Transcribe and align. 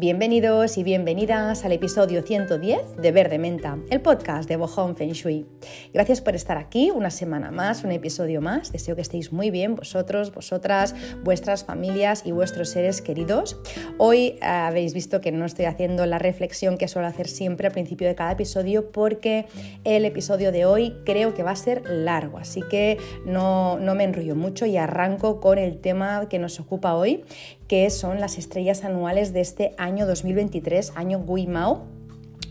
Bienvenidos 0.00 0.78
y 0.78 0.82
bienvenidas 0.82 1.66
al 1.66 1.72
episodio 1.72 2.22
110 2.22 2.96
de 2.96 3.12
Verde 3.12 3.38
Menta, 3.38 3.76
el 3.90 4.00
podcast 4.00 4.48
de 4.48 4.56
Bohong 4.56 4.96
Feng 4.96 5.12
Shui. 5.12 5.44
Gracias 5.92 6.22
por 6.22 6.34
estar 6.34 6.56
aquí 6.56 6.90
una 6.90 7.10
semana 7.10 7.50
más, 7.50 7.84
un 7.84 7.92
episodio 7.92 8.40
más. 8.40 8.72
Deseo 8.72 8.96
que 8.96 9.02
estéis 9.02 9.30
muy 9.30 9.50
bien 9.50 9.74
vosotros, 9.74 10.32
vosotras, 10.32 10.94
vuestras 11.22 11.66
familias 11.66 12.22
y 12.24 12.32
vuestros 12.32 12.70
seres 12.70 13.02
queridos. 13.02 13.60
Hoy 13.98 14.38
eh, 14.40 14.46
habéis 14.46 14.94
visto 14.94 15.20
que 15.20 15.32
no 15.32 15.44
estoy 15.44 15.66
haciendo 15.66 16.06
la 16.06 16.18
reflexión 16.18 16.78
que 16.78 16.88
suelo 16.88 17.06
hacer 17.06 17.28
siempre 17.28 17.66
al 17.66 17.74
principio 17.74 18.08
de 18.08 18.14
cada 18.14 18.32
episodio 18.32 18.92
porque 18.92 19.44
el 19.84 20.06
episodio 20.06 20.50
de 20.50 20.64
hoy 20.64 20.96
creo 21.04 21.34
que 21.34 21.42
va 21.42 21.50
a 21.50 21.56
ser 21.56 21.82
largo, 21.86 22.38
así 22.38 22.62
que 22.70 22.96
no, 23.26 23.78
no 23.78 23.94
me 23.94 24.04
enrollo 24.04 24.34
mucho 24.34 24.64
y 24.64 24.78
arranco 24.78 25.42
con 25.42 25.58
el 25.58 25.78
tema 25.78 26.26
que 26.30 26.38
nos 26.38 26.58
ocupa 26.58 26.94
hoy, 26.94 27.22
que 27.70 27.88
son 27.90 28.18
las 28.18 28.36
estrellas 28.36 28.82
anuales 28.82 29.32
de 29.32 29.40
este 29.40 29.74
año 29.78 30.04
2023, 30.04 30.94
año 30.96 31.20
Gui 31.20 31.46
Mao 31.46 31.84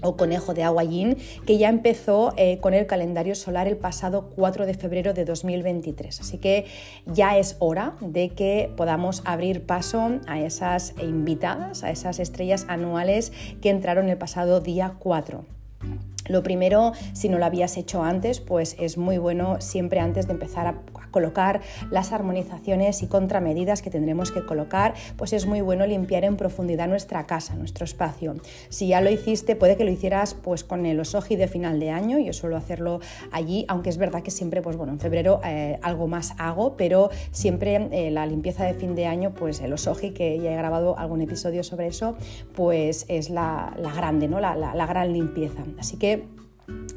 o 0.01 0.15
conejo 0.15 0.53
de 0.53 0.63
agua 0.63 0.85
yin, 0.85 1.17
que 1.45 1.57
ya 1.57 1.67
empezó 1.67 2.31
eh, 2.37 2.59
con 2.59 2.73
el 2.73 2.85
calendario 2.85 3.35
solar 3.35 3.67
el 3.67 3.75
pasado 3.75 4.29
4 4.37 4.65
de 4.65 4.75
febrero 4.75 5.13
de 5.13 5.25
2023. 5.25 6.21
Así 6.21 6.37
que 6.37 6.67
ya 7.05 7.37
es 7.37 7.57
hora 7.59 7.97
de 7.99 8.29
que 8.29 8.71
podamos 8.77 9.21
abrir 9.25 9.65
paso 9.65 10.21
a 10.25 10.39
esas 10.39 10.93
invitadas, 11.01 11.83
a 11.83 11.91
esas 11.91 12.19
estrellas 12.19 12.65
anuales 12.69 13.33
que 13.61 13.71
entraron 13.71 14.07
el 14.07 14.17
pasado 14.17 14.61
día 14.61 14.93
4. 14.99 15.43
Lo 16.27 16.43
primero, 16.43 16.93
si 17.13 17.29
no 17.29 17.37
lo 17.37 17.45
habías 17.45 17.77
hecho 17.77 18.03
antes, 18.03 18.39
pues 18.39 18.75
es 18.79 18.97
muy 18.97 19.17
bueno 19.17 19.61
siempre 19.61 19.99
antes 19.99 20.27
de 20.27 20.33
empezar 20.33 20.67
a 20.67 20.75
colocar 21.11 21.61
las 21.91 22.11
armonizaciones 22.11 23.01
y 23.01 23.07
contramedidas 23.07 23.81
que 23.81 23.89
tendremos 23.89 24.31
que 24.31 24.45
colocar, 24.45 24.93
pues 25.17 25.33
es 25.33 25.45
muy 25.45 25.61
bueno 25.61 25.85
limpiar 25.87 26.23
en 26.23 26.37
profundidad 26.37 26.87
nuestra 26.87 27.25
casa, 27.25 27.55
nuestro 27.55 27.85
espacio. 27.85 28.35
Si 28.69 28.87
ya 28.87 29.01
lo 29.01 29.09
hiciste, 29.09 29.55
puede 29.55 29.75
que 29.75 29.85
lo 29.85 29.91
hicieras 29.91 30.33
pues 30.33 30.63
con 30.63 30.85
el 30.85 30.99
osoji 30.99 31.35
de 31.35 31.47
final 31.47 31.79
de 31.79 31.91
año, 31.91 32.19
yo 32.19 32.33
suelo 32.33 32.57
hacerlo 32.57 32.99
allí, 33.31 33.65
aunque 33.67 33.89
es 33.89 33.97
verdad 33.97 34.21
que 34.21 34.31
siempre, 34.31 34.61
pues 34.61 34.77
bueno, 34.77 34.93
en 34.93 34.99
febrero 34.99 35.41
eh, 35.43 35.79
algo 35.81 36.07
más 36.07 36.33
hago, 36.37 36.75
pero 36.77 37.09
siempre 37.31 37.89
eh, 37.91 38.11
la 38.11 38.25
limpieza 38.25 38.65
de 38.65 38.73
fin 38.73 38.95
de 38.95 39.05
año, 39.05 39.33
pues 39.33 39.61
el 39.61 39.73
osoji, 39.73 40.11
que 40.11 40.39
ya 40.39 40.51
he 40.51 40.55
grabado 40.55 40.97
algún 40.97 41.21
episodio 41.21 41.63
sobre 41.63 41.87
eso, 41.87 42.15
pues 42.53 43.05
es 43.07 43.29
la, 43.29 43.73
grande, 43.95 44.27
¿no? 44.27 44.39
La, 44.39 44.55
la 44.55 44.85
gran 44.85 45.11
limpieza. 45.11 45.63
Así 45.79 45.97
que 45.97 46.18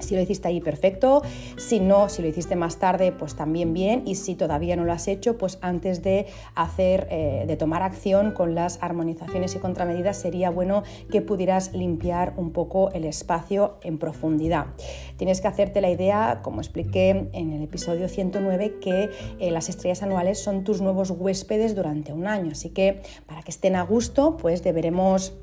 si 0.02 0.16
lo 0.16 0.22
hiciste 0.22 0.48
ahí, 0.48 0.60
perfecto. 0.60 1.22
Si 1.56 1.80
no, 1.80 2.08
si 2.08 2.22
lo 2.22 2.28
hiciste 2.28 2.56
más 2.56 2.78
tarde, 2.78 3.12
pues 3.12 3.34
también 3.34 3.72
bien. 3.72 4.02
Y 4.06 4.16
si 4.16 4.34
todavía 4.34 4.76
no 4.76 4.84
lo 4.84 4.92
has 4.92 5.08
hecho, 5.08 5.38
pues 5.38 5.58
antes 5.62 6.02
de 6.02 6.26
hacer, 6.54 7.06
eh, 7.10 7.44
de 7.46 7.56
tomar 7.56 7.82
acción 7.82 8.32
con 8.32 8.54
las 8.54 8.78
armonizaciones 8.82 9.54
y 9.54 9.58
contramedidas, 9.58 10.18
sería 10.18 10.50
bueno 10.50 10.82
que 11.10 11.22
pudieras 11.22 11.72
limpiar 11.72 12.34
un 12.36 12.52
poco 12.52 12.90
el 12.92 13.04
espacio 13.04 13.78
en 13.82 13.98
profundidad. 13.98 14.66
Tienes 15.16 15.40
que 15.40 15.48
hacerte 15.48 15.80
la 15.80 15.90
idea, 15.90 16.40
como 16.42 16.60
expliqué 16.60 17.28
en 17.32 17.52
el 17.52 17.62
episodio 17.62 18.08
109, 18.08 18.78
que 18.80 19.10
eh, 19.38 19.50
las 19.50 19.68
estrellas 19.68 20.02
anuales 20.02 20.38
son 20.38 20.64
tus 20.64 20.80
nuevos 20.80 21.10
huéspedes 21.10 21.74
durante 21.74 22.12
un 22.12 22.26
año. 22.26 22.52
Así 22.52 22.70
que 22.70 23.02
para 23.26 23.42
que 23.42 23.50
estén 23.50 23.76
a 23.76 23.82
gusto, 23.82 24.36
pues 24.36 24.62
deberemos 24.62 25.34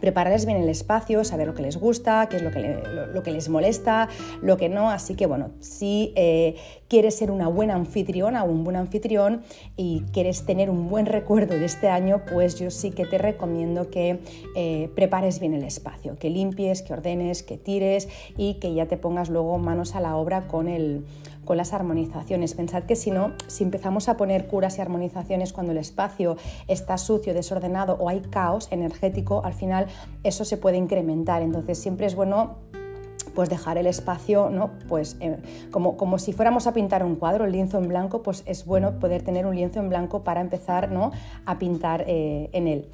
prepararles 0.00 0.46
bien 0.46 0.58
el 0.58 0.68
espacio, 0.68 1.24
saber 1.24 1.46
lo 1.46 1.54
que 1.54 1.62
les 1.62 1.76
gusta, 1.76 2.28
qué 2.28 2.36
es 2.36 2.42
lo 2.42 2.50
que, 2.50 2.82
lo, 3.12 3.22
que 3.22 3.30
les 3.30 3.48
molesta, 3.48 4.08
lo 4.40 4.56
que 4.56 4.68
no. 4.68 4.90
Así 4.90 5.14
que 5.14 5.26
bueno, 5.26 5.50
si 5.60 6.12
eh, 6.16 6.56
quieres 6.88 7.16
ser 7.16 7.30
una 7.30 7.48
buena 7.48 7.74
anfitriona 7.74 8.44
o 8.44 8.50
un 8.50 8.64
buen 8.64 8.76
anfitrión 8.76 9.42
y 9.76 10.02
quieres 10.12 10.44
tener 10.44 10.70
un 10.70 10.88
buen 10.88 11.06
recuerdo 11.06 11.58
de 11.58 11.64
este 11.64 11.88
año, 11.88 12.22
pues 12.30 12.58
yo 12.58 12.70
sí 12.70 12.90
que 12.90 13.06
te 13.06 13.18
recomiendo 13.18 13.90
que 13.90 14.20
eh, 14.56 14.90
prepares 14.94 15.40
bien 15.40 15.54
el 15.54 15.64
espacio, 15.64 16.18
que 16.18 16.30
limpies, 16.30 16.82
que 16.82 16.92
ordenes, 16.92 17.42
que 17.42 17.56
tires 17.56 18.08
y 18.36 18.54
que 18.54 18.74
ya 18.74 18.86
te 18.86 18.96
pongas 18.96 19.30
luego 19.30 19.58
manos 19.58 19.94
a 19.94 20.00
la 20.00 20.16
obra 20.16 20.48
con 20.48 20.68
el 20.68 21.04
con 21.44 21.56
las 21.56 21.72
armonizaciones. 21.72 22.54
Pensad 22.54 22.84
que 22.84 22.96
si 22.96 23.10
no, 23.10 23.32
si 23.46 23.64
empezamos 23.64 24.08
a 24.08 24.16
poner 24.16 24.46
curas 24.46 24.78
y 24.78 24.80
armonizaciones 24.80 25.52
cuando 25.52 25.72
el 25.72 25.78
espacio 25.78 26.36
está 26.68 26.98
sucio, 26.98 27.34
desordenado 27.34 27.96
o 27.98 28.08
hay 28.08 28.20
caos 28.20 28.68
energético, 28.70 29.44
al 29.44 29.54
final 29.54 29.86
eso 30.22 30.44
se 30.44 30.56
puede 30.56 30.76
incrementar. 30.76 31.42
Entonces 31.42 31.78
siempre 31.78 32.06
es 32.06 32.14
bueno 32.14 32.56
pues 33.34 33.48
dejar 33.48 33.78
el 33.78 33.86
espacio, 33.86 34.50
¿no? 34.50 34.70
Pues 34.88 35.16
eh, 35.20 35.38
como, 35.70 35.96
como, 35.96 36.18
si 36.18 36.32
fuéramos 36.32 36.66
a 36.66 36.72
pintar 36.72 37.04
un 37.04 37.16
cuadro, 37.16 37.44
el 37.44 37.52
lienzo 37.52 37.78
en 37.78 37.88
blanco, 37.88 38.22
pues 38.22 38.42
es 38.46 38.64
bueno 38.64 38.98
poder 38.98 39.22
tener 39.22 39.46
un 39.46 39.54
lienzo 39.54 39.80
en 39.80 39.88
blanco 39.88 40.22
para 40.22 40.40
empezar 40.40 40.90
¿no? 40.90 41.12
a 41.46 41.58
pintar 41.58 42.04
eh, 42.06 42.50
en 42.52 42.68
él. 42.68 42.88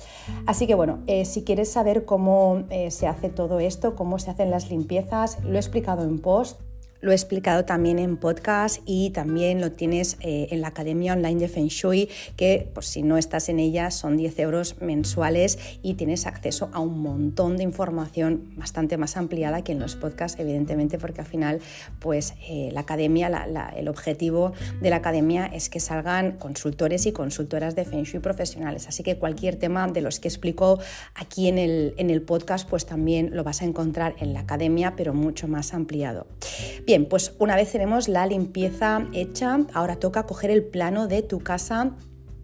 Así 0.47 0.67
que 0.67 0.75
bueno, 0.75 1.01
eh, 1.07 1.25
si 1.25 1.43
quieres 1.43 1.71
saber 1.71 2.05
cómo 2.05 2.65
se 2.91 3.07
hace 3.07 3.29
todo 3.29 3.61
esto, 3.61 3.95
cómo 3.95 4.19
se 4.19 4.31
hacen 4.31 4.51
las 4.51 4.71
limpiezas, 4.71 5.43
lo 5.43 5.55
he 5.55 5.59
explicado 5.59 6.05
en 6.05 6.19
post, 6.19 6.61
lo 7.01 7.13
he 7.13 7.15
explicado 7.15 7.65
también 7.65 7.99
en 7.99 8.17
podcast 8.17 8.83
y 8.85 9.11
también 9.11 9.61
lo 9.61 9.73
tienes 9.73 10.17
eh, 10.21 10.49
en 10.51 10.61
la 10.61 10.69
Academia 10.69 11.13
Online 11.13 11.41
de 11.41 11.49
Feng 11.49 11.69
Shui, 11.69 12.09
que 12.37 12.69
por 12.75 12.85
si 12.85 13.03
no 13.03 13.17
estás 13.19 13.49
en 13.49 13.61
ella 13.61 13.91
son 13.91 14.17
10 14.17 14.39
euros 14.41 14.81
mensuales 14.81 15.59
y 15.83 15.95
tienes 15.95 16.27
acceso 16.27 16.71
a 16.73 16.81
un 16.81 17.01
montón 17.01 17.57
de 17.57 17.63
información 17.63 18.53
bastante 18.57 18.97
más 18.97 19.17
ampliada 19.17 19.63
que 19.63 19.73
en 19.73 19.79
los 19.79 19.95
podcasts, 19.97 20.41
evidentemente, 20.41 20.99
porque 20.99 21.21
al 21.21 21.27
final, 21.27 21.61
pues 22.01 22.35
eh, 22.49 22.71
la 22.73 22.81
Academia, 22.81 23.47
el 23.77 23.89
objetivo 23.89 24.53
de 24.81 24.91
la 24.91 24.97
Academia 24.97 25.47
es 25.47 25.69
que 25.69 25.81
salgan 25.81 26.33
consultores 26.33 27.07
y 27.07 27.13
consultoras 27.13 27.77
de 27.77 27.85
Feng 27.85 28.05
Shui 28.05 28.21
profesionales. 28.21 28.89
Así 28.89 29.03
que 29.03 29.19
cualquier 29.19 29.57
tema 29.57 29.87
de 29.87 30.01
los 30.01 30.19
que 30.19 30.29
explico 30.29 30.81
aquí 31.15 31.49
en 31.49 31.59
el, 31.59 31.95
en 31.97 32.11
el 32.11 32.23
podcast, 32.23 32.69
pues 32.69 32.87
también 32.87 33.31
lo 33.35 33.45
vas 33.45 33.63
a 33.63 33.65
encontrar 33.65 34.17
en 34.19 34.33
la 34.33 34.41
Academia, 34.41 34.95
pero 34.97 35.15
mucho 35.15 35.47
más 35.47 35.75
ampliado. 35.75 36.27
Bien, 36.89 37.05
pues 37.05 37.35
una 37.39 37.55
vez 37.55 37.71
tenemos 37.71 38.09
la 38.09 38.25
limpieza 38.25 39.05
hecha, 39.13 39.59
ahora 39.75 39.97
toca 39.97 40.23
coger 40.23 40.51
el 40.51 40.65
plano 40.65 41.07
de 41.07 41.21
tu 41.21 41.39
casa 41.39 41.95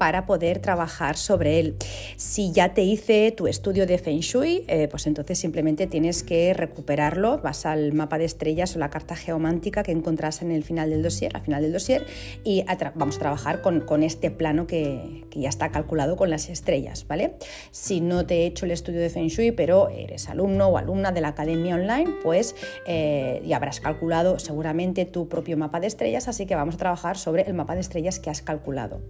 para 0.04 0.26
poder 0.26 0.58
trabajar 0.58 1.16
sobre 1.16 1.58
él. 1.58 1.76
Si 2.18 2.52
ya 2.52 2.74
te 2.74 2.82
hice 2.82 3.32
tu 3.32 3.46
estudio 3.46 3.86
de 3.86 3.96
Feng 3.96 4.20
Shui, 4.20 4.62
eh, 4.68 4.86
pues 4.86 5.06
entonces 5.06 5.38
simplemente 5.38 5.86
tienes 5.86 6.22
que 6.22 6.52
recuperarlo, 6.52 7.38
vas 7.38 7.64
al 7.64 7.94
mapa 7.94 8.18
de 8.18 8.26
estrellas 8.26 8.76
o 8.76 8.78
la 8.78 8.90
carta 8.90 9.16
geomántica 9.16 9.82
que 9.82 9.92
encontrás 9.92 10.42
en 10.42 10.50
el 10.50 10.62
final 10.62 10.90
del 10.90 11.02
dossier, 11.02 11.34
al 11.34 11.40
final 11.40 11.62
del 11.62 11.72
dossier, 11.72 12.04
y 12.44 12.66
vamos 12.96 13.16
a 13.16 13.18
trabajar 13.18 13.62
con, 13.62 14.02
este 14.02 14.30
plano 14.30 14.66
que, 14.66 15.24
ya 15.34 15.48
está 15.48 15.72
calculado 15.72 16.16
con 16.16 16.28
las 16.28 16.50
estrellas, 16.50 17.06
¿vale? 17.08 17.36
Si 17.70 18.02
no 18.02 18.26
te 18.26 18.42
he 18.42 18.46
hecho 18.46 18.66
el 18.66 18.72
estudio 18.72 19.00
de 19.00 19.08
Feng 19.08 19.28
Shui, 19.28 19.52
pero 19.52 19.88
eres 19.88 20.28
alumno 20.28 20.66
o 20.66 20.76
alumna 20.76 21.12
de 21.12 21.22
la 21.22 21.28
academia 21.28 21.76
online, 21.76 22.10
pues 22.22 22.54
eh, 22.86 23.42
ya 23.46 23.56
habrás 23.56 23.80
calculado 23.80 24.38
seguramente 24.38 25.06
tu 25.06 25.30
propio 25.30 25.56
mapa 25.56 25.80
de 25.80 25.86
estrellas, 25.86 26.28
así 26.28 26.44
que 26.44 26.56
vamos 26.56 26.74
a 26.74 26.78
trabajar 26.78 27.16
sobre 27.16 27.44
el 27.44 27.54
mapa 27.54 27.74
de 27.74 27.80
estrellas 27.80 28.20
que 28.20 28.28
has 28.28 28.42
calculado. 28.42 29.00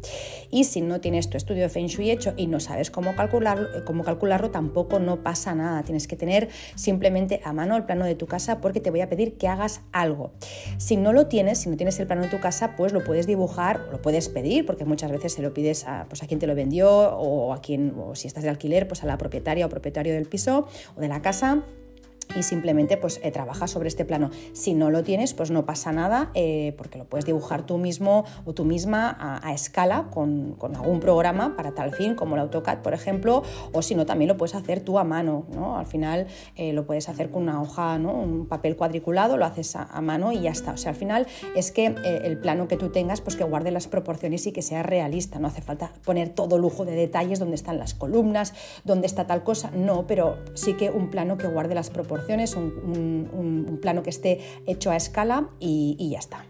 Y 0.52 0.62
si 0.62 0.83
no 0.88 1.00
tienes 1.00 1.30
tu 1.30 1.36
estudio 1.36 1.68
Feng 1.68 1.86
Shui 1.86 2.10
hecho 2.10 2.34
y 2.36 2.46
no 2.46 2.60
sabes 2.60 2.90
cómo 2.90 3.14
calcularlo, 3.14 3.68
eh, 3.76 3.82
cómo 3.84 4.04
calcularlo, 4.04 4.50
tampoco 4.50 4.98
no 4.98 5.22
pasa 5.22 5.54
nada. 5.54 5.82
Tienes 5.82 6.06
que 6.06 6.16
tener 6.16 6.48
simplemente 6.74 7.40
a 7.44 7.52
mano 7.52 7.76
el 7.76 7.84
plano 7.84 8.04
de 8.04 8.14
tu 8.14 8.26
casa 8.26 8.60
porque 8.60 8.80
te 8.80 8.90
voy 8.90 9.00
a 9.00 9.08
pedir 9.08 9.36
que 9.36 9.48
hagas 9.48 9.82
algo. 9.92 10.32
Si 10.78 10.96
no 10.96 11.12
lo 11.12 11.26
tienes, 11.26 11.58
si 11.58 11.68
no 11.68 11.76
tienes 11.76 11.98
el 12.00 12.06
plano 12.06 12.22
de 12.22 12.28
tu 12.28 12.40
casa, 12.40 12.76
pues 12.76 12.92
lo 12.92 13.02
puedes 13.04 13.26
dibujar, 13.26 13.80
lo 13.90 14.00
puedes 14.00 14.28
pedir, 14.28 14.66
porque 14.66 14.84
muchas 14.84 15.10
veces 15.10 15.32
se 15.32 15.42
lo 15.42 15.54
pides 15.54 15.86
a, 15.86 16.06
pues 16.08 16.22
a 16.22 16.26
quien 16.26 16.40
te 16.40 16.46
lo 16.46 16.54
vendió 16.54 16.90
o 16.90 17.52
a 17.52 17.60
quien, 17.60 17.94
o 17.98 18.14
si 18.14 18.26
estás 18.26 18.42
de 18.42 18.50
alquiler, 18.50 18.86
pues 18.88 19.02
a 19.02 19.06
la 19.06 19.18
propietaria 19.18 19.66
o 19.66 19.68
propietario 19.68 20.14
del 20.14 20.26
piso 20.26 20.68
o 20.96 21.00
de 21.00 21.08
la 21.08 21.22
casa 21.22 21.64
y 22.36 22.42
simplemente 22.42 22.96
pues 22.96 23.20
eh, 23.22 23.30
trabaja 23.30 23.66
sobre 23.66 23.88
este 23.88 24.04
plano. 24.04 24.30
Si 24.52 24.74
no 24.74 24.90
lo 24.90 25.02
tienes, 25.02 25.34
pues 25.34 25.50
no 25.50 25.64
pasa 25.66 25.92
nada 25.92 26.30
eh, 26.34 26.74
porque 26.76 26.98
lo 26.98 27.04
puedes 27.04 27.24
dibujar 27.24 27.64
tú 27.64 27.78
mismo 27.78 28.24
o 28.44 28.54
tú 28.54 28.64
misma 28.64 29.16
a, 29.42 29.52
escala 29.52 30.08
con, 30.12 30.56
algún 30.74 31.00
programa 31.00 31.56
para 31.56 31.72
tal 31.72 31.92
fin, 31.92 32.14
como 32.14 32.34
el 32.34 32.42
AutoCAD, 32.42 32.78
por 32.78 32.94
ejemplo, 32.94 33.42
o 33.72 33.82
si 33.82 33.94
no, 33.94 34.06
también 34.06 34.28
lo 34.28 34.36
puedes 34.36 34.54
hacer 34.54 34.80
tú 34.80 34.98
a 34.98 35.04
mano. 35.04 35.46
¿no? 35.52 35.78
Al 35.78 35.86
final 35.86 36.26
eh, 36.56 36.72
lo 36.72 36.86
puedes 36.86 37.08
hacer 37.08 37.30
con 37.30 37.42
una 37.42 37.60
hoja, 37.60 37.98
¿no? 37.98 38.12
un 38.12 38.46
papel 38.46 38.76
cuadriculado, 38.76 39.36
lo 39.36 39.44
haces 39.44 39.76
a, 39.76 40.00
mano 40.00 40.32
y 40.32 40.40
ya 40.40 40.50
está. 40.50 40.72
O 40.72 40.76
sea, 40.76 40.90
al 40.90 40.96
final 40.96 41.26
es 41.54 41.70
que 41.70 41.86
el 41.86 42.38
plano 42.38 42.68
que 42.68 42.76
tú 42.76 42.90
tengas, 42.90 43.20
pues 43.20 43.36
que 43.36 43.44
guarde 43.44 43.70
las 43.70 43.86
proporciones 43.86 44.46
y 44.46 44.52
que 44.52 44.62
sea 44.62 44.82
realista. 44.82 45.38
No 45.38 45.48
hace 45.48 45.62
falta 45.62 45.92
poner 46.04 46.30
todo 46.30 46.58
lujo 46.58 46.84
de 46.84 46.94
detalles, 46.94 47.38
donde 47.38 47.54
están 47.54 47.78
las 47.78 47.94
columnas, 47.94 48.54
dónde 48.84 49.06
está 49.06 49.26
tal 49.26 49.44
cosa, 49.44 49.70
no, 49.70 50.06
pero 50.06 50.38
sí 50.54 50.74
que 50.74 50.90
un 50.90 51.10
plano 51.10 51.38
que 51.38 51.46
guarde 51.46 51.74
las 51.74 51.90
proporciones 51.90 52.13
un, 52.56 53.78
plano 53.80 54.02
que 54.02 54.10
esté 54.10 54.40
hecho 54.66 54.90
a 54.90 54.96
escala 54.96 55.50
y, 55.60 56.10
ya 56.10 56.18
está. 56.18 56.44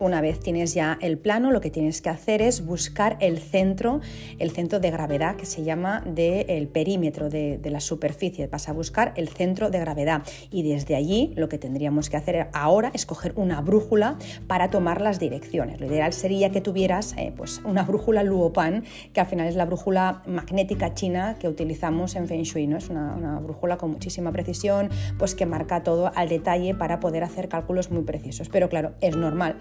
Una 0.00 0.22
vez 0.22 0.40
tienes 0.40 0.72
ya 0.72 0.98
el 1.00 1.18
plano, 1.18 1.52
lo 1.52 1.60
que 1.60 1.70
tienes 1.70 2.00
que 2.00 2.08
hacer 2.08 2.40
es 2.40 2.64
buscar 2.64 3.18
el 3.20 3.38
centro, 3.38 4.00
el 4.38 4.50
centro 4.50 4.80
de 4.80 4.90
gravedad 4.90 5.36
que 5.36 5.44
se 5.44 5.62
llama 5.62 6.02
del 6.06 6.68
perímetro 6.68 7.28
de, 7.28 7.60
la 7.62 7.80
superficie. 7.80 8.46
Vas 8.46 8.68
a 8.68 8.72
buscar 8.72 9.12
el 9.16 9.28
centro 9.28 9.70
de 9.70 9.78
gravedad 9.78 10.22
y 10.50 10.62
desde 10.62 10.96
allí 10.96 11.32
lo 11.36 11.48
que 11.48 11.58
tendríamos 11.58 12.08
que 12.08 12.16
hacer 12.16 12.48
ahora 12.52 12.90
es 12.94 13.04
coger 13.06 13.34
una 13.36 13.60
brújula 13.60 14.16
para 14.46 14.70
tomar 14.70 15.02
las 15.02 15.20
direcciones. 15.20 15.80
Lo 15.80 15.86
ideal 15.86 16.12
sería 16.14 16.50
que 16.50 16.62
tuvieras 16.62 17.14
eh, 17.18 17.32
pues 17.36 17.60
una 17.64 17.82
brújula 17.82 18.22
Luopan, 18.22 18.84
que 19.12 19.20
al 19.20 19.26
final 19.26 19.46
es 19.46 19.54
la 19.54 19.66
brújula 19.66 20.22
magnética 20.26 20.94
china 20.94 21.36
que 21.38 21.46
utilizamos 21.46 22.16
en 22.16 22.26
Feng 22.26 22.42
Shui. 22.42 22.66
¿no? 22.66 22.78
Es 22.78 22.88
una, 22.88 23.14
una 23.14 23.38
brújula 23.38 23.76
con 23.76 23.90
muchísima 23.90 24.32
precisión, 24.32 24.88
pues 25.18 25.34
que 25.34 25.44
marca 25.44 25.82
todo 25.82 26.10
al 26.14 26.30
detalle 26.30 26.74
para 26.74 27.00
poder 27.00 27.22
hacer 27.22 27.48
cálculos 27.48 27.90
muy 27.90 28.02
precisos. 28.02 28.48
Pero 28.48 28.70
claro, 28.70 28.92
es 29.02 29.14
normal 29.14 29.56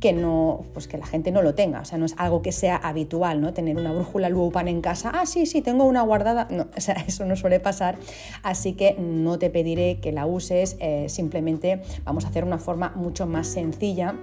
que 0.00 0.12
no, 0.12 0.64
pues 0.74 0.86
que 0.86 0.98
la 0.98 1.06
gente 1.06 1.30
no 1.30 1.40
lo 1.40 1.54
tenga, 1.54 1.80
o 1.80 1.84
sea, 1.86 1.96
no 1.96 2.04
es 2.04 2.14
algo 2.18 2.42
que 2.42 2.52
sea 2.52 2.76
habitual, 2.76 3.40
¿no? 3.40 3.54
Tener 3.54 3.76
una 3.76 3.90
brújula 3.92 4.28
Luopan 4.28 4.68
en 4.68 4.82
casa, 4.82 5.10
ah, 5.14 5.24
sí, 5.24 5.46
sí, 5.46 5.62
tengo 5.62 5.84
una 5.84 6.02
guardada, 6.02 6.46
no, 6.50 6.66
o 6.76 6.80
sea, 6.80 6.94
eso 7.06 7.24
no 7.24 7.36
suele 7.36 7.58
pasar, 7.58 7.96
así 8.42 8.74
que 8.74 8.96
no 8.98 9.38
te 9.38 9.48
pediré 9.48 10.00
que 10.00 10.12
la 10.12 10.26
uses, 10.26 10.76
eh, 10.80 11.06
simplemente 11.08 11.80
vamos 12.04 12.26
a 12.26 12.28
hacer 12.28 12.44
una 12.44 12.58
forma 12.58 12.92
mucho 12.96 13.26
más 13.26 13.46
sencilla, 13.46 14.14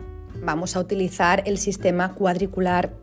vamos 0.44 0.76
a 0.76 0.80
utilizar 0.80 1.42
el 1.48 1.58
sistema 1.58 2.14
cuadricular 2.14 2.94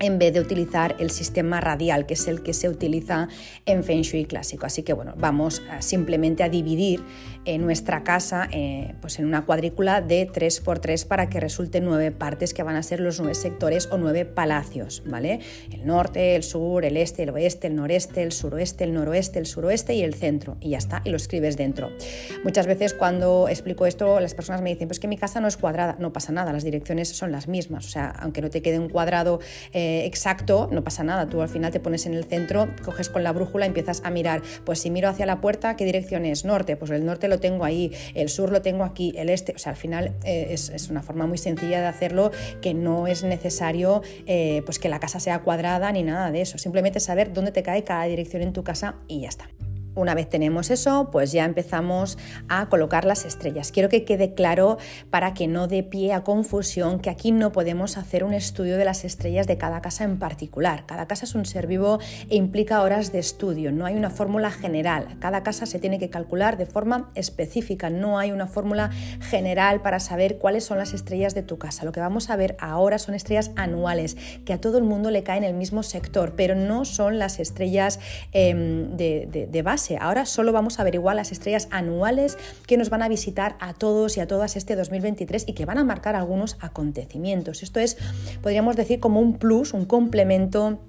en 0.00 0.18
vez 0.18 0.32
de 0.32 0.40
utilizar 0.40 0.96
el 0.98 1.10
sistema 1.10 1.60
radial, 1.60 2.06
que 2.06 2.14
es 2.14 2.28
el 2.28 2.42
que 2.42 2.54
se 2.54 2.68
utiliza 2.68 3.28
en 3.66 3.82
Feng 3.82 4.02
Shui 4.02 4.26
clásico. 4.26 4.66
Así 4.66 4.82
que 4.82 4.92
bueno, 4.92 5.14
vamos 5.16 5.62
simplemente 5.80 6.42
a 6.42 6.48
dividir 6.48 7.02
nuestra 7.56 8.04
casa 8.04 8.48
eh, 8.52 8.94
pues 9.00 9.18
en 9.18 9.24
una 9.24 9.46
cuadrícula 9.46 10.02
de 10.02 10.28
3x3 10.28 11.06
para 11.06 11.30
que 11.30 11.40
resulte 11.40 11.80
nueve 11.80 12.10
partes 12.10 12.52
que 12.52 12.62
van 12.62 12.76
a 12.76 12.82
ser 12.82 13.00
los 13.00 13.18
nueve 13.20 13.34
sectores 13.34 13.88
o 13.90 13.96
nueve 13.96 14.26
palacios, 14.26 15.02
¿vale? 15.06 15.40
El 15.72 15.86
norte, 15.86 16.36
el 16.36 16.42
sur, 16.42 16.84
el 16.84 16.98
este, 16.98 17.22
el 17.22 17.30
oeste, 17.30 17.68
el 17.68 17.76
noreste, 17.76 18.22
el 18.22 18.32
suroeste, 18.32 18.84
el 18.84 18.92
noroeste, 18.92 19.38
el 19.38 19.46
suroeste 19.46 19.94
y 19.94 20.02
el 20.02 20.14
centro. 20.14 20.58
Y 20.60 20.70
ya 20.70 20.78
está, 20.78 21.00
y 21.04 21.10
lo 21.10 21.16
escribes 21.16 21.56
dentro. 21.56 21.90
Muchas 22.44 22.66
veces 22.66 22.92
cuando 22.92 23.48
explico 23.48 23.86
esto, 23.86 24.20
las 24.20 24.34
personas 24.34 24.60
me 24.60 24.70
dicen, 24.70 24.88
pues 24.88 25.00
que 25.00 25.08
mi 25.08 25.16
casa 25.16 25.40
no 25.40 25.48
es 25.48 25.56
cuadrada. 25.56 25.96
No 25.98 26.12
pasa 26.12 26.32
nada, 26.32 26.52
las 26.52 26.64
direcciones 26.64 27.08
son 27.08 27.32
las 27.32 27.48
mismas. 27.48 27.86
O 27.86 27.88
sea, 27.88 28.10
aunque 28.18 28.42
no 28.42 28.50
te 28.50 28.60
quede 28.60 28.78
un 28.78 28.88
cuadrado... 28.88 29.40
Eh, 29.72 30.04
exacto, 30.06 30.68
no 30.72 30.82
pasa 30.82 31.04
nada. 31.04 31.28
Tú 31.28 31.42
al 31.42 31.48
final 31.48 31.70
te 31.70 31.80
pones 31.80 32.06
en 32.06 32.14
el 32.14 32.24
centro, 32.24 32.68
coges 32.84 33.08
con 33.08 33.22
la 33.22 33.32
brújula 33.32 33.66
y 33.66 33.68
empiezas 33.68 34.02
a 34.04 34.10
mirar. 34.10 34.42
Pues 34.64 34.80
si 34.80 34.90
miro 34.90 35.08
hacia 35.08 35.26
la 35.26 35.40
puerta, 35.40 35.76
¿qué 35.76 35.84
dirección 35.84 36.24
es? 36.24 36.44
Norte, 36.44 36.76
pues 36.76 36.90
el 36.90 37.04
norte 37.04 37.28
lo 37.28 37.37
tengo 37.40 37.64
ahí, 37.64 37.92
el 38.14 38.28
sur 38.28 38.50
lo 38.50 38.62
tengo 38.62 38.84
aquí, 38.84 39.12
el 39.16 39.30
este. 39.30 39.52
O 39.52 39.58
sea, 39.58 39.70
al 39.70 39.78
final 39.78 40.14
eh, 40.24 40.48
es, 40.50 40.88
una 40.90 41.02
forma 41.02 41.26
muy 41.26 41.38
sencilla 41.38 41.80
de 41.80 41.86
hacerlo 41.86 42.30
que 42.62 42.74
no 42.74 43.06
es 43.06 43.24
necesario 43.24 44.02
eh, 44.26 44.62
pues 44.64 44.78
que 44.78 44.88
la 44.88 45.00
casa 45.00 45.20
sea 45.20 45.40
cuadrada 45.40 45.90
ni 45.92 46.02
nada 46.02 46.30
de 46.30 46.40
eso. 46.40 46.58
Simplemente 46.58 47.00
saber 47.00 47.32
dónde 47.32 47.52
te 47.52 47.62
cae 47.62 47.84
cada 47.84 48.04
dirección 48.04 48.42
en 48.42 48.52
tu 48.52 48.64
casa 48.64 48.96
y 49.06 49.20
ya 49.20 49.28
está. 49.28 49.48
Una 49.98 50.14
vez 50.14 50.28
tenemos 50.28 50.70
eso, 50.70 51.08
pues 51.10 51.32
ya 51.32 51.44
empezamos 51.44 52.18
a 52.48 52.68
colocar 52.68 53.04
las 53.04 53.24
estrellas. 53.24 53.72
Quiero 53.72 53.88
que 53.88 54.04
quede 54.04 54.32
claro 54.32 54.78
para 55.10 55.34
que 55.34 55.48
no 55.48 55.66
dé 55.66 55.82
pie 55.82 56.12
a 56.12 56.22
confusión 56.22 57.00
que 57.00 57.10
aquí 57.10 57.32
no 57.32 57.50
podemos 57.50 57.98
hacer 57.98 58.22
un 58.22 58.32
estudio 58.32 58.76
de 58.76 58.84
las 58.84 59.04
estrellas 59.04 59.48
de 59.48 59.58
cada 59.58 59.80
casa 59.80 60.04
en 60.04 60.20
particular. 60.20 60.86
Cada 60.86 61.08
casa 61.08 61.24
es 61.24 61.34
un 61.34 61.44
ser 61.46 61.66
vivo 61.66 61.98
e 62.30 62.36
implica 62.36 62.80
horas 62.82 63.10
de 63.10 63.18
estudio. 63.18 63.72
No 63.72 63.86
hay 63.86 63.96
una 63.96 64.08
fórmula 64.08 64.52
general. 64.52 65.16
Cada 65.18 65.42
casa 65.42 65.66
se 65.66 65.80
tiene 65.80 65.98
que 65.98 66.10
calcular 66.10 66.58
de 66.58 66.66
forma 66.66 67.10
específica. 67.16 67.90
No 67.90 68.20
hay 68.20 68.30
una 68.30 68.46
fórmula 68.46 68.90
general 69.20 69.82
para 69.82 69.98
saber 69.98 70.38
cuáles 70.38 70.62
son 70.62 70.78
las 70.78 70.92
estrellas 70.92 71.34
de 71.34 71.42
tu 71.42 71.58
casa. 71.58 71.84
Lo 71.84 71.90
que 71.90 71.98
vamos 71.98 72.30
a 72.30 72.36
ver 72.36 72.56
ahora 72.60 73.00
son 73.00 73.16
estrellas 73.16 73.50
anuales 73.56 74.16
que 74.44 74.52
a 74.52 74.60
todo 74.60 74.78
el 74.78 74.84
mundo 74.84 75.10
le 75.10 75.24
caen 75.24 75.42
en 75.42 75.50
el 75.50 75.56
mismo 75.56 75.82
sector, 75.82 76.34
pero 76.36 76.54
no 76.54 76.84
son 76.84 77.18
las 77.18 77.40
estrellas 77.40 77.98
em, 78.30 78.96
de 78.96 79.62
base 79.64 79.87
Ahora 79.96 80.26
solo 80.26 80.52
vamos 80.52 80.78
a 80.78 80.82
averiguar 80.82 81.16
las 81.16 81.32
estrellas 81.32 81.68
anuales 81.70 82.36
que 82.66 82.76
nos 82.76 82.90
van 82.90 83.02
a 83.02 83.08
visitar 83.08 83.56
a 83.60 83.72
todos 83.72 84.16
y 84.16 84.20
a 84.20 84.26
todas 84.26 84.56
este 84.56 84.76
2023 84.76 85.44
y 85.46 85.54
que 85.54 85.64
van 85.64 85.78
a 85.78 85.84
marcar 85.84 86.16
algunos 86.16 86.58
acontecimientos. 86.60 87.62
Esto 87.62 87.80
es, 87.80 87.96
podríamos 88.42 88.76
decir, 88.76 89.00
como 89.00 89.20
un 89.20 89.38
plus, 89.38 89.72
un 89.72 89.86
complemento 89.86 90.80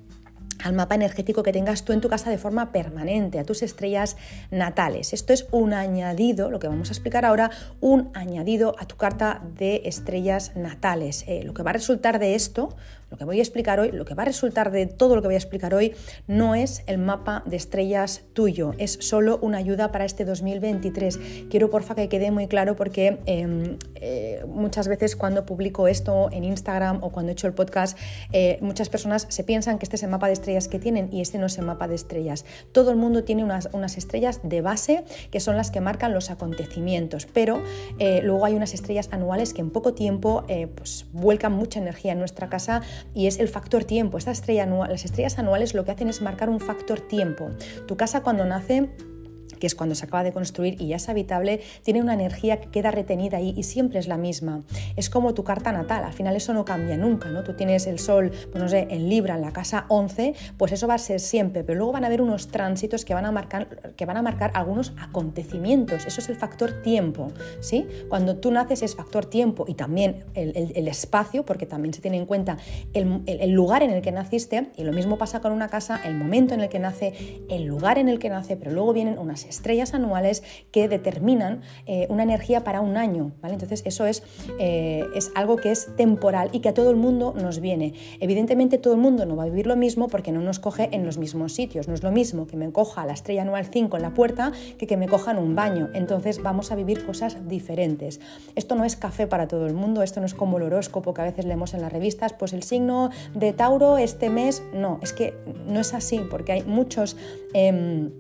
al 0.64 0.74
mapa 0.74 0.96
energético 0.96 1.44
que 1.44 1.52
tengas 1.52 1.84
tú 1.84 1.94
en 1.94 2.02
tu 2.02 2.10
casa 2.10 2.30
de 2.30 2.38
forma 2.38 2.72
permanente, 2.72 3.40
a 3.40 3.44
tus 3.44 3.64
estrellas 3.64 4.18
natales. 4.52 5.14
Esto 5.14 5.34
es 5.34 5.48
un 5.52 5.74
añadido, 5.74 6.52
lo 6.52 6.60
que 6.60 6.68
vamos 6.68 6.90
a 6.90 6.94
explicar 6.94 7.26
ahora, 7.26 7.52
un 7.80 8.10
añadido 8.14 8.76
a 8.80 8.86
tu 8.86 8.98
carta 8.98 9.42
de 9.56 9.84
estrellas 9.86 10.56
natales. 10.56 11.24
Eh, 11.28 11.44
lo 11.44 11.54
que 11.54 11.64
va 11.64 11.72
a 11.72 11.74
resultar 11.74 12.20
de 12.20 12.36
esto, 12.36 12.76
lo 13.10 13.18
que 13.18 13.26
voy 13.26 13.40
a 13.40 13.42
explicar 13.42 13.80
hoy, 13.80 13.92
lo 13.92 14.06
que 14.06 14.14
va 14.14 14.24
a 14.24 14.26
resultar 14.26 14.72
de 14.72 14.86
todo 14.86 15.16
lo 15.16 15.22
que 15.22 15.28
voy 15.28 15.36
a 15.36 15.38
explicar 15.38 15.74
hoy, 15.74 15.96
no 16.28 16.56
es 16.56 16.84
el 16.86 16.98
mapa 16.98 17.44
de 17.46 17.56
estrellas 17.56 18.24
tuyo, 18.34 18.74
es 18.78 18.98
solo 19.02 19.40
una 19.42 19.58
ayuda 19.58 19.92
para 19.92 20.06
este 20.06 20.26
2023. 20.26 21.20
Quiero 21.50 21.70
porfa 21.70 21.96
que 21.96 22.08
quede 22.08 22.32
muy 22.32 22.48
claro 22.48 22.76
porque 22.76 23.20
em, 23.26 23.78
eh, 23.96 24.44
muchas 24.48 24.88
veces 24.88 25.16
cuando 25.16 25.46
publico 25.46 25.88
esto 25.88 26.30
en 26.32 26.44
Instagram 26.44 27.04
o 27.04 27.12
cuando 27.12 27.32
he 27.32 27.34
hecho 27.34 27.48
el 27.48 27.54
podcast, 27.54 27.98
eh, 28.32 28.58
muchas 28.62 28.90
personas 28.90 29.26
se 29.30 29.44
piensan 29.44 29.80
que 29.80 29.86
este 29.86 29.96
es 29.96 30.04
el 30.04 30.10
mapa 30.10 30.28
de 30.28 30.34
estrellas 30.34 30.68
que 30.68 30.80
tienen 30.80 31.10
y 31.12 31.22
este 31.22 31.38
no 31.38 31.48
es 31.48 31.58
el 31.58 31.66
mapa 31.66 31.88
de 31.88 31.96
estrellas. 31.96 32.46
Todo 32.72 32.92
el 32.92 32.98
mundo 32.98 33.24
tiene 33.24 33.44
unas, 33.44 33.70
unas 33.74 33.98
estrellas 33.98 34.42
de 34.44 34.62
base 34.62 35.04
que 35.32 35.40
son 35.40 35.58
las 35.58 35.72
que 35.72 35.82
marcan 35.82 36.14
los 36.14 36.30
acontecimientos, 36.30 37.26
pero 37.26 37.62
eh, 37.98 38.22
luego 38.24 38.46
hay 38.46 38.54
unas 38.54 38.74
estrellas 38.74 39.10
anuales 39.12 39.54
que 39.54 39.62
en 39.62 39.72
poco 39.72 39.94
tiempo 39.94 40.46
pues, 40.76 41.06
vuelcan 41.12 41.54
mucha 41.54 41.80
energía 41.80 42.12
en 42.12 42.20
nuestra 42.20 42.50
casa 42.50 42.82
y 43.14 43.28
es 43.28 43.40
el 43.40 43.48
factor 43.48 43.84
tiempo. 43.84 44.18
Las 44.18 44.28
estrellas 44.40 45.40
anuales 45.40 45.74
lo 45.74 45.86
que 45.86 45.92
hacen 45.92 46.10
es 46.10 46.22
marcar 46.22 46.50
un 46.50 46.60
factor 46.60 47.00
tiempo. 47.00 47.50
Tu 47.88 47.98
casa 47.98 48.22
cuando 48.22 48.46
nace 48.46 48.90
que 49.60 49.68
es 49.68 49.76
cuando 49.76 49.96
se 49.96 50.06
acaba 50.06 50.24
de 50.24 50.32
construir 50.32 50.82
y 50.82 50.88
ya 50.88 50.96
es 50.96 51.10
habitable, 51.10 51.62
tiene 51.84 52.02
una 52.02 52.14
energía 52.14 52.60
que 52.60 52.70
queda 52.70 52.92
retenida 52.92 53.38
ahí 53.38 53.54
y 53.56 53.64
siempre 53.64 54.00
es 54.00 54.08
la 54.08 54.18
misma. 54.18 54.64
Es 54.96 55.10
como 55.10 55.34
tu 55.34 55.44
carta 55.44 55.72
natal, 55.72 56.04
al 56.04 56.14
final 56.14 56.36
eso 56.36 56.54
no 56.54 56.66
cambia 56.66 56.98
nunca, 56.98 57.30
¿no? 57.30 57.44
Tú 57.44 57.54
tienes 57.54 57.88
el 57.88 58.00
sol, 58.00 58.32
pues 58.52 58.64
no 58.64 58.70
sé, 58.70 58.88
en 58.90 59.10
Libra, 59.10 59.36
en 59.36 59.42
la 59.42 59.52
casa 59.52 59.86
11, 59.90 60.34
pues 60.58 60.72
eso 60.72 60.88
va 60.88 60.96
a 60.96 60.98
ser 60.98 61.20
siempre, 61.20 61.64
pero 61.64 61.78
luego 61.78 61.94
van 61.94 62.04
a 62.04 62.08
haber 62.08 62.22
unos 62.22 62.48
tránsitos 62.48 63.06
que 63.06 63.14
van 63.14 63.26
a 63.26 63.32
marcar, 63.32 63.94
que 63.96 64.06
van 64.06 64.18
a 64.18 64.22
marcar 64.22 64.52
algunos 64.54 64.94
acontecimientos, 65.00 66.06
eso 66.06 66.22
es 66.22 66.30
el 66.30 66.36
factor 66.36 66.82
tiempo, 66.82 67.32
¿sí? 67.60 67.88
Cuando 68.08 68.38
tú 68.38 68.52
naces 68.52 68.82
es 68.82 68.96
factor 68.96 69.26
tiempo 69.26 69.66
y 69.68 69.74
también 69.74 70.26
el, 70.34 70.88
espacio, 70.88 71.46
porque 71.46 71.68
también 71.68 71.94
se 71.94 72.02
tiene 72.02 72.18
en 72.18 72.26
cuenta 72.26 72.58
el, 72.94 73.22
el 73.28 73.52
lugar 73.52 73.84
en 73.84 73.92
el 73.92 74.02
que 74.02 74.12
naciste, 74.12 74.72
y 74.76 74.84
lo 74.84 74.92
mismo 74.92 75.18
pasa 75.18 75.40
con 75.40 75.52
una 75.52 75.68
casa, 75.68 76.02
el 76.04 76.16
momento 76.16 76.54
en 76.54 76.62
el 76.62 76.70
que 76.70 76.80
nace, 76.80 77.14
el 77.50 77.66
lugar 77.66 78.00
en 78.00 78.10
el 78.10 78.18
que 78.18 78.30
nace, 78.30 78.58
pero 78.58 78.72
luego 78.72 78.94
vienen 78.94 79.20
unas 79.20 79.46
estrellas 79.50 79.94
anuales 79.94 80.44
que 80.72 80.88
determinan 80.88 81.62
eh, 81.86 82.08
una 82.10 82.24
energía 82.24 82.64
para 82.64 82.82
un 82.82 82.98
año. 82.98 83.32
¿vale? 83.42 83.54
Entonces 83.54 83.82
eso 83.86 84.06
es, 84.06 84.24
eh, 84.60 85.04
es 85.16 85.32
algo 85.36 85.56
que 85.58 85.72
es 85.72 85.96
temporal 85.96 86.50
y 86.52 86.60
que 86.60 86.70
a 86.70 86.74
todo 86.74 86.90
el 86.90 86.98
mundo 86.98 87.34
nos 87.40 87.60
viene. 87.60 87.94
Evidentemente 88.20 88.78
todo 88.78 88.94
el 88.94 89.00
mundo 89.00 89.26
no 89.26 89.36
va 89.36 89.44
a 89.44 89.48
vivir 89.48 89.68
lo 89.68 89.76
mismo 89.76 90.08
porque 90.08 90.32
no 90.32 90.42
nos 90.42 90.60
coge 90.60 90.90
en 90.92 91.06
los 91.06 91.18
mismos 91.18 91.54
sitios. 91.54 91.88
No 91.88 91.94
es 91.94 92.04
lo 92.04 92.12
mismo 92.12 92.48
que 92.48 92.58
me 92.58 92.72
coja 92.72 93.06
la 93.06 93.14
estrella 93.14 93.44
anual 93.44 93.66
5 93.66 93.98
en 93.98 94.04
la 94.04 94.14
puerta 94.14 94.52
que 94.78 94.90
que 94.90 94.98
me 94.98 95.08
coja 95.08 95.32
en 95.32 95.38
un 95.38 95.56
baño. 95.56 95.90
Entonces 95.94 96.42
vamos 96.42 96.72
a 96.72 96.76
vivir 96.76 97.06
cosas 97.06 97.48
diferentes. 97.48 98.20
Esto 98.56 98.74
no 98.74 98.86
es 98.86 98.96
café 98.96 99.28
para 99.28 99.48
todo 99.48 99.68
el 99.68 99.76
mundo, 99.76 100.02
esto 100.02 100.20
no 100.20 100.26
es 100.26 100.34
como 100.34 100.58
el 100.58 100.64
horóscopo 100.64 101.14
que 101.14 101.22
a 101.22 101.26
veces 101.26 101.46
leemos 101.46 101.76
en 101.76 101.82
las 101.82 101.94
revistas, 101.94 102.34
pues 102.34 102.54
el 102.54 102.64
signo 102.64 103.12
de 103.36 103.54
Tauro 103.54 104.00
este 104.00 104.32
mes, 104.32 104.64
no, 104.74 105.00
es 105.04 105.14
que 105.14 105.36
no 105.68 105.80
es 105.80 105.94
así 105.94 106.20
porque 106.30 106.54
hay 106.54 106.64
muchos... 106.64 107.16
Em, 107.54 108.12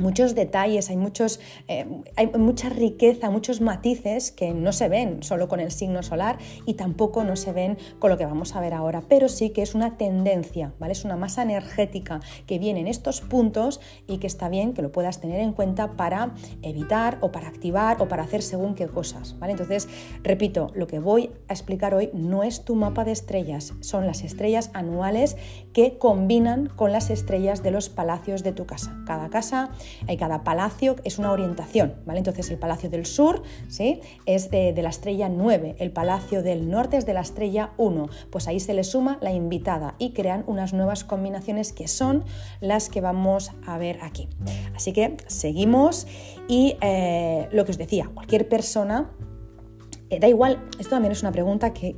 muchos 0.00 0.34
detalles, 0.34 0.90
hay, 0.90 0.96
muchos, 0.96 1.40
eh, 1.68 1.86
hay 2.16 2.26
mucha 2.38 2.68
riqueza, 2.68 3.30
muchos 3.30 3.60
matices 3.60 4.32
que 4.32 4.52
no 4.52 4.72
se 4.72 4.88
ven 4.88 5.22
solo 5.22 5.48
con 5.48 5.60
el 5.60 5.70
signo 5.70 6.02
solar 6.02 6.38
y 6.66 6.74
tampoco 6.74 7.22
no 7.24 7.36
se 7.36 7.52
ven 7.52 7.78
con 7.98 8.10
lo 8.10 8.18
que 8.18 8.26
vamos 8.26 8.56
a 8.56 8.60
ver 8.60 8.74
ahora, 8.74 9.02
pero 9.08 9.28
sí 9.28 9.50
que 9.50 9.62
es 9.62 9.74
una 9.74 9.96
tendencia, 9.96 10.74
¿vale? 10.78 10.92
Es 10.92 11.04
una 11.04 11.16
masa 11.16 11.42
energética 11.42 12.20
que 12.46 12.58
viene 12.58 12.80
en 12.80 12.88
estos 12.88 13.20
puntos 13.20 13.80
y 14.06 14.18
que 14.18 14.26
está 14.26 14.48
bien 14.48 14.72
que 14.72 14.82
lo 14.82 14.90
puedas 14.92 15.20
tener 15.20 15.40
en 15.40 15.52
cuenta 15.52 15.96
para 15.96 16.34
evitar 16.62 17.18
o 17.20 17.30
para 17.30 17.48
activar 17.48 18.00
o 18.02 18.08
para 18.08 18.22
hacer 18.22 18.42
según 18.42 18.74
qué 18.74 18.86
cosas, 18.86 19.38
¿vale? 19.38 19.52
Entonces, 19.52 19.88
repito, 20.22 20.70
lo 20.74 20.86
que 20.86 20.98
voy 20.98 21.30
a 21.48 21.52
explicar 21.52 21.94
hoy 21.94 22.10
no 22.12 22.42
es 22.42 22.64
tu 22.64 22.74
mapa 22.74 23.04
de 23.04 23.12
estrellas, 23.12 23.74
son 23.80 24.06
las 24.06 24.22
estrellas 24.22 24.70
anuales 24.72 25.36
que 25.72 25.98
combinan 25.98 26.66
con 26.66 26.92
las 26.92 27.10
estrellas 27.10 27.62
de 27.62 27.70
los 27.70 27.88
palacios 27.88 28.42
de 28.42 28.52
tu 28.52 28.66
casa. 28.66 28.96
Cada 29.06 29.28
casa 29.28 29.70
cada 30.18 30.44
palacio 30.44 30.96
es 31.04 31.18
una 31.18 31.32
orientación, 31.32 31.94
¿vale? 32.06 32.18
Entonces 32.18 32.50
el 32.50 32.58
palacio 32.58 32.90
del 32.90 33.06
sur 33.06 33.42
¿sí? 33.68 34.00
es 34.26 34.50
de, 34.50 34.74
la 34.80 34.88
estrella 34.88 35.28
9, 35.28 35.76
el 35.78 35.92
palacio 35.92 36.42
del 36.42 36.70
norte 36.70 36.96
es 36.96 37.06
de 37.06 37.14
la 37.14 37.20
estrella 37.20 37.70
1, 37.76 38.08
pues 38.30 38.48
ahí 38.48 38.60
se 38.60 38.74
le 38.74 38.84
suma 38.84 39.18
la 39.20 39.32
invitada 39.32 39.94
y 39.98 40.10
crean 40.10 40.44
unas 40.46 40.72
nuevas 40.72 41.04
combinaciones 41.04 41.72
que 41.72 41.88
son 41.88 42.24
las 42.60 42.88
que 42.88 43.00
vamos 43.00 43.52
a 43.66 43.78
ver 43.78 43.98
aquí. 44.02 44.28
Así 44.74 44.92
que 44.92 45.16
seguimos 45.26 46.06
y 46.48 46.76
eh, 46.80 47.48
lo 47.52 47.64
que 47.64 47.72
os 47.72 47.78
decía, 47.78 48.10
cualquier 48.14 48.48
persona 48.48 49.10
Eh, 49.20 49.29
da 50.18 50.28
igual, 50.28 50.58
esto 50.78 50.90
también 50.90 51.12
es 51.12 51.22
una 51.22 51.32
pregunta 51.32 51.72
que, 51.72 51.94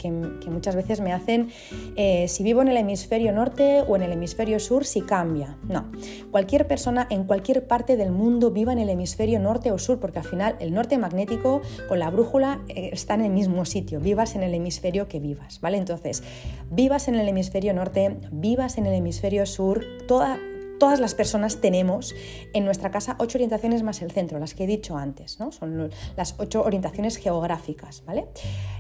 muchas 0.51 0.77
veces 0.77 1.01
me 1.01 1.13
hacen, 1.13 1.51
eh, 1.97 2.29
si 2.29 2.43
vivo 2.43 2.63
en 2.63 2.69
el 2.69 2.77
hemisferio 2.77 3.33
norte 3.33 3.83
o 3.87 3.97
en 3.97 4.03
el 4.03 4.13
hemisferio 4.13 4.61
sur, 4.61 4.85
si 4.85 5.01
cambia. 5.01 5.57
No, 5.69 5.91
cualquier 6.31 6.67
persona 6.67 7.07
en 7.11 7.25
cualquier 7.25 7.67
parte 7.67 7.97
del 7.97 8.11
mundo 8.11 8.51
viva 8.51 8.73
en 8.73 8.79
el 8.79 8.89
hemisferio 8.89 9.39
norte 9.41 9.73
o 9.73 9.79
sur, 9.79 9.99
porque 9.99 10.19
al 10.19 10.25
final 10.25 10.57
el 10.61 10.75
norte 10.75 10.99
magnético 10.99 11.63
con 11.89 11.99
la 11.99 12.11
brújula 12.11 12.61
eh, 12.69 12.91
está 12.93 13.15
en 13.15 13.23
el 13.23 13.31
mismo 13.31 13.65
sitio, 13.65 14.01
vivas 14.01 14.35
en 14.35 14.43
el 14.43 14.55
hemisferio 14.55 15.09
que 15.09 15.21
vivas, 15.21 15.61
¿vale? 15.61 15.79
Entonces, 15.79 16.23
vivas 16.71 17.09
en 17.09 17.15
el 17.15 17.29
hemisferio 17.29 17.73
norte, 17.73 18.19
vivas 18.31 18.79
en 18.79 18.87
el 18.87 18.95
hemisferio 18.95 19.47
sur, 19.47 19.85
toda 20.07 20.39
todas 20.83 20.99
las 20.99 21.15
personas 21.15 21.61
tenemos 21.61 22.13
en 22.55 22.65
nuestra 22.65 22.91
casa 22.91 23.15
ocho 23.21 23.39
orientaciones 23.39 23.85
más 23.85 24.03
el 24.03 24.11
centro, 24.11 24.41
las 24.41 24.53
que 24.53 24.65
he 24.65 24.67
dicho 24.67 24.97
antes, 24.97 25.39
¿no? 25.39 25.53
son 25.53 25.93
las 26.17 26.35
ocho 26.39 26.65
orientaciones 26.65 27.19
geográficas. 27.19 28.03
¿vale? 28.05 28.27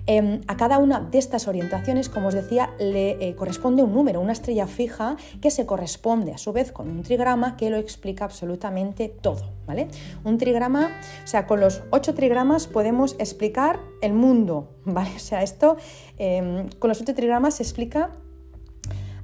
Em, 0.07 0.41
a 0.49 0.57
cada 0.57 0.79
una 0.79 0.99
de 0.99 1.19
estas 1.19 1.47
orientaciones, 1.47 2.09
como 2.09 2.27
os 2.27 2.35
decía, 2.35 2.71
le 2.81 3.11
eh, 3.25 3.37
corresponde 3.37 3.85
un 3.85 3.95
número, 3.95 4.21
una 4.21 4.33
estrella 4.33 4.67
fija 4.67 5.17
que 5.41 5.53
se 5.53 5.65
corresponde 5.65 6.33
a 6.33 6.39
su 6.39 6.53
vez 6.53 6.73
con 6.73 6.91
un 6.91 7.05
trigrama 7.05 7.57
que 7.57 7.71
lo 7.71 7.77
explica 7.77 8.25
absolutamente 8.25 9.09
todo. 9.09 9.53
¿vale? 9.69 9.87
Un 10.25 10.39
trigrama, 10.39 10.91
o 11.23 11.27
sea, 11.29 11.47
con 11.47 11.61
los 11.61 11.83
ocho 11.91 12.15
trigramas 12.15 12.67
podemos 12.67 13.15
explicar 13.21 13.79
el 14.01 14.13
mundo. 14.13 14.75
¿vale? 14.85 15.13
O 15.15 15.21
sea, 15.21 15.45
esto 15.45 15.77
em, 16.19 16.69
con 16.81 16.89
los 16.89 17.01
ocho 17.01 17.15
trigramas 17.15 17.55
se 17.55 17.63
explica 17.63 18.11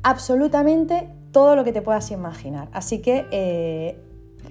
absolutamente 0.05 1.18
todo 1.33 1.57
lo 1.57 1.65
que 1.65 1.73
te 1.73 1.83
puedas 1.83 2.11
imaginar. 2.11 2.69
Así 2.73 3.01
que 3.01 3.27
eh, 3.31 3.99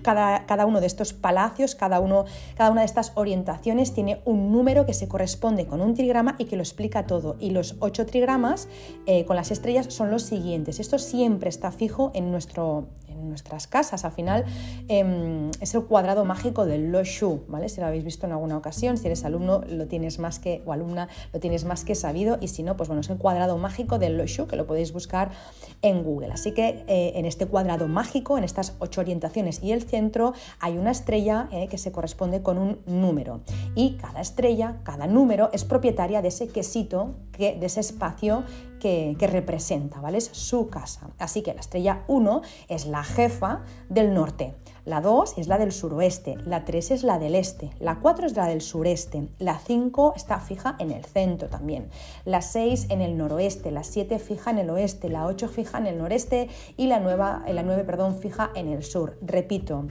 cada, 0.02 0.46
cada, 0.46 0.66
uno 0.66 0.80
de 0.80 0.88
estos 0.88 1.14
palacios, 1.14 1.76
cada, 1.76 2.00
uno, 2.00 2.26
cada 2.56 2.72
una 2.72 2.82
de 2.82 2.86
estas 2.86 3.12
orientaciones 3.16 3.94
tiene 3.94 4.22
un 4.26 4.52
número 4.52 4.86
que 4.86 4.94
se 4.94 5.08
corresponde 5.08 5.66
con 5.66 5.82
un 5.82 5.94
trigrama 5.94 6.36
y 6.38 6.46
que 6.46 6.56
lo 6.56 6.62
explica 6.62 7.06
todo. 7.06 7.36
Y 7.40 7.52
los 7.52 7.76
ocho 7.80 8.06
trigramas 8.06 8.68
eh, 9.06 9.26
con 9.26 9.36
las 9.36 9.52
estrellas 9.52 9.88
son 9.94 10.12
los 10.12 10.24
siguientes. 10.24 10.80
Esto 10.80 11.00
siempre 11.00 11.50
está 11.50 11.72
fijo 11.72 12.12
en 12.14 12.32
nuestro, 12.32 12.88
en 13.20 13.30
nuestras 13.30 13.68
casas. 13.68 14.06
Al 14.06 14.12
final 14.12 14.46
em, 14.88 15.52
es 15.60 15.74
el 15.76 15.84
cuadrado 15.84 16.26
mágico 16.26 16.66
del 16.66 16.92
Lo 16.92 17.04
Shu, 17.04 17.44
¿vale? 17.48 17.70
Si 17.70 17.82
lo 17.82 17.88
habéis 17.88 18.04
visto 18.04 18.26
en 18.26 18.32
alguna 18.32 18.58
ocasión, 18.58 18.98
si 18.98 19.08
eres 19.08 19.26
alumno 19.26 19.62
lo 19.68 19.88
tienes 19.88 20.20
más 20.20 20.40
que, 20.40 20.62
o 20.66 20.74
alumna 20.74 21.08
lo 21.34 21.40
tienes 21.40 21.66
más 21.66 21.84
que 21.84 21.96
sabido 21.96 22.38
y 22.42 22.48
si 22.48 22.64
no, 22.64 22.78
pues 22.78 22.90
bueno, 22.90 23.02
es 23.02 23.10
el 23.10 23.18
cuadrado 23.18 23.58
mágico 23.58 24.00
del 24.00 24.18
Lo 24.18 24.26
Shu 24.26 24.48
que 24.48 24.56
lo 24.56 24.68
podéis 24.68 24.94
buscar 24.94 25.32
en 25.82 26.04
Google. 26.04 26.32
Así 26.32 26.52
que 26.52 26.84
eh, 26.88 27.14
en 27.16 27.26
este 27.26 27.46
cuadrado 27.46 27.88
mágico, 27.88 28.38
en 28.38 28.44
estas 28.44 28.76
ocho 28.80 29.02
orientaciones 29.02 29.62
y 29.64 29.72
el 29.72 29.84
centro, 29.84 30.34
hay 30.60 30.78
una 30.78 30.92
estrella 30.92 31.48
eh, 31.52 31.68
que 31.68 31.78
se 31.78 31.92
corresponde 31.92 32.42
con 32.42 32.58
un 32.58 32.80
número 32.86 33.42
y 33.76 33.98
cada 33.98 34.22
estrella, 34.22 34.78
cada 34.84 35.08
número 35.08 35.50
es 35.54 35.64
propietaria 35.64 36.22
de 36.22 36.30
ese 36.30 36.48
quesito, 36.48 37.16
que, 37.32 37.56
de 37.56 37.66
ese 37.66 37.80
espacio 37.80 38.44
que, 38.80 39.16
representa, 39.20 40.00
¿vale? 40.00 40.18
Es 40.18 40.30
su 40.32 40.70
casa. 40.70 41.10
Así 41.20 41.42
que 41.42 41.54
la 41.54 41.60
estrella 41.60 42.04
1 42.08 42.42
es 42.70 42.86
la 42.86 43.04
jefa 43.04 43.64
del 43.90 44.14
norte, 44.14 44.56
la 44.86 45.02
2 45.02 45.38
es 45.38 45.48
la 45.48 45.58
del 45.58 45.72
suroeste, 45.72 46.36
la 46.46 46.64
3 46.64 46.92
es 46.92 47.04
la 47.04 47.20
del 47.20 47.36
este, 47.36 47.72
la 47.80 48.00
4 48.00 48.28
es 48.28 48.36
la 48.36 48.48
del 48.48 48.62
sureste, 48.62 49.28
la 49.40 49.60
5 49.60 50.14
está 50.16 50.40
fija 50.40 50.76
en 50.80 50.92
el 50.92 51.04
centro 51.06 51.50
también, 51.50 51.90
la 52.26 52.42
6 52.42 52.88
en 52.90 53.02
el 53.02 53.18
noroeste, 53.18 53.72
la 53.72 53.84
7 53.84 54.20
fija 54.20 54.52
en 54.52 54.60
el 54.60 54.70
oeste, 54.70 55.10
la 55.10 55.26
8 55.26 55.50
fija 55.50 55.78
en 55.78 55.88
el 55.88 55.98
noreste 55.98 56.48
y 56.78 56.88
la 56.88 57.00
9, 57.00 57.54
la 57.54 57.64
9 57.64 57.84
perdón, 57.84 58.16
fija 58.16 58.52
en 58.56 58.70
el 58.70 58.84
sur. 58.84 59.18
Repito, 59.22 59.86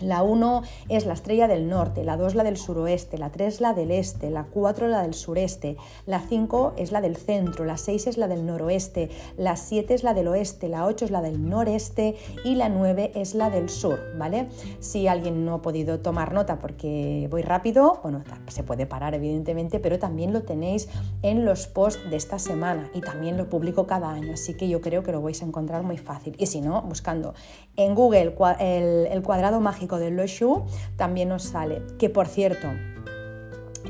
la 0.00 0.22
1 0.22 0.62
es 0.88 1.06
la 1.06 1.14
estrella 1.14 1.48
del 1.48 1.68
norte, 1.68 2.04
la 2.04 2.16
2 2.16 2.34
la 2.34 2.44
del 2.44 2.56
suroeste, 2.56 3.18
la 3.18 3.30
3 3.30 3.60
la 3.60 3.74
del 3.74 3.90
este, 3.90 4.30
la 4.30 4.44
4 4.44 4.88
la 4.88 5.02
del 5.02 5.14
sureste, 5.14 5.76
la 6.06 6.20
5 6.20 6.74
es 6.76 6.92
la 6.92 7.00
del 7.00 7.16
centro, 7.16 7.64
la 7.64 7.76
6 7.76 8.08
es 8.08 8.18
la 8.18 8.28
del 8.28 8.46
noroeste, 8.46 9.10
la 9.36 9.56
7 9.56 9.94
es 9.94 10.02
la 10.02 10.14
del 10.14 10.28
oeste, 10.28 10.68
la 10.68 10.86
8 10.86 11.06
es 11.06 11.10
la 11.10 11.22
del 11.22 11.48
noreste 11.48 12.16
y 12.44 12.54
la 12.56 12.68
9 12.68 13.12
es 13.14 13.34
la 13.34 13.50
del 13.50 13.68
sur, 13.68 14.00
¿vale? 14.16 14.48
Si 14.80 15.06
alguien 15.06 15.44
no 15.44 15.54
ha 15.54 15.62
podido 15.62 16.00
tomar 16.00 16.32
nota 16.32 16.58
porque 16.58 17.28
voy 17.30 17.42
rápido, 17.42 18.00
bueno, 18.02 18.22
se 18.48 18.62
puede 18.62 18.86
parar 18.86 19.14
evidentemente, 19.14 19.80
pero 19.80 19.98
también 19.98 20.32
lo 20.32 20.42
tenéis 20.42 20.88
en 21.22 21.44
los 21.44 21.66
posts 21.66 22.10
de 22.10 22.16
esta 22.16 22.38
semana 22.38 22.90
y 22.94 23.00
también 23.00 23.36
lo 23.36 23.48
publico 23.48 23.86
cada 23.86 24.10
año, 24.10 24.34
así 24.34 24.54
que 24.54 24.68
yo 24.68 24.80
creo 24.80 25.02
que 25.02 25.12
lo 25.12 25.22
vais 25.22 25.42
a 25.42 25.44
encontrar 25.44 25.82
muy 25.82 25.98
fácil. 25.98 26.34
Y 26.38 26.46
si 26.46 26.60
no, 26.60 26.82
buscando 26.82 27.34
en 27.76 27.94
Google 27.94 28.34
el, 28.60 29.22
cuadrado 29.22 29.60
mágico 29.60 29.83
de 29.98 30.10
Lo 30.10 30.26
Shu 30.26 30.64
también 30.96 31.28
nos 31.28 31.44
sale. 31.44 31.82
Que 31.98 32.10
por 32.10 32.26
cierto, 32.26 32.68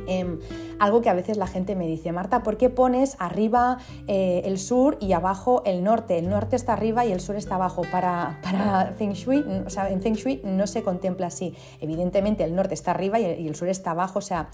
em, 0.07 0.39
algo 0.79 1.01
que 1.01 1.09
a 1.09 1.15
veces 1.15 1.37
la 1.37 1.47
gente 1.47 1.77
me 1.77 1.87
dice, 1.87 2.13
Marta, 2.13 2.43
¿por 2.43 2.57
qué 2.57 2.71
pones 2.71 3.17
arriba 3.19 3.79
eh, 4.07 4.43
el 4.45 4.59
sur 4.59 4.97
y 5.01 5.13
abajo 5.13 5.63
el 5.65 5.85
norte? 5.85 6.19
El 6.19 6.29
norte 6.29 6.57
está 6.57 6.73
arriba 6.73 7.07
y 7.07 7.13
el 7.13 7.21
sur 7.21 7.37
está 7.37 7.55
abajo. 7.55 7.83
Para, 7.91 8.41
para 8.43 8.93
Feng 8.97 9.13
Shui, 9.13 9.45
o 9.67 9.71
sea, 9.71 9.91
en 9.91 10.01
Feng 10.01 10.15
Shui 10.15 10.41
no 10.45 10.67
se 10.67 10.83
contempla 10.83 11.29
así. 11.29 11.55
Evidentemente 11.81 12.45
el 12.45 12.55
norte 12.55 12.75
está 12.75 12.91
arriba 12.91 13.19
y 13.21 13.25
el, 13.25 13.41
y 13.41 13.49
el 13.49 13.55
sur 13.55 13.69
está 13.69 13.93
abajo, 13.93 14.19
o 14.19 14.23
sea, 14.23 14.49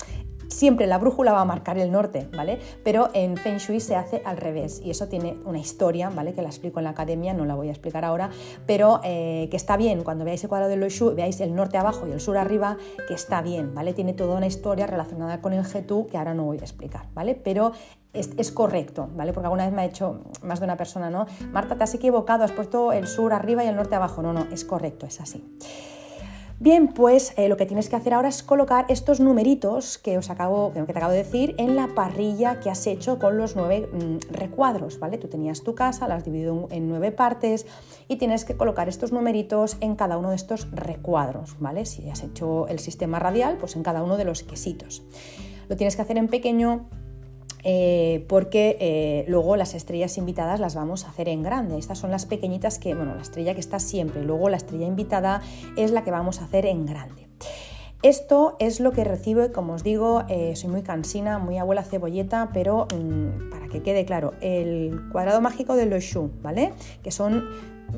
siempre 0.51 0.87
la 0.87 0.99
brújula 0.99 1.33
va 1.33 1.41
a 1.41 1.45
marcar 1.45 1.79
el 1.79 1.91
norte, 1.91 2.29
¿vale? 2.37 2.59
Pero 2.85 3.11
en 3.15 3.37
Feng 3.37 3.59
Shui 3.59 3.81
se 3.81 3.97
hace 3.97 4.23
al 4.25 4.37
revés 4.37 4.81
y 4.85 4.91
eso 4.91 5.09
tiene 5.09 5.37
una 5.45 5.59
historia, 5.59 6.11
¿vale? 6.11 6.35
Que 6.35 6.43
la 6.43 6.49
explico 6.49 6.81
en 6.81 6.85
la 6.85 6.91
academia, 6.91 7.33
no 7.33 7.45
la 7.45 7.55
voy 7.55 7.69
a 7.69 7.71
explicar 7.71 8.05
ahora, 8.05 8.31
pero 8.67 9.01
eh, 9.05 9.49
que 9.51 9.57
está 9.57 9.77
bien, 9.77 10.03
cuando 10.03 10.25
veáis 10.25 10.43
el 10.43 10.49
cuadrado 10.49 10.71
de 10.71 10.77
Lo 10.77 10.89
Shu, 10.89 11.15
veáis 11.15 11.41
el 11.41 11.55
norte 11.55 11.79
abajo 11.79 12.07
y 12.07 12.13
el 12.13 12.21
sur 12.21 12.37
arriba, 12.37 12.77
que 13.09 13.15
está 13.15 13.43
bien, 13.43 13.75
¿vale? 13.75 13.95
Tiene 13.95 14.13
toda 14.13 14.37
una 14.37 14.47
historia 14.47 14.87
relacionada 14.87 15.41
con 15.41 15.53
el 15.53 15.65
Getú 15.65 16.07
que 16.07 16.19
ahora 16.19 16.35
no 16.35 16.45
voy 16.45 16.59
a 16.59 16.63
explicar, 16.63 17.07
¿vale? 17.15 17.35
Pero 17.35 17.73
es, 18.13 18.31
es, 18.37 18.51
correcto, 18.51 19.09
¿vale? 19.15 19.33
Porque 19.33 19.47
alguna 19.47 19.65
vez 19.65 19.73
me 19.73 19.83
ha 19.83 19.85
hecho 19.85 20.23
más 20.43 20.59
de 20.59 20.65
una 20.65 20.77
persona, 20.77 21.11
¿no? 21.11 21.27
Marta, 21.53 21.77
te 21.77 21.85
has 21.85 21.95
equivocado, 21.95 22.43
has 22.43 22.53
puesto 22.53 22.93
el 22.93 23.07
sur 23.07 23.33
arriba 23.33 23.65
y 23.65 23.69
el 23.69 23.77
norte 23.77 23.95
abajo. 23.95 24.21
No, 24.21 24.33
no, 24.33 24.49
es 24.51 24.65
correcto, 24.65 25.07
es 25.07 25.21
así. 25.21 25.45
Bien, 26.63 26.89
pues 26.89 27.33
eh, 27.39 27.49
lo 27.49 27.57
que 27.57 27.65
tienes 27.65 27.89
que 27.89 27.97
hacer 27.97 28.13
ahora 28.13 28.29
es 28.29 28.43
colocar 28.43 28.85
estos 28.91 29.19
numeritos 29.19 29.97
que, 29.97 30.19
os 30.19 30.29
acabo, 30.29 30.75
que 30.75 30.85
te 30.85 30.99
acabo 30.99 31.11
de 31.11 31.25
decir 31.25 31.55
en 31.57 31.75
la 31.75 31.87
parrilla 31.95 32.61
que 32.61 32.69
has 32.69 32.87
hecho 32.87 33.19
con 33.19 33.39
los 33.39 33.57
nueve 33.57 33.89
mm, 33.91 34.31
recuadros, 34.31 34.99
¿vale? 34.99 35.17
Tú 35.17 35.27
tenías 35.27 35.63
tu 35.63 35.75
casa, 35.75 36.07
la 36.07 36.17
has 36.17 36.25
dividido 36.27 36.69
en 36.71 36.91
nueve 36.91 37.13
partes 37.13 37.65
y 38.09 38.17
tienes 38.17 38.45
que 38.45 38.59
colocar 38.59 38.91
estos 38.91 39.11
numeritos 39.11 39.79
en 39.81 39.97
cada 39.97 40.19
uno 40.19 40.29
de 40.29 40.37
estos 40.37 40.71
recuadros, 40.71 41.59
¿vale? 41.61 41.87
Si 41.87 42.11
has 42.11 42.23
hecho 42.23 42.69
el 42.69 42.79
sistema 42.79 43.19
radial, 43.19 43.57
pues 43.57 43.75
en 43.75 43.83
cada 43.83 44.03
uno 44.03 44.19
de 44.19 44.27
los 44.27 44.43
quesitos. 44.43 45.03
Lo 45.71 45.79
tienes 45.79 45.97
que 45.97 46.03
hacer 46.03 46.19
en 46.19 46.29
pequeño 46.29 46.91
eh, 47.63 48.25
porque 48.29 48.77
eh, 48.81 49.25
luego 49.29 49.57
las 49.57 49.75
estrellas 49.75 50.19
invitadas 50.19 50.61
las 50.61 50.75
vamos 50.75 51.05
a 51.05 51.11
hacer 51.11 51.29
en 51.29 51.43
grande. 51.43 51.79
Estas 51.79 51.99
son 51.99 52.11
las 52.11 52.27
pequeñitas 52.27 52.79
que, 52.79 52.95
bueno, 52.95 53.15
la 53.15 53.23
estrella 53.23 53.55
que 53.55 53.61
está 53.61 53.79
siempre, 53.79 54.23
luego 54.25 54.49
la 54.49 54.57
estrella 54.57 54.87
invitada 54.87 55.43
es 55.77 55.91
la 55.91 56.05
que 56.05 56.11
vamos 56.11 56.41
a 56.41 56.45
hacer 56.45 56.67
en 56.67 56.87
grande. 56.87 57.29
Esto 58.03 58.57
es 58.61 58.81
lo 58.81 58.93
que 58.93 59.05
recibo, 59.05 59.53
como 59.53 59.75
os 59.75 59.83
digo, 59.83 60.25
eh, 60.29 60.57
soy 60.57 60.71
muy 60.71 60.83
cansina, 60.83 61.39
muy 61.39 61.59
abuela 61.59 61.85
cebolleta, 61.85 62.49
pero 62.55 62.87
mm, 62.95 63.51
para 63.51 63.69
que 63.69 63.83
quede 63.83 64.07
claro, 64.07 64.33
el 64.41 64.99
cuadrado 65.13 65.43
mágico 65.43 65.77
de 65.77 65.85
los 65.85 66.03
Shu, 66.03 66.31
¿vale? 66.41 66.73
Que 67.03 67.11
son 67.11 67.45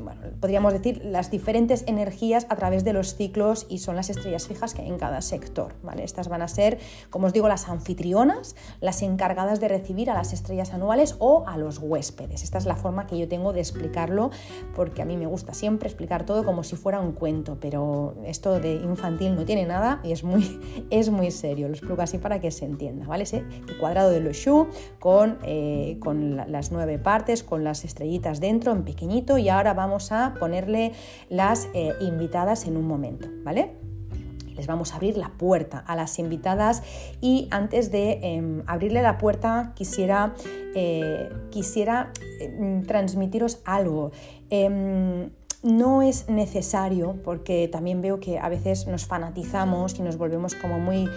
bueno, 0.01 0.21
podríamos 0.39 0.73
decir, 0.73 1.01
las 1.03 1.31
diferentes 1.31 1.83
energías 1.87 2.45
a 2.49 2.55
través 2.55 2.83
de 2.83 2.93
los 2.93 3.15
ciclos 3.15 3.65
y 3.69 3.79
son 3.79 3.95
las 3.95 4.09
estrellas 4.09 4.47
fijas 4.47 4.73
que 4.73 4.81
hay 4.81 4.87
en 4.87 4.97
cada 4.97 5.21
sector. 5.21 5.73
¿vale? 5.83 6.03
Estas 6.03 6.27
van 6.27 6.41
a 6.41 6.47
ser, 6.47 6.79
como 7.09 7.27
os 7.27 7.33
digo, 7.33 7.47
las 7.47 7.69
anfitrionas, 7.69 8.55
las 8.81 9.01
encargadas 9.01 9.59
de 9.59 9.67
recibir 9.67 10.09
a 10.09 10.13
las 10.13 10.33
estrellas 10.33 10.73
anuales 10.73 11.15
o 11.19 11.45
a 11.47 11.57
los 11.57 11.79
huéspedes. 11.79 12.43
Esta 12.43 12.57
es 12.57 12.65
la 12.65 12.75
forma 12.75 13.07
que 13.07 13.17
yo 13.17 13.27
tengo 13.27 13.53
de 13.53 13.59
explicarlo, 13.59 14.31
porque 14.75 15.01
a 15.01 15.05
mí 15.05 15.17
me 15.17 15.25
gusta 15.25 15.53
siempre 15.53 15.87
explicar 15.87 16.25
todo 16.25 16.43
como 16.45 16.63
si 16.63 16.75
fuera 16.75 16.99
un 16.99 17.13
cuento, 17.13 17.57
pero 17.59 18.15
esto 18.25 18.59
de 18.59 18.75
infantil 18.75 19.35
no 19.35 19.45
tiene 19.45 19.65
nada 19.65 19.99
y 20.03 20.11
es 20.11 20.23
muy, 20.23 20.59
es 20.89 21.09
muy 21.09 21.31
serio. 21.31 21.67
Lo 21.67 21.73
explico 21.73 22.01
así 22.01 22.17
para 22.17 22.39
que 22.39 22.51
se 22.51 22.65
entienda. 22.65 23.05
¿vale? 23.05 23.23
Cuadrado 23.79 24.09
de 24.09 24.19
los 24.19 24.35
Shu 24.37 24.67
con, 24.99 25.37
eh, 25.43 25.97
con 25.99 26.35
las 26.35 26.71
nueve 26.71 26.99
partes, 26.99 27.43
con 27.43 27.63
las 27.63 27.85
estrellitas 27.85 28.39
dentro 28.39 28.71
en 28.71 28.83
pequeñito 28.83 29.37
y 29.37 29.49
ahora 29.49 29.73
vamos 29.83 30.11
a 30.11 30.33
ponerle 30.39 30.93
las 31.29 31.67
eh, 31.73 31.93
invitadas 31.99 32.67
en 32.67 32.77
un 32.77 32.87
momento, 32.87 33.27
¿vale? 33.43 33.83
les 34.55 34.67
vamos 34.67 34.93
a 34.93 34.95
abrir 34.95 35.17
la 35.17 35.29
puerta 35.29 35.79
a 35.79 35.95
las 35.95 36.19
invitadas 36.19 36.83
y 37.21 37.47
antes 37.51 37.91
de 37.91 38.19
em, 38.21 38.63
abrirle 38.67 39.01
la 39.01 39.17
puerta 39.17 39.73
quisiera, 39.75 40.35
eh, 40.75 41.29
quisiera 41.49 42.11
em, 42.39 42.83
transmitiros 42.83 43.59
algo. 43.65 44.11
Em, 44.49 45.31
no 45.63 46.01
es 46.01 46.27
necesario, 46.27 47.15
porque 47.23 47.69
también 47.69 48.01
veo 48.01 48.19
que 48.19 48.37
a 48.37 48.49
veces 48.49 48.85
nos 48.85 49.05
fanatizamos 49.05 49.97
y 49.97 50.01
nos 50.01 50.17
volvemos 50.17 50.55
como 50.55 50.77
muy, 50.77 51.07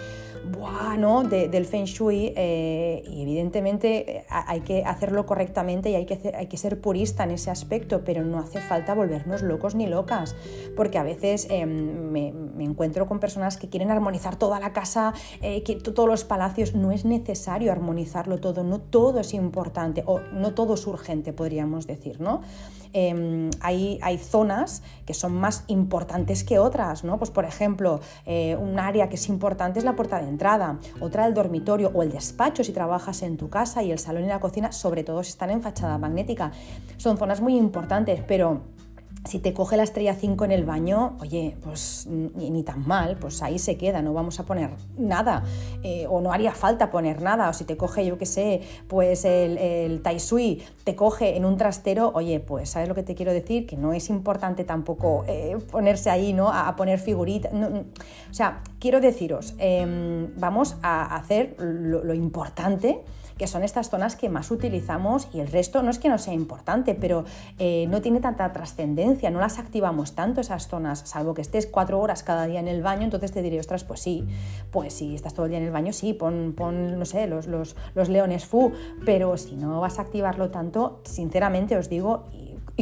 bueno, 0.45 1.23
del 1.23 1.65
Feng 1.65 1.85
Shui 1.85 2.33
eh, 2.35 3.03
y 3.07 3.21
evidentemente 3.21 4.17
eh, 4.17 4.25
hay 4.29 4.61
que 4.61 4.83
hacerlo 4.83 5.25
correctamente 5.25 5.89
y 5.89 5.95
hay 5.95 6.05
que, 6.05 6.33
hay 6.35 6.47
que 6.47 6.57
ser 6.57 6.79
purista 6.81 7.23
en 7.23 7.31
ese 7.31 7.51
aspecto, 7.51 8.03
pero 8.03 8.23
no 8.23 8.39
hace 8.39 8.59
falta 8.61 8.93
volvernos 8.93 9.41
locos 9.41 9.75
ni 9.75 9.87
locas, 9.87 10.35
porque 10.75 10.97
a 10.97 11.03
veces 11.03 11.47
em, 11.49 12.11
me, 12.11 12.33
encuentro 12.59 13.07
con 13.07 13.19
personas 13.19 13.57
que 13.57 13.69
quieren 13.69 13.91
armonizar 13.91 14.35
toda 14.35 14.59
la 14.59 14.73
casa, 14.73 15.13
eh, 15.41 15.63
que 15.63 15.75
todos 15.75 16.07
los 16.07 16.23
palacios, 16.23 16.75
no 16.75 16.91
es 16.91 17.05
necesario 17.05 17.71
armonizarlo 17.71 18.39
todo, 18.39 18.63
no 18.63 18.79
todo 18.79 19.19
es 19.19 19.33
importante 19.33 20.03
o 20.05 20.19
no 20.19 20.53
todo 20.53 20.75
es 20.75 20.87
urgente, 20.87 21.33
podríamos 21.33 21.87
decir, 21.87 22.19
¿no? 22.19 22.41
Em, 22.93 23.49
hay, 23.61 23.99
hay, 24.01 24.17
zonas 24.17 24.81
que 25.05 25.13
son 25.13 25.33
más 25.33 25.63
importantes 25.67 26.43
que 26.43 26.59
otras, 26.59 27.03
¿no? 27.03 27.17
Pues 27.17 27.31
por 27.31 27.45
ejemplo, 27.45 27.99
un 28.25 28.79
área 28.79 29.09
que 29.09 29.15
es 29.15 29.29
importante 29.29 29.79
es 29.79 29.85
la 29.85 29.95
puerta 29.95 30.21
de 30.21 30.27
entrada, 30.27 30.79
otra 30.99 31.27
el 31.27 31.33
dormitorio 31.33 31.91
o 31.93 32.03
el 32.03 32.11
despacho 32.11 32.63
si 32.63 32.71
trabajas 32.71 33.21
en 33.21 33.37
tu 33.37 33.49
casa 33.49 33.83
y 33.83 33.91
el 33.91 33.99
salón 33.99 34.23
y 34.23 34.27
la 34.27 34.39
cocina, 34.39 34.71
sobre 34.71 35.03
todo 35.03 35.23
si 35.23 35.29
están 35.29 35.49
en 35.49 35.61
fachada 35.61 35.97
magnética. 35.97 36.51
Son 36.97 37.17
zonas 37.17 37.41
muy 37.41 37.57
importantes, 37.57 38.21
pero 38.27 38.61
si 39.27 39.39
te 39.39 39.53
coge 39.53 39.77
la 39.77 39.83
estrella 39.83 40.15
5 40.15 40.45
en 40.45 40.51
el 40.51 40.65
baño, 40.65 41.17
oye, 41.21 41.55
pues 41.61 42.07
ni, 42.07 42.63
tan 42.63 42.87
mal, 42.87 43.17
pues 43.17 43.43
ahí 43.43 43.59
se 43.59 43.77
queda, 43.77 44.01
no 44.01 44.13
vamos 44.13 44.39
a 44.39 44.45
poner 44.45 44.71
nada, 44.97 45.43
eh, 45.83 46.05
o 46.09 46.21
no 46.21 46.31
haría 46.31 46.53
falta 46.53 46.89
poner 46.89 47.21
nada, 47.21 47.49
o 47.49 47.53
si 47.53 47.65
te 47.65 47.77
coge, 47.77 48.05
yo 48.05 48.17
qué 48.17 48.25
sé, 48.25 48.61
pues 48.87 49.25
el, 49.25 49.57
el 49.57 50.01
Tai 50.01 50.19
Sui 50.19 50.63
te 50.83 50.95
coge 50.95 51.37
en 51.37 51.45
un 51.45 51.57
trastero, 51.57 52.11
oye, 52.15 52.39
pues 52.39 52.69
sabes 52.69 52.87
lo 52.87 52.95
que 52.95 53.03
te 53.03 53.15
quiero 53.15 53.33
decir, 53.33 53.67
que 53.67 53.77
no 53.77 53.93
es 53.93 54.09
importante 54.09 54.63
tampoco 54.63 55.25
eh, 55.27 55.57
ponerse 55.71 56.09
ahí, 56.09 56.33
¿no? 56.33 56.49
A, 56.49 56.75
poner 56.75 56.99
figuritas, 56.99 57.51
o 57.53 58.33
sea, 58.33 58.61
quiero 58.79 59.01
deciros, 59.01 59.55
em, 59.57 60.33
vamos 60.37 60.77
a 60.81 61.15
hacer 61.15 61.55
lo 61.59 62.13
importante 62.13 63.03
que 63.37 63.47
son 63.47 63.63
estas 63.63 63.89
zonas 63.89 64.15
que 64.15 64.29
más 64.29 64.51
utilizamos 64.51 65.27
y 65.33 65.39
el 65.39 65.47
resto 65.47 65.83
no 65.83 65.91
es 65.91 65.99
que 65.99 66.09
no 66.09 66.17
sea 66.17 66.33
importante, 66.33 66.95
pero 66.95 67.25
eh, 67.59 67.87
no 67.89 68.01
tiene 68.01 68.19
tanta 68.19 68.51
trascendencia, 68.53 69.29
no 69.29 69.39
las 69.39 69.59
activamos 69.59 70.13
tanto 70.13 70.41
esas 70.41 70.67
zonas, 70.67 70.99
salvo 71.05 71.33
que 71.33 71.41
estés 71.41 71.67
cuatro 71.67 71.99
horas 71.99 72.23
cada 72.23 72.45
día 72.45 72.59
en 72.59 72.67
el 72.67 72.81
baño, 72.81 73.03
entonces 73.03 73.31
te 73.31 73.41
diré, 73.41 73.59
ostras, 73.59 73.83
pues 73.83 73.99
sí, 73.99 74.25
pues 74.71 74.93
si 74.93 75.15
estás 75.15 75.33
todo 75.33 75.45
el 75.45 75.51
día 75.51 75.59
en 75.59 75.65
el 75.65 75.71
baño, 75.71 75.93
sí, 75.93 76.13
pon, 76.13 76.53
pon 76.55 76.97
no 76.97 77.05
sé, 77.05 77.27
los, 77.27 77.47
los, 77.47 77.75
los 77.95 78.09
leones 78.09 78.45
fu, 78.45 78.71
pero 79.05 79.37
si 79.37 79.55
no 79.55 79.79
vas 79.81 79.99
a 79.99 80.03
activarlo 80.03 80.49
tanto, 80.49 81.01
sinceramente 81.03 81.77
os 81.77 81.89
digo, 81.89 82.23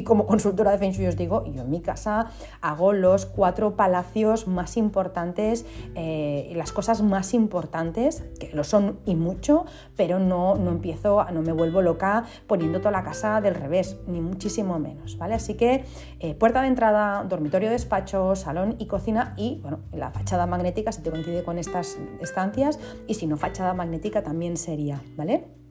como 0.03 0.25
consultora 0.25 0.71
de 0.71 0.77
Feng 0.77 0.91
Shui 0.91 1.07
os 1.07 1.17
digo, 1.17 1.45
yo 1.45 1.61
en 1.61 1.69
mi 1.69 1.81
casa 1.81 2.31
hago 2.61 2.93
los 2.93 3.25
cuatro 3.25 3.75
palacios 3.75 4.47
más 4.47 4.77
importantes, 4.77 5.65
eh, 5.95 6.51
las 6.55 6.71
cosas 6.71 7.01
más 7.01 7.33
importantes, 7.33 8.23
que 8.39 8.49
lo 8.53 8.63
son 8.63 8.99
y 9.05 9.15
mucho, 9.15 9.65
pero 9.95 10.19
no, 10.19 10.55
no 10.55 10.71
empiezo, 10.71 11.23
no 11.31 11.41
me 11.41 11.51
vuelvo 11.51 11.81
loca 11.81 12.25
poniendo 12.47 12.79
toda 12.79 12.91
la 12.91 13.03
casa 13.03 13.41
del 13.41 13.55
revés, 13.55 13.97
ni 14.07 14.21
muchísimo 14.21 14.79
menos, 14.79 15.17
¿vale? 15.17 15.35
Así 15.35 15.55
que 15.55 15.85
eh, 16.19 16.35
puerta 16.35 16.61
de 16.61 16.67
entrada, 16.67 17.23
dormitorio, 17.23 17.69
despacho, 17.69 18.35
salón 18.35 18.75
y 18.79 18.87
cocina 18.87 19.33
y, 19.37 19.59
bueno, 19.61 19.79
la 19.91 20.11
fachada 20.11 20.45
magnética 20.45 20.91
si 20.91 21.01
te 21.01 21.11
coincide 21.11 21.43
con 21.43 21.57
estas 21.57 21.97
estancias 22.21 22.79
y 23.07 23.15
si 23.15 23.27
no 23.27 23.37
fachada 23.37 23.73
magnética 23.73 24.23
también 24.23 24.57
sería, 24.57 25.01
¿vale? 25.15 25.64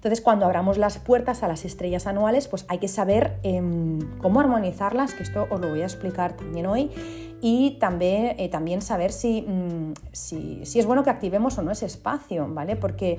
Entonces, 0.00 0.22
cuando 0.22 0.46
abramos 0.46 0.78
las 0.78 0.96
puertas 0.96 1.42
a 1.42 1.48
las 1.48 1.66
estrellas 1.66 2.06
anuales, 2.06 2.48
pues 2.48 2.64
hay 2.68 2.78
que 2.78 2.88
saber 2.88 3.36
em, 3.42 3.98
cómo 4.22 4.40
armonizarlas, 4.40 5.12
que 5.12 5.22
esto 5.22 5.46
os 5.50 5.60
lo 5.60 5.68
voy 5.68 5.82
a 5.82 5.84
explicar 5.84 6.38
también 6.38 6.64
hoy, 6.64 6.90
y 7.42 7.76
también, 7.80 8.34
eh, 8.38 8.80
saber 8.80 9.12
si, 9.12 9.42
mm, 9.42 9.92
si, 10.12 10.64
si 10.64 10.78
es 10.78 10.86
bueno 10.86 11.04
que 11.04 11.10
activemos 11.10 11.58
o 11.58 11.62
no 11.62 11.70
ese 11.70 11.84
espacio, 11.84 12.48
¿vale? 12.48 12.76
Porque 12.76 13.18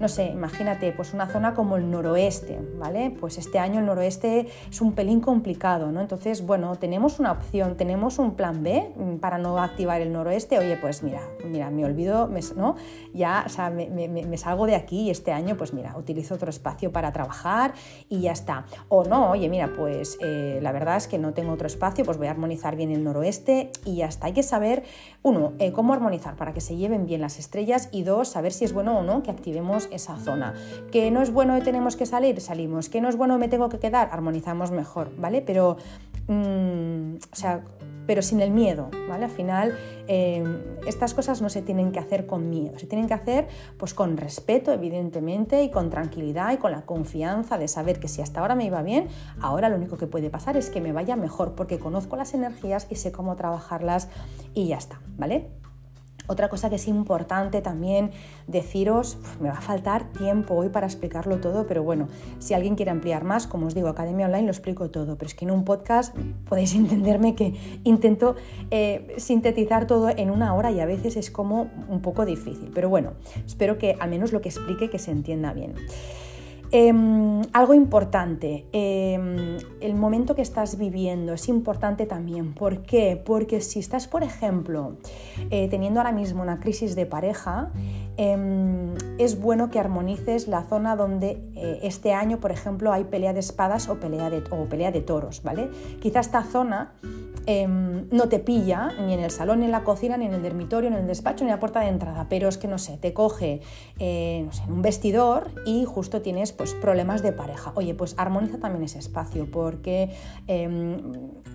no 0.00 0.08
sé, 0.08 0.26
imagínate, 0.26 0.92
pues 0.92 1.14
una 1.14 1.26
zona 1.26 1.54
como 1.54 1.76
el 1.76 1.90
noroeste, 1.90 2.60
¿vale? 2.78 3.14
Pues 3.18 3.38
este 3.38 3.58
año 3.58 3.80
el 3.80 3.86
noroeste 3.86 4.48
es 4.70 4.80
un 4.80 4.92
pelín 4.92 5.20
complicado, 5.20 5.92
¿no? 5.92 6.00
Entonces, 6.00 6.44
bueno, 6.44 6.76
tenemos 6.76 7.20
una 7.20 7.32
opción, 7.32 7.76
tenemos 7.76 8.18
un 8.18 8.34
plan 8.34 8.62
B 8.62 8.92
mm, 8.96 9.16
para 9.16 9.38
no 9.38 9.58
activar 9.58 10.00
el 10.00 10.12
noroeste. 10.12 10.58
Oye, 10.58 10.76
pues 10.76 11.02
mira, 11.02 11.20
mira, 11.44 11.70
me 11.70 11.84
olvido, 11.84 12.28
¿no? 12.56 12.76
Ya, 13.12 13.44
o 13.46 13.48
sea, 13.48 13.70
me, 13.70 14.36
salgo 14.36 14.66
de 14.66 14.74
aquí 14.74 15.02
y 15.02 15.10
este 15.10 15.32
año, 15.32 15.56
pues 15.56 15.72
mira, 15.72 15.96
utilizo 15.96 16.34
otro 16.34 16.50
espacio 16.50 16.92
para 16.92 17.12
trabajar 17.12 17.74
y 18.08 18.22
ya 18.22 18.32
está. 18.32 18.66
O 18.88 19.04
no, 19.04 19.30
oye, 19.30 19.48
mira, 19.48 19.70
pues 19.76 20.18
eh, 20.20 20.58
la 20.60 20.72
verdad 20.72 20.96
es 20.96 21.06
que 21.06 21.18
no 21.18 21.32
tengo 21.32 21.52
otro 21.52 21.66
espacio, 21.66 22.04
pues 22.04 22.18
voy 22.18 22.26
a 22.26 22.32
armonizar 22.32 22.76
bien 22.76 22.90
el 22.90 23.04
noroeste 23.04 23.70
y 23.84 23.96
ya 23.96 24.06
está. 24.06 24.26
Hay 24.26 24.32
que 24.32 24.42
saber, 24.42 24.82
uno, 25.22 25.52
eh, 25.58 25.72
cómo 25.72 25.92
armonizar 25.92 26.34
para 26.36 26.52
que 26.52 26.60
se 26.60 26.76
lleven 26.76 27.06
bien 27.06 27.20
las 27.20 27.38
estrellas 27.38 27.88
y 27.92 28.02
dos, 28.02 28.28
saber 28.28 28.52
si 28.52 28.64
es 28.64 28.72
bueno 28.72 28.98
o 28.98 29.02
no 29.02 29.22
que 29.22 29.30
activemos 29.30 29.83
esa 29.92 30.16
zona. 30.16 30.54
Que 30.90 31.10
no 31.10 31.22
es 31.22 31.32
bueno 31.32 31.56
y 31.56 31.60
tenemos 31.60 31.96
que 31.96 32.06
salir, 32.06 32.40
salimos. 32.40 32.88
Que 32.88 33.00
no 33.00 33.08
es 33.08 33.16
bueno 33.16 33.38
me 33.38 33.48
tengo 33.48 33.68
que 33.68 33.78
quedar, 33.78 34.08
armonizamos 34.12 34.70
mejor, 34.70 35.10
¿vale? 35.16 35.42
Pero, 35.42 35.76
mm, 36.28 37.14
o 37.32 37.36
sea, 37.36 37.62
pero 38.06 38.22
sin 38.22 38.40
el 38.40 38.50
miedo, 38.50 38.90
¿vale? 39.08 39.24
Al 39.24 39.30
final, 39.30 39.78
em, 40.06 40.60
estas 40.86 41.14
cosas 41.14 41.40
no 41.40 41.48
se 41.48 41.62
tienen 41.62 41.92
que 41.92 41.98
hacer 41.98 42.26
con 42.26 42.50
miedo, 42.50 42.78
se 42.78 42.86
tienen 42.86 43.08
que 43.08 43.14
hacer 43.14 43.48
pues 43.78 43.94
con 43.94 44.16
respeto, 44.16 44.72
evidentemente, 44.72 45.62
y 45.62 45.70
con 45.70 45.90
tranquilidad 45.90 46.52
y 46.52 46.58
con 46.58 46.72
la 46.72 46.82
confianza 46.82 47.58
de 47.58 47.68
saber 47.68 48.00
que 48.00 48.08
si 48.08 48.22
hasta 48.22 48.40
ahora 48.40 48.54
me 48.54 48.64
iba 48.66 48.82
bien, 48.82 49.08
ahora 49.40 49.68
lo 49.68 49.76
único 49.76 49.96
que 49.96 50.06
puede 50.06 50.30
pasar 50.30 50.56
es 50.56 50.70
que 50.70 50.80
me 50.80 50.92
vaya 50.92 51.16
mejor, 51.16 51.54
porque 51.54 51.78
conozco 51.78 52.16
las 52.16 52.34
energías 52.34 52.86
y 52.90 52.96
sé 52.96 53.12
cómo 53.12 53.36
trabajarlas 53.36 54.08
y 54.52 54.68
ya 54.68 54.76
está, 54.76 55.00
¿vale? 55.16 55.63
Otra 56.26 56.48
cosa 56.48 56.70
que 56.70 56.76
es 56.76 56.88
importante 56.88 57.60
también 57.60 58.10
deciros, 58.46 59.18
me 59.40 59.48
va 59.50 59.58
a 59.58 59.60
faltar 59.60 60.10
tiempo 60.12 60.54
hoy 60.54 60.70
para 60.70 60.86
explicarlo 60.86 61.38
todo, 61.38 61.66
pero 61.66 61.82
bueno, 61.82 62.08
si 62.38 62.54
alguien 62.54 62.76
quiere 62.76 62.90
ampliar 62.90 63.24
más, 63.24 63.46
como 63.46 63.66
os 63.66 63.74
digo, 63.74 63.88
Academia 63.88 64.26
Online 64.26 64.44
lo 64.44 64.50
explico 64.50 64.90
todo, 64.90 65.16
pero 65.16 65.28
es 65.28 65.34
que 65.34 65.44
en 65.44 65.50
un 65.50 65.64
podcast 65.64 66.16
podéis 66.48 66.74
entenderme 66.76 67.34
que 67.34 67.54
intento 67.84 68.36
eh, 68.70 69.14
sintetizar 69.18 69.86
todo 69.86 70.08
en 70.08 70.30
una 70.30 70.54
hora 70.54 70.70
y 70.70 70.80
a 70.80 70.86
veces 70.86 71.16
es 71.16 71.30
como 71.30 71.70
un 71.88 72.00
poco 72.00 72.24
difícil, 72.24 72.70
pero 72.74 72.88
bueno, 72.88 73.12
espero 73.46 73.76
que 73.76 73.96
al 74.00 74.08
menos 74.08 74.32
lo 74.32 74.40
que 74.40 74.48
explique 74.48 74.88
que 74.88 74.98
se 74.98 75.10
entienda 75.10 75.52
bien. 75.52 75.74
Em, 76.76 77.40
algo 77.52 77.72
importante, 77.72 78.66
em, 78.72 79.58
el 79.80 79.94
momento 79.94 80.34
que 80.34 80.42
estás 80.42 80.76
viviendo 80.76 81.32
es 81.32 81.48
importante 81.48 82.04
también. 82.04 82.52
¿Por 82.52 82.82
qué? 82.82 83.16
Porque 83.24 83.60
si 83.60 83.78
estás, 83.78 84.08
por 84.08 84.24
ejemplo, 84.24 84.96
eh, 85.50 85.68
teniendo 85.68 86.00
ahora 86.00 86.10
mismo 86.10 86.42
una 86.42 86.58
crisis 86.58 86.96
de 86.96 87.06
pareja, 87.06 87.70
em, 88.16 88.96
es 89.18 89.40
bueno 89.40 89.70
que 89.70 89.78
armonices 89.78 90.48
la 90.48 90.64
zona 90.64 90.96
donde 90.96 91.40
eh, 91.54 91.78
este 91.84 92.12
año, 92.12 92.40
por 92.40 92.50
ejemplo, 92.50 92.92
hay 92.92 93.04
pelea 93.04 93.32
de 93.32 93.38
espadas 93.38 93.88
o 93.88 94.00
pelea 94.00 94.28
de, 94.28 94.42
o 94.50 94.64
pelea 94.64 94.90
de 94.90 95.00
toros, 95.00 95.44
¿vale? 95.44 95.70
Quizá 96.00 96.18
esta 96.18 96.42
zona 96.42 96.94
Em, 97.46 98.08
no 98.10 98.28
te 98.28 98.38
pilla 98.38 98.92
ni 99.04 99.12
en 99.12 99.20
el 99.20 99.30
salón, 99.30 99.60
ni 99.60 99.66
en 99.66 99.72
la 99.72 99.84
cocina, 99.84 100.16
ni 100.16 100.24
en 100.24 100.32
el 100.32 100.42
dormitorio, 100.42 100.88
ni 100.88 100.96
en 100.96 101.02
el 101.02 101.08
despacho, 101.08 101.44
ni 101.44 101.50
en 101.50 101.56
la 101.56 101.60
puerta 101.60 101.80
de 101.80 101.88
entrada, 101.88 102.26
pero 102.30 102.48
es 102.48 102.56
que 102.56 102.68
no 102.68 102.78
sé, 102.78 102.96
te 102.96 103.12
coge 103.12 103.60
eh, 103.98 104.48
en 104.66 104.72
un 104.72 104.80
vestidor 104.80 105.50
y 105.66 105.84
justo 105.84 106.22
tienes 106.22 106.52
pues, 106.52 106.72
problemas 106.74 107.22
de 107.22 107.32
pareja. 107.32 107.72
Oye, 107.74 107.94
pues 107.94 108.14
armoniza 108.16 108.58
también 108.58 108.84
ese 108.84 108.98
espacio 108.98 109.46
porque 109.50 110.10
em, 110.46 110.96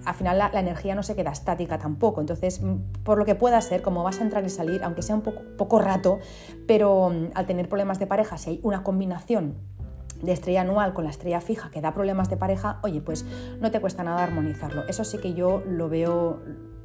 al 0.05 0.13
final 0.13 0.37
la, 0.37 0.51
energía 0.59 0.93
no 0.93 1.01
se 1.01 1.15
queda 1.15 1.31
estática 1.31 1.79
tampoco. 1.79 2.21
Entonces, 2.21 2.61
por 3.03 3.17
lo 3.17 3.25
que 3.25 3.33
pueda 3.33 3.59
ser, 3.61 3.81
como 3.81 4.03
vas 4.03 4.19
a 4.19 4.23
entrar 4.23 4.45
y 4.45 4.49
salir, 4.49 4.83
aunque 4.83 5.01
sea 5.01 5.15
un 5.15 5.21
poco, 5.21 5.41
poco 5.57 5.79
rato, 5.79 6.19
pero 6.67 7.09
mm, 7.09 7.31
al 7.33 7.47
tener 7.47 7.67
problemas 7.67 7.97
de 7.97 8.05
pareja, 8.05 8.37
si 8.37 8.51
hay 8.51 8.59
una 8.61 8.83
combinación 8.83 9.55
de 10.21 10.31
estrella 10.31 10.61
anual 10.61 10.93
con 10.93 11.03
la 11.03 11.09
estrella 11.09 11.41
fija 11.41 11.69
que 11.71 11.81
da 11.81 11.93
problemas 11.93 12.29
de 12.29 12.37
pareja, 12.37 12.79
oye, 12.83 13.01
pues 13.01 13.25
no 13.59 13.71
te 13.71 13.79
cuesta 13.79 14.03
nada 14.03 14.23
armonizarlo. 14.23 14.87
Eso 14.87 15.03
sí 15.03 15.17
que 15.17 15.33
yo 15.33 15.63
lo 15.65 15.89
veo 15.89 16.39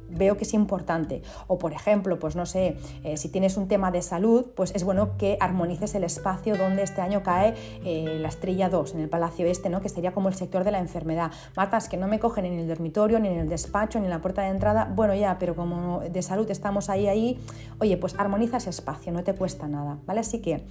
veo 0.09 0.37
que 0.37 0.43
es 0.43 0.53
importante. 0.53 1.21
O 1.47 1.57
por 1.57 1.73
ejemplo, 1.73 2.19
pues 2.19 2.35
no 2.35 2.45
sé, 2.45 2.77
eh, 3.03 3.17
si 3.17 3.29
tienes 3.29 3.57
un 3.57 3.67
tema 3.67 3.91
de 3.91 4.01
salud, 4.01 4.45
pues 4.55 4.71
es 4.75 4.83
bueno 4.83 5.17
que 5.17 5.37
armonices 5.39 5.95
el 5.95 6.03
espacio 6.03 6.55
donde 6.55 6.83
este 6.83 7.01
año 7.01 7.23
cae 7.23 7.55
eh, 7.83 8.17
la 8.19 8.29
estrella 8.29 8.69
2, 8.69 8.95
en 8.95 9.01
el 9.01 9.09
palacio 9.09 9.45
este, 9.45 9.69
¿no? 9.69 9.81
que 9.81 9.89
sería 9.89 10.13
como 10.13 10.29
el 10.29 10.35
sector 10.35 10.63
de 10.63 10.71
la 10.71 10.79
enfermedad. 10.79 11.31
Matas 11.55 11.89
que 11.89 11.97
no 11.97 12.07
me 12.07 12.19
cogen 12.19 12.45
en 12.45 12.59
el 12.59 12.67
dormitorio, 12.67 13.19
ni 13.19 13.27
en 13.27 13.39
el 13.39 13.49
despacho, 13.49 13.99
ni 13.99 14.05
en 14.05 14.11
la 14.11 14.21
puerta 14.21 14.43
de 14.43 14.49
entrada. 14.49 14.91
Bueno, 14.95 15.13
ya, 15.15 15.37
pero 15.39 15.55
como 15.55 16.01
de 16.01 16.21
salud 16.21 16.49
estamos 16.49 16.89
ahí, 16.89 17.07
ahí, 17.07 17.39
oye, 17.79 17.97
pues 17.97 18.15
armoniza 18.17 18.57
ese 18.57 18.69
espacio, 18.69 19.11
no 19.11 19.23
te 19.23 19.33
cuesta 19.33 19.67
nada, 19.67 19.99
¿vale? 20.05 20.21
Así 20.21 20.39
que 20.39 20.63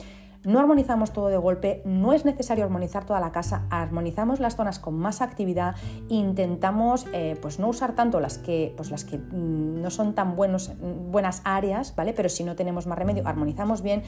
no 0.45 0.61
armonizamos 0.61 1.13
todo 1.13 1.29
de 1.29 1.37
golpe, 1.37 1.83
no 1.85 2.13
es 2.13 2.25
necesario 2.25 2.65
armonizar 2.65 3.05
toda 3.05 3.21
la 3.21 3.33
casa, 3.33 3.67
armonizamos 3.71 4.41
las 4.41 4.57
zonas 4.57 4.79
con 4.79 4.95
más 4.95 5.21
actividad, 5.21 5.75
intentamos 6.09 7.07
eh, 7.13 7.37
pues 7.41 7.59
no 7.59 7.69
usar 7.69 7.95
tanto 7.95 8.21
las 8.21 8.39
que, 8.39 8.73
pues 8.77 8.91
las 8.91 9.05
que 9.05 9.19
mm, 9.19 9.81
no 9.81 9.91
son 9.91 10.15
tan 10.15 10.37
buenos, 10.37 10.73
buenas 11.11 11.41
áreas, 11.45 11.95
¿vale? 11.97 12.13
Pero 12.13 12.29
si 12.29 12.45
no 12.45 12.57
tenemos 12.57 12.87
más 12.87 12.99
remedio, 12.99 13.27
armonizamos 13.27 13.83
bien 13.83 14.03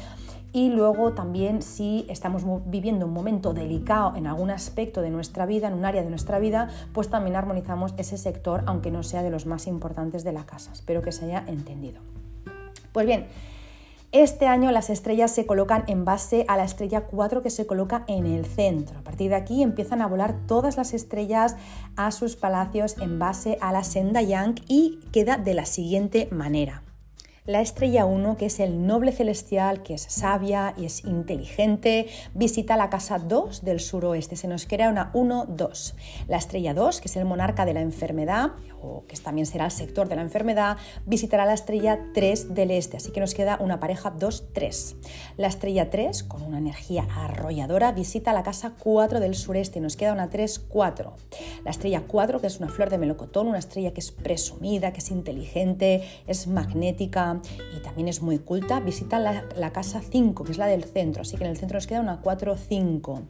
y 0.53 0.70
luego 0.70 1.12
también 1.12 1.62
si 1.62 2.07
estamos 2.09 2.42
viviendo 2.66 3.07
un 3.07 3.12
momento 3.12 3.55
delicado 3.55 4.14
en 4.16 4.27
algún 4.27 4.51
aspecto 4.51 5.03
de 5.03 5.11
nuestra 5.11 5.46
vida, 5.46 5.68
en 5.68 5.75
un 5.75 5.85
área 5.85 6.03
de 6.03 6.11
nuestra 6.11 6.38
vida, 6.38 6.68
pues 6.92 7.09
también 7.09 7.37
armonizamos 7.37 7.94
ese 7.96 8.18
sector, 8.18 8.62
aunque 8.66 8.90
no 8.90 9.03
sea 9.03 9.22
de 9.22 9.31
los 9.31 9.46
más 9.46 9.66
importantes 9.66 10.25
de 10.25 10.33
la 10.33 10.44
casa. 10.44 10.72
Espero 10.72 11.03
que 11.03 11.12
se 11.12 11.27
haya 11.27 11.44
entendido. 11.46 12.01
Pues 12.92 13.07
bien, 13.07 13.27
Este 14.12 14.46
año 14.46 14.70
las 14.70 14.88
estrellas 14.88 15.32
se 15.32 15.46
colocan 15.46 15.84
en 15.88 16.04
base 16.04 16.44
a 16.48 16.56
la 16.56 16.64
estrella 16.64 17.02
4 17.02 17.42
que 17.42 17.50
se 17.50 17.66
coloca 17.66 18.04
en 18.06 18.26
el 18.26 18.46
centro. 18.46 18.98
A 18.98 19.02
partir 19.02 19.30
de 19.30 19.36
aquí 19.36 19.62
empiezan 19.62 20.00
a 20.00 20.06
volar 20.06 20.34
todas 20.46 20.76
las 20.76 20.94
estrellas 20.94 21.56
a 21.96 22.10
sus 22.12 22.36
palacios 22.36 22.96
en 22.98 23.18
base 23.18 23.58
a 23.60 23.72
la 23.72 23.84
senda 23.84 24.22
Yang 24.22 24.62
y 24.68 25.00
queda 25.12 25.36
de 25.36 25.54
la 25.54 25.66
siguiente 25.66 26.28
manera 26.30 26.86
la 27.46 27.61
estrella 27.61 28.04
1, 28.04 28.37
que 28.37 28.46
es 28.46 28.61
el 28.61 28.87
noble 28.87 29.12
celestial, 29.12 29.82
que 29.82 29.94
es 29.94 30.02
sabia 30.02 30.74
y 30.76 30.85
es 30.85 31.04
inteligente, 31.04 32.06
visita 32.35 32.76
la 32.76 32.90
casa 32.90 33.18
2 33.18 33.64
del 33.64 33.80
suroeste. 33.80 34.37
Se 34.37 34.48
nos 34.48 34.66
crea 34.66 34.90
una 34.90 35.12
1-2. 35.12 35.94
La 36.28 36.37
estrella 36.37 36.74
2, 36.74 37.00
que 37.00 37.09
es 37.09 37.16
el 37.16 37.24
monarca 37.24 37.64
de 37.64 37.74
la 37.74 37.80
enfermedad, 37.80 38.50
o 38.82 39.04
que 39.06 39.16
también 39.16 39.46
será 39.46 39.66
el 39.66 39.70
sector 39.70 40.09
de 40.09 40.16
la 40.16 40.22
enfermedad, 40.22 40.76
visitará 41.06 41.46
la 41.46 41.54
estrella 41.54 41.98
3 42.14 42.54
del 42.54 42.70
este. 42.70 42.96
Así 42.96 43.12
que 43.12 43.20
nos 43.20 43.35
queda 43.35 43.59
una 43.61 43.80
pareja 43.80 44.12
2-3. 44.12 44.96
La 45.37 45.46
estrella 45.46 45.90
3, 45.90 46.24
con 46.24 46.42
una 46.42 46.59
energía 46.59 47.06
arrolladora, 47.16 47.92
visita 47.92 48.32
la 48.32 48.42
casa 48.42 48.74
4 48.78 49.20
del 49.20 49.35
sureste. 49.35 49.80
Nos 49.80 49.96
queda 49.96 50.12
una 50.12 50.30
3-4. 50.30 51.12
La 51.64 51.70
estrella 51.70 52.02
4, 52.06 52.40
que 52.40 52.46
es 52.48 52.59
una 52.59 52.68
flor 52.68 52.90
de 52.90 52.98
melocotón, 52.98 53.46
una 53.46 53.59
estrella 53.59 53.92
que 53.92 54.00
es 54.00 54.11
presumida, 54.11 54.92
que 54.92 54.98
es 54.98 55.11
inteligente, 55.11 56.02
es 56.26 56.46
magnética, 56.46 57.36
y 57.77 57.81
también 57.81 58.09
es 58.09 58.22
muy 58.22 58.38
culta, 58.38 58.81
visita 58.81 59.18
la, 59.18 59.72
casa 59.72 60.01
5, 60.01 60.44
que 60.44 60.53
es 60.53 60.59
la 60.59 60.66
del 60.66 60.85
centro, 60.85 61.22
así 61.22 61.37
que 61.37 61.44
en 61.44 61.51
el 61.51 61.57
centro 61.57 61.77
nos 61.77 61.87
queda 61.87 62.01
una 62.01 62.22
4-5. 62.22 63.22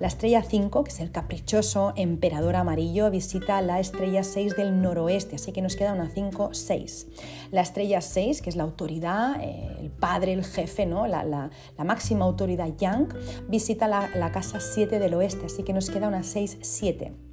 La 0.00 0.08
estrella 0.08 0.42
5, 0.42 0.84
que 0.84 0.90
es 0.90 1.00
el 1.00 1.10
caprichoso 1.12 1.92
emperador 1.96 2.56
amarillo, 2.56 3.10
visita 3.10 3.60
la 3.60 3.80
estrella 3.80 4.24
6 4.24 4.56
del 4.56 4.80
noroeste, 4.80 5.36
así 5.36 5.52
que 5.52 5.62
nos 5.62 5.76
queda 5.76 5.92
una 5.92 6.10
5-6. 6.10 7.06
La 7.50 7.60
estrella 7.60 8.00
6, 8.00 8.42
que 8.42 8.50
es 8.50 8.56
la 8.56 8.64
autoridad, 8.64 9.40
eh, 9.40 9.76
el 9.80 9.90
padre, 9.90 10.32
el 10.32 10.44
jefe, 10.44 10.86
¿no? 10.86 11.06
la, 11.06 11.24
la, 11.24 11.50
máxima 11.84 12.24
autoridad 12.24 12.68
yang, 12.78 13.08
visita 13.48 13.88
la, 13.88 14.08
la 14.14 14.32
casa 14.32 14.60
7 14.60 14.98
del 14.98 15.14
oeste, 15.14 15.46
así 15.46 15.62
que 15.62 15.72
nos 15.72 15.90
queda 15.90 16.08
una 16.08 16.20
6-7. 16.20 17.31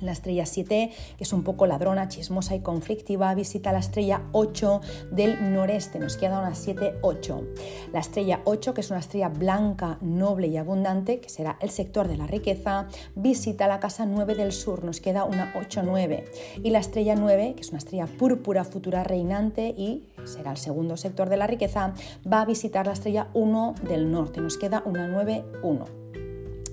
La 0.00 0.12
estrella 0.12 0.46
7, 0.46 0.90
que 1.16 1.24
es 1.24 1.32
un 1.32 1.42
poco 1.42 1.66
ladrona, 1.66 2.08
chismosa 2.08 2.54
y 2.54 2.60
conflictiva, 2.60 3.34
visita 3.34 3.72
la 3.72 3.78
estrella 3.78 4.22
8 4.32 4.80
del 5.10 5.52
noreste, 5.52 5.98
nos 5.98 6.16
queda 6.16 6.40
una 6.40 6.52
7-8. 6.52 7.44
La 7.92 8.00
estrella 8.00 8.40
8, 8.44 8.74
que 8.74 8.80
es 8.80 8.90
una 8.90 9.00
estrella 9.00 9.28
blanca, 9.28 9.98
noble 10.00 10.48
y 10.48 10.56
abundante, 10.56 11.20
que 11.20 11.28
será 11.28 11.56
el 11.60 11.70
sector 11.70 12.08
de 12.08 12.16
la 12.16 12.26
riqueza, 12.26 12.88
visita 13.14 13.68
la 13.68 13.80
casa 13.80 14.06
9 14.06 14.34
del 14.34 14.52
sur, 14.52 14.84
nos 14.84 15.00
queda 15.00 15.24
una 15.24 15.52
8-9. 15.54 16.24
Y 16.62 16.70
la 16.70 16.78
estrella 16.78 17.14
9, 17.14 17.54
que 17.54 17.62
es 17.62 17.70
una 17.70 17.78
estrella 17.78 18.06
púrpura 18.06 18.64
futura 18.64 19.04
reinante 19.04 19.68
y 19.68 20.04
será 20.24 20.52
el 20.52 20.56
segundo 20.56 20.96
sector 20.96 21.28
de 21.28 21.36
la 21.36 21.46
riqueza, 21.46 21.94
va 22.30 22.42
a 22.42 22.44
visitar 22.44 22.86
la 22.86 22.92
estrella 22.92 23.28
1 23.34 23.74
del 23.88 24.10
norte, 24.10 24.40
nos 24.40 24.56
queda 24.58 24.82
una 24.84 25.08
9-1. 25.08 26.05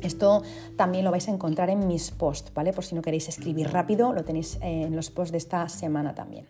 Esto 0.04 0.44
también 0.76 1.06
lo 1.06 1.12
vais 1.12 1.28
a 1.28 1.32
encontrar 1.32 1.70
en 1.70 1.88
mis 1.88 2.12
posts, 2.12 2.54
¿vale? 2.54 2.74
Por 2.74 2.84
si 2.84 2.96
no 2.96 3.02
queréis 3.02 3.30
escribir 3.30 3.72
rápido, 3.72 4.14
lo 4.14 4.24
tenéis 4.24 4.58
en 4.62 4.96
los 4.96 5.10
posts 5.10 5.32
de 5.32 5.38
esta 5.38 5.68
semana 5.70 6.14
también. 6.14 6.46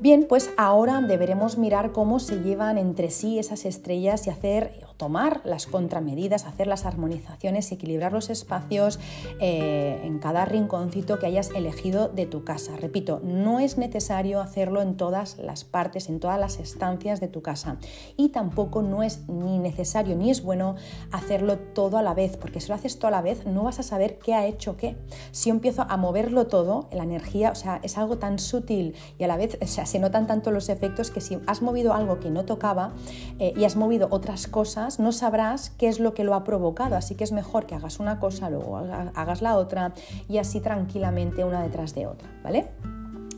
Bien, 0.00 0.26
pues 0.28 0.50
ahora 0.56 1.00
deberemos 1.00 1.58
mirar 1.58 1.92
cómo 1.92 2.18
se 2.18 2.42
llevan 2.42 2.76
entre 2.76 3.10
sí 3.12 3.38
esas 3.38 3.64
estrellas 3.64 4.26
y 4.26 4.30
hacer 4.30 4.72
tomar 5.02 5.40
las 5.42 5.66
contramedidas, 5.66 6.44
hacer 6.44 6.68
las 6.68 6.86
armonizaciones, 6.86 7.72
equilibrar 7.72 8.12
los 8.12 8.30
espacios 8.30 9.00
eh, 9.40 10.00
en 10.04 10.20
cada 10.20 10.44
rinconcito 10.44 11.18
que 11.18 11.26
hayas 11.26 11.50
elegido 11.56 12.06
de 12.06 12.24
tu 12.24 12.44
casa. 12.44 12.76
Repito, 12.76 13.20
no 13.24 13.58
es 13.58 13.78
necesario 13.78 14.40
hacerlo 14.40 14.80
en 14.80 14.96
todas 14.96 15.38
las 15.38 15.64
partes, 15.64 16.08
en 16.08 16.20
todas 16.20 16.38
las 16.38 16.60
estancias 16.60 17.18
de 17.18 17.26
tu 17.26 17.42
casa. 17.42 17.78
Y 18.16 18.28
tampoco 18.28 18.80
no 18.80 19.02
es 19.02 19.28
ni 19.28 19.58
necesario 19.58 20.14
ni 20.14 20.30
es 20.30 20.40
bueno 20.40 20.76
hacerlo 21.10 21.58
todo 21.58 21.98
a 21.98 22.02
la 22.02 22.14
vez, 22.14 22.36
porque 22.36 22.60
si 22.60 22.68
lo 22.68 22.76
haces 22.76 22.96
todo 23.00 23.08
a 23.08 23.10
la 23.10 23.22
vez 23.22 23.44
no 23.44 23.64
vas 23.64 23.80
a 23.80 23.82
saber 23.82 24.20
qué 24.20 24.34
ha 24.34 24.46
hecho 24.46 24.76
qué. 24.76 24.96
Si 25.32 25.50
empiezo 25.50 25.84
a 25.88 25.96
moverlo 25.96 26.46
todo, 26.46 26.88
la 26.92 27.02
energía, 27.02 27.50
o 27.50 27.56
sea, 27.56 27.80
es 27.82 27.98
algo 27.98 28.18
tan 28.18 28.38
sutil 28.38 28.94
y 29.18 29.24
a 29.24 29.26
la 29.26 29.36
vez, 29.36 29.58
o 29.60 29.66
sea, 29.66 29.84
se 29.84 29.98
notan 29.98 30.28
tanto 30.28 30.52
los 30.52 30.68
efectos 30.68 31.10
que 31.10 31.20
si 31.20 31.40
has 31.48 31.60
movido 31.60 31.92
algo 31.92 32.20
que 32.20 32.30
no 32.30 32.44
tocaba 32.44 32.92
eh, 33.40 33.52
y 33.56 33.64
has 33.64 33.74
movido 33.74 34.06
otras 34.12 34.46
cosas, 34.46 34.91
no 34.98 35.12
sabrás 35.12 35.70
qué 35.70 35.88
es 35.88 36.00
lo 36.00 36.14
que 36.14 36.24
lo 36.24 36.34
ha 36.34 36.44
provocado, 36.44 36.96
así 36.96 37.14
que 37.14 37.24
es 37.24 37.32
mejor 37.32 37.66
que 37.66 37.74
hagas 37.74 38.00
una 38.00 38.18
cosa, 38.18 38.50
luego 38.50 38.78
hagas 38.78 39.42
la 39.42 39.56
otra 39.56 39.92
y 40.28 40.38
así 40.38 40.60
tranquilamente 40.60 41.44
una 41.44 41.62
detrás 41.62 41.94
de 41.94 42.06
otra, 42.06 42.28
¿vale? 42.42 42.70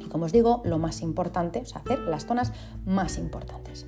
Y 0.01 0.09
como 0.09 0.27
os 0.27 0.33
digo, 0.33 0.63
lo 0.65 0.79
más 0.79 1.03
importante 1.03 1.61
es 1.61 1.77
hacer 1.77 2.01
las 2.01 2.27
zonas 2.27 2.53
más 2.85 3.19
importantes. 3.19 3.87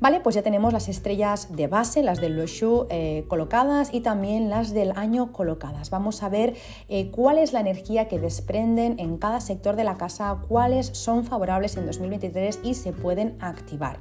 Vale, 0.00 0.20
pues 0.20 0.34
ya 0.34 0.42
tenemos 0.42 0.72
las 0.72 0.88
estrellas 0.88 1.56
de 1.56 1.66
base, 1.66 2.02
las 2.02 2.20
del 2.20 2.36
Loshu 2.36 2.86
eh, 2.90 3.24
colocadas 3.28 3.94
y 3.94 4.00
también 4.00 4.50
las 4.50 4.74
del 4.74 4.92
año 4.96 5.32
colocadas. 5.32 5.88
Vamos 5.88 6.22
a 6.22 6.28
ver 6.28 6.56
eh, 6.88 7.10
cuál 7.10 7.38
es 7.38 7.54
la 7.54 7.60
energía 7.60 8.06
que 8.06 8.18
desprenden 8.18 8.98
en 8.98 9.16
cada 9.16 9.40
sector 9.40 9.76
de 9.76 9.84
la 9.84 9.96
casa, 9.96 10.40
cuáles 10.46 10.88
son 10.88 11.24
favorables 11.24 11.78
en 11.78 11.86
2023 11.86 12.60
y 12.62 12.74
se 12.74 12.92
pueden 12.92 13.36
activar 13.40 14.00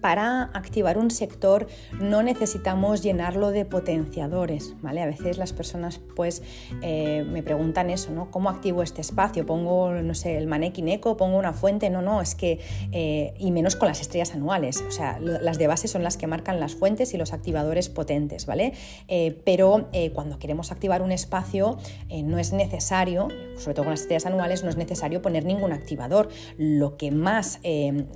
para 0.00 0.44
activar 0.54 0.98
un 0.98 1.10
sector 1.10 1.66
no 2.00 2.22
necesitamos 2.22 3.02
llenarlo 3.02 3.50
de 3.50 3.64
potenciadores, 3.64 4.74
¿vale? 4.80 5.02
A 5.02 5.06
veces 5.06 5.38
las 5.38 5.52
personas 5.52 6.00
pues 6.16 6.42
eh, 6.82 7.24
me 7.30 7.42
preguntan 7.42 7.90
eso, 7.90 8.10
¿no? 8.10 8.30
¿Cómo 8.30 8.50
activo 8.50 8.82
este 8.82 9.00
espacio? 9.00 9.46
Pongo, 9.46 9.92
no 9.92 10.14
sé, 10.14 10.36
el 10.36 10.46
manequín 10.46 10.88
eco, 10.88 11.16
pongo 11.16 11.38
una 11.38 11.52
fuente, 11.52 11.90
no, 11.90 12.02
no, 12.02 12.20
es 12.20 12.34
que, 12.34 12.60
eh, 12.92 13.34
y 13.38 13.50
menos 13.50 13.76
con 13.76 13.88
las 13.88 14.00
estrellas 14.00 14.34
anuales, 14.34 14.82
o 14.86 14.90
sea, 14.90 15.18
las 15.20 15.58
de 15.58 15.66
base 15.66 15.88
son 15.88 16.02
las 16.02 16.16
que 16.16 16.26
marcan 16.26 16.60
las 16.60 16.74
fuentes 16.74 17.14
y 17.14 17.16
los 17.16 17.32
activadores 17.32 17.88
potentes, 17.88 18.46
¿vale? 18.46 18.72
Eh, 19.08 19.40
pero 19.44 19.88
cuando 20.14 20.38
queremos 20.38 20.72
activar 20.72 21.02
un 21.02 21.12
espacio 21.12 21.78
no 22.24 22.38
es 22.38 22.52
necesario, 22.52 23.28
sobre 23.56 23.74
todo 23.74 23.84
con 23.84 23.92
las 23.92 24.02
estrellas 24.02 24.26
anuales, 24.26 24.62
no 24.64 24.70
es 24.70 24.76
necesario 24.76 25.22
poner 25.22 25.44
ningún 25.44 25.72
activador. 25.72 26.28
Lo 26.56 26.96
que 26.96 27.10
más, 27.10 27.60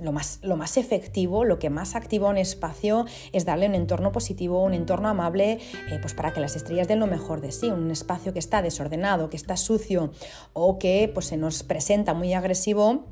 lo 0.01 0.11
más, 0.11 0.39
lo 0.41 0.57
más 0.57 0.77
efectivo, 0.77 1.43
lo 1.43 1.54
que 1.59 1.69
más 1.69 1.95
activa 1.95 2.29
un 2.29 2.37
espacio 2.37 3.05
es 3.31 3.45
darle 3.45 3.67
un 3.67 3.75
entorno 3.75 4.11
positivo, 4.11 4.63
un 4.63 4.73
entorno 4.73 5.09
amable, 5.09 5.59
eh, 5.91 5.97
pues 6.01 6.13
para 6.13 6.33
que 6.33 6.39
las 6.39 6.55
estrellas 6.55 6.87
den 6.87 6.99
lo 6.99 7.07
mejor 7.07 7.41
de 7.41 7.51
sí. 7.51 7.67
Un 7.67 7.91
espacio 7.91 8.33
que 8.33 8.39
está 8.39 8.61
desordenado, 8.61 9.29
que 9.29 9.37
está 9.37 9.57
sucio 9.57 10.11
o 10.53 10.79
que 10.79 11.09
pues, 11.13 11.27
se 11.27 11.37
nos 11.37 11.63
presenta 11.63 12.13
muy 12.13 12.33
agresivo 12.33 13.05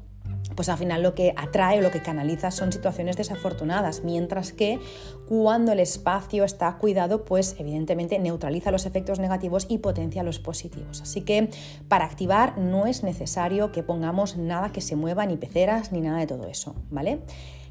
pues 0.55 0.69
al 0.69 0.77
final 0.77 1.01
lo 1.01 1.15
que 1.15 1.33
atrae 1.35 1.79
o 1.79 1.81
lo 1.81 1.91
que 1.91 2.01
canaliza 2.01 2.51
son 2.51 2.71
situaciones 2.71 3.17
desafortunadas, 3.17 4.03
mientras 4.03 4.53
que 4.53 4.79
cuando 5.27 5.71
el 5.71 5.79
espacio 5.79 6.43
está 6.43 6.77
cuidado, 6.77 7.25
pues 7.25 7.55
evidentemente 7.59 8.19
neutraliza 8.19 8.71
los 8.71 8.85
efectos 8.85 9.19
negativos 9.19 9.65
y 9.69 9.79
potencia 9.79 10.21
los 10.23 10.39
positivos. 10.39 11.01
Así 11.01 11.21
que 11.21 11.49
para 11.87 12.05
activar 12.05 12.57
no 12.57 12.85
es 12.85 13.03
necesario 13.03 13.71
que 13.71 13.83
pongamos 13.83 14.37
nada 14.37 14.71
que 14.71 14.81
se 14.81 14.95
mueva, 14.95 15.25
ni 15.25 15.37
peceras, 15.37 15.91
ni 15.91 16.01
nada 16.01 16.19
de 16.19 16.27
todo 16.27 16.47
eso, 16.47 16.75
¿vale? 16.91 17.21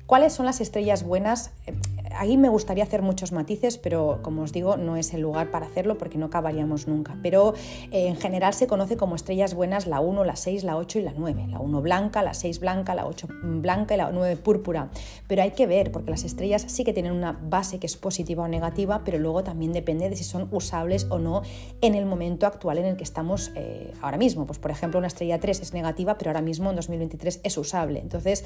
¿Cuáles 0.07 0.33
son 0.33 0.47
las 0.47 0.61
estrellas 0.61 1.05
buenas? 1.05 1.53
Eh, 1.67 1.73
ahí 2.17 2.37
me 2.37 2.49
gustaría 2.49 2.85
hacer 2.85 3.03
muchos 3.03 3.33
matices, 3.33 3.79
pero 3.79 4.21
como 4.23 4.43
os 4.43 4.53
digo, 4.53 4.77
no 4.77 4.97
es 4.97 5.15
el 5.15 5.21
lugar 5.21 5.51
para 5.51 5.67
hacerlo 5.67 5.99
porque 5.99 6.19
no 6.19 6.27
acabaríamos 6.27 6.89
nunca. 6.89 7.17
Pero 7.23 7.55
eh, 7.91 8.09
en 8.09 8.17
general 8.17 8.55
se 8.55 8.67
conoce 8.67 8.97
como 8.97 9.17
estrellas 9.17 9.55
buenas 9.55 9.87
la 9.87 10.01
1, 10.01 10.25
la 10.25 10.37
6, 10.37 10.65
la 10.65 10.77
8 10.77 10.99
y 10.99 11.03
la 11.03 11.15
9. 11.17 11.47
La 11.49 11.61
1 11.61 11.83
blanca, 11.83 12.23
la 12.23 12.35
6 12.35 12.61
blanca, 12.61 12.95
la 12.95 13.07
8 13.07 13.29
blanca 13.43 13.95
y 13.95 13.99
la 13.99 14.11
9 14.11 14.37
púrpura. 14.37 14.91
Pero 15.27 15.43
hay 15.43 15.53
que 15.53 15.67
ver, 15.67 15.93
porque 15.93 16.11
las 16.11 16.25
estrellas 16.25 16.65
sí 16.69 16.85
que 16.85 16.93
tienen 16.93 17.13
una 17.13 17.33
base 17.33 17.79
que 17.79 17.87
es 17.87 17.97
positiva 17.97 18.45
o 18.45 18.49
negativa, 18.49 19.03
pero 19.05 19.19
luego 19.19 19.45
también 19.45 19.73
depende 19.73 20.09
de 20.09 20.17
si 20.17 20.25
son 20.25 20.49
usables 20.51 21.07
o 21.11 21.19
no 21.19 21.43
en 21.81 21.95
el 21.95 22.07
momento 22.07 22.47
actual 22.47 22.79
en 22.79 22.87
el 22.87 22.97
que 22.97 23.05
estamos 23.05 23.53
eh, 23.55 23.93
ahora 24.01 24.19
mismo. 24.19 24.47
Pues 24.47 24.59
por 24.59 24.71
ejemplo, 24.71 24.99
una 24.99 25.09
estrella 25.09 25.41
3 25.41 25.61
es 25.61 25.73
negativa, 25.73 26.19
pero 26.19 26.31
ahora 26.31 26.43
mismo 26.43 26.71
en 26.71 26.77
2023 26.77 27.41
es 27.43 27.59
usable. 27.59 28.01
Entonces 28.01 28.45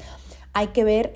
hay 0.53 0.67
que 0.67 0.83
ver 0.83 1.11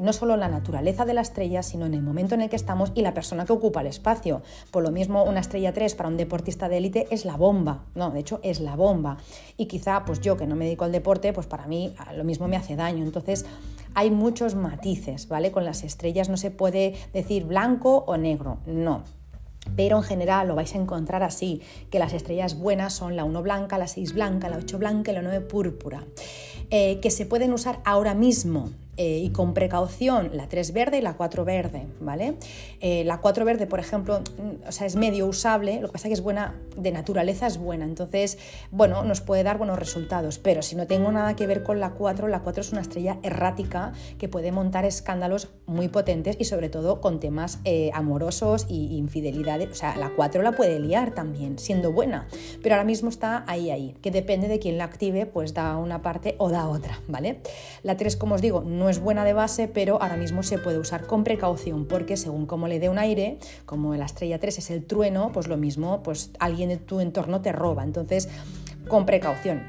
no 0.00 0.12
solo 0.12 0.36
la 0.36 0.48
naturaleza 0.48 1.04
de 1.04 1.14
la 1.14 1.20
estrella, 1.20 1.62
sino 1.62 1.86
en 1.86 1.94
el 1.94 2.02
momento 2.02 2.34
en 2.34 2.42
el 2.42 2.50
que 2.50 2.56
estamos 2.56 2.92
y 2.94 3.02
la 3.02 3.14
persona 3.14 3.44
que 3.44 3.52
ocupa 3.52 3.80
el 3.80 3.86
espacio. 3.86 4.42
Por 4.70 4.82
lo 4.82 4.90
mismo, 4.90 5.24
una 5.24 5.40
estrella 5.40 5.72
3 5.72 5.94
para 5.94 6.08
un 6.08 6.16
deportista 6.16 6.68
de 6.68 6.78
élite 6.78 7.06
es 7.10 7.24
la 7.24 7.36
bomba, 7.36 7.84
no, 7.94 8.10
de 8.10 8.20
hecho 8.20 8.40
es 8.42 8.60
la 8.60 8.76
bomba. 8.76 9.18
Y 9.56 9.66
quizá, 9.66 10.04
pues 10.04 10.20
yo 10.20 10.36
que 10.36 10.46
no 10.46 10.56
me 10.56 10.64
dedico 10.64 10.84
al 10.84 10.92
deporte, 10.92 11.32
pues 11.32 11.46
para 11.46 11.66
mí 11.66 11.94
lo 12.14 12.24
mismo 12.24 12.48
me 12.48 12.56
hace 12.56 12.76
daño. 12.76 13.04
Entonces, 13.04 13.46
hay 13.94 14.10
muchos 14.10 14.54
matices, 14.54 15.28
¿vale? 15.28 15.52
Con 15.52 15.64
las 15.64 15.84
estrellas 15.84 16.28
no 16.28 16.36
se 16.36 16.50
puede 16.50 16.94
decir 17.12 17.44
blanco 17.44 18.04
o 18.06 18.16
negro, 18.16 18.58
no. 18.66 19.04
Pero 19.76 19.96
en 19.96 20.02
general 20.02 20.48
lo 20.48 20.54
vais 20.54 20.74
a 20.74 20.78
encontrar 20.78 21.22
así, 21.22 21.62
que 21.90 21.98
las 21.98 22.12
estrellas 22.12 22.58
buenas 22.58 22.92
son 22.92 23.16
la 23.16 23.24
1 23.24 23.42
blanca, 23.42 23.78
la 23.78 23.86
6 23.86 24.14
blanca, 24.14 24.48
la 24.48 24.58
8 24.58 24.78
blanca 24.78 25.10
y 25.10 25.14
la 25.14 25.22
9 25.22 25.40
púrpura. 25.40 26.04
Eh, 26.70 26.98
que 27.00 27.10
se 27.10 27.26
pueden 27.26 27.52
usar 27.52 27.80
ahora 27.84 28.14
mismo 28.14 28.70
eh, 28.96 29.18
y 29.18 29.30
con 29.30 29.54
precaución 29.54 30.30
la 30.32 30.48
3 30.48 30.72
verde 30.72 30.98
y 30.98 31.00
la 31.00 31.14
4 31.14 31.44
verde, 31.44 31.86
¿vale? 32.00 32.36
Eh, 32.80 33.04
la 33.04 33.20
4 33.20 33.44
verde, 33.44 33.66
por 33.66 33.80
ejemplo, 33.80 34.20
mm, 34.20 34.68
o 34.68 34.72
sea, 34.72 34.86
es 34.86 34.96
medio 34.96 35.26
usable, 35.26 35.80
lo 35.80 35.88
que 35.88 35.92
pasa 35.92 36.08
es 36.08 36.10
que 36.10 36.14
es 36.14 36.20
buena, 36.20 36.54
de 36.76 36.92
naturaleza 36.92 37.46
es 37.46 37.58
buena, 37.58 37.84
entonces, 37.84 38.38
bueno, 38.70 39.02
nos 39.04 39.20
puede 39.20 39.42
dar 39.42 39.58
buenos 39.58 39.78
resultados, 39.78 40.38
pero 40.38 40.62
si 40.62 40.76
no 40.76 40.86
tengo 40.86 41.10
nada 41.10 41.34
que 41.36 41.46
ver 41.46 41.62
con 41.62 41.80
la 41.80 41.90
4, 41.90 42.28
la 42.28 42.40
4 42.40 42.60
es 42.60 42.72
una 42.72 42.80
estrella 42.80 43.18
errática 43.22 43.92
que 44.18 44.28
puede 44.28 44.52
montar 44.52 44.84
escándalos 44.84 45.48
muy 45.66 45.88
potentes 45.88 46.36
y 46.38 46.44
sobre 46.44 46.68
todo 46.68 47.00
con 47.00 47.20
temas 47.20 47.60
eh, 47.64 47.90
amorosos 47.94 48.66
y 48.68 48.96
infidelidades, 48.96 49.70
o 49.70 49.74
sea, 49.74 49.96
la 49.96 50.10
4 50.10 50.42
la 50.42 50.52
puede 50.52 50.78
liar 50.78 51.14
también, 51.14 51.58
siendo 51.58 51.92
buena, 51.92 52.28
pero 52.62 52.76
ahora 52.76 52.84
mismo 52.84 53.08
está 53.08 53.44
ahí, 53.46 53.70
ahí, 53.70 53.94
que 54.02 54.10
depende 54.10 54.48
de 54.48 54.58
quién 54.58 54.78
la 54.78 54.84
active, 54.84 55.26
pues 55.26 55.54
da 55.54 55.76
una 55.76 56.02
parte 56.02 56.36
o 56.38 56.50
da 56.50 56.68
otra, 56.68 57.00
¿vale? 57.08 57.40
La 57.82 57.96
3, 57.96 58.16
como 58.16 58.34
os 58.34 58.42
digo, 58.42 58.62
no 58.62 58.83
no 58.84 58.90
es 58.90 59.00
buena 59.00 59.24
de 59.24 59.32
base, 59.32 59.66
pero 59.66 60.02
ahora 60.02 60.18
mismo 60.18 60.42
se 60.42 60.58
puede 60.58 60.78
usar 60.78 61.06
con 61.06 61.24
precaución, 61.24 61.86
porque 61.86 62.18
según 62.18 62.44
como 62.44 62.68
le 62.68 62.78
dé 62.78 62.90
un 62.90 62.98
aire, 62.98 63.38
como 63.64 63.94
la 63.94 64.04
estrella 64.04 64.38
3 64.38 64.58
es 64.58 64.70
el 64.70 64.84
trueno, 64.84 65.30
pues 65.32 65.48
lo 65.48 65.56
mismo, 65.56 66.02
pues 66.02 66.32
alguien 66.38 66.68
de 66.68 66.76
tu 66.76 67.00
entorno 67.00 67.40
te 67.40 67.50
roba. 67.50 67.82
Entonces, 67.82 68.28
con 68.86 69.06
precaución. 69.06 69.62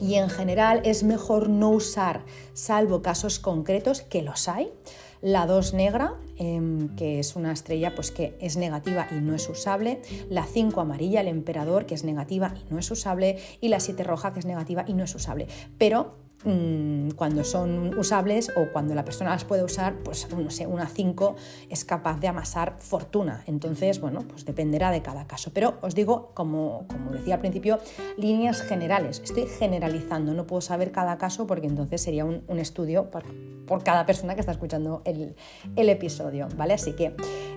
Y 0.00 0.14
en 0.14 0.30
general 0.30 0.80
es 0.86 1.04
mejor 1.04 1.50
no 1.50 1.68
usar, 1.68 2.24
salvo 2.54 3.02
casos 3.02 3.40
concretos, 3.40 4.00
que 4.00 4.22
los 4.22 4.48
hay. 4.48 4.72
La 5.20 5.44
2 5.44 5.74
negra, 5.74 6.14
em, 6.38 6.96
que 6.96 7.18
es 7.18 7.36
una 7.36 7.52
estrella 7.52 7.94
pues, 7.94 8.10
que 8.10 8.38
es 8.40 8.56
negativa 8.56 9.06
y 9.10 9.16
no 9.16 9.34
es 9.34 9.46
usable. 9.50 10.00
La 10.30 10.46
5 10.46 10.80
amarilla, 10.80 11.20
el 11.20 11.28
emperador, 11.28 11.84
que 11.84 11.94
es 11.94 12.04
negativa 12.04 12.54
y 12.56 12.72
no 12.72 12.78
es 12.78 12.90
usable. 12.90 13.36
Y 13.60 13.68
la 13.68 13.80
7 13.80 14.02
roja, 14.02 14.32
que 14.32 14.38
es 14.38 14.46
negativa 14.46 14.86
y 14.86 14.94
no 14.94 15.04
es 15.04 15.14
usable. 15.14 15.46
Pero 15.76 16.29
cuando 16.42 17.44
son 17.44 17.98
usables 17.98 18.50
o 18.56 18.72
cuando 18.72 18.94
la 18.94 19.04
persona 19.04 19.30
las 19.30 19.44
puede 19.44 19.62
usar, 19.62 19.96
pues 20.02 20.26
no 20.34 20.50
sé, 20.50 20.66
una 20.66 20.86
5 20.86 21.36
es 21.68 21.84
capaz 21.84 22.18
de 22.18 22.28
amasar 22.28 22.76
fortuna. 22.78 23.44
Entonces, 23.46 24.00
bueno, 24.00 24.22
pues 24.26 24.44
dependerá 24.44 24.90
de 24.90 25.02
cada 25.02 25.26
caso. 25.26 25.50
Pero 25.52 25.74
os 25.82 25.94
digo, 25.94 26.30
como, 26.34 26.86
como 26.88 27.10
decía 27.10 27.34
al 27.34 27.40
principio, 27.40 27.78
líneas 28.16 28.62
generales. 28.62 29.20
Estoy 29.22 29.46
generalizando, 29.46 30.32
no 30.32 30.46
puedo 30.46 30.62
saber 30.62 30.92
cada 30.92 31.18
caso 31.18 31.46
porque 31.46 31.66
entonces 31.66 32.00
sería 32.00 32.24
un, 32.24 32.42
estudio 32.58 33.10
por, 33.10 33.24
por, 33.66 33.82
cada 33.82 34.04
persona 34.04 34.34
que 34.34 34.40
está 34.40 34.52
escuchando 34.52 35.02
el, 35.04 35.34
el 35.76 35.88
episodio, 35.88 36.48
¿vale? 36.56 36.74
Así 36.74 36.92
que 36.92 37.14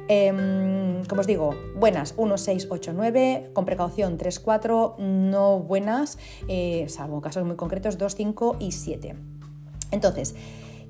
Em, 0.07 1.05
como 1.05 1.21
os 1.21 1.27
digo, 1.27 1.55
buenas 1.75 2.13
1, 2.17 2.37
6, 2.37 2.67
8, 2.69 2.91
9, 2.93 3.51
con 3.53 3.63
precaución 3.63 4.17
3, 4.17 4.39
4, 4.39 4.95
no 4.99 5.59
buenas, 5.59 6.17
eh, 6.49 6.85
salvo 6.89 7.21
casos 7.21 7.45
muy 7.45 7.55
concretos 7.55 7.97
2, 7.97 8.15
5 8.15 8.57
y 8.59 8.72
7. 8.75 9.15
Entonces, 9.91 10.35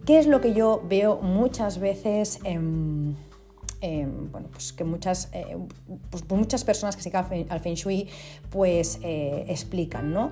¿qué 0.05 0.19
es 0.19 0.27
lo 0.27 0.41
que 0.41 0.53
yo 0.53 0.83
veo 0.87 1.21
muchas 1.21 1.79
veces? 1.79 2.39
bueno, 3.81 4.47
pues 4.49 4.71
que 4.71 4.85
muchas, 4.85 5.29
eh, 5.33 5.57
pues 6.09 6.23
muchas 6.29 6.63
personas 6.63 6.95
que 6.95 7.01
se 7.01 7.11
quedan 7.11 7.45
al 7.49 7.59
Feng 7.59 7.75
Shui 7.75 8.07
pues 8.49 8.99
eh, 9.03 9.45
explican, 9.49 10.13
¿no? 10.13 10.31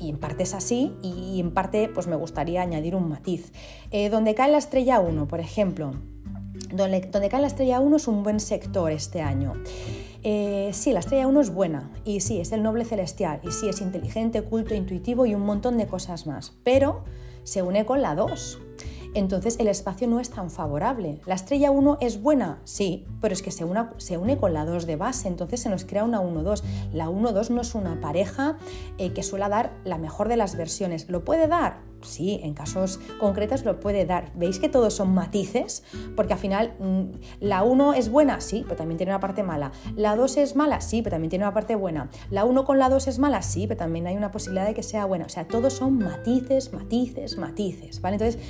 y 0.00 0.10
en 0.10 0.18
parte 0.18 0.42
es 0.42 0.54
así 0.54 0.92
y 1.02 1.40
en 1.40 1.52
parte 1.52 1.88
pues 1.88 2.06
me 2.06 2.16
gustaría 2.16 2.62
añadir 2.62 2.94
un 2.94 3.08
matiz. 3.08 3.52
donde 4.10 4.34
cae 4.34 4.50
la 4.50 4.58
estrella 4.58 5.00
1, 5.00 5.26
por 5.26 5.40
ejemplo, 5.40 5.92
donde, 6.72 7.28
cae 7.28 7.40
la 7.40 7.46
estrella 7.46 7.80
1 7.80 7.96
es 7.96 8.08
un 8.08 8.22
buen 8.22 8.40
sector 8.40 8.90
este 8.90 9.22
año. 9.22 9.54
Eh, 10.26 10.70
sí, 10.72 10.92
la 10.92 11.00
estrella 11.00 11.26
1 11.26 11.38
es 11.42 11.50
buena 11.50 11.90
y 12.06 12.20
sí, 12.20 12.40
es 12.40 12.50
el 12.52 12.62
noble 12.62 12.86
celestial 12.86 13.40
y 13.42 13.50
sí, 13.50 13.68
es 13.68 13.82
inteligente, 13.82 14.40
culto, 14.40 14.74
intuitivo 14.74 15.26
y 15.26 15.34
un 15.34 15.42
montón 15.42 15.76
de 15.76 15.86
cosas 15.86 16.26
más, 16.26 16.54
pero 16.64 17.04
se 17.42 17.60
une 17.60 17.84
con 17.84 18.00
la 18.00 18.14
2. 18.14 18.58
Entonces 19.14 19.58
el 19.60 19.68
espacio 19.68 20.08
no 20.08 20.20
es 20.20 20.30
tan 20.30 20.50
favorable. 20.50 21.20
¿La 21.26 21.34
estrella 21.34 21.70
1 21.70 21.98
es 22.00 22.20
buena? 22.20 22.60
Sí, 22.64 23.06
pero 23.20 23.32
es 23.32 23.42
que 23.42 23.50
se, 23.50 23.64
se 23.98 24.18
une 24.18 24.36
con 24.38 24.52
la 24.52 24.64
2 24.64 24.86
de 24.86 24.96
base, 24.96 25.28
entonces 25.28 25.60
se 25.60 25.70
nos 25.70 25.84
crea 25.84 26.04
una 26.04 26.20
1-2. 26.20 26.62
La 26.92 27.08
1-2 27.08 27.50
no 27.50 27.60
es 27.60 27.74
una 27.74 28.00
pareja 28.00 28.58
eh, 28.98 29.12
que 29.12 29.22
suele 29.22 29.48
dar 29.48 29.72
la 29.84 29.98
mejor 29.98 30.28
de 30.28 30.36
las 30.36 30.56
versiones. 30.56 31.08
¿Lo 31.08 31.24
puede 31.24 31.48
dar? 31.48 31.94
sí, 32.04 32.40
en 32.42 32.54
casos 32.54 33.00
concretos 33.18 33.64
lo 33.64 33.80
puede 33.80 34.04
dar. 34.04 34.30
¿Veis 34.34 34.58
que 34.58 34.68
todos 34.68 34.94
son 34.94 35.14
matices? 35.14 35.82
Porque 36.16 36.34
al 36.34 36.38
final 36.38 36.74
mm, 36.78 37.02
la 37.40 37.62
1 37.62 37.94
es 37.94 38.10
buena, 38.10 38.40
sí, 38.40 38.62
pero 38.64 38.76
también 38.76 38.98
tiene 38.98 39.12
una 39.12 39.20
parte 39.20 39.42
mala. 39.42 39.72
La 39.96 40.16
2 40.16 40.36
es 40.36 40.56
mala, 40.56 40.80
sí, 40.80 41.02
pero 41.02 41.14
también 41.14 41.30
tiene 41.30 41.44
una 41.44 41.54
parte 41.54 41.74
buena. 41.74 42.10
La 42.30 42.44
1 42.44 42.64
con 42.64 42.78
la 42.78 42.88
2 42.88 43.08
es 43.08 43.18
mala, 43.18 43.42
sí, 43.42 43.66
pero 43.66 43.78
también 43.78 44.06
hay 44.06 44.16
una 44.16 44.30
posibilidad 44.30 44.66
de 44.66 44.74
que 44.74 44.82
sea 44.82 45.06
buena. 45.06 45.26
O 45.26 45.28
sea, 45.28 45.46
todos 45.46 45.72
son 45.72 45.98
matices, 45.98 46.72
matices, 46.72 47.38
matices, 47.38 48.00
¿vale? 48.00 48.16
Entonces, 48.16 48.40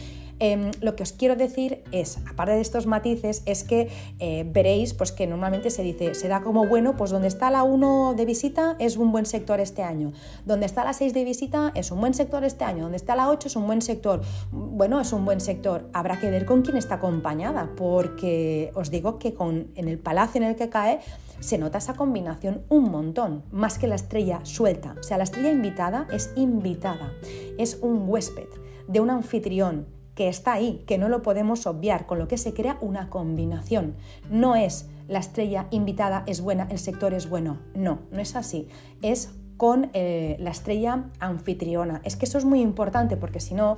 Em, 0.40 0.70
lo 0.80 0.96
que 0.96 1.02
os 1.02 1.12
quiero 1.12 1.36
decir 1.36 1.84
es, 1.92 2.18
aparte 2.28 2.52
de 2.52 2.60
estos 2.60 2.86
matices, 2.86 3.42
es 3.46 3.64
que 3.64 3.88
eh, 4.18 4.44
veréis 4.52 4.94
pues, 4.94 5.12
que 5.12 5.26
normalmente 5.26 5.70
se 5.70 5.82
dice, 5.82 6.14
se 6.14 6.28
da 6.28 6.42
como 6.42 6.66
bueno, 6.66 6.96
pues 6.96 7.10
donde 7.10 7.28
está 7.28 7.50
la 7.50 7.62
1 7.62 8.14
de 8.16 8.24
visita 8.24 8.76
es 8.78 8.96
un 8.96 9.12
buen 9.12 9.26
sector 9.26 9.60
este 9.60 9.82
año, 9.82 10.12
donde 10.44 10.66
está 10.66 10.84
la 10.84 10.92
6 10.92 11.14
de 11.14 11.24
visita 11.24 11.72
es 11.74 11.90
un 11.90 12.00
buen 12.00 12.14
sector 12.14 12.44
este 12.44 12.64
año, 12.64 12.82
donde 12.82 12.96
está 12.96 13.14
la 13.14 13.30
8 13.30 13.48
es 13.48 13.56
un 13.56 13.66
buen 13.66 13.82
sector, 13.82 14.22
bueno, 14.50 15.00
es 15.00 15.12
un 15.12 15.24
buen 15.24 15.40
sector, 15.40 15.88
habrá 15.92 16.18
que 16.18 16.30
ver 16.30 16.46
con 16.46 16.62
quién 16.62 16.76
está 16.76 16.96
acompañada, 16.96 17.70
porque 17.76 18.72
os 18.74 18.90
digo 18.90 19.18
que 19.18 19.34
con, 19.34 19.68
en 19.76 19.88
el 19.88 19.98
palacio 19.98 20.40
en 20.40 20.48
el 20.48 20.56
que 20.56 20.68
cae, 20.68 21.00
se 21.40 21.58
nota 21.58 21.78
esa 21.78 21.94
combinación 21.94 22.62
un 22.68 22.90
montón, 22.90 23.42
más 23.52 23.78
que 23.78 23.86
la 23.86 23.96
estrella 23.96 24.40
suelta. 24.44 24.94
O 24.98 25.02
sea, 25.02 25.18
la 25.18 25.24
estrella 25.24 25.50
invitada 25.50 26.06
es 26.12 26.32
invitada, 26.36 27.12
es 27.58 27.78
un 27.82 28.08
huésped 28.08 28.48
de 28.88 29.00
un 29.00 29.10
anfitrión, 29.10 29.86
que 30.14 30.28
está 30.28 30.52
ahí, 30.52 30.84
que 30.86 30.98
no 30.98 31.08
lo 31.08 31.22
podemos 31.22 31.66
obviar, 31.66 32.06
con 32.06 32.18
lo 32.18 32.28
que 32.28 32.38
se 32.38 32.54
crea 32.54 32.78
una 32.80 33.10
combinación. 33.10 33.96
No 34.30 34.56
es 34.56 34.88
la 35.08 35.18
estrella 35.18 35.66
invitada 35.70 36.22
es 36.26 36.40
buena, 36.40 36.66
el 36.70 36.78
sector 36.78 37.12
es 37.14 37.28
bueno. 37.28 37.58
No, 37.74 38.00
no 38.10 38.20
es 38.20 38.36
así. 38.36 38.68
Es 39.02 39.34
con 39.56 39.90
eh, 39.92 40.36
la 40.40 40.50
estrella 40.50 41.04
anfitriona. 41.20 42.00
Es 42.04 42.16
que 42.16 42.24
eso 42.24 42.38
es 42.38 42.44
muy 42.44 42.60
importante 42.60 43.16
porque 43.16 43.40
si 43.40 43.54
no, 43.54 43.76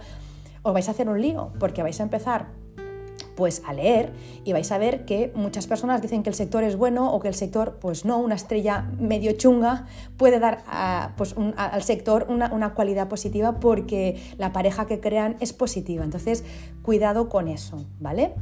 os 0.62 0.72
vais 0.72 0.88
a 0.88 0.92
hacer 0.92 1.08
un 1.08 1.20
lío, 1.20 1.52
porque 1.58 1.82
vais 1.82 1.98
a 2.00 2.02
empezar 2.02 2.48
pues 3.36 3.62
a 3.64 3.72
leer 3.72 4.12
y 4.44 4.52
vais 4.52 4.70
a 4.72 4.78
ver 4.78 5.04
que 5.04 5.30
muchas 5.34 5.66
personas 5.66 6.02
dicen 6.02 6.22
que 6.22 6.30
el 6.30 6.34
sector 6.34 6.64
es 6.64 6.76
bueno 6.76 7.12
o 7.12 7.20
que 7.20 7.28
el 7.28 7.34
sector, 7.34 7.78
pues 7.80 8.04
no, 8.04 8.18
una 8.18 8.34
estrella 8.34 8.90
medio 8.98 9.32
chunga 9.32 9.86
puede 10.16 10.40
dar 10.40 10.64
pues 11.16 11.34
al 11.56 11.82
sector 11.82 12.26
una, 12.28 12.52
una 12.52 12.74
cualidad 12.74 13.08
positiva 13.08 13.60
porque 13.60 14.20
la 14.38 14.52
pareja 14.52 14.86
que 14.86 15.00
crean 15.00 15.36
es 15.40 15.52
positiva. 15.52 16.02
Entonces, 16.02 16.44
cuidado 16.82 17.28
con 17.28 17.48
eso, 17.48 17.84
¿vale? 18.00 18.34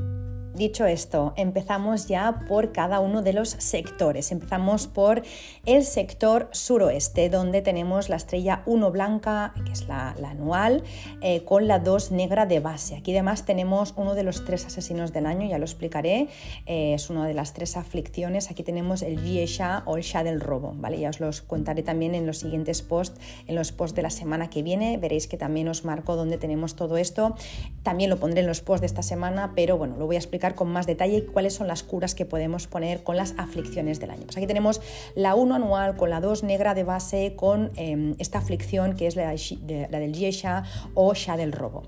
Dicho 0.55 0.87
esto, 0.87 1.33
empezamos 1.37 2.07
ya 2.07 2.45
por 2.47 2.71
cada 2.71 3.01
uno 3.01 3.23
de 3.23 3.33
los 3.33 3.49
sectores. 3.49 4.31
Empezamos 4.31 4.87
por 4.87 5.25
el 5.67 5.83
sector 5.85 6.49
suroeste, 6.53 7.29
donde 7.29 7.61
tenemos 7.61 8.09
la 8.09 8.15
estrella 8.15 8.63
1 8.67 8.93
blanca, 8.93 9.53
que 9.67 9.73
es 9.73 9.89
la, 9.89 10.11
anual, 10.11 10.85
eh, 11.23 11.43
con 11.45 11.67
la 11.67 11.81
2 11.81 12.13
negra 12.13 12.47
de 12.47 12.61
base. 12.61 12.95
Aquí 12.95 13.11
además 13.11 13.45
tenemos 13.45 13.95
uno 13.97 14.15
de 14.15 14.23
los 14.23 14.45
tres 14.45 14.65
asesinos 14.65 15.13
del 15.13 15.27
año, 15.27 15.49
ya 15.49 15.59
lo 15.59 15.65
explicaré. 15.65 16.29
Eh, 16.67 16.95
es 16.95 17.11
una 17.11 17.27
de 17.27 17.35
las 17.35 17.53
tres 17.53 17.77
aflicciones. 17.77 18.49
Aquí 18.49 18.63
tenemos 18.63 19.03
el 19.03 19.17
Shah 19.25 19.83
o 19.87 19.97
el 19.97 20.05
Shah 20.05 20.23
del 20.23 20.41
robo. 20.41 20.73
¿vale? 20.77 21.01
Ya 21.01 21.11
os 21.11 21.19
los 21.19 21.43
contaré 21.43 21.83
también 21.83 22.15
en 22.15 22.27
los 22.27 22.39
siguientes 22.39 22.81
posts, 22.83 23.21
en 23.49 23.57
los 23.57 23.73
posts 23.73 23.97
de 23.97 24.03
la 24.03 24.11
semana 24.11 24.51
que 24.51 24.63
viene. 24.63 24.99
Veréis 24.99 25.27
que 25.27 25.37
también 25.37 25.67
os 25.67 25.85
marco 25.85 26.15
dónde 26.15 26.39
tenemos 26.39 26.77
todo 26.77 26.97
esto. 26.97 27.35
También 27.83 28.09
lo 28.09 28.21
pondré 28.21 28.43
en 28.43 28.47
los 28.47 28.61
posts 28.61 28.83
de 28.83 28.87
esta 28.87 29.03
semana, 29.03 29.53
pero 29.57 29.77
bueno, 29.77 29.97
lo 29.97 30.07
voy 30.07 30.15
a 30.15 30.21
explicar 30.21 30.44
con 30.53 30.69
más 30.69 30.87
detalle 30.87 31.25
cuáles 31.25 31.55
son 31.55 31.67
las 31.67 31.83
curas 31.83 32.15
que 32.15 32.27
podemos 32.27 32.67
poner 32.67 33.03
con 33.03 33.17
las 33.17 33.35
aflicciones 33.39 34.01
del 34.01 34.11
año. 34.11 34.25
Pues 34.25 34.37
aquí 34.37 34.47
tenemos 34.47 34.83
la 35.15 35.35
1 35.35 35.55
anual 35.55 35.97
con 35.97 36.11
la 36.11 36.21
2 36.21 36.43
negra 36.45 36.75
de 36.75 36.85
base 36.85 37.35
con 37.37 37.71
em, 37.77 38.15
esta 38.19 38.39
aflicción 38.39 38.95
que 38.95 39.07
es 39.07 39.17
la, 39.17 39.31
del 39.31 40.13
Yesha 40.13 40.65
o 40.93 41.15
Sha 41.15 41.39
del 41.39 41.53
robo. 41.53 41.85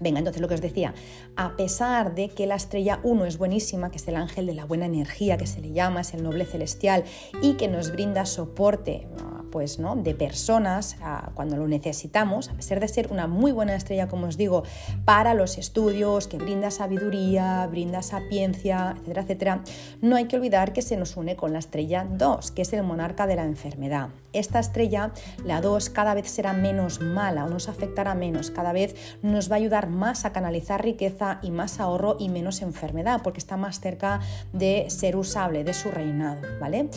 Venga, 0.00 0.18
entonces 0.18 0.40
lo 0.40 0.48
que 0.48 0.54
os 0.54 0.60
decía, 0.60 0.94
a 1.36 1.56
pesar 1.56 2.14
de 2.14 2.28
que 2.28 2.46
la 2.46 2.54
estrella 2.54 3.00
1 3.02 3.24
es 3.26 3.38
buenísima, 3.38 3.90
que 3.90 3.96
es 3.96 4.08
el 4.08 4.16
ángel 4.16 4.46
de 4.46 4.54
la 4.54 4.64
buena 4.64 4.86
energía, 4.86 5.36
que 5.36 5.46
se 5.46 5.60
le 5.60 5.72
llama, 5.72 6.02
es 6.02 6.14
el 6.14 6.22
noble 6.22 6.44
celestial 6.44 7.04
y 7.42 7.54
que 7.54 7.68
nos 7.68 7.92
brinda 7.92 8.26
soporte 8.26 9.06
pues, 9.50 9.78
¿no? 9.78 9.96
de 9.96 10.14
personas 10.14 10.96
cuando 11.34 11.56
lo 11.56 11.66
necesitamos, 11.66 12.48
a 12.48 12.54
pesar 12.54 12.80
de 12.80 12.88
ser 12.88 13.10
una 13.10 13.26
muy 13.26 13.52
buena 13.52 13.74
estrella, 13.74 14.08
como 14.08 14.26
os 14.26 14.36
digo, 14.36 14.62
para 15.04 15.34
los 15.34 15.58
estudios, 15.58 16.28
que 16.28 16.38
brinda 16.38 16.70
sabiduría, 16.70 17.66
brinda 17.66 18.02
sapiencia, 18.02 18.94
etcétera, 18.96 19.22
etcétera, 19.22 19.62
no 20.00 20.16
hay 20.16 20.26
que 20.26 20.36
olvidar 20.36 20.72
que 20.72 20.82
se 20.82 20.96
nos 20.96 21.16
une 21.16 21.36
con 21.36 21.52
la 21.52 21.58
estrella 21.58 22.06
2, 22.08 22.50
que 22.52 22.62
es 22.62 22.72
el 22.72 22.82
monarca 22.82 23.26
de 23.26 23.36
la 23.36 23.44
enfermedad. 23.44 24.10
Esta 24.32 24.58
estrella, 24.58 25.12
la 25.44 25.60
2, 25.60 25.90
cada 25.90 26.14
vez 26.14 26.30
será 26.30 26.52
menos 26.52 27.00
mala 27.00 27.44
o 27.44 27.48
nos 27.48 27.68
afectará 27.68 28.14
menos, 28.14 28.50
cada 28.50 28.72
vez 28.72 28.94
nos 29.22 29.50
va 29.50 29.56
a 29.56 29.58
ayudar 29.58 29.88
más 29.88 30.24
a 30.24 30.32
canalizar 30.32 30.82
riqueza 30.82 31.38
y 31.42 31.50
más 31.50 31.80
ahorro 31.80 32.16
y 32.18 32.28
menos 32.28 32.62
enfermedad, 32.62 33.20
porque 33.22 33.38
está 33.38 33.56
más 33.56 33.80
cerca 33.80 34.20
de 34.52 34.86
ser 34.88 35.16
usable, 35.16 35.64
de 35.64 35.74
su 35.74 35.90
reinado, 35.90 36.42
¿vale? 36.60 36.90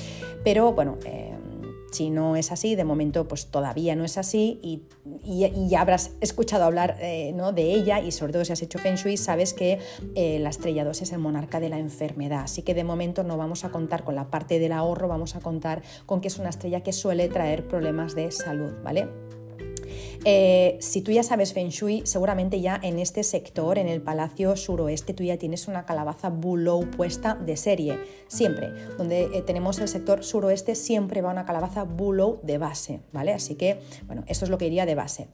Pero 0.43 0.73
bueno, 0.73 0.97
eh, 1.05 1.35
Si 1.91 2.09
no 2.09 2.35
es 2.35 2.51
así, 2.51 2.75
de 2.75 2.83
momento 2.83 3.27
pues 3.27 3.47
todavía 3.47 3.95
no 3.95 4.03
es 4.03 4.17
así 4.17 4.59
y, 4.61 4.81
ya 5.67 5.81
habrás 5.81 6.11
escuchado 6.21 6.63
hablar 6.63 6.97
eh, 6.99 7.31
¿no? 7.33 7.53
de 7.53 7.63
ella 7.73 7.99
y 7.99 8.11
sobre 8.11 8.33
todo 8.33 8.45
si 8.45 8.53
has 8.53 8.61
hecho 8.61 8.79
Feng 8.79 8.97
sabes 9.17 9.53
que 9.53 9.79
eh, 10.15 10.39
la 10.39 10.49
estrella 10.49 10.85
2 10.85 11.01
es 11.01 11.11
el 11.11 11.19
monarca 11.19 11.59
de 11.59 11.69
la 11.69 11.79
enfermedad. 11.79 12.41
Así 12.43 12.61
que 12.61 12.73
de 12.73 12.83
momento 12.83 13.23
no 13.23 13.37
vamos 13.37 13.65
a 13.65 13.69
contar 13.69 14.03
con 14.03 14.15
la 14.15 14.29
parte 14.29 14.59
del 14.59 14.71
ahorro, 14.71 15.07
vamos 15.07 15.35
a 15.35 15.39
contar 15.39 15.81
con 16.05 16.21
que 16.21 16.27
es 16.27 16.39
una 16.39 16.49
estrella 16.49 16.81
que 16.81 16.93
suele 16.93 17.29
traer 17.29 17.67
problemas 17.67 18.15
de 18.15 18.31
salud, 18.31 18.71
¿vale? 18.83 19.09
Eh, 20.23 20.77
si 20.79 21.01
tú 21.01 21.11
ya 21.11 21.23
sabes 21.23 21.53
Feng 21.53 21.69
Shui, 21.69 22.03
seguramente 22.05 22.61
ya 22.61 22.79
en 22.83 22.99
este 22.99 23.23
sector, 23.23 23.79
en 23.79 23.87
el 23.87 24.01
Palacio 24.01 24.55
Suroeste, 24.55 25.13
tú 25.13 25.23
ya 25.23 25.37
tienes 25.37 25.67
una 25.67 25.85
calabaza 25.85 26.29
Bulow 26.29 26.89
puesta 26.91 27.33
de 27.35 27.57
serie, 27.57 27.99
siempre. 28.27 28.71
Donde 28.97 29.23
eh, 29.33 29.41
tenemos 29.41 29.79
el 29.79 29.87
sector 29.87 30.23
suroeste, 30.23 30.75
siempre 30.75 31.21
va 31.21 31.31
una 31.31 31.45
calabaza 31.45 31.83
Bulow 31.83 32.39
de 32.43 32.59
base, 32.59 32.99
¿vale? 33.11 33.33
Así 33.33 33.55
que, 33.55 33.79
bueno, 34.05 34.23
esto 34.27 34.45
es 34.45 34.51
lo 34.51 34.59
que 34.59 34.67
iría 34.67 34.85
de 34.85 34.93
base. 34.93 35.27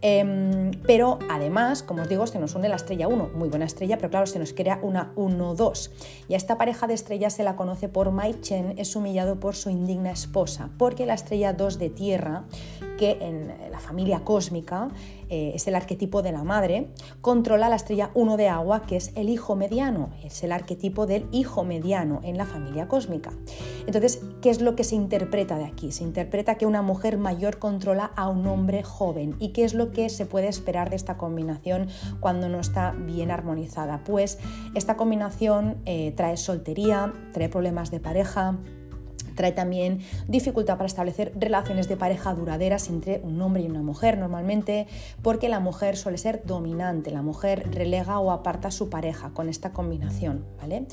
Em, 0.00 0.70
pero 0.86 1.18
además, 1.28 1.82
como 1.82 2.02
os 2.02 2.08
digo, 2.08 2.26
se 2.26 2.38
nos 2.38 2.54
une 2.54 2.68
la 2.68 2.76
estrella 2.76 3.08
1, 3.08 3.30
muy 3.34 3.50
buena 3.50 3.66
estrella, 3.66 3.98
pero 3.98 4.10
claro, 4.10 4.26
se 4.26 4.38
nos 4.38 4.54
crea 4.54 4.80
una 4.82 5.12
1-2. 5.14 5.90
Y 6.28 6.34
a 6.34 6.36
esta 6.38 6.56
pareja 6.56 6.86
de 6.86 6.94
estrellas 6.94 7.34
se 7.34 7.44
la 7.44 7.56
conoce 7.56 7.88
por 7.88 8.10
Mai 8.10 8.40
Chen, 8.40 8.74
es 8.78 8.96
humillado 8.96 9.38
por 9.38 9.54
su 9.54 9.68
indigna 9.68 10.10
esposa, 10.10 10.70
porque 10.78 11.04
la 11.04 11.14
estrella 11.14 11.52
2 11.52 11.78
de 11.78 11.90
tierra, 11.90 12.44
que 12.98 13.18
en 13.20 13.52
la 13.70 13.78
familia 13.78 14.21
cósmica 14.24 14.88
eh, 15.28 15.52
es 15.54 15.66
el 15.66 15.74
arquetipo 15.74 16.22
de 16.22 16.32
la 16.32 16.44
madre, 16.44 16.88
controla 17.20 17.68
la 17.68 17.76
estrella 17.76 18.10
1 18.14 18.36
de 18.36 18.48
agua, 18.48 18.82
que 18.82 18.96
es 18.96 19.12
el 19.14 19.28
hijo 19.30 19.56
mediano, 19.56 20.10
es 20.22 20.42
el 20.42 20.52
arquetipo 20.52 21.06
del 21.06 21.26
hijo 21.32 21.64
mediano 21.64 22.20
en 22.22 22.36
la 22.36 22.44
familia 22.44 22.86
cósmica. 22.86 23.32
Entonces, 23.86 24.20
¿qué 24.42 24.50
es 24.50 24.60
lo 24.60 24.76
que 24.76 24.84
se 24.84 24.94
interpreta 24.94 25.56
de 25.56 25.64
aquí? 25.64 25.90
Se 25.90 26.04
interpreta 26.04 26.56
que 26.56 26.66
una 26.66 26.82
mujer 26.82 27.16
mayor 27.16 27.58
controla 27.58 28.12
a 28.14 28.28
un 28.28 28.46
hombre 28.46 28.82
joven. 28.82 29.36
¿Y 29.38 29.48
qué 29.48 29.64
es 29.64 29.74
lo 29.74 29.90
que 29.90 30.10
se 30.10 30.26
puede 30.26 30.48
esperar 30.48 30.90
de 30.90 30.96
esta 30.96 31.16
combinación 31.16 31.88
cuando 32.20 32.48
no 32.48 32.60
está 32.60 32.92
bien 32.92 33.30
armonizada? 33.30 34.04
Pues 34.04 34.38
esta 34.74 34.96
combinación 34.96 35.78
eh, 35.86 36.12
trae 36.16 36.36
soltería, 36.36 37.12
trae 37.32 37.48
problemas 37.48 37.90
de 37.90 38.00
pareja, 38.00 38.58
Trae 39.34 39.52
también 39.52 40.00
dificultad 40.28 40.76
para 40.76 40.86
establecer 40.86 41.32
relaciones 41.36 41.88
de 41.88 41.96
pareja 41.96 42.34
duraderas 42.34 42.88
entre 42.88 43.20
un 43.24 43.40
hombre 43.40 43.62
y 43.62 43.66
una 43.66 43.82
mujer 43.82 44.18
normalmente, 44.18 44.86
porque 45.22 45.48
la 45.48 45.60
mujer 45.60 45.96
suele 45.96 46.18
ser 46.18 46.42
dominante, 46.44 47.10
la 47.10 47.22
mujer 47.22 47.68
relega 47.72 48.18
o 48.18 48.30
aparta 48.30 48.68
a 48.68 48.70
su 48.70 48.88
pareja 48.90 49.30
con 49.30 49.48
esta 49.48 49.72
combinación, 49.72 50.44
¿vale? 50.60 50.86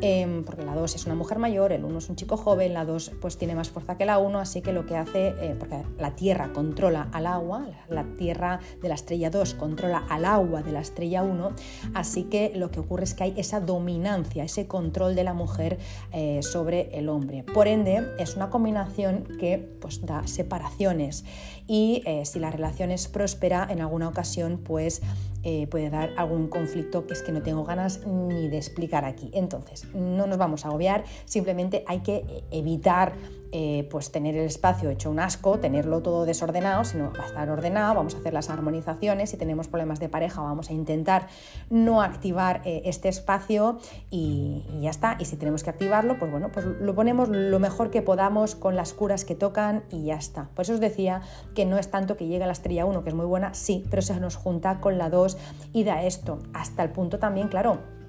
Em, 0.00 0.44
porque 0.44 0.64
la 0.64 0.74
2 0.74 0.94
es 0.94 1.06
una 1.06 1.14
mujer 1.14 1.38
mayor, 1.38 1.72
el 1.72 1.84
1 1.84 1.98
es 1.98 2.08
un 2.08 2.16
chico 2.16 2.36
joven, 2.36 2.74
la 2.74 2.84
2 2.84 3.12
pues 3.20 3.36
tiene 3.38 3.54
más 3.54 3.70
fuerza 3.70 3.96
que 3.96 4.06
la 4.06 4.18
1, 4.18 4.38
así 4.38 4.60
que 4.60 4.72
lo 4.72 4.86
que 4.86 4.96
hace, 4.96 5.28
eh, 5.28 5.56
porque 5.58 5.82
la 5.98 6.14
Tierra 6.14 6.52
controla 6.52 7.08
al 7.12 7.26
agua, 7.26 7.66
la 7.88 8.04
Tierra 8.16 8.60
de 8.80 8.88
la 8.88 8.94
estrella 8.94 9.30
2 9.30 9.54
controla 9.54 10.04
al 10.08 10.24
agua 10.24 10.62
de 10.62 10.72
la 10.72 10.80
estrella 10.80 11.22
1, 11.22 11.52
así 11.94 12.24
que 12.24 12.52
lo 12.54 12.70
que 12.70 12.80
ocurre 12.80 13.04
es 13.04 13.14
que 13.14 13.24
hay 13.24 13.34
esa 13.36 13.60
dominancia, 13.60 14.44
ese 14.44 14.66
control 14.66 15.14
de 15.14 15.24
la 15.24 15.34
mujer 15.34 15.78
eh, 16.12 16.40
sobre 16.42 16.96
el 16.98 17.08
hombre. 17.08 17.42
Por 17.42 17.68
es 17.86 18.36
una 18.36 18.50
combinación 18.50 19.26
que 19.38 19.58
pues, 19.80 20.04
da 20.04 20.26
separaciones 20.26 21.24
y 21.66 22.02
eh, 22.06 22.24
si 22.24 22.38
la 22.38 22.50
relación 22.50 22.90
es 22.90 23.08
próspera, 23.08 23.66
en 23.68 23.80
alguna 23.80 24.08
ocasión 24.08 24.58
pues, 24.62 25.02
eh, 25.42 25.66
puede 25.66 25.90
dar 25.90 26.10
algún 26.16 26.48
conflicto 26.48 27.06
que 27.06 27.14
es 27.14 27.22
que 27.22 27.32
no 27.32 27.42
tengo 27.42 27.64
ganas 27.64 28.06
ni 28.06 28.48
de 28.48 28.56
explicar 28.56 29.04
aquí. 29.04 29.30
Entonces, 29.32 29.86
no 29.94 30.26
nos 30.26 30.38
vamos 30.38 30.64
a 30.64 30.68
agobiar, 30.68 31.04
simplemente 31.24 31.84
hay 31.86 32.00
que 32.00 32.44
evitar 32.50 33.14
eh, 33.52 33.86
pues 33.90 34.10
tener 34.10 34.34
el 34.34 34.46
espacio 34.46 34.88
hecho 34.90 35.10
un 35.10 35.20
asco, 35.20 35.58
tenerlo 35.58 36.00
todo 36.00 36.24
desordenado, 36.24 36.84
sino 36.84 37.12
va 37.12 37.24
a 37.24 37.26
estar 37.26 37.50
ordenado, 37.50 37.94
vamos 37.94 38.14
a 38.14 38.18
hacer 38.18 38.32
las 38.32 38.48
armonizaciones, 38.48 39.30
si 39.30 39.36
tenemos 39.36 39.68
problemas 39.68 40.00
de 40.00 40.08
pareja 40.08 40.40
vamos 40.40 40.70
a 40.70 40.72
intentar 40.72 41.28
no 41.68 42.00
activar 42.00 42.62
eh, 42.64 42.82
este 42.86 43.08
espacio 43.08 43.78
y, 44.10 44.64
ya 44.80 44.90
está, 44.90 45.16
y 45.18 45.26
si 45.26 45.36
tenemos 45.36 45.62
que 45.62 45.70
activarlo, 45.70 46.18
pues 46.18 46.30
bueno, 46.30 46.50
pues 46.50 46.64
lo 46.64 46.94
ponemos 46.94 47.28
lo 47.28 47.58
mejor 47.58 47.90
que 47.90 48.00
podamos 48.00 48.54
con 48.54 48.74
las 48.74 48.94
curas 48.94 49.24
que 49.24 49.34
tocan 49.34 49.84
y 49.90 50.04
ya 50.04 50.16
está. 50.16 50.48
Por 50.54 50.64
eso 50.64 50.74
os 50.74 50.80
decía 50.80 51.22
que 51.54 51.66
no 51.66 51.78
es 51.78 51.90
tanto 51.90 52.16
que 52.16 52.26
llegue 52.26 52.44
a 52.44 52.46
la 52.46 52.54
estrella 52.54 52.86
1, 52.86 53.02
que 53.02 53.10
es 53.10 53.14
muy 53.14 53.26
buena, 53.26 53.54
sí, 53.54 53.84
pero 53.90 54.02
se 54.02 54.18
nos 54.18 54.36
junta 54.36 54.80
con 54.80 54.98
la 54.98 55.10
2 55.10 55.36
y 55.72 55.84
da 55.84 56.02
esto, 56.02 56.38
hasta 56.54 56.82
el 56.82 56.90
punto 56.90 57.18
también, 57.18 57.48
claro, 57.48 58.01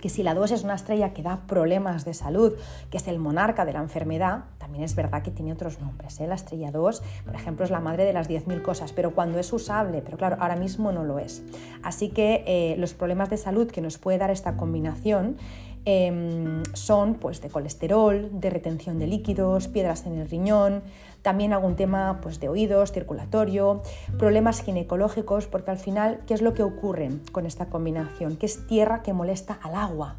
que 0.00 0.08
si 0.08 0.22
la 0.22 0.34
2 0.34 0.52
es 0.52 0.64
una 0.64 0.74
estrella 0.74 1.12
que 1.12 1.22
da 1.22 1.40
problemas 1.46 2.04
de 2.04 2.14
salud, 2.14 2.54
que 2.90 2.96
es 2.96 3.08
el 3.08 3.18
monarca 3.18 3.64
de 3.64 3.72
la 3.72 3.80
enfermedad, 3.80 4.44
también 4.58 4.84
es 4.84 4.94
verdad 4.94 5.22
que 5.22 5.30
tiene 5.30 5.52
otros 5.52 5.80
nombres. 5.80 6.20
¿eh? 6.20 6.26
La 6.26 6.34
estrella 6.34 6.70
2, 6.70 7.02
por 7.24 7.34
ejemplo, 7.34 7.64
es 7.64 7.70
la 7.70 7.80
madre 7.80 8.04
de 8.04 8.12
las 8.12 8.28
10.000 8.28 8.62
cosas, 8.62 8.92
pero 8.92 9.14
cuando 9.14 9.38
es 9.38 9.52
usable, 9.52 10.02
pero 10.02 10.16
claro, 10.16 10.36
ahora 10.40 10.56
mismo 10.56 10.92
no 10.92 11.04
lo 11.04 11.18
es. 11.18 11.42
Así 11.82 12.08
que 12.10 12.44
eh, 12.46 12.76
los 12.78 12.94
problemas 12.94 13.30
de 13.30 13.36
salud 13.36 13.70
que 13.70 13.80
nos 13.80 13.98
puede 13.98 14.18
dar 14.18 14.30
esta 14.30 14.56
combinación 14.56 15.36
Em, 15.84 16.62
son 16.74 17.14
pues, 17.14 17.40
de 17.40 17.48
colesterol, 17.48 18.28
de 18.32 18.50
retención 18.50 18.98
de 18.98 19.06
líquidos, 19.06 19.68
piedras 19.68 20.06
en 20.06 20.18
el 20.18 20.28
riñón, 20.28 20.82
también 21.22 21.52
algún 21.52 21.76
tema 21.76 22.20
pues, 22.22 22.40
de 22.40 22.48
oídos, 22.48 22.92
circulatorio, 22.92 23.82
problemas 24.18 24.62
ginecológicos, 24.62 25.46
porque 25.46 25.70
al 25.70 25.78
final, 25.78 26.20
¿qué 26.26 26.34
es 26.34 26.42
lo 26.42 26.54
que 26.54 26.62
ocurre 26.62 27.10
con 27.32 27.46
esta 27.46 27.66
combinación? 27.66 28.36
Que 28.36 28.46
es 28.46 28.66
tierra 28.66 29.02
que 29.02 29.12
molesta 29.12 29.58
al 29.62 29.74
agua 29.74 30.16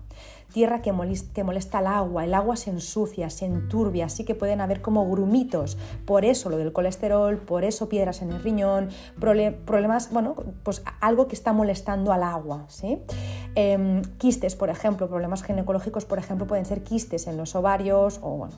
tierra 0.51 0.81
que 0.81 0.91
molesta, 0.91 1.79
al 1.79 1.87
agua, 1.87 2.25
el 2.25 2.33
agua 2.33 2.55
se 2.55 2.69
ensucia, 2.69 3.29
se 3.29 3.45
enturbia, 3.45 4.05
así 4.05 4.23
que 4.23 4.35
pueden 4.35 4.61
haber 4.61 4.81
como 4.81 5.09
grumitos, 5.09 5.77
por 6.05 6.25
eso 6.25 6.49
lo 6.49 6.57
del 6.57 6.73
colesterol, 6.73 7.37
por 7.37 7.63
eso 7.63 7.89
piedras 7.89 8.21
en 8.21 8.31
el 8.31 8.41
riñón, 8.41 8.89
problemas, 9.19 10.11
bueno, 10.11 10.35
pues 10.63 10.83
algo 11.01 11.27
que 11.27 11.35
está 11.35 11.53
molestando 11.53 12.11
al 12.11 12.23
agua, 12.23 12.65
¿sí? 12.67 12.99
Em, 13.55 14.01
quistes, 14.17 14.55
por 14.55 14.69
ejemplo, 14.69 15.07
problemas 15.07 15.43
ginecológicos, 15.43 16.05
por 16.05 16.19
ejemplo, 16.19 16.47
pueden 16.47 16.65
ser 16.65 16.83
quistes 16.83 17.27
en 17.27 17.37
los 17.37 17.55
ovarios 17.55 18.19
o, 18.21 18.37
bueno, 18.37 18.55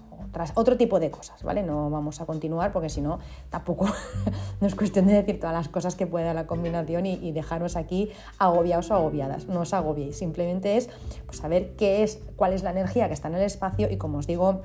otro 0.55 0.77
tipo 0.77 0.99
de 0.99 1.11
cosas, 1.11 1.43
¿vale? 1.43 1.63
No 1.63 1.89
vamos 1.89 2.21
a 2.21 2.25
continuar 2.25 2.71
porque 2.71 2.89
si 2.89 3.01
no, 3.01 3.19
tampoco 3.49 3.85
no 4.61 4.67
es 4.67 4.75
cuestión 4.75 5.07
de 5.07 5.13
decir 5.13 5.39
todas 5.39 5.53
las 5.53 5.67
cosas 5.67 5.95
que 5.95 6.07
pueda 6.07 6.33
la 6.33 6.47
combinación 6.47 7.05
y, 7.05 7.31
dejaros 7.31 7.75
aquí 7.75 8.11
agobiados 8.37 8.91
o 8.91 8.95
agobiadas. 8.95 9.47
No 9.47 9.61
os 9.61 9.73
agobiéis, 9.73 10.17
simplemente 10.17 10.77
es 10.77 10.89
pues, 11.25 11.37
saber 11.37 11.75
qué 11.81 12.03
es, 12.03 12.19
cuál 12.35 12.53
es 12.53 12.61
la 12.61 12.69
energía 12.69 13.07
que 13.07 13.15
está 13.15 13.27
en 13.27 13.33
el 13.33 13.41
espacio 13.41 13.89
y 13.89 13.97
como 13.97 14.19
os 14.19 14.27
digo, 14.27 14.61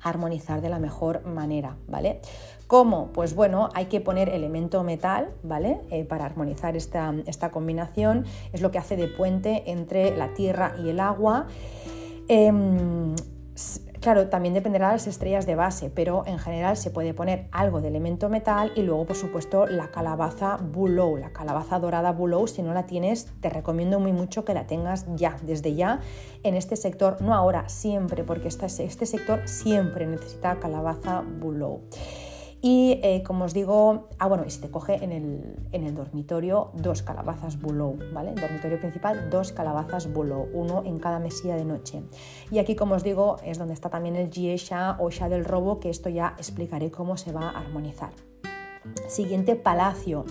armonizar 0.00 0.62
de 0.62 0.70
la 0.70 0.78
mejor 0.78 1.22
manera, 1.26 1.76
¿vale? 1.86 2.22
¿Cómo? 2.66 3.10
Pues 3.12 3.34
bueno, 3.34 3.68
hay 3.74 3.84
que 3.84 4.00
poner 4.00 4.30
elemento 4.30 4.82
metal, 4.82 5.28
¿vale? 5.42 5.82
Eh, 5.90 6.04
para 6.04 6.24
armonizar 6.24 6.74
esta, 6.74 7.14
esta, 7.26 7.50
combinación. 7.50 8.24
Es 8.54 8.62
lo 8.62 8.70
que 8.70 8.78
hace 8.78 8.96
de 8.96 9.08
puente 9.08 9.64
entre 9.66 10.16
la 10.16 10.32
tierra 10.32 10.74
y 10.82 10.88
el 10.88 11.00
agua. 11.00 11.48
Em, 12.28 13.14
Claro, 14.00 14.28
también 14.28 14.54
dependerá 14.54 14.88
de 14.88 14.92
las 14.94 15.06
estrellas 15.08 15.44
de 15.44 15.56
base, 15.56 15.90
pero 15.90 16.22
en 16.26 16.38
general 16.38 16.76
se 16.76 16.90
puede 16.90 17.14
poner 17.14 17.48
algo 17.50 17.80
de 17.80 17.88
elemento 17.88 18.28
metal 18.28 18.72
y 18.76 18.82
luego, 18.82 19.06
por 19.06 19.16
supuesto, 19.16 19.66
la 19.66 19.90
calabaza 19.90 20.56
Bulow, 20.56 21.16
la 21.16 21.32
calabaza 21.32 21.80
dorada 21.80 22.12
Bulow. 22.12 22.46
Si 22.46 22.62
no 22.62 22.72
la 22.72 22.86
tienes, 22.86 23.26
te 23.40 23.50
recomiendo 23.50 23.98
muy 23.98 24.12
mucho 24.12 24.44
que 24.44 24.54
la 24.54 24.66
tengas 24.66 25.06
ya, 25.16 25.36
desde 25.42 25.74
ya, 25.74 26.00
en 26.44 26.54
este 26.54 26.76
sector, 26.76 27.20
no 27.20 27.34
ahora, 27.34 27.68
siempre, 27.68 28.22
porque 28.22 28.48
este, 28.48 28.68
sector 29.06 29.48
siempre 29.48 30.06
necesita 30.06 30.60
calabaza 30.60 31.24
Bulow. 31.40 31.80
Y 32.60 32.98
eh, 33.04 33.22
como 33.24 33.44
os 33.44 33.54
digo, 33.54 34.08
ah 34.18 34.26
bueno, 34.26 34.44
y 34.44 34.50
si 34.50 34.60
te 34.60 34.68
coge 34.68 35.02
en 35.04 35.12
el, 35.12 35.94
dormitorio 35.94 36.72
dos 36.74 37.02
calabazas 37.02 37.60
bulow, 37.60 37.96
¿vale? 38.12 38.30
En 38.30 38.38
el 38.38 38.42
dormitorio 38.42 38.80
principal 38.80 39.30
dos 39.30 39.52
calabazas 39.52 40.12
bulow, 40.12 40.48
uno 40.52 40.82
en 40.84 40.98
cada 40.98 41.20
mesilla 41.20 41.54
de 41.54 41.64
noche. 41.64 42.02
Y 42.50 42.58
aquí, 42.58 42.74
como 42.74 42.96
os 42.96 43.04
digo, 43.04 43.36
es 43.44 43.58
donde 43.58 43.74
está 43.74 43.90
también 43.90 44.16
el 44.16 44.30
Jiesha 44.30 44.96
o 44.98 45.10
Sha 45.10 45.28
del 45.28 45.44
robo, 45.44 45.78
que 45.78 45.88
esto 45.88 46.08
ya 46.08 46.34
explicaré 46.36 46.90
cómo 46.90 47.16
se 47.16 47.30
va 47.30 47.50
a 47.50 47.60
armonizar. 47.60 48.10
Siguiente 49.06 49.54
palacio. 49.54 50.24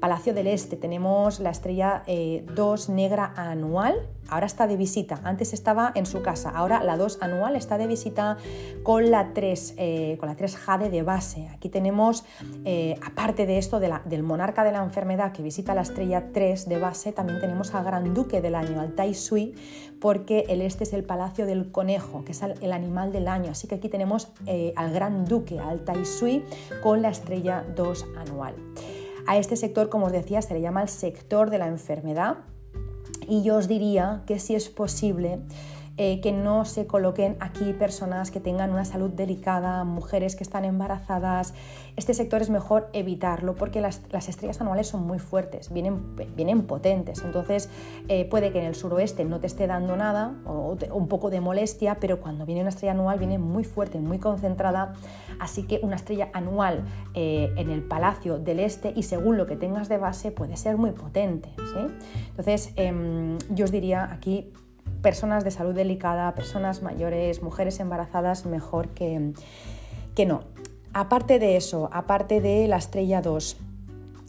Palacio 0.00 0.34
del 0.34 0.46
Este 0.46 0.76
tenemos 0.76 1.40
la 1.40 1.50
estrella 1.50 2.02
2 2.06 2.06
eh, 2.06 2.92
negra 2.92 3.32
anual, 3.34 3.94
ahora 4.28 4.44
está 4.44 4.66
de 4.66 4.76
visita, 4.76 5.20
antes 5.24 5.54
estaba 5.54 5.90
en 5.94 6.04
su 6.04 6.20
casa, 6.20 6.50
ahora 6.50 6.82
la 6.84 6.98
2 6.98 7.18
anual 7.22 7.56
está 7.56 7.78
de 7.78 7.86
visita 7.86 8.36
con 8.82 9.10
la 9.10 9.32
3, 9.32 9.74
eh, 9.78 10.16
con 10.20 10.28
la 10.28 10.36
3 10.36 10.56
Jade 10.56 10.90
de 10.90 11.02
base. 11.02 11.48
Aquí 11.48 11.70
tenemos, 11.70 12.24
eh, 12.66 12.98
aparte 13.04 13.46
de 13.46 13.56
esto 13.56 13.80
del 13.80 14.22
monarca 14.22 14.64
de 14.64 14.72
la 14.72 14.82
enfermedad 14.82 15.32
que 15.32 15.42
visita 15.42 15.74
la 15.74 15.82
estrella 15.82 16.30
3 16.30 16.68
de 16.68 16.78
base, 16.78 17.12
también 17.12 17.40
tenemos 17.40 17.74
al 17.74 17.84
gran 17.84 18.12
duque 18.12 18.42
del 18.42 18.54
año, 18.54 18.80
al 18.80 18.94
Tai 18.94 19.14
Sui, 19.14 19.54
porque 19.98 20.44
el 20.48 20.60
este 20.60 20.84
es 20.84 20.92
el 20.92 21.04
palacio 21.04 21.46
del 21.46 21.72
conejo, 21.72 22.22
que 22.22 22.32
es 22.32 22.42
el 22.42 22.72
animal 22.72 23.12
del 23.12 23.28
año. 23.28 23.52
Así 23.52 23.66
que 23.66 23.76
aquí 23.76 23.88
tenemos 23.88 24.28
al 24.76 24.92
gran 24.92 25.24
duque, 25.24 25.58
al 25.58 25.84
Tai 25.84 26.04
Sui, 26.04 26.44
con 26.82 27.00
la 27.00 27.08
estrella 27.08 27.64
2 27.74 28.06
anual. 28.18 28.54
A 29.26 29.36
este 29.36 29.56
sector, 29.56 29.88
como 29.88 30.06
os 30.06 30.12
decía, 30.12 30.40
se 30.42 30.54
le 30.54 30.60
llama 30.60 30.82
el 30.82 30.88
sector 30.88 31.50
de 31.50 31.58
la 31.58 31.66
enfermedad. 31.66 32.38
Y 33.28 33.42
yo 33.42 33.56
os 33.56 33.66
diría 33.66 34.22
que 34.26 34.38
si 34.38 34.54
es 34.54 34.68
posible 34.68 35.40
eh, 35.98 36.20
que 36.20 36.30
no 36.30 36.66
se 36.66 36.86
coloquen 36.86 37.36
aquí 37.40 37.72
personas 37.72 38.30
que 38.30 38.38
tengan 38.38 38.70
una 38.70 38.84
salud 38.84 39.10
delicada, 39.10 39.82
mujeres 39.84 40.36
que 40.36 40.44
están 40.44 40.66
embarazadas. 40.66 41.54
Este 41.96 42.12
sector 42.12 42.42
es 42.42 42.50
mejor 42.50 42.90
evitarlo 42.92 43.54
porque 43.54 43.80
las, 43.80 44.02
estrellas 44.28 44.60
anuales 44.60 44.88
son 44.88 45.06
muy 45.06 45.18
fuertes, 45.18 45.72
vienen, 45.72 46.14
vienen 46.36 46.66
potentes, 46.66 47.22
entonces 47.24 47.70
eh, 48.08 48.26
puede 48.26 48.52
que 48.52 48.58
en 48.58 48.66
el 48.66 48.74
suroeste 48.74 49.24
no 49.24 49.40
te 49.40 49.46
esté 49.46 49.66
dando 49.66 49.96
nada 49.96 50.34
o 50.44 50.76
un 50.92 51.08
poco 51.08 51.30
de 51.30 51.40
molestia, 51.40 51.96
pero 51.98 52.20
cuando 52.20 52.44
viene 52.44 52.60
una 52.60 52.70
estrella 52.70 52.92
anual 52.92 53.18
viene 53.18 53.38
muy 53.38 53.64
fuerte, 53.64 53.98
muy 53.98 54.18
concentrada, 54.18 54.92
así 55.40 55.62
que 55.62 55.80
una 55.82 55.96
estrella 55.96 56.28
anual 56.34 56.84
eh, 57.14 57.54
en 57.56 57.70
el 57.70 57.82
Palacio 57.82 58.38
del 58.38 58.60
Este 58.60 58.92
y 58.94 59.04
según 59.04 59.38
lo 59.38 59.46
que 59.46 59.56
tengas 59.56 59.88
de 59.88 59.96
base 59.96 60.30
puede 60.30 60.58
ser 60.58 60.76
muy 60.76 60.90
potente. 60.90 61.50
Entonces 62.28 62.72
em, 62.76 63.38
yo 63.50 63.64
os 63.64 63.70
diría 63.70 64.10
aquí 64.12 64.52
personas 65.02 65.44
de 65.44 65.50
salud 65.50 65.74
delicada, 65.74 66.34
personas 66.34 66.82
mayores, 66.82 67.42
mujeres 67.42 67.80
embarazadas, 67.80 68.46
mejor 68.46 68.88
que, 68.88 69.32
que 70.14 70.26
no. 70.26 70.44
Aparte 70.92 71.38
de 71.38 71.56
eso, 71.56 71.90
aparte 71.92 72.40
de 72.40 72.66
la 72.68 72.78
estrella 72.78 73.20
2, 73.20 73.58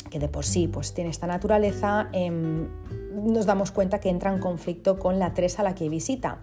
que 0.09 0.20
de 0.20 0.28
por 0.28 0.45
sí 0.45 0.68
pues, 0.68 0.93
tiene 0.93 1.09
esta 1.09 1.28
naturaleza, 1.28 2.09
em, 2.11 2.68
nos 3.13 3.45
damos 3.45 3.72
cuenta 3.72 3.99
que 3.99 4.09
entra 4.09 4.34
en 4.34 4.39
conflicto 4.39 4.99
con 4.99 5.20
la 5.20 5.34
3 5.34 5.59
a 5.59 5.63
la 5.63 5.76
que 5.76 5.89
visita. 5.89 6.39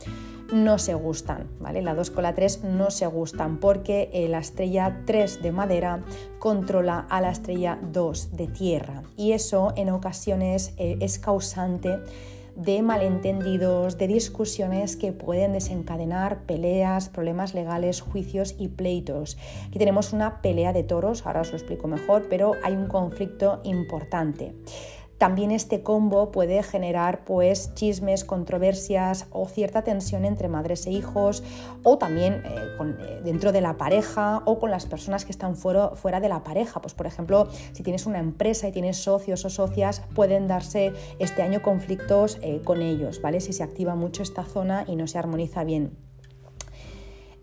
No 0.52 0.78
se 0.78 0.94
gustan, 0.94 1.48
¿vale? 1.60 1.80
La 1.82 1.94
2 1.94 2.10
con 2.10 2.22
la 2.22 2.34
3 2.34 2.64
no 2.64 2.90
se 2.90 3.06
gustan 3.06 3.58
porque 3.58 4.10
eh, 4.12 4.28
la 4.28 4.38
estrella 4.38 5.02
3 5.06 5.42
de 5.42 5.52
madera 5.52 6.02
controla 6.38 7.06
a 7.08 7.20
la 7.20 7.30
estrella 7.30 7.78
2 7.92 8.36
de 8.36 8.46
tierra 8.48 9.02
y 9.16 9.32
eso 9.32 9.72
en 9.76 9.90
ocasiones 9.90 10.74
eh, 10.76 10.98
es 11.00 11.18
causante 11.18 11.98
de 12.56 12.82
malentendidos, 12.82 13.98
de 13.98 14.06
discusiones 14.06 14.96
que 14.96 15.12
pueden 15.12 15.52
desencadenar 15.52 16.42
peleas, 16.42 17.08
problemas 17.08 17.54
legales, 17.54 18.00
juicios 18.00 18.54
y 18.58 18.68
pleitos. 18.68 19.36
Aquí 19.68 19.78
tenemos 19.78 20.12
una 20.12 20.40
pelea 20.40 20.72
de 20.72 20.82
toros, 20.82 21.26
ahora 21.26 21.40
os 21.40 21.50
lo 21.50 21.58
explico 21.58 21.88
mejor, 21.88 22.26
pero 22.28 22.52
hay 22.62 22.74
un 22.74 22.86
conflicto 22.86 23.60
importante. 23.64 24.54
También 25.18 25.50
este 25.50 25.82
combo 25.82 26.32
puede 26.32 26.62
generar 26.62 27.24
pues 27.24 27.74
chismes, 27.74 28.24
controversias 28.24 29.26
o 29.30 29.46
cierta 29.46 29.82
tensión 29.82 30.24
entre 30.24 30.48
madres 30.48 30.86
e 30.86 30.90
hijos 30.90 31.42
o 31.82 31.98
también 31.98 32.42
eh, 32.44 32.76
eh, 32.98 33.20
dentro 33.24 33.52
de 33.52 33.60
la 33.60 33.76
pareja 33.76 34.42
o 34.44 34.58
con 34.58 34.70
las 34.70 34.86
personas 34.86 35.24
que 35.24 35.32
están 35.32 35.56
fuera, 35.56 35.90
fuera, 35.90 36.20
de 36.20 36.28
la 36.28 36.42
pareja. 36.42 36.80
Pues 36.80 36.94
por 36.94 37.06
ejemplo, 37.06 37.48
si 37.72 37.82
tienes 37.82 38.06
una 38.06 38.18
empresa 38.18 38.68
y 38.68 38.72
tienes 38.72 38.96
socios 38.96 39.44
o 39.44 39.50
socias, 39.50 40.02
pueden 40.14 40.48
darse 40.48 40.92
este 41.18 41.42
año 41.42 41.62
conflictos 41.62 42.38
eh, 42.42 42.60
con 42.64 42.82
ellos, 42.82 43.20
¿vale? 43.22 43.40
Si 43.40 43.52
se 43.52 43.62
activa 43.62 43.94
mucho 43.94 44.22
esta 44.22 44.44
zona 44.44 44.84
y 44.86 44.96
no 44.96 45.06
se 45.06 45.18
armoniza 45.18 45.64
bien. 45.64 46.13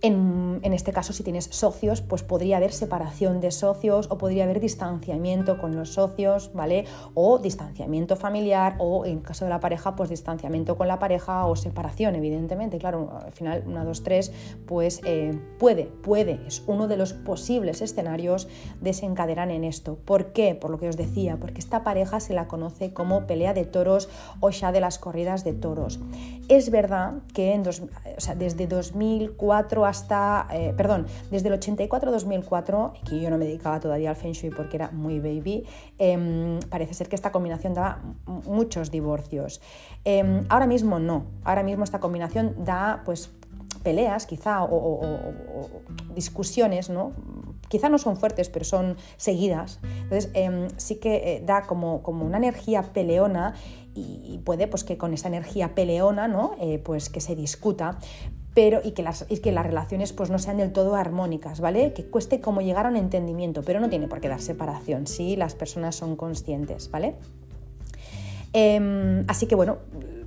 En, 0.03 0.73
este 0.73 0.93
caso, 0.93 1.13
si 1.13 1.23
tienes 1.23 1.45
socios, 1.45 2.01
pues 2.01 2.23
podría 2.23 2.57
haber 2.57 2.71
separación 2.71 3.39
de 3.39 3.51
socios 3.51 4.07
o 4.09 4.17
podría 4.17 4.45
haber 4.45 4.59
distanciamiento 4.59 5.59
con 5.59 5.75
los 5.75 5.93
socios, 5.93 6.51
¿vale? 6.55 6.85
O 7.13 7.37
distanciamiento 7.37 8.15
familiar 8.15 8.77
o 8.79 9.05
en 9.05 9.19
caso 9.19 9.45
de 9.45 9.49
la 9.49 9.59
pareja, 9.59 9.95
pues 9.95 10.09
distanciamiento 10.09 10.75
con 10.75 10.87
la 10.87 10.97
pareja 10.97 11.45
o 11.45 11.55
separación, 11.55 12.15
evidentemente. 12.15 12.79
Claro, 12.79 13.11
al 13.23 13.31
final, 13.31 13.63
una, 13.67 13.85
dos, 13.85 14.01
tres, 14.01 14.31
pues 14.65 15.01
eh, 15.05 15.39
puede, 15.59 15.85
puede, 15.85 16.39
es 16.47 16.63
uno 16.65 16.87
de 16.87 16.97
los 16.97 17.13
posibles 17.13 17.83
escenarios 17.83 18.47
desencadenan 18.79 19.51
en 19.51 19.63
esto. 19.63 19.99
¿Por 20.03 20.33
qué? 20.33 20.55
Por 20.55 20.71
lo 20.71 20.79
que 20.79 20.89
os 20.89 20.97
decía, 20.97 21.37
porque 21.37 21.59
esta 21.59 21.83
pareja 21.83 22.19
se 22.19 22.33
la 22.33 22.47
conoce 22.47 22.91
como 22.91 23.27
pelea 23.27 23.53
de 23.53 23.65
toros 23.65 24.09
o 24.39 24.49
ya 24.49 24.71
de 24.71 24.79
las 24.79 24.97
corridas 24.97 25.43
de 25.43 25.53
toros. 25.53 25.99
Es 26.49 26.71
verdad 26.71 27.21
que 27.33 27.61
desde 28.37 28.67
2004 28.67 29.90
hasta, 29.91 30.47
eh, 30.51 30.73
perdón, 30.75 31.05
desde 31.29 31.49
el 31.49 31.59
84-2004, 31.59 32.93
que 33.07 33.21
yo 33.21 33.29
no 33.29 33.37
me 33.37 33.45
dedicaba 33.45 33.79
todavía 33.79 34.09
al 34.09 34.15
Feng 34.15 34.31
Shui 34.31 34.49
porque 34.49 34.77
era 34.77 34.89
muy 34.91 35.19
baby, 35.19 35.65
em, 35.99 36.59
parece 36.69 36.93
ser 36.93 37.07
que 37.07 37.15
esta 37.15 37.31
combinación 37.31 37.73
daba 37.73 38.01
muchos 38.25 38.89
divorcios. 38.89 39.61
Em, 40.03 40.45
ahora 40.49 40.65
mismo 40.65 40.99
no, 40.99 41.25
ahora 41.43 41.63
mismo 41.63 41.83
esta 41.83 41.99
combinación 41.99 42.63
da 42.63 43.01
pues 43.05 43.29
peleas 43.83 44.25
quizá 44.25 44.63
o, 44.63 45.01
discusiones, 46.15 46.89
¿no? 46.89 47.13
Quizá 47.67 47.89
no 47.89 47.97
son 47.97 48.15
fuertes, 48.17 48.49
pero 48.49 48.65
son 48.65 48.97
seguidas. 49.17 49.79
Entonces 50.03 50.29
em, 50.33 50.67
sí 50.77 50.95
que 50.95 51.15
eh, 51.15 51.43
da 51.45 51.63
como, 51.63 52.03
como 52.03 52.25
una 52.25 52.37
energía 52.37 52.83
peleona 52.93 53.55
y, 53.93 54.39
puede 54.45 54.67
pues 54.67 54.83
que 54.83 54.97
con 54.97 55.13
esa 55.13 55.27
energía 55.27 55.75
peleona, 55.75 56.27
¿no? 56.27 56.55
Eh, 56.59 56.79
pues 56.79 57.09
que 57.09 57.19
se 57.19 57.35
discuta 57.35 57.97
pero 58.53 58.81
y 58.83 58.91
que 58.91 59.03
las, 59.03 59.23
que 59.23 59.51
las 59.51 59.65
relaciones 59.65 60.13
pues 60.13 60.29
no 60.29 60.39
sean 60.39 60.57
del 60.57 60.71
todo 60.71 60.95
armónicas, 60.95 61.61
¿vale? 61.61 61.93
Que 61.93 62.05
cueste 62.05 62.41
como 62.41 62.61
llegar 62.61 62.85
a 62.85 62.89
un 62.89 62.97
entendimiento, 62.97 63.61
pero 63.63 63.79
no 63.79 63.89
tiene 63.89 64.07
por 64.07 64.19
qué 64.19 64.27
dar 64.27 64.41
separación 64.41 65.07
si 65.07 65.35
las 65.35 65.55
personas 65.55 65.95
son 65.95 66.15
conscientes, 66.15 66.91
¿vale? 66.91 67.15
Em, 68.53 69.23
así 69.27 69.45
que 69.47 69.55
bueno, 69.55 69.77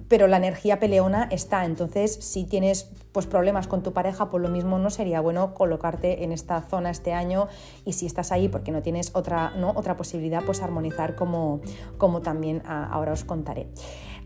pero 0.09 0.26
la 0.26 0.36
energía 0.36 0.78
peleona 0.80 1.28
está, 1.30 1.64
entonces 1.64 2.14
si 2.14 2.44
tienes 2.44 2.90
pues, 3.12 3.26
problemas 3.26 3.66
con 3.68 3.82
tu 3.82 3.92
pareja, 3.92 4.30
pues 4.30 4.42
lo 4.42 4.48
mismo 4.48 4.78
no 4.78 4.90
sería 4.90 5.20
bueno 5.20 5.55
colocarte 5.55 6.24
en 6.24 6.32
esta 6.32 6.61
zona 6.62 6.90
este 6.90 7.12
año 7.12 7.48
y 7.84 7.92
si 7.92 8.07
estás 8.07 8.32
ahí 8.32 8.48
porque 8.48 8.72
no 8.72 8.82
tienes 8.82 9.14
otra, 9.14 9.50
¿no? 9.57 9.72
otra 9.76 9.96
posibilidad, 9.96 10.42
pues 10.44 10.62
armonizar 10.62 11.14
como, 11.14 11.61
como 11.98 12.20
también 12.20 12.62
ah, 12.66 12.88
ahora 12.90 13.12
os 13.12 13.24
contaré. 13.24 13.68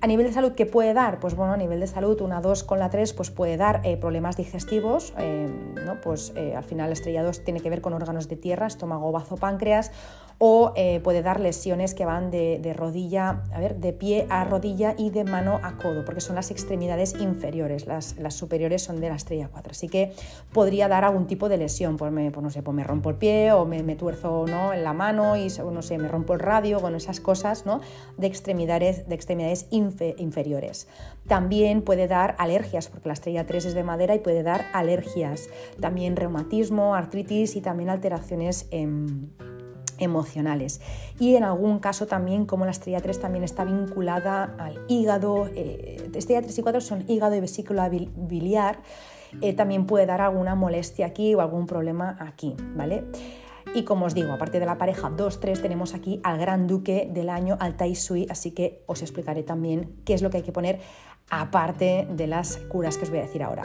A 0.00 0.06
nivel 0.06 0.26
de 0.26 0.32
salud, 0.32 0.52
¿qué 0.52 0.64
puede 0.64 0.94
dar? 0.94 1.18
Pues 1.18 1.34
bueno, 1.34 1.54
a 1.54 1.56
nivel 1.56 1.80
de 1.80 1.88
salud, 1.88 2.20
una 2.20 2.40
2 2.40 2.62
con 2.62 2.78
la 2.78 2.88
3 2.88 3.14
pues 3.14 3.32
puede 3.32 3.56
dar 3.56 3.80
eh, 3.82 3.96
problemas 3.96 4.36
digestivos, 4.36 5.12
eh, 5.18 5.48
¿no? 5.84 6.00
pues 6.00 6.32
eh, 6.36 6.54
al 6.54 6.62
final 6.62 6.92
estrella 6.92 7.24
2 7.24 7.42
tiene 7.42 7.60
que 7.60 7.68
ver 7.68 7.80
con 7.80 7.92
órganos 7.94 8.28
de 8.28 8.36
tierra, 8.36 8.68
estómago, 8.68 9.10
bazo, 9.10 9.36
páncreas, 9.36 9.90
o 10.38 10.72
puede 11.02 11.22
dar 11.22 11.40
lesiones 11.40 11.94
que 11.94 12.04
van 12.04 12.30
de, 12.30 12.74
rodilla, 12.76 13.42
a 13.52 13.60
ver, 13.60 13.76
de 13.76 13.92
pie 13.92 14.26
a 14.30 14.44
rodilla 14.44 14.94
y 14.96 15.10
de 15.10 15.24
mano 15.24 15.58
a 15.62 15.76
codo, 15.76 16.04
porque 16.04 16.20
son 16.20 16.36
las 16.36 16.50
extremidades 16.50 17.14
inferiores, 17.20 17.86
las, 17.86 18.14
superiores 18.30 18.82
son 18.82 19.00
de 19.00 19.08
la 19.08 19.16
estrella 19.16 19.48
4, 19.50 19.72
así 19.72 19.88
que 19.88 20.12
podría 20.52 20.86
dar 20.86 21.04
algún 21.04 21.26
tipo 21.26 21.48
de 21.48 21.56
lesión, 21.56 21.96
pues 21.96 22.12
me, 22.12 22.30
pues 22.30 22.42
no 22.44 22.50
sé, 22.50 22.62
pues 22.62 22.74
me 22.74 22.84
rompo 22.84 23.10
el 23.10 23.16
pie 23.16 23.52
o 23.52 23.64
me, 23.64 23.82
tuerzo 23.96 24.44
¿no? 24.48 24.72
en 24.72 24.84
la 24.84 24.92
mano 24.92 25.36
y 25.36 25.48
no 25.72 25.82
sé, 25.82 25.98
me 25.98 26.08
rompo 26.08 26.34
el 26.34 26.40
radio, 26.40 26.78
bueno, 26.78 26.96
esas 26.96 27.20
cosas 27.20 27.66
¿no? 27.66 27.80
de 28.16 28.28
extremidades, 28.28 29.08
de 29.08 29.14
extremidades 29.14 29.66
inferiores. 29.70 30.86
También 31.26 31.82
puede 31.82 32.08
dar 32.08 32.36
alergias, 32.38 32.88
porque 32.88 33.08
la 33.08 33.12
estrella 33.12 33.46
3 33.46 33.66
es 33.66 33.74
de 33.74 33.84
madera 33.84 34.14
y 34.14 34.20
puede 34.20 34.42
dar 34.42 34.66
alergias. 34.72 35.48
También 35.78 36.16
reumatismo, 36.16 36.94
artritis 36.94 37.54
y 37.56 37.60
también 37.60 37.90
alteraciones 37.90 38.66
em, 38.70 39.28
emocionales. 39.98 40.80
Y 41.18 41.36
en 41.36 41.44
algún 41.44 41.78
caso 41.78 42.06
también, 42.06 42.46
como 42.46 42.64
la 42.64 42.70
estrella 42.70 43.00
3 43.00 43.20
también 43.20 43.44
está 43.44 43.64
vinculada 43.64 44.54
al 44.58 44.80
hígado, 44.88 45.48
eh, 45.54 46.10
estrella 46.14 46.42
3 46.42 46.58
y 46.58 46.62
4 46.62 46.80
son 46.80 47.04
hígado 47.08 47.34
y 47.34 47.40
vesícula 47.40 47.88
biliar, 47.88 48.80
eh, 49.42 49.52
también 49.52 49.86
puede 49.86 50.06
dar 50.06 50.20
alguna 50.20 50.54
molestia 50.54 51.06
aquí 51.06 51.34
o 51.34 51.40
algún 51.40 51.66
problema 51.66 52.16
aquí, 52.18 52.54
¿vale? 52.74 53.04
Y 53.74 53.84
como 53.84 54.06
os 54.06 54.14
digo, 54.14 54.32
aparte 54.32 54.60
de 54.60 54.66
la 54.66 54.78
pareja 54.78 55.10
2-3, 55.10 55.60
tenemos 55.60 55.94
aquí 55.94 56.20
al 56.24 56.38
gran 56.38 56.66
duque 56.66 57.08
del 57.12 57.28
año, 57.28 57.56
al 57.60 57.76
Tai 57.76 57.94
Sui, 57.94 58.26
así 58.30 58.52
que 58.52 58.82
os 58.86 59.02
explicaré 59.02 59.42
también 59.42 59.96
qué 60.04 60.14
es 60.14 60.22
lo 60.22 60.30
que 60.30 60.38
hay 60.38 60.42
que 60.42 60.52
poner 60.52 60.80
aparte 61.30 62.08
de 62.10 62.26
las 62.26 62.56
curas 62.56 62.96
que 62.96 63.04
os 63.04 63.10
voy 63.10 63.18
a 63.18 63.22
decir 63.22 63.42
ahora. 63.42 63.64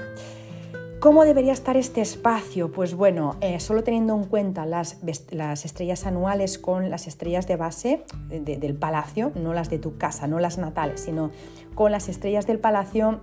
¿Cómo 1.04 1.26
debería 1.26 1.52
estar 1.52 1.76
este 1.76 2.00
espacio? 2.00 2.72
Pues 2.72 2.96
bueno, 2.96 3.36
eh, 3.42 3.60
solo 3.60 3.84
teniendo 3.84 4.16
en 4.16 4.24
cuenta 4.24 4.66
las, 4.66 5.00
las, 5.32 5.66
estrellas 5.66 6.06
anuales 6.06 6.58
con 6.58 6.90
las 6.90 7.08
estrellas 7.08 7.46
de 7.46 7.58
base 7.58 8.06
del 8.30 8.74
palacio, 8.76 9.34
no 9.36 9.54
las 9.54 9.70
de 9.70 9.80
tu 9.80 9.98
casa, 9.98 10.28
no 10.28 10.40
las 10.40 10.58
natales, 10.58 11.02
sino 11.02 11.32
con 11.76 11.92
las 11.92 12.08
estrellas 12.08 12.48
del 12.48 12.58
palacio, 12.58 13.20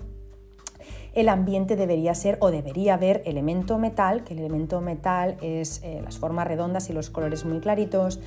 el 1.15 1.31
ambiente 1.31 1.75
debería 1.75 2.15
ser 2.15 2.37
o 2.43 2.51
debería 2.51 2.93
haber 2.93 3.23
elemento 3.25 3.79
metal, 3.79 4.25
que 4.25 4.35
el 4.35 4.41
elemento 4.41 4.83
metal 4.83 5.39
es 5.41 5.83
eh, 5.83 6.03
las 6.05 6.19
formas 6.19 6.47
redondas 6.47 6.91
y 6.91 6.93
los 6.93 7.09
colores 7.09 7.47
muy 7.47 7.61
claritos, 7.61 8.21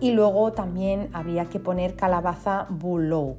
y 0.00 0.10
luego 0.10 0.50
también 0.50 1.10
habría 1.12 1.44
que 1.44 1.60
poner 1.60 1.94
calabaza 1.94 2.66
bulow, 2.70 3.36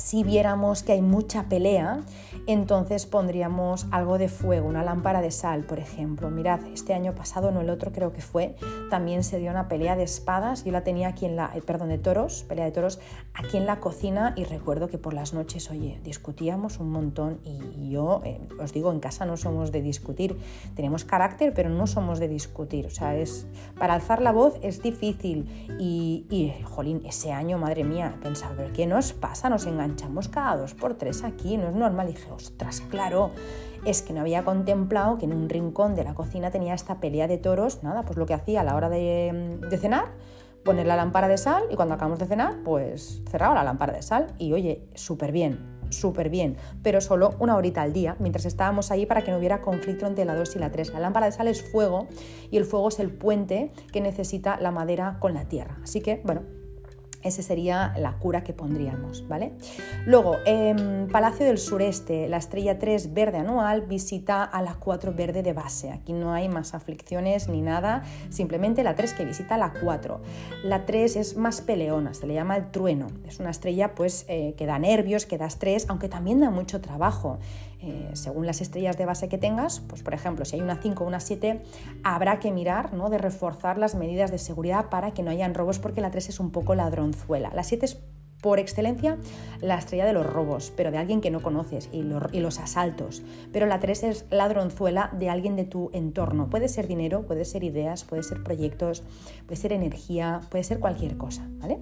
si 0.00 0.24
viéramos 0.24 0.82
que 0.82 0.92
hay 0.92 1.02
mucha 1.02 1.44
pelea, 1.48 2.00
entonces 2.46 3.06
pondríamos 3.06 3.86
algo 3.90 4.16
de 4.16 4.28
fuego, 4.28 4.66
una 4.66 4.82
lámpara 4.82 5.20
de 5.20 5.30
sal, 5.30 5.64
por 5.64 5.78
ejemplo. 5.78 6.30
Mirad, 6.30 6.60
este 6.72 6.94
año 6.94 7.14
pasado, 7.14 7.50
no 7.50 7.60
el 7.60 7.68
otro 7.68 7.92
creo 7.92 8.12
que 8.12 8.22
fue, 8.22 8.56
también 8.88 9.22
se 9.22 9.38
dio 9.38 9.50
una 9.50 9.68
pelea 9.68 9.96
de 9.96 10.02
espadas. 10.02 10.64
Yo 10.64 10.72
la 10.72 10.82
tenía 10.82 11.08
aquí 11.08 11.26
en 11.26 11.36
la, 11.36 11.52
eh, 11.54 11.60
perdón, 11.60 11.90
de 11.90 11.98
toros, 11.98 12.44
pelea 12.48 12.64
de 12.64 12.72
toros, 12.72 12.98
aquí 13.34 13.58
en 13.58 13.66
la 13.66 13.78
cocina 13.78 14.32
y 14.36 14.44
recuerdo 14.44 14.88
que 14.88 14.96
por 14.96 15.12
las 15.12 15.34
noches, 15.34 15.70
oye, 15.70 16.00
discutíamos 16.02 16.78
un 16.78 16.90
montón 16.90 17.40
y 17.44 17.90
yo, 17.90 18.22
eh, 18.24 18.40
os 18.58 18.72
digo, 18.72 18.90
en 18.92 19.00
casa 19.00 19.26
no 19.26 19.36
somos 19.36 19.70
de 19.70 19.82
discutir. 19.82 20.38
Tenemos 20.74 21.04
carácter, 21.04 21.52
pero 21.52 21.68
no 21.68 21.86
somos 21.86 22.18
de 22.18 22.28
discutir. 22.28 22.86
O 22.86 22.90
sea, 22.90 23.14
es, 23.16 23.46
para 23.78 23.94
alzar 23.94 24.22
la 24.22 24.32
voz 24.32 24.58
es 24.62 24.82
difícil 24.82 25.46
y, 25.78 26.54
jolín, 26.64 27.02
ese 27.04 27.32
año, 27.32 27.58
madre 27.58 27.84
mía, 27.84 28.18
pensaba, 28.22 28.64
¿qué 28.72 28.86
nos 28.86 29.12
pasa? 29.12 29.50
Nos 29.50 29.66
engañamos 29.66 29.89
manchamos 29.90 30.28
cada 30.28 30.56
dos 30.56 30.74
por 30.74 30.94
tres 30.94 31.24
aquí, 31.24 31.56
no 31.56 31.68
es 31.68 31.74
normal. 31.74 32.06
Dije, 32.06 32.30
ostras, 32.30 32.80
claro, 32.90 33.32
es 33.84 34.02
que 34.02 34.12
no 34.12 34.20
había 34.20 34.44
contemplado 34.44 35.18
que 35.18 35.24
en 35.24 35.32
un 35.32 35.48
rincón 35.48 35.94
de 35.94 36.04
la 36.04 36.14
cocina 36.14 36.50
tenía 36.50 36.74
esta 36.74 37.00
pelea 37.00 37.26
de 37.26 37.38
toros, 37.38 37.82
nada, 37.82 38.02
pues 38.04 38.16
lo 38.16 38.26
que 38.26 38.34
hacía 38.34 38.60
a 38.60 38.64
la 38.64 38.76
hora 38.76 38.88
de, 38.88 39.58
cenar, 39.80 40.12
poner 40.64 40.86
la 40.86 40.94
lámpara 40.94 41.26
de 41.26 41.38
sal 41.38 41.64
y 41.70 41.76
cuando 41.76 41.94
acabamos 41.94 42.20
de 42.20 42.26
cenar, 42.26 42.62
pues 42.64 43.22
cerraba 43.28 43.54
la 43.54 43.64
lámpara 43.64 43.92
de 43.92 44.02
sal 44.02 44.28
y 44.38 44.52
oye, 44.52 44.86
súper 44.94 45.32
bien, 45.32 45.80
súper 45.90 46.28
bien, 46.30 46.56
pero 46.84 47.00
solo 47.00 47.34
una 47.40 47.56
horita 47.56 47.82
al 47.82 47.92
día, 47.92 48.14
mientras 48.20 48.44
estábamos 48.44 48.92
ahí 48.92 49.06
para 49.06 49.22
que 49.22 49.32
no 49.32 49.38
hubiera 49.38 49.60
conflicto 49.60 50.06
entre 50.06 50.24
la 50.24 50.36
2 50.36 50.54
y 50.54 50.58
la 50.60 50.70
3. 50.70 50.92
La 50.92 51.00
lámpara 51.00 51.26
de 51.26 51.32
sal 51.32 51.48
es 51.48 51.68
fuego 51.68 52.06
y 52.48 52.58
el 52.58 52.64
fuego 52.64 52.88
es 52.90 53.00
el 53.00 53.10
puente 53.10 53.72
que 53.92 54.00
necesita 54.00 54.60
la 54.60 54.70
madera 54.70 55.16
con 55.18 55.34
la 55.34 55.46
tierra. 55.46 55.78
Así 55.82 56.00
que, 56.00 56.20
bueno, 56.24 56.42
esa 57.22 57.42
sería 57.42 57.92
la 57.98 58.12
cura 58.18 58.42
que 58.42 58.52
pondríamos, 58.52 59.26
¿vale? 59.28 59.52
Luego, 60.06 60.36
en 60.46 61.08
Palacio 61.10 61.44
del 61.44 61.58
Sureste, 61.58 62.28
la 62.28 62.38
estrella 62.38 62.78
3 62.78 63.12
verde 63.12 63.38
anual 63.38 63.82
visita 63.82 64.44
a 64.44 64.62
la 64.62 64.74
4 64.74 65.12
verde 65.12 65.42
de 65.42 65.52
base. 65.52 65.90
Aquí 65.90 66.12
no 66.12 66.32
hay 66.32 66.48
más 66.48 66.74
aflicciones 66.74 67.48
ni 67.48 67.60
nada, 67.60 68.02
simplemente 68.30 68.82
la 68.82 68.94
3 68.94 69.14
que 69.14 69.24
visita 69.24 69.58
la 69.58 69.72
4. 69.72 70.20
La 70.64 70.86
3 70.86 71.16
es 71.16 71.36
más 71.36 71.60
peleona, 71.60 72.14
se 72.14 72.26
le 72.26 72.34
llama 72.34 72.56
el 72.56 72.70
trueno. 72.70 73.08
Es 73.26 73.38
una 73.40 73.50
estrella 73.50 73.94
pues 73.94 74.24
eh, 74.28 74.54
que 74.56 74.66
da 74.66 74.78
nervios, 74.78 75.26
que 75.26 75.38
da 75.38 75.46
estrés, 75.46 75.86
aunque 75.88 76.08
también 76.08 76.40
da 76.40 76.50
mucho 76.50 76.80
trabajo. 76.80 77.38
Eh, 77.82 78.10
según 78.12 78.46
las 78.46 78.60
estrellas 78.60 78.98
de 78.98 79.06
base 79.06 79.28
que 79.28 79.38
tengas, 79.38 79.80
pues 79.80 80.02
por 80.02 80.12
ejemplo, 80.12 80.44
si 80.44 80.56
hay 80.56 80.62
una 80.62 80.76
5 80.76 81.02
o 81.02 81.06
una 81.06 81.20
7, 81.20 81.62
habrá 82.02 82.38
que 82.38 82.52
mirar 82.52 82.92
¿no? 82.92 83.08
de 83.08 83.18
reforzar 83.18 83.78
las 83.78 83.94
medidas 83.94 84.30
de 84.30 84.38
seguridad 84.38 84.90
para 84.90 85.12
que 85.12 85.22
no 85.22 85.30
hayan 85.30 85.54
robos, 85.54 85.78
porque 85.78 86.00
la 86.00 86.10
3 86.10 86.28
es 86.28 86.40
un 86.40 86.50
poco 86.50 86.74
ladronzuela. 86.74 87.50
La 87.54 87.64
7 87.64 87.86
es 87.86 87.98
por 88.42 88.58
excelencia 88.58 89.18
la 89.60 89.78
estrella 89.78 90.06
de 90.06 90.12
los 90.12 90.26
robos, 90.26 90.72
pero 90.76 90.90
de 90.90 90.98
alguien 90.98 91.20
que 91.20 91.30
no 91.30 91.42
conoces 91.42 91.88
y, 91.92 91.98
y, 92.32 92.40
los 92.40 92.58
asaltos. 92.58 93.22
Pero 93.52 93.66
la 93.66 93.80
3 93.80 94.02
es 94.04 94.24
ladronzuela 94.30 95.10
de 95.18 95.28
alguien 95.28 95.56
de 95.56 95.64
tu 95.64 95.90
entorno. 95.92 96.48
Puede 96.48 96.68
ser 96.68 96.86
dinero, 96.86 97.26
puede 97.26 97.44
ser 97.44 97.64
ideas, 97.64 98.04
puede 98.04 98.22
ser 98.22 98.42
proyectos, 98.42 99.02
puede 99.46 99.56
ser 99.56 99.72
energía, 99.72 100.40
puede 100.50 100.64
ser 100.64 100.80
cualquier 100.80 101.16
cosa, 101.16 101.46
¿vale? 101.60 101.80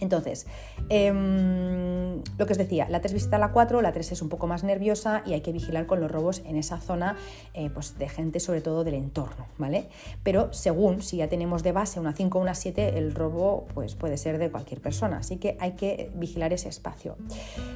Entonces, 0.00 0.46
em, 0.88 2.22
lo 2.38 2.46
que 2.46 2.52
os 2.52 2.58
decía, 2.58 2.88
la 2.88 3.00
3 3.00 3.12
visita 3.12 3.38
la 3.38 3.52
4, 3.52 3.80
la 3.82 3.92
3 3.92 4.12
es 4.12 4.22
un 4.22 4.28
poco 4.28 4.46
más 4.46 4.64
nerviosa 4.64 5.22
y 5.26 5.32
hay 5.32 5.40
que 5.40 5.52
vigilar 5.52 5.86
con 5.86 6.00
los 6.00 6.10
robos 6.10 6.42
en 6.46 6.56
esa 6.56 6.78
zona 6.78 7.16
eh, 7.54 7.70
pues 7.70 7.98
de 7.98 8.08
gente 8.08 8.40
sobre 8.40 8.60
todo 8.60 8.84
del 8.84 8.94
entorno, 8.94 9.46
¿vale? 9.58 9.88
Pero 10.22 10.52
según 10.52 11.02
si 11.02 11.18
ya 11.18 11.28
tenemos 11.28 11.62
de 11.62 11.72
base 11.72 12.00
una 12.00 12.12
5 12.12 12.38
o 12.38 12.42
una 12.42 12.54
7, 12.54 12.98
el 12.98 13.14
robo 13.14 13.66
pues 13.74 13.94
puede 13.94 14.16
ser 14.16 14.38
de 14.38 14.50
cualquier 14.50 14.80
persona, 14.80 15.18
así 15.18 15.36
que 15.36 15.56
hay 15.60 15.72
que 15.72 16.10
vigilar 16.14 16.52
ese 16.52 16.68
espacio. 16.68 17.16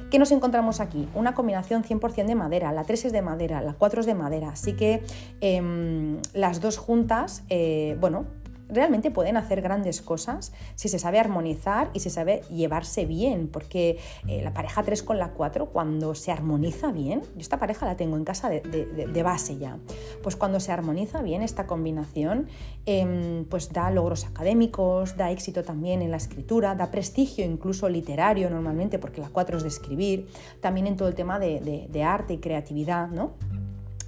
¿Qué 0.09 0.19
nos 0.19 0.31
encontramos 0.31 0.79
aquí? 0.79 1.07
Una 1.15 1.33
combinación 1.33 1.83
100% 1.83 2.25
de 2.25 2.35
madera, 2.35 2.71
la 2.71 2.83
3 2.83 3.05
es 3.05 3.11
de 3.11 3.21
madera, 3.21 3.61
la 3.61 3.73
4 3.73 4.01
es 4.01 4.05
de 4.05 4.15
madera, 4.15 4.49
así 4.49 4.73
que 4.73 5.03
em, 5.41 6.19
las 6.33 6.61
dos 6.61 6.77
juntas, 6.77 7.43
eh, 7.49 7.97
bueno, 7.99 8.25
realmente 8.71 9.11
pueden 9.11 9.37
hacer 9.37 9.61
grandes 9.61 10.01
cosas 10.01 10.53
si 10.75 10.89
se 10.89 10.97
sabe 10.97 11.19
armonizar 11.19 11.89
y 11.93 11.99
se 11.99 12.09
sabe 12.09 12.41
llevarse 12.49 13.05
bien, 13.05 13.47
porque 13.47 13.99
eh, 14.27 14.41
la 14.41 14.53
pareja 14.53 14.83
3 14.83 15.03
con 15.03 15.19
la 15.19 15.29
4, 15.31 15.67
cuando 15.67 16.15
se 16.15 16.31
armoniza 16.31 16.91
bien, 16.91 17.21
yo 17.21 17.41
esta 17.41 17.59
pareja 17.59 17.85
la 17.85 17.97
tengo 17.97 18.17
en 18.17 18.23
casa 18.23 18.49
de, 18.49 19.21
base 19.23 19.57
ya, 19.57 19.77
pues 20.23 20.35
cuando 20.35 20.59
se 20.59 20.71
armoniza 20.71 21.21
bien 21.21 21.43
esta 21.43 21.67
combinación, 21.67 22.47
em, 22.85 23.45
pues 23.45 23.71
da 23.71 23.91
logros 23.91 24.25
académicos, 24.25 25.15
da 25.15 25.29
éxito 25.29 25.63
también 25.63 26.01
en 26.01 26.09
la 26.09 26.17
escritura, 26.17 26.73
da 26.73 26.89
prestigio 26.89 27.45
incluso 27.45 27.87
literario 27.87 28.49
normalmente, 28.49 28.97
porque 28.97 29.21
la 29.21 29.29
4 29.29 29.57
es 29.57 29.63
de 29.63 29.69
escribir, 29.69 30.27
también 30.59 30.87
en 30.87 30.95
todo 30.95 31.07
el 31.07 31.15
tema 31.15 31.37
de 31.39 32.03
arte 32.03 32.33
y 32.33 32.37
creatividad, 32.39 33.09
¿no? 33.09 33.33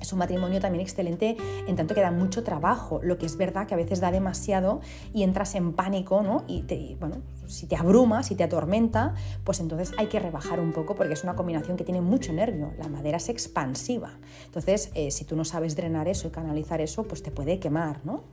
Es 0.04 0.12
un 0.12 0.20
matrimonio 0.20 0.60
también 0.60 0.82
excelente 0.82 1.38
en 1.66 1.78
tanto 1.78 1.96
que 1.96 2.02
da 2.02 2.12
mucho 2.12 2.44
trabajo, 2.44 3.00
lo 3.02 3.18
que 3.18 3.26
es 3.26 3.38
verdad 3.38 3.68
que 3.68 3.74
a 3.74 3.78
veces 3.78 4.02
da 4.02 4.12
demasiado 4.12 4.82
y 5.14 5.24
entras 5.24 5.56
en 5.56 5.72
pánico, 5.72 6.22
¿no? 6.22 6.44
Y 6.46 6.64
te, 6.64 6.98
bueno, 7.00 7.22
si 7.48 7.68
te 7.68 7.76
abruma, 7.76 8.24
si 8.24 8.36
te 8.36 8.44
atormenta, 8.44 9.14
pues 9.44 9.60
entonces 9.60 9.92
hay 9.98 10.08
que 10.08 10.20
rebajar 10.20 10.60
un 10.60 10.74
poco 10.74 10.96
porque 10.96 11.14
es 11.14 11.24
una 11.24 11.36
combinación 11.36 11.78
que 11.78 11.84
tiene 11.84 12.02
mucho 12.02 12.34
nervio. 12.34 12.74
La 12.78 12.88
madera 12.88 13.18
es 13.18 13.30
expansiva. 13.30 14.12
Entonces, 14.46 14.92
eh, 14.94 15.12
si 15.12 15.26
tú 15.26 15.36
no 15.36 15.46
sabes 15.46 15.76
drenar 15.76 16.08
eso 16.08 16.28
y 16.28 16.32
canalizar 16.32 16.82
eso, 16.82 17.04
pues 17.04 17.24
te 17.24 17.32
puede 17.32 17.60
quemar, 17.60 18.00
¿no? 18.06 18.24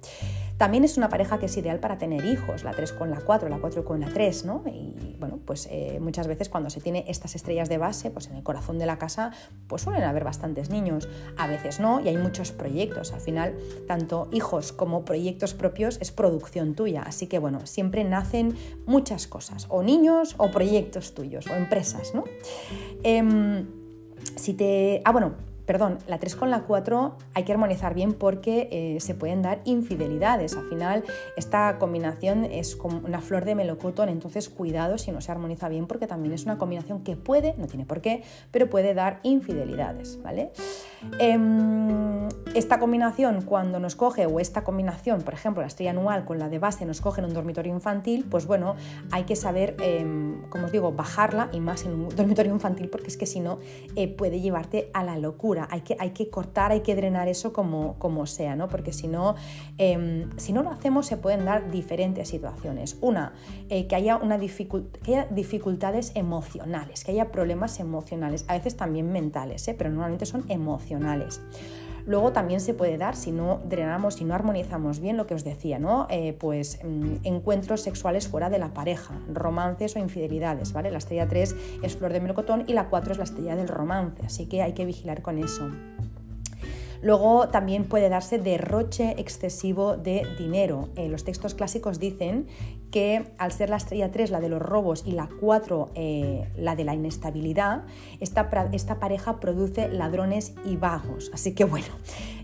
También 0.61 0.84
es 0.84 0.98
una 0.98 1.08
pareja 1.08 1.38
que 1.38 1.46
es 1.46 1.56
ideal 1.56 1.80
para 1.80 1.96
tener 1.96 2.22
hijos, 2.26 2.64
la 2.64 2.72
3 2.72 2.92
con 2.92 3.11
la 3.11 3.20
4, 3.22 3.48
la 3.48 3.58
4 3.58 3.82
con 3.82 4.00
la 4.00 4.08
3, 4.08 4.44
¿no? 4.44 4.62
Y 4.66 5.16
bueno, 5.18 5.38
pues 5.46 5.66
eh, 5.70 5.98
muchas 6.02 6.26
veces 6.26 6.50
cuando 6.50 6.68
se 6.68 6.82
tiene 6.82 7.06
estas 7.08 7.34
estrellas 7.34 7.70
de 7.70 7.78
base, 7.78 8.11
pues 8.11 8.26
en 8.26 8.36
el 8.36 8.42
corazón 8.42 8.78
de 8.78 8.84
la 8.84 8.98
casa, 8.98 9.32
pues 9.68 9.80
suelen 9.80 10.02
haber 10.02 10.22
bastantes 10.22 10.68
niños. 10.68 11.08
A 11.38 11.46
veces 11.46 11.80
no, 11.80 12.00
y 12.00 12.08
hay 12.08 12.18
muchos 12.18 12.52
proyectos. 12.52 13.12
Al 13.12 13.20
final, 13.20 13.56
tanto 13.86 14.28
hijos 14.32 14.72
como 14.72 15.06
proyectos 15.06 15.54
propios 15.54 15.96
es 16.02 16.12
producción 16.12 16.74
tuya. 16.74 17.02
Así 17.06 17.26
que 17.26 17.38
bueno, 17.38 17.61
siempre 17.64 18.04
nacen 18.04 18.54
muchas 19.01 19.26
cosas, 19.26 19.66
o 19.70 19.82
niños 19.82 20.34
o 20.36 20.51
proyectos 20.51 21.14
tuyos, 21.14 21.46
o 21.46 21.57
empresas, 21.57 22.12
¿no? 22.14 22.24
Em, 23.03 23.66
si 24.36 24.53
te... 24.53 25.01
Ah, 25.07 25.12
bueno, 25.12 25.36
perdón, 25.71 25.99
la 26.09 26.18
3 26.18 26.35
con 26.35 26.51
la 26.51 26.62
4 26.62 27.14
hay 27.33 27.45
que 27.45 27.53
armonizar 27.53 27.95
bien 27.95 28.12
porque 28.12 28.68
eh, 28.73 28.99
se 28.99 29.14
pueden 29.14 29.41
dar 29.41 29.61
infidelidades. 29.62 30.57
Al 30.57 30.68
final, 30.68 31.05
esta 31.37 31.79
combinación 31.79 32.45
es 32.45 32.75
como 32.75 32.99
una 33.07 33.21
flor 33.21 33.45
de 33.45 33.55
melocotón, 33.55 34.09
entonces 34.09 34.49
cuidado 34.49 34.99
si 34.99 35.12
no 35.12 35.21
se 35.21 35.31
armoniza 35.31 35.68
bien 35.68 35.87
porque 35.87 36.09
también 36.09 36.35
es 36.35 36.43
una 36.43 36.59
combinación 36.59 37.05
que 37.05 37.14
puede, 37.14 37.55
no 37.57 37.68
tiene 37.68 37.87
por 37.87 38.01
qué, 38.01 38.25
pero 38.51 38.68
puede 38.68 38.95
dar 38.95 39.21
infidelidades, 39.23 40.21
¿vale? 40.25 40.51
Em, 41.21 42.29
esta 42.53 42.81
combinación, 42.81 43.43
cuando 43.43 43.79
nos 43.79 43.95
coge, 43.95 44.27
o 44.27 44.41
esta 44.41 44.64
combinación, 44.64 45.23
por 45.23 45.35
ejemplo, 45.35 45.62
la 45.62 45.68
estrella 45.68 45.93
anual 45.93 46.25
con 46.25 46.41
la 46.41 46.49
de 46.49 46.59
base 46.59 46.85
nos 46.85 47.01
coge 47.01 47.21
en 47.21 47.27
un 47.27 47.35
dormitorio 47.35 47.73
infantil, 47.73 48.27
pues 48.29 48.45
bueno, 48.45 48.75
hay 49.12 49.23
que 49.23 49.37
saber, 49.37 49.77
em, 49.81 50.43
como 50.49 50.66
os 50.66 50.73
digo, 50.73 50.91
bajarla 50.91 51.49
y 51.53 51.61
más 51.61 51.85
en 51.85 51.93
un 51.93 52.09
dormitorio 52.09 52.53
infantil 52.53 52.89
porque 52.89 53.07
es 53.07 53.16
que 53.16 53.27
si 53.27 53.39
no 53.39 53.61
eh, 53.95 54.09
puede 54.09 54.41
llevarte 54.41 54.91
a 54.95 55.05
la 55.05 55.16
locura 55.16 55.59
hay 55.70 55.80
que, 55.82 55.96
hay 55.98 56.11
que 56.11 56.30
cortar, 56.30 56.72
hay 56.72 56.80
que 56.80 56.94
drenar 56.94 57.28
eso 57.28 57.52
como, 57.52 57.98
como 57.98 58.26
sea, 58.26 58.56
¿no? 58.56 58.68
Porque 58.68 58.92
si 58.92 59.08
no, 59.08 59.34
em, 59.78 60.30
si 60.38 60.52
no 60.52 60.62
lo 60.62 60.70
hacemos 60.70 61.06
se 61.06 61.16
pueden 61.16 61.44
dar 61.44 61.70
diferentes 61.70 62.28
situaciones. 62.28 62.96
Una, 63.00 63.32
eh, 63.68 63.86
que, 63.86 63.96
haya 63.96 64.16
una 64.16 64.38
que 64.38 65.12
haya 65.12 65.26
dificultades 65.30 66.12
emocionales, 66.14 67.04
que 67.04 67.12
haya 67.12 67.30
problemas 67.30 67.80
emocionales, 67.80 68.44
a 68.48 68.54
veces 68.54 68.76
también 68.76 69.12
mentales, 69.12 69.66
¿eh? 69.68 69.74
pero 69.76 69.90
normalmente 69.90 70.26
son 70.26 70.44
emocionales. 70.48 71.40
Luego 72.07 72.32
también 72.32 72.61
se 72.61 72.74
puede 72.74 72.98
dar, 72.98 73.16
si 73.16 73.32
no 73.32 73.61
drenamos, 73.64 74.14
si 74.14 74.24
no 74.24 74.34
armonizamos 74.34 75.01
bien 75.01 75.16
lo 75.16 75.26
que 75.26 75.34
os 75.34 75.44
decía, 75.44 75.78
¿no? 75.78 76.07
Eh, 76.11 76.34
pues 76.38 76.80
mm, 76.82 77.16
encuentros 77.24 77.82
sexuales 77.82 78.28
fuera 78.28 78.51
de 78.51 78.59
la 78.59 78.72
pareja, 78.72 79.14
romances 79.32 79.96
o 79.96 79.98
infidelidades, 79.98 80.72
¿vale? 80.72 80.90
La 80.90 80.98
estrella 80.98 81.28
3 81.28 81.57
es 81.82 81.96
flor 81.96 82.12
de 82.12 82.20
melocotón 82.20 82.64
y 82.66 82.72
la 82.72 82.88
4 82.88 83.12
es 83.12 83.18
la 83.18 83.24
estrella 83.24 83.57
del 83.57 83.68
romance, 83.68 84.24
así 84.24 84.46
que 84.46 84.62
hay 84.62 84.72
que 84.72 84.84
vigilar 84.84 85.22
con 85.22 85.38
eso. 85.38 85.70
Luego 87.03 87.48
también 87.48 87.84
puede 87.84 88.11
darse 88.11 88.38
derroche 88.38 89.14
excesivo 89.16 89.96
de 89.96 90.26
dinero. 90.38 90.90
Eh, 90.96 91.09
los 91.09 91.24
textos 91.24 91.55
clásicos 91.55 91.98
dicen 91.98 92.46
que 92.91 93.24
al 93.38 93.53
ser 93.53 93.70
la 93.70 93.76
estrella 93.76 94.11
3 94.11 94.30
la 94.30 94.41
de 94.41 94.49
los 94.49 94.61
robos 94.61 95.05
y 95.07 95.12
la 95.12 95.28
4 95.41 95.91
eh, 95.95 96.49
la 96.57 96.76
de 96.76 96.84
la 96.84 96.95
inestabilidad, 96.95 97.84
esta, 98.20 98.49
esta, 98.72 98.99
pareja 98.99 99.41
produce 99.41 99.88
ladrones 99.88 100.55
y 100.64 100.76
vagos. 100.76 101.30
Así 101.32 101.55
que 101.55 101.64
bueno, 101.64 101.88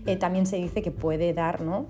eh, 0.05 0.15
también 0.15 0.45
se 0.45 0.57
dice 0.57 0.81
que 0.81 0.91
puede 0.91 1.33
dar, 1.33 1.61
¿no? 1.61 1.87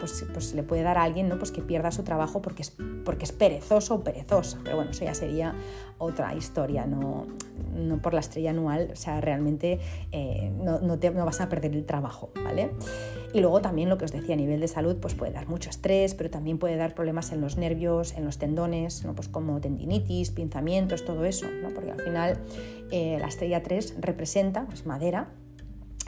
Pues, 0.00 0.26
pues, 0.32 0.54
le 0.54 0.62
puede 0.64 0.82
dar 0.82 0.98
a 0.98 1.04
alguien 1.04 1.28
¿no? 1.28 1.38
pues 1.38 1.52
que 1.52 1.62
pierda 1.62 1.92
su 1.92 2.02
trabajo 2.02 2.42
porque 2.42 2.62
es, 2.62 2.72
porque 3.04 3.24
es 3.24 3.32
perezoso 3.32 3.96
o 3.96 4.00
perezosa. 4.00 4.58
Pero 4.64 4.76
bueno, 4.76 4.90
eso 4.90 5.04
ya 5.04 5.14
sería 5.14 5.54
otra 5.98 6.34
historia, 6.34 6.86
no, 6.86 7.26
no 7.74 8.02
por 8.02 8.14
la 8.14 8.20
estrella 8.20 8.50
anual, 8.50 8.88
o 8.92 8.96
sea, 8.96 9.20
realmente 9.20 9.78
no, 10.56 10.80
no, 10.80 10.98
te, 10.98 11.10
no 11.10 11.24
vas 11.26 11.40
a 11.40 11.48
perder 11.48 11.74
el 11.74 11.84
trabajo, 11.84 12.30
¿vale? 12.42 12.70
Y 13.32 13.40
luego 13.40 13.60
también 13.60 13.88
lo 13.88 13.96
que 13.96 14.04
os 14.04 14.12
decía 14.12 14.34
a 14.34 14.38
nivel 14.38 14.60
de 14.60 14.66
salud, 14.66 14.96
pues 14.96 15.14
puede 15.14 15.32
dar 15.32 15.48
mucho 15.48 15.70
estrés, 15.70 16.14
pero 16.14 16.30
también 16.30 16.58
puede 16.58 16.76
dar 16.76 16.94
problemas 16.94 17.30
en 17.30 17.40
los 17.40 17.56
nervios, 17.56 18.14
en 18.16 18.24
los 18.24 18.38
tendones, 18.38 19.04
¿no? 19.04 19.14
pues 19.14 19.28
como 19.28 19.60
tendinitis, 19.60 20.30
pinzamientos, 20.30 21.04
todo 21.04 21.24
eso, 21.24 21.46
¿no? 21.62 21.68
porque 21.68 21.92
al 21.92 22.00
final 22.00 22.38
eh, 22.90 23.18
la 23.20 23.28
estrella 23.28 23.62
3 23.62 23.96
representa 24.00 24.66
pues, 24.66 24.84
madera, 24.84 25.28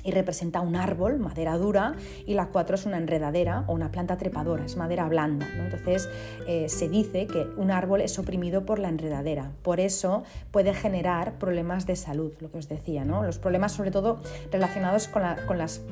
y 0.03 0.11
representa 0.11 0.61
un 0.61 0.77
árbol, 0.77 1.19
madera 1.19 1.57
dura, 1.59 1.95
y 2.27 2.35
la 2.35 2.49
4 2.49 2.75
es 2.75 2.87
una 2.87 2.99
enredadera 2.99 3.65
o 3.67 3.73
una 3.73 3.91
planta 3.91 4.17
trepadora, 4.17 4.65
es 4.65 4.77
madera 4.77 5.09
blanda. 5.09 5.49
Entonces 5.59 6.09
eh, 6.47 6.69
se 6.69 6.89
dice 6.89 7.27
que 7.27 7.47
un 7.57 7.71
árbol 7.71 8.01
es 8.01 8.19
oprimido 8.19 8.65
por 8.65 8.79
la 8.79 8.89
enredadera, 8.89 9.53
por 9.63 9.81
eso 9.81 10.25
puede 10.51 10.75
generar 10.75 11.39
problemas 11.39 11.87
de 11.87 11.97
salud, 11.97 12.33
lo 12.41 12.51
que 12.51 12.59
os 12.59 12.69
decía, 12.69 13.05
¿no? 13.05 13.23
los 13.23 13.39
problemas 13.39 13.73
sobre 13.73 13.91
todo 13.91 14.19
relacionados 14.51 15.09
con, 15.09 15.23
con 15.47 15.59
las 15.59 15.83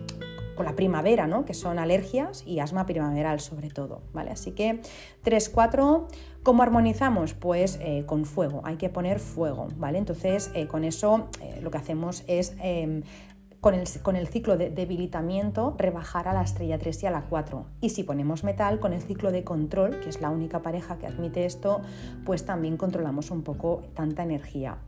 la 0.64 0.76
primavera, 0.76 1.26
¿no? 1.26 1.44
que 1.44 1.54
son 1.54 1.78
alergias 1.78 2.44
y 2.46 2.60
asma 2.60 2.86
primaveral 2.86 3.40
sobre 3.40 3.70
todo. 3.70 4.02
¿vale? 4.12 4.30
Así 4.30 4.52
que 4.52 4.80
3-4, 5.24 6.06
¿cómo 6.42 6.62
armonizamos? 6.62 7.34
Pues 7.34 7.78
eh, 7.80 8.04
con 8.06 8.24
fuego, 8.24 8.60
hay 8.64 8.76
que 8.76 8.88
poner 8.88 9.20
fuego. 9.20 9.68
¿vale? 9.76 9.98
Entonces 9.98 10.50
con 10.68 10.84
eso 10.84 11.28
lo 11.62 11.70
que 11.70 11.78
hacemos 11.78 12.24
es 12.26 12.54
em, 12.60 13.02
con 13.60 13.74
el, 13.74 14.26
ciclo 14.28 14.56
de 14.56 14.70
debilitamiento 14.70 15.74
rebajar 15.76 16.28
a 16.28 16.32
la 16.32 16.42
estrella 16.42 16.78
3 16.78 17.02
y 17.02 17.06
a 17.06 17.10
la 17.10 17.22
4. 17.22 17.66
Y 17.80 17.90
si 17.90 18.04
ponemos 18.04 18.42
metal, 18.42 18.80
con 18.80 18.92
el 18.92 19.02
ciclo 19.02 19.32
de 19.32 19.44
control, 19.44 20.00
que 20.00 20.08
es 20.08 20.20
la 20.20 20.30
única 20.30 20.62
pareja 20.62 20.98
que 20.98 21.06
admite 21.06 21.44
esto, 21.44 21.82
pues 22.24 22.46
también 22.46 22.76
controlamos 22.76 23.30
un 23.30 23.42
poco 23.42 23.82
tanta 23.94 24.22
energía. 24.22 24.78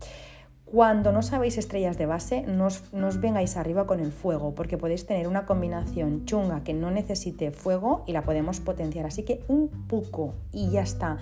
Cuando 0.72 1.12
no 1.12 1.20
sabéis 1.20 1.58
estrellas 1.58 1.98
de 1.98 2.06
base, 2.06 2.46
no 2.46 2.64
os, 2.68 3.20
vengáis 3.20 3.58
arriba 3.58 3.86
con 3.86 4.00
el 4.00 4.10
fuego, 4.10 4.54
porque 4.54 4.78
podéis 4.78 5.04
tener 5.04 5.28
una 5.28 5.44
combinación 5.44 6.24
chunga 6.24 6.64
que 6.64 6.72
no 6.72 6.90
necesite 6.90 7.50
fuego 7.50 8.04
y 8.06 8.12
la 8.12 8.22
podemos 8.22 8.60
potenciar. 8.60 9.04
Así 9.04 9.22
que 9.22 9.44
un 9.48 9.68
poco 9.86 10.32
y 10.50 10.70
ya 10.70 10.80
está 10.80 11.18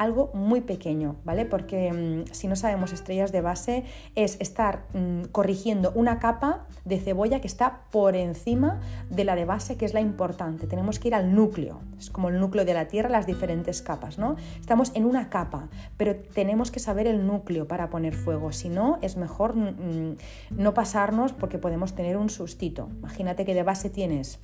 algo 0.00 0.30
muy 0.32 0.62
pequeño, 0.62 1.16
¿vale? 1.24 1.44
Porque 1.44 1.92
mm, 1.92 2.32
si 2.32 2.48
no 2.48 2.56
sabemos 2.56 2.92
estrellas 2.92 3.32
de 3.32 3.42
base 3.42 3.84
es 4.14 4.40
estar 4.40 4.86
mm, 4.94 5.24
corrigiendo 5.30 5.92
una 5.94 6.18
capa 6.18 6.66
de 6.86 6.98
cebolla 6.98 7.40
que 7.42 7.46
está 7.46 7.82
por 7.90 8.16
encima 8.16 8.80
de 9.10 9.24
la 9.24 9.36
de 9.36 9.44
base, 9.44 9.76
que 9.76 9.84
es 9.84 9.92
la 9.92 10.00
importante. 10.00 10.66
Tenemos 10.66 10.98
que 10.98 11.08
ir 11.08 11.14
al 11.14 11.34
núcleo, 11.34 11.82
es 11.98 12.08
como 12.08 12.30
el 12.30 12.40
núcleo 12.40 12.64
de 12.64 12.72
la 12.72 12.88
Tierra, 12.88 13.10
las 13.10 13.26
diferentes 13.26 13.82
capas, 13.82 14.18
¿no? 14.18 14.36
Estamos 14.58 14.90
en 14.94 15.04
una 15.04 15.28
capa, 15.28 15.68
pero 15.98 16.16
tenemos 16.16 16.70
que 16.70 16.80
saber 16.80 17.06
el 17.06 17.26
núcleo 17.26 17.68
para 17.68 17.90
poner 17.90 18.14
fuego, 18.14 18.52
si 18.52 18.70
no, 18.70 18.98
es 19.02 19.18
mejor 19.18 19.54
mm, 19.54 20.16
no 20.50 20.72
pasarnos 20.72 21.34
porque 21.34 21.58
podemos 21.58 21.94
tener 21.94 22.16
un 22.16 22.30
sustito. 22.30 22.88
Imagínate 23.00 23.44
que 23.44 23.52
de 23.52 23.64
base 23.64 23.90
tienes 23.90 24.40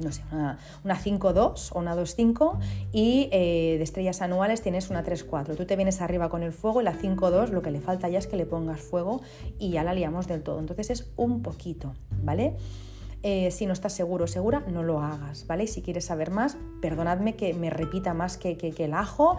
no 0.00 0.12
sé, 0.12 0.22
una, 0.32 0.58
5-2 0.84 1.70
o 1.72 1.78
una 1.78 1.96
2-5 1.96 2.58
y 2.92 3.28
eh, 3.32 3.76
de 3.78 3.82
estrellas 3.82 4.22
anuales 4.22 4.62
tienes 4.62 4.90
una 4.90 5.04
3-4. 5.04 5.56
Tú 5.56 5.64
te 5.64 5.76
vienes 5.76 6.00
arriba 6.00 6.28
con 6.28 6.42
el 6.42 6.52
fuego 6.52 6.80
y 6.80 6.84
la 6.84 6.94
5-2 6.94 7.48
lo 7.50 7.62
que 7.62 7.70
le 7.70 7.80
falta 7.80 8.08
ya 8.08 8.18
es 8.18 8.26
que 8.26 8.36
le 8.36 8.46
pongas 8.46 8.80
fuego 8.80 9.20
y 9.58 9.70
ya 9.70 9.84
la 9.84 9.94
liamos 9.94 10.26
del 10.26 10.42
todo. 10.42 10.58
Entonces 10.58 10.90
es 10.90 11.10
un 11.16 11.42
poquito, 11.42 11.94
¿vale? 12.22 12.56
Eh, 13.22 13.50
si 13.50 13.66
no 13.66 13.74
estás 13.74 13.92
seguro 13.92 14.24
o 14.24 14.28
segura, 14.28 14.64
no 14.66 14.82
lo 14.82 15.00
hagas, 15.00 15.46
¿vale? 15.46 15.64
Y 15.64 15.66
si 15.66 15.82
quieres 15.82 16.06
saber 16.06 16.30
más, 16.30 16.56
perdonadme 16.80 17.36
que 17.36 17.52
me 17.52 17.68
repita 17.68 18.14
más 18.14 18.38
que, 18.38 18.56
que 18.56 18.84
el 18.84 18.94
ajo, 18.94 19.36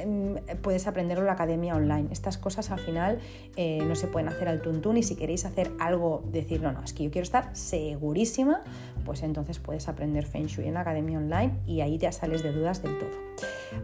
Em, 0.00 0.36
puedes 0.62 0.86
aprenderlo 0.86 1.22
en 1.22 1.26
la 1.26 1.32
academia 1.34 1.74
online. 1.74 2.08
Estas 2.10 2.38
cosas 2.38 2.70
al 2.70 2.78
final 2.78 3.18
eh, 3.56 3.82
no 3.86 3.94
se 3.94 4.06
pueden 4.06 4.28
hacer 4.28 4.48
al 4.48 4.62
tuntún 4.62 4.96
y 4.96 5.02
si 5.02 5.16
queréis 5.16 5.44
hacer 5.44 5.72
algo, 5.78 6.22
decir, 6.30 6.62
no, 6.62 6.72
no, 6.72 6.82
es 6.82 6.92
que 6.92 7.04
yo 7.04 7.10
quiero 7.10 7.24
estar 7.24 7.54
segurísima, 7.54 8.62
pues 9.04 9.22
entonces 9.22 9.58
puedes 9.58 9.88
aprender 9.88 10.26
Feng 10.26 10.46
Shui 10.46 10.66
en 10.66 10.74
la 10.74 10.80
academia 10.80 11.18
online 11.18 11.60
y 11.66 11.80
ahí 11.80 11.98
te 11.98 12.10
sales 12.10 12.42
de 12.42 12.52
dudas 12.52 12.82
del 12.82 12.98
todo. 12.98 13.10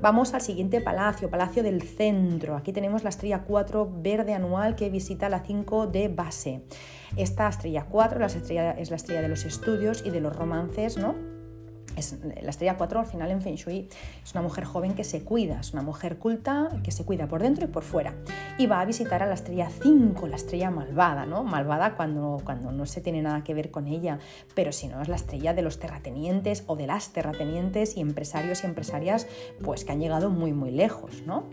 Vamos 0.00 0.34
al 0.34 0.40
siguiente 0.40 0.80
palacio, 0.80 1.30
Palacio 1.30 1.62
del 1.62 1.82
Centro. 1.82 2.56
Aquí 2.56 2.72
tenemos 2.72 3.04
la 3.04 3.10
estrella 3.10 3.44
4 3.46 3.90
verde 4.02 4.34
anual 4.34 4.76
que 4.76 4.90
visita 4.90 5.28
la 5.28 5.40
5 5.40 5.86
de 5.86 6.08
base. 6.08 6.62
Esta 7.16 7.48
estrella 7.48 7.86
4 7.88 8.18
la 8.18 8.26
estrella, 8.26 8.72
es 8.72 8.90
la 8.90 8.96
estrella 8.96 9.22
de 9.22 9.28
los 9.28 9.44
estudios 9.44 10.04
y 10.04 10.10
de 10.10 10.20
los 10.20 10.34
romances, 10.34 10.96
¿no? 10.96 11.39
Es, 11.96 12.16
la 12.22 12.50
estrella 12.50 12.76
4 12.76 13.00
al 13.00 13.06
final 13.06 13.30
en 13.30 13.42
Feng 13.42 13.56
Shui 13.56 13.88
es 14.22 14.32
una 14.32 14.42
mujer 14.42 14.64
joven 14.64 14.94
que 14.94 15.04
se 15.04 15.22
cuida, 15.22 15.60
es 15.60 15.72
una 15.72 15.82
mujer 15.82 16.18
culta 16.18 16.68
que 16.82 16.90
se 16.90 17.04
cuida 17.04 17.26
por 17.26 17.42
dentro 17.42 17.64
y 17.64 17.68
por 17.68 17.82
fuera. 17.82 18.14
Y 18.58 18.66
va 18.66 18.80
a 18.80 18.84
visitar 18.84 19.22
a 19.22 19.26
la 19.26 19.34
estrella 19.34 19.68
5, 19.82 20.26
la 20.26 20.36
estrella 20.36 20.70
malvada, 20.70 21.26
¿no? 21.26 21.44
Malvada 21.44 21.96
cuando, 21.96 22.38
cuando 22.44 22.72
no 22.72 22.86
se 22.86 23.00
tiene 23.00 23.22
nada 23.22 23.42
que 23.44 23.54
ver 23.54 23.70
con 23.70 23.86
ella, 23.86 24.18
pero 24.54 24.72
si 24.72 24.88
no 24.88 25.00
es 25.02 25.08
la 25.08 25.16
estrella 25.16 25.54
de 25.54 25.62
los 25.62 25.78
terratenientes 25.78 26.64
o 26.66 26.76
de 26.76 26.86
las 26.86 27.12
terratenientes 27.12 27.96
y 27.96 28.00
empresarios 28.00 28.62
y 28.62 28.66
empresarias 28.66 29.26
pues 29.62 29.84
que 29.84 29.92
han 29.92 30.00
llegado 30.00 30.30
muy 30.30 30.52
muy 30.52 30.70
lejos, 30.70 31.22
¿no? 31.26 31.44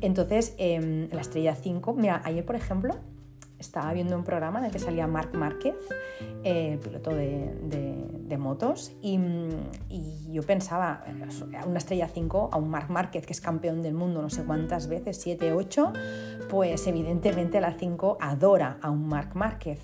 Entonces, 0.00 0.54
em, 0.58 1.08
la 1.12 1.20
estrella 1.20 1.54
5, 1.54 1.94
mira, 1.94 2.20
ayer 2.24 2.44
por 2.44 2.56
ejemplo, 2.56 2.96
estaba 3.62 3.92
viendo 3.92 4.16
un 4.16 4.24
programa 4.24 4.58
en 4.58 4.66
el 4.66 4.70
que 4.72 4.78
salía 4.78 5.06
Marc 5.06 5.34
Márquez, 5.34 5.76
el 6.44 6.78
piloto 6.78 7.10
de, 7.10 8.36
motos, 8.38 8.92
y, 9.02 9.18
yo 10.32 10.42
pensaba, 10.42 11.04
una 11.66 11.78
estrella 11.78 12.08
5, 12.08 12.50
a 12.52 12.56
un 12.56 12.70
Marc 12.70 12.90
Márquez 12.90 13.26
que 13.26 13.32
es 13.32 13.40
campeón 13.40 13.82
del 13.82 13.94
mundo 13.94 14.22
no 14.22 14.30
sé 14.30 14.44
cuántas 14.44 14.88
veces, 14.88 15.18
7, 15.20 15.52
8, 15.52 15.92
pues 16.48 16.86
evidentemente 16.86 17.60
la 17.60 17.74
5 17.74 18.18
adora 18.20 18.78
a 18.82 18.90
un 18.90 19.06
Marc 19.06 19.34
Márquez. 19.34 19.80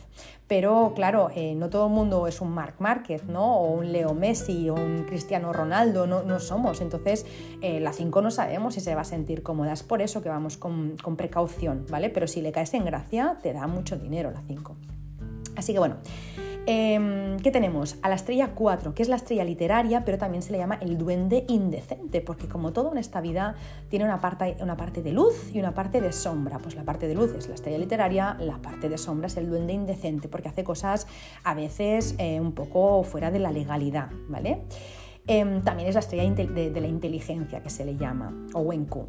Pero 0.49 0.93
claro, 0.95 1.29
eh, 1.35 1.55
no 1.55 1.69
todo 1.69 1.87
el 1.87 1.93
mundo 1.93 2.27
es 2.27 2.41
un 2.41 2.51
Marc 2.51 2.81
Márquez, 2.81 3.25
¿no? 3.25 3.59
O 3.59 3.75
un 3.75 3.93
Leo 3.93 4.15
Messi 4.15 4.71
o 4.71 4.75
un 4.75 5.05
Cristiano 5.05 5.53
Ronaldo, 5.53 6.07
no, 6.07 6.23
no 6.23 6.41
somos. 6.41 6.81
Entonces, 6.81 7.27
eh, 7.61 7.81
la 7.81 7.93
5 7.93 8.23
no 8.23 8.31
sabemos 8.31 8.75
si 8.75 8.81
se 8.81 8.95
va 8.95 9.03
a 9.03 9.05
sentir 9.05 9.43
cómoda. 9.43 9.75
Es 9.75 9.83
por 9.83 10.01
eso 10.01 10.23
que 10.23 10.31
vamos 10.31 10.57
con, 10.57 10.97
con 11.03 11.17
precaución, 11.17 11.85
¿vale? 11.91 12.09
Pero 12.09 12.27
si 12.27 12.41
le 12.41 12.51
caes 12.51 12.73
en 12.73 12.87
gracia, 12.87 13.39
te 13.43 13.53
da 13.53 13.67
mucho 13.67 13.99
dinero 13.99 14.31
la 14.31 14.41
5. 14.41 14.75
Así 15.55 15.75
que 15.75 15.79
bueno, 15.79 15.97
Em, 16.71 17.39
¿Qué 17.39 17.51
tenemos? 17.51 17.97
A 18.03 18.11
la 18.11 18.17
estrella 18.17 18.51
4, 18.55 18.93
que 18.95 19.03
es 19.03 19.09
la 19.09 19.17
estrella 19.17 19.43
literaria, 19.43 20.05
pero 20.05 20.19
también 20.19 20.43
se 20.43 20.53
le 20.53 20.59
llama 20.59 20.75
el 20.83 20.99
duende 20.99 21.47
indecente, 21.49 22.21
porque 22.21 22.47
como 22.47 22.75
todo 22.75 22.93
en 22.93 22.99
esta 22.99 23.23
vida 23.23 23.55
tiene 23.89 24.05
una 24.05 24.21
parte, 24.21 25.03
de 25.03 25.13
luz 25.13 25.51
y 25.51 25.61
una 25.61 25.73
parte 25.73 26.03
de 26.03 26.13
sombra. 26.13 26.59
Pues 26.59 26.75
la 26.75 26.83
parte 26.83 27.09
de 27.09 27.15
luz 27.15 27.33
es 27.33 27.49
la 27.49 27.55
estrella 27.55 27.79
literaria, 27.79 28.37
la 28.39 28.59
parte 28.59 28.91
de 28.91 28.99
sombra 28.99 29.29
es 29.29 29.39
el 29.39 29.49
duende 29.49 29.73
indecente, 29.73 30.29
porque 30.29 30.51
hace 30.51 30.63
cosas 30.63 31.07
a 31.43 31.55
veces 31.55 32.15
eh, 32.19 32.39
un 32.39 32.53
poco 32.53 33.03
fuera 33.03 33.31
de 33.31 33.39
la 33.39 33.51
legalidad, 33.51 34.11
¿vale? 34.29 34.65
Em, 35.27 35.63
también 35.63 35.89
es 35.89 35.95
la 35.95 36.01
estrella 36.01 36.31
de, 36.31 36.81
la 36.83 36.87
inteligencia, 36.87 37.63
que 37.63 37.71
se 37.71 37.87
le 37.87 37.97
llama, 37.97 38.47
o 38.53 38.61
Wenku. 38.61 39.07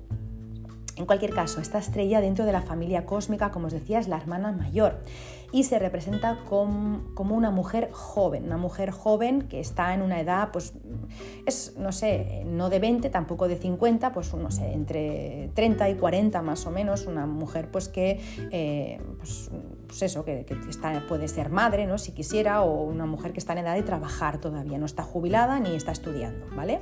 En 0.96 1.06
cualquier 1.06 1.34
caso, 1.34 1.60
esta 1.60 1.78
estrella 1.78 2.22
dentro 2.22 2.46
de 2.46 2.54
la 2.54 2.62
familia 2.62 3.06
cósmica, 3.06 3.52
como 3.52 3.68
os 3.68 3.74
decía, 3.74 4.00
es 4.00 4.08
la 4.08 4.16
hermana 4.16 4.54
mayor 4.54 5.02
y 5.52 5.64
se 5.64 5.80
representa 5.80 6.40
como, 6.48 7.02
una 7.36 7.52
mujer 7.52 7.90
joven, 7.92 8.46
una 8.46 8.58
mujer 8.58 8.92
joven 8.92 9.44
que 9.44 9.60
está 9.60 9.94
en 9.94 10.02
una 10.02 10.20
edad, 10.20 10.50
pues 10.52 10.74
es, 11.46 11.76
no 11.78 11.92
sé, 11.92 12.44
no 12.46 12.70
de 12.70 12.80
20, 12.80 13.10
tampoco 13.10 13.48
de 13.48 13.56
50, 13.56 14.12
pues 14.12 14.34
no 14.34 14.52
sé, 14.52 14.74
entre 14.74 15.50
30 15.56 15.90
y 15.90 15.96
40 15.96 16.42
más 16.42 16.66
o 16.66 16.72
menos, 16.72 17.06
una 17.06 17.26
mujer 17.26 17.70
pues 17.72 17.90
que, 17.90 18.20
eh, 18.52 19.02
pues, 19.18 19.50
pues, 19.88 20.02
eso, 20.04 20.24
que, 20.24 20.46
está, 20.70 21.04
puede 21.08 21.28
ser 21.28 21.50
madre, 21.50 21.88
¿no? 21.88 21.98
Si 21.98 22.12
quisiera, 22.12 22.62
o 22.62 22.84
una 22.84 23.06
mujer 23.06 23.34
que 23.34 23.40
está 23.40 23.54
en 23.54 23.60
edad 23.60 23.76
de 23.76 23.84
trabajar 23.84 24.40
todavía, 24.40 24.78
no 24.78 24.86
está 24.86 25.04
jubilada 25.04 25.60
ni 25.60 25.76
está 25.76 25.92
estudiando, 25.92 26.46
¿vale? 26.56 26.82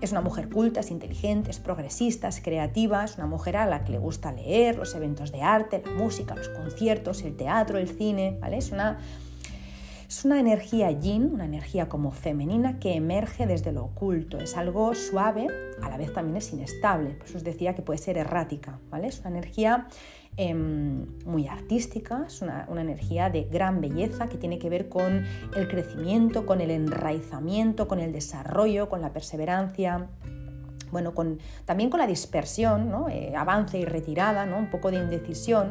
Es 0.00 0.12
una 0.12 0.22
mujer 0.22 0.48
culta, 0.48 0.80
es 0.80 0.90
inteligente, 0.90 1.50
es 1.50 1.58
progresista, 1.58 2.28
es 2.28 2.40
creativa, 2.40 3.04
es 3.04 3.16
una 3.16 3.26
mujer 3.26 3.56
a 3.56 3.66
la 3.66 3.84
que 3.84 3.92
le 3.92 3.98
gusta 3.98 4.32
leer, 4.32 4.76
los 4.76 4.94
eventos 4.94 5.30
de 5.30 5.42
arte, 5.42 5.82
la 5.84 5.92
música, 5.92 6.34
los 6.34 6.48
conciertos, 6.48 7.22
el 7.22 7.36
teatro, 7.36 7.78
el 7.78 7.88
cine, 7.88 8.38
¿vale? 8.40 8.56
Es 8.56 8.72
una, 8.72 8.98
es 10.10 10.24
una 10.26 10.38
energía 10.38 10.90
yin, 10.90 11.30
una 11.32 11.46
energía 11.46 11.88
como 11.88 12.10
femenina 12.10 12.78
que 12.78 12.94
emerge 12.94 13.46
desde 13.46 13.72
lo 13.72 13.84
oculto, 13.84 14.38
es 14.38 14.56
algo 14.58 14.94
suave, 14.94 15.46
a 15.80 15.88
la 15.88 15.96
vez 15.96 16.12
también 16.12 16.36
es 16.36 16.52
inestable, 16.52 17.14
por 17.14 17.26
eso 17.26 17.38
os 17.38 17.44
decía 17.44 17.74
que 17.74 17.80
puede 17.80 17.98
ser 17.98 18.18
errática, 18.18 18.78
¿vale? 18.90 19.06
Es 19.06 19.20
una 19.20 19.30
energía 19.30 19.86
Em, 20.36 21.06
muy 21.26 21.48
artística, 21.48 22.24
es 22.26 22.40
una, 22.40 22.66
energía 22.70 23.28
de 23.28 23.44
gran 23.44 23.80
belleza 23.80 24.28
que 24.28 24.38
tiene 24.38 24.58
que 24.58 24.70
ver 24.70 24.88
con 24.88 25.24
el 25.54 25.68
crecimiento, 25.68 26.46
con 26.46 26.60
el 26.60 26.70
enraizamiento, 26.70 27.88
con 27.88 27.98
el 27.98 28.12
desarrollo, 28.12 28.88
con 28.88 29.02
la 29.02 29.12
perseverancia, 29.12 30.06
bueno, 30.92 31.14
con, 31.14 31.40
también 31.66 31.90
con 31.90 31.98
la 32.00 32.06
dispersión, 32.06 32.90
eh, 33.10 33.34
avance 33.36 33.78
y 33.78 33.84
retirada, 33.84 34.46
¿no? 34.46 34.58
un 34.58 34.70
poco 34.70 34.90
de 34.90 34.98
indecisión. 34.98 35.70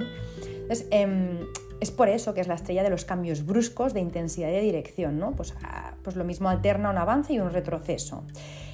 Em, 0.91 1.39
es 1.79 1.91
por 1.91 2.09
eso 2.09 2.33
que 2.33 2.41
es 2.41 2.47
la 2.47 2.55
estrella 2.55 2.83
de 2.83 2.89
los 2.89 3.05
cambios 3.05 3.45
bruscos 3.45 3.93
de 3.93 3.99
intensidad 3.99 4.49
y 4.49 4.53
de 4.53 4.61
dirección, 4.61 5.19
¿no? 5.19 5.31
pues, 5.31 5.53
ah, 5.63 5.93
pues 6.03 6.15
lo 6.15 6.23
mismo 6.23 6.49
alterna 6.49 6.89
un 6.89 6.97
avance 6.97 7.33
y 7.33 7.39
un 7.39 7.51
retroceso. 7.51 8.23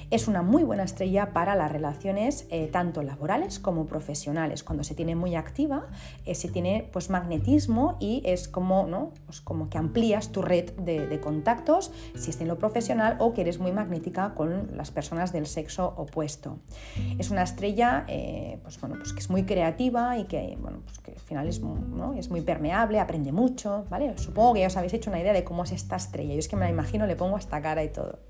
Es 0.08 0.28
una 0.28 0.42
muy 0.42 0.62
buena 0.62 0.84
estrella 0.84 1.32
para 1.32 1.56
las 1.56 1.72
relaciones 1.72 2.46
eh, 2.50 2.68
tanto 2.68 3.02
laborales 3.02 3.58
como 3.58 3.86
profesionales. 3.86 4.62
Cuando 4.62 4.84
se 4.84 4.94
tiene 4.94 5.16
muy 5.16 5.34
activa, 5.34 5.88
eh, 6.24 6.36
se 6.36 6.48
tiene 6.48 6.88
pues, 6.92 7.10
magnetismo 7.10 7.96
y 7.98 8.22
es 8.24 8.46
como, 8.46 8.86
¿no? 8.86 9.10
Pues 9.24 9.40
como 9.40 9.68
que 9.68 9.78
amplías 9.78 10.30
tu 10.30 10.42
red 10.42 10.70
de, 10.74 11.16
contactos 11.20 11.92
si 12.14 12.30
es 12.30 12.40
en 12.40 12.46
lo 12.46 12.58
profesional 12.58 13.16
o 13.18 13.32
que 13.32 13.40
eres 13.40 13.58
muy 13.58 13.72
magnética 13.72 14.34
con 14.34 14.76
las 14.76 14.92
personas 14.92 15.32
del 15.32 15.46
sexo 15.46 15.94
opuesto. 15.96 16.58
Es 17.18 17.30
una 17.30 17.42
estrella 17.42 18.04
eh, 18.06 18.60
pues, 18.62 18.80
bueno, 18.80 18.96
pues 18.98 19.12
que 19.12 19.18
es 19.18 19.30
muy 19.30 19.42
creativa 19.42 20.18
y 20.18 20.24
que, 20.24 20.56
bueno, 20.60 20.82
pues 20.84 21.00
que 21.00 21.12
al 21.12 21.18
final 21.18 21.48
es, 21.48 21.60
¿no? 21.60 22.14
es 22.14 22.30
muy 22.30 22.42
permeable, 22.42 23.00
aprende 23.00 23.32
mucho. 23.32 23.86
¿vale? 23.90 24.16
Supongo 24.18 24.54
que 24.54 24.60
ya 24.60 24.68
os 24.68 24.76
habéis 24.76 24.94
hecho 24.94 25.10
una 25.10 25.20
idea 25.20 25.32
de 25.32 25.42
cómo 25.42 25.64
es 25.64 25.72
esta 25.72 25.96
estrella. 25.96 26.34
Yo 26.34 26.38
es 26.38 26.46
que 26.46 26.54
me 26.54 26.62
la 26.62 26.70
imagino, 26.70 27.06
le 27.06 27.16
pongo 27.16 27.36
hasta 27.36 27.60
cara 27.60 27.82
y 27.82 27.88
todo. 27.88 28.20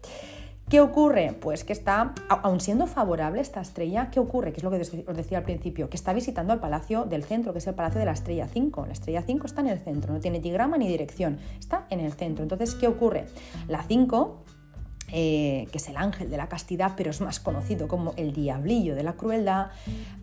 ¿Qué 0.68 0.80
ocurre? 0.80 1.32
Pues 1.40 1.62
que 1.62 1.72
está, 1.72 2.12
aun 2.28 2.58
siendo 2.58 2.88
favorable 2.88 3.40
esta 3.40 3.60
estrella, 3.60 4.10
¿qué 4.10 4.18
ocurre? 4.18 4.52
Que 4.52 4.58
es 4.58 4.64
lo 4.64 4.70
que 4.72 4.80
os 4.80 5.16
decía 5.16 5.38
al 5.38 5.44
principio, 5.44 5.88
que 5.88 5.96
está 5.96 6.12
visitando 6.12 6.52
el 6.52 6.58
palacio 6.58 7.04
del 7.04 7.22
centro, 7.22 7.52
que 7.52 7.60
es 7.60 7.66
el 7.68 7.74
palacio 7.74 8.00
de 8.00 8.06
la 8.06 8.12
estrella 8.12 8.48
5. 8.48 8.86
La 8.86 8.92
estrella 8.92 9.22
5 9.22 9.46
está 9.46 9.60
en 9.60 9.68
el 9.68 9.78
centro, 9.78 10.12
no 10.12 10.18
tiene 10.18 10.40
digrama 10.40 10.76
ni 10.76 10.88
dirección, 10.88 11.38
está 11.56 11.86
en 11.90 12.00
el 12.00 12.12
centro. 12.14 12.42
Entonces, 12.42 12.74
¿qué 12.74 12.88
ocurre? 12.88 13.26
La 13.68 13.84
5 13.84 14.42
eh, 15.12 15.68
que 15.70 15.78
es 15.78 15.88
el 15.88 15.96
ángel 15.96 16.30
de 16.30 16.36
la 16.36 16.48
castidad, 16.48 16.94
pero 16.96 17.10
es 17.10 17.20
más 17.20 17.38
conocido 17.38 17.86
como 17.86 18.12
el 18.16 18.32
diablillo 18.32 18.96
de 18.96 19.04
la 19.04 19.12
crueldad, 19.12 19.68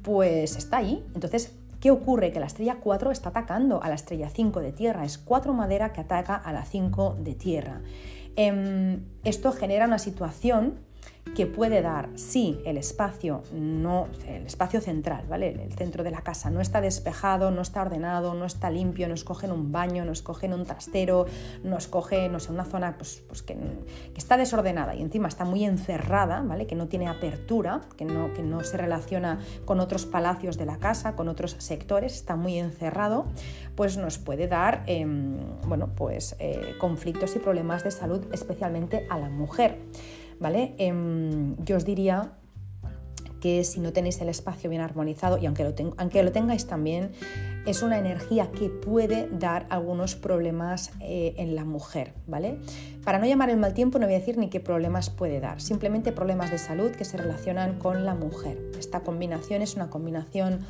pues 0.02 0.58
está 0.58 0.78
ahí. 0.78 1.02
Entonces, 1.16 1.54
¿qué 1.80 1.90
ocurre? 1.90 2.34
Que 2.34 2.42
la 2.42 2.48
estrella 2.48 2.80
4 2.82 3.12
está 3.12 3.30
atacando 3.30 3.82
a 3.82 3.88
la 3.88 3.96
estrella 3.96 4.30
5 4.30 4.60
de 4.60 4.74
tierra, 4.74 5.06
es 5.06 5.18
4 5.18 5.54
madera 5.54 5.94
que 5.94 6.02
ataca 6.02 6.36
a 6.36 6.52
la 6.52 6.66
5 6.66 7.16
de 7.22 7.34
tierra. 7.34 7.82
Em, 8.36 9.04
esto 9.24 9.52
genera 9.52 9.86
una 9.86 10.00
situación 10.00 10.80
que 11.36 11.48
puede 11.48 11.82
dar 11.82 12.10
si 12.16 12.60
el 12.66 12.78
espacio 12.78 13.44
no 13.52 14.08
el 14.28 14.46
espacio 14.46 14.82
central, 14.82 15.26
¿vale? 15.28 15.50
El 15.50 15.74
centro 15.74 16.04
de 16.04 16.12
la 16.12 16.22
casa 16.22 16.50
no 16.50 16.62
está 16.62 16.80
despejado, 16.80 17.50
no 17.50 17.62
está 17.62 17.82
ordenado, 17.82 18.34
no 18.36 18.46
está 18.46 18.70
limpio, 18.70 19.08
nos 19.08 19.24
cogen 19.24 19.52
un 19.52 19.72
baño, 19.72 20.06
nos 20.06 20.22
cogen 20.22 20.54
un 20.54 20.66
trastero, 20.66 21.26
nos 21.64 21.88
coge, 21.88 22.30
no 22.30 22.40
sé, 22.40 22.52
una 22.52 22.66
zona 22.66 22.98
pues, 22.98 23.24
pues 23.28 23.42
que, 23.42 23.58
está 24.16 24.38
desordenada 24.38 24.96
y 24.96 25.02
encima 25.02 25.28
está 25.28 25.44
muy 25.44 25.66
encerrada, 25.66 26.42
¿vale? 26.42 26.68
Que 26.68 26.76
no 26.76 26.88
tiene 26.88 27.08
apertura, 27.08 27.82
que 27.98 28.06
no, 28.06 28.32
que 28.34 28.44
no 28.44 28.64
se 28.64 28.78
relaciona 28.78 29.40
con 29.66 29.80
otros 29.80 30.06
palacios 30.06 30.58
de 30.58 30.66
la 30.66 30.78
casa, 30.78 31.16
con 31.16 31.30
otros 31.30 31.56
sectores, 31.60 32.14
está 32.14 32.36
muy 32.36 32.60
encerrado, 32.60 33.26
pues 33.76 33.98
nos 33.98 34.20
puede 34.20 34.48
dar, 34.48 34.84
em, 34.86 35.38
bueno, 35.68 35.90
pues 35.96 36.36
eh, 36.40 36.76
conflictos 36.80 37.36
y 37.36 37.40
problemas 37.40 37.84
de 37.84 37.92
salud, 37.92 38.26
especialmente 38.32 39.08
a 39.10 39.18
la 39.18 39.30
mujer. 39.30 39.80
¿Vale? 40.40 40.76
Em, 40.78 41.56
yo 41.64 41.78
os 41.78 41.86
diría 41.86 42.34
que 43.44 43.66
si 43.66 43.82
no 43.82 43.92
tenéis 43.92 44.22
el 44.22 44.30
espacio 44.30 44.70
bien 44.70 44.82
armonizado, 44.82 45.38
y 45.38 45.46
aunque 45.46 45.66
lo, 45.66 45.74
aunque 45.98 46.24
lo 46.24 46.32
tengáis 46.32 46.66
también, 46.66 47.12
es 47.66 47.82
una 47.82 47.98
energía 47.98 48.52
que 48.52 48.70
puede 48.70 49.28
dar 49.32 49.66
algunos 49.70 50.16
problemas 50.16 50.92
eh, 51.02 51.34
en 51.38 51.54
la 51.54 51.66
mujer, 51.66 52.14
¿vale? 52.26 52.60
Para 53.04 53.20
no 53.20 53.26
llamar 53.26 53.50
el 53.50 53.58
mal 53.58 53.74
tiempo 53.74 54.00
no 54.00 54.06
voy 54.06 54.16
a 54.16 54.20
decir 54.20 54.38
ni 54.38 54.50
qué 54.50 54.60
problemas 54.60 55.10
puede 55.10 55.42
dar, 55.42 55.60
simplemente 55.62 56.12
problemas 56.12 56.52
de 56.52 56.58
salud 56.58 56.92
que 56.92 57.04
se 57.04 57.18
relacionan 57.18 57.80
con 57.80 58.06
la 58.06 58.16
mujer. 58.16 58.58
Esta 58.80 59.02
combinación 59.02 59.62
es 59.62 59.76
una 59.76 59.90
combinación 59.90 60.62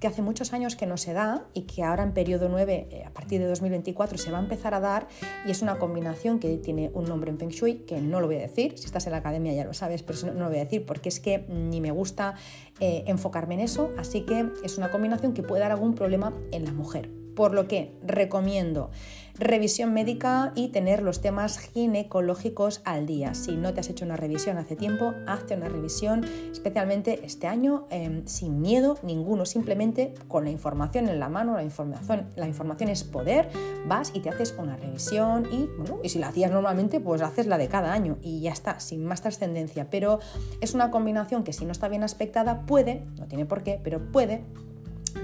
que 0.00 0.06
hace 0.06 0.22
muchos 0.22 0.52
años 0.52 0.76
que 0.76 0.86
no 0.86 0.96
se 0.96 1.12
da 1.12 1.46
y 1.54 1.62
que 1.62 1.82
ahora 1.82 2.02
en 2.02 2.12
periodo 2.12 2.48
9, 2.48 2.88
eh, 2.90 3.04
a 3.04 3.10
partir 3.10 3.40
de 3.40 3.46
2024, 3.46 4.18
se 4.18 4.30
va 4.30 4.38
a 4.38 4.42
empezar 4.42 4.74
a 4.74 4.80
dar 4.80 5.08
y 5.46 5.50
es 5.50 5.62
una 5.62 5.78
combinación 5.78 6.38
que 6.38 6.56
tiene 6.58 6.90
un 6.94 7.04
nombre 7.04 7.30
en 7.30 7.38
Feng 7.38 7.50
Shui 7.50 7.84
que 7.86 8.00
no 8.00 8.20
lo 8.20 8.26
voy 8.26 8.36
a 8.36 8.40
decir, 8.40 8.78
si 8.78 8.86
estás 8.86 9.06
en 9.06 9.12
la 9.12 9.18
academia 9.18 9.52
ya 9.54 9.64
lo 9.64 9.74
sabes, 9.74 10.02
pero 10.02 10.18
no, 10.32 10.40
lo 10.40 10.48
voy 10.48 10.58
a 10.58 10.64
decir 10.64 10.84
porque 10.84 11.08
es 11.08 11.20
que 11.20 11.46
ni 11.48 11.80
me 11.80 11.90
gusta 11.90 12.34
eh, 12.80 13.04
enfocarme 13.06 13.54
en 13.54 13.60
eso, 13.60 13.90
así 13.98 14.22
que 14.22 14.46
es 14.64 14.78
una 14.78 14.90
combinación 14.90 15.32
que 15.32 15.42
puede 15.42 15.62
dar 15.62 15.72
algún 15.72 15.94
problema 15.94 16.32
en 16.52 16.64
la 16.64 16.72
mujer. 16.72 17.25
Por 17.36 17.54
lo 17.54 17.68
que 17.68 17.92
recomiendo 18.04 18.90
revisión 19.38 19.92
médica 19.92 20.52
y 20.54 20.68
tener 20.68 21.02
los 21.02 21.20
temas 21.20 21.58
ginecológicos 21.58 22.80
al 22.84 23.06
día. 23.06 23.34
Si 23.34 23.56
no 23.56 23.74
te 23.74 23.80
has 23.80 23.90
hecho 23.90 24.04
una 24.04 24.16
revisión 24.16 24.58
hace 24.58 24.76
tiempo, 24.76 25.14
hazte 25.26 25.54
una 25.54 25.68
revisión, 25.68 26.24
especialmente 26.50 27.20
este 27.24 27.46
año, 27.46 27.86
em, 27.90 28.26
sin 28.26 28.60
miedo 28.60 28.98
ninguno, 29.02 29.44
simplemente 29.44 30.14
con 30.28 30.44
la 30.44 30.50
información 30.50 31.08
en 31.08 31.20
la 31.20 31.28
mano, 31.28 31.54
la 31.54 31.62
información, 31.62 32.26
la 32.36 32.48
información 32.48 32.88
es 32.88 33.04
poder, 33.04 33.48
vas 33.86 34.10
y 34.14 34.20
te 34.20 34.30
haces 34.30 34.54
una 34.58 34.76
revisión 34.76 35.46
y, 35.52 35.68
bueno, 35.78 36.00
y 36.02 36.08
si 36.08 36.18
la 36.18 36.28
hacías 36.28 36.50
normalmente, 36.50 37.00
pues 37.00 37.22
haces 37.22 37.46
la 37.46 37.58
de 37.58 37.68
cada 37.68 37.92
año 37.92 38.18
y 38.22 38.40
ya 38.40 38.52
está, 38.52 38.80
sin 38.80 39.04
más 39.04 39.22
trascendencia. 39.22 39.88
Pero 39.90 40.18
es 40.60 40.74
una 40.74 40.90
combinación 40.90 41.44
que 41.44 41.52
si 41.52 41.64
no 41.64 41.72
está 41.72 41.88
bien 41.88 42.02
aspectada 42.02 42.62
puede, 42.62 43.04
no 43.18 43.26
tiene 43.26 43.44
por 43.44 43.62
qué, 43.62 43.80
pero 43.82 44.10
puede 44.10 44.44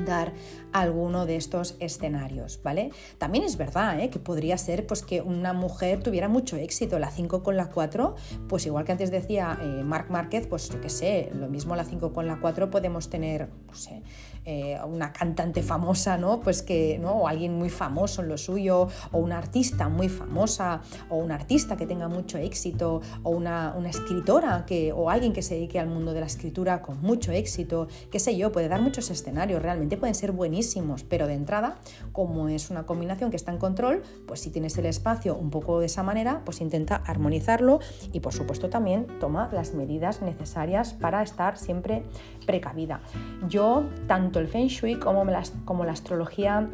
dar 0.04 0.32
alguno 0.72 1.26
de 1.26 1.36
estos 1.36 1.76
escenarios, 1.80 2.60
¿vale? 2.62 2.90
También 3.18 3.44
es 3.44 3.56
verdad 3.56 4.00
¿eh? 4.00 4.10
que 4.10 4.18
podría 4.18 4.56
ser 4.58 4.86
pues, 4.86 5.02
que 5.02 5.20
una 5.20 5.52
mujer 5.52 6.02
tuviera 6.02 6.28
mucho 6.28 6.56
éxito, 6.56 6.98
la 6.98 7.10
5 7.10 7.42
con 7.42 7.56
la 7.56 7.68
4, 7.68 8.14
pues 8.48 8.66
igual 8.66 8.84
que 8.84 8.92
antes 8.92 9.10
decía 9.10 9.58
eh, 9.60 9.82
Marc 9.84 10.10
Márquez, 10.10 10.46
pues 10.46 10.68
yo 10.70 10.80
qué 10.80 10.88
sé, 10.88 11.30
lo 11.34 11.48
mismo 11.48 11.76
la 11.76 11.84
5 11.84 12.12
con 12.12 12.26
la 12.26 12.40
4 12.40 12.70
podemos 12.70 13.10
tener, 13.10 13.48
no 13.66 13.74
sé, 13.74 14.02
eh, 14.44 14.76
una 14.84 15.12
cantante 15.12 15.62
famosa, 15.62 16.18
¿no? 16.18 16.40
Pues 16.40 16.62
que, 16.62 16.98
¿no? 16.98 17.12
O 17.12 17.28
alguien 17.28 17.56
muy 17.56 17.70
famoso 17.70 18.22
en 18.22 18.28
lo 18.28 18.36
suyo, 18.36 18.88
o 19.12 19.18
una 19.18 19.38
artista 19.38 19.88
muy 19.88 20.08
famosa, 20.08 20.80
o 21.08 21.16
un 21.16 21.30
artista 21.30 21.76
que 21.76 21.86
tenga 21.86 22.08
mucho 22.08 22.38
éxito, 22.38 23.02
o 23.22 23.30
una, 23.30 23.74
escritora 23.88 24.64
que, 24.66 24.92
o 24.92 25.10
alguien 25.10 25.32
que 25.32 25.42
se 25.42 25.54
dedique 25.54 25.78
al 25.78 25.86
mundo 25.86 26.12
de 26.12 26.20
la 26.20 26.26
escritura 26.26 26.82
con 26.82 27.00
mucho 27.02 27.30
éxito, 27.30 27.86
qué 28.10 28.18
sé 28.18 28.36
yo, 28.36 28.50
puede 28.50 28.68
dar 28.68 28.80
muchos 28.80 29.10
escenarios, 29.10 29.62
realmente 29.62 29.96
pueden 29.96 30.14
ser 30.14 30.32
buenísimos, 30.32 31.04
pero 31.04 31.26
de 31.28 31.34
entrada, 31.34 31.78
como 32.10 32.48
es 32.48 32.70
una 32.70 32.84
combinación 32.84 33.30
que 33.30 33.36
está 33.36 33.52
en 33.52 33.58
control, 33.58 34.02
pues 34.26 34.40
si 34.40 34.50
tienes 34.50 34.76
el 34.78 34.86
espacio 34.86 35.36
un 35.36 35.50
poco 35.50 35.78
de 35.78 35.86
esa 35.86 36.02
manera, 36.02 36.42
pues 36.44 36.60
intenta 36.60 36.96
armonizarlo 36.96 37.78
y 38.12 38.20
por 38.20 38.32
supuesto 38.32 38.68
también 38.68 39.06
toma 39.20 39.48
las 39.52 39.74
medidas 39.74 40.20
necesarias 40.22 40.94
para 40.94 41.22
estar 41.22 41.58
siempre 41.58 42.02
precavida. 42.46 43.00
Yo, 43.48 43.84
tanto 44.06 44.31
el 44.38 44.48
feng 44.48 44.68
shui 44.68 44.98
como 44.98 45.24
la, 45.24 45.42
como 45.64 45.84
la 45.84 45.92
astrología 45.92 46.68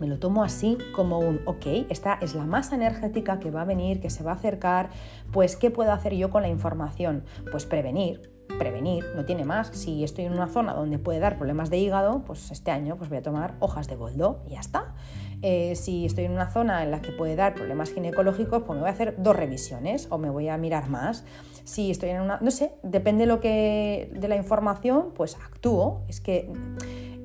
me 0.00 0.06
lo 0.06 0.18
tomo 0.18 0.42
así 0.42 0.78
como 0.94 1.18
un, 1.18 1.40
ok, 1.46 1.86
esta 1.88 2.18
es 2.20 2.34
la 2.34 2.44
masa 2.44 2.74
energética 2.74 3.38
que 3.38 3.50
va 3.50 3.62
a 3.62 3.64
venir, 3.64 4.00
que 4.00 4.10
se 4.10 4.24
va 4.24 4.32
a 4.32 4.34
acercar, 4.34 4.90
pues 5.32 5.56
¿qué 5.56 5.70
puedo 5.70 5.92
hacer 5.92 6.14
yo 6.14 6.30
con 6.30 6.42
la 6.42 6.48
información? 6.48 7.24
Pues 7.50 7.64
prevenir, 7.64 8.32
prevenir, 8.58 9.04
no 9.14 9.24
tiene 9.24 9.44
más. 9.44 9.68
Si 9.68 10.04
estoy 10.04 10.24
en 10.24 10.32
una 10.32 10.48
zona 10.48 10.74
donde 10.74 10.98
puede 10.98 11.18
dar 11.18 11.36
problemas 11.36 11.70
de 11.70 11.78
hígado, 11.78 12.22
pues 12.26 12.50
este 12.50 12.70
año 12.70 12.96
pues 12.96 13.08
voy 13.08 13.18
a 13.18 13.22
tomar 13.22 13.54
hojas 13.60 13.88
de 13.88 13.96
boldo 13.96 14.42
y 14.46 14.50
ya 14.50 14.60
está. 14.60 14.94
Eh, 15.42 15.76
si 15.76 16.06
estoy 16.06 16.24
en 16.24 16.32
una 16.32 16.50
zona 16.50 16.82
en 16.82 16.90
la 16.90 17.02
que 17.02 17.12
puede 17.12 17.36
dar 17.36 17.54
problemas 17.54 17.92
ginecológicos, 17.92 18.62
pues 18.62 18.76
me 18.76 18.80
voy 18.80 18.88
a 18.88 18.92
hacer 18.92 19.16
dos 19.18 19.36
revisiones 19.36 20.08
o 20.10 20.18
me 20.18 20.30
voy 20.30 20.48
a 20.48 20.56
mirar 20.56 20.88
más. 20.88 21.24
Si 21.64 21.90
estoy 21.90 22.10
en 22.10 22.20
una, 22.20 22.38
no 22.40 22.50
sé, 22.50 22.74
depende 22.82 23.26
lo 23.26 23.40
que, 23.40 24.10
de 24.14 24.28
la 24.28 24.36
información, 24.36 25.12
pues 25.14 25.36
actúo. 25.36 26.02
Es 26.08 26.20
que 26.20 26.50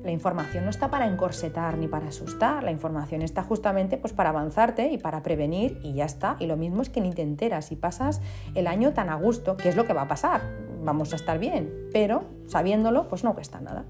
la 0.02 0.10
información 0.10 0.64
no 0.64 0.70
está 0.70 0.90
para 0.90 1.06
encorsetar 1.06 1.76
ni 1.76 1.86
para 1.86 2.08
asustar, 2.08 2.62
la 2.62 2.70
información 2.70 3.20
está 3.20 3.42
justamente 3.42 3.98
pues, 3.98 4.14
para 4.14 4.30
avanzarte 4.30 4.90
y 4.90 4.96
para 4.96 5.22
prevenir 5.22 5.78
y 5.82 5.92
ya 5.92 6.06
está. 6.06 6.36
Y 6.38 6.46
lo 6.46 6.56
mismo 6.56 6.80
es 6.80 6.88
que 6.88 7.00
ni 7.00 7.10
te 7.10 7.22
enteras 7.22 7.70
y 7.70 7.76
pasas 7.76 8.22
el 8.54 8.66
año 8.66 8.94
tan 8.94 9.10
a 9.10 9.16
gusto, 9.16 9.56
que 9.56 9.68
es 9.68 9.76
lo 9.76 9.86
que 9.86 9.92
va 9.92 10.02
a 10.02 10.08
pasar. 10.08 10.40
Vamos 10.82 11.12
a 11.12 11.16
estar 11.16 11.38
bien, 11.38 11.70
pero 11.92 12.24
sabiéndolo, 12.46 13.08
pues 13.08 13.24
no 13.24 13.34
cuesta 13.34 13.60
nada. 13.60 13.84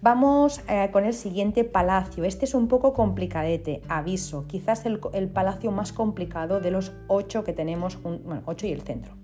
Vamos 0.00 0.60
eh, 0.68 0.90
con 0.92 1.04
el 1.04 1.14
siguiente 1.14 1.64
palacio. 1.64 2.24
Este 2.24 2.44
es 2.44 2.54
un 2.54 2.68
poco 2.68 2.92
complicadete, 2.92 3.80
aviso. 3.88 4.46
Quizás 4.46 4.84
el, 4.86 5.00
palacio 5.30 5.70
más 5.72 5.92
complicado 5.92 6.60
de 6.60 6.70
los 6.70 6.92
ocho 7.08 7.42
que 7.42 7.54
tenemos, 7.54 8.00
bueno, 8.02 8.42
ocho 8.44 8.66
y 8.66 8.72
el 8.72 8.82
centro. 8.82 9.14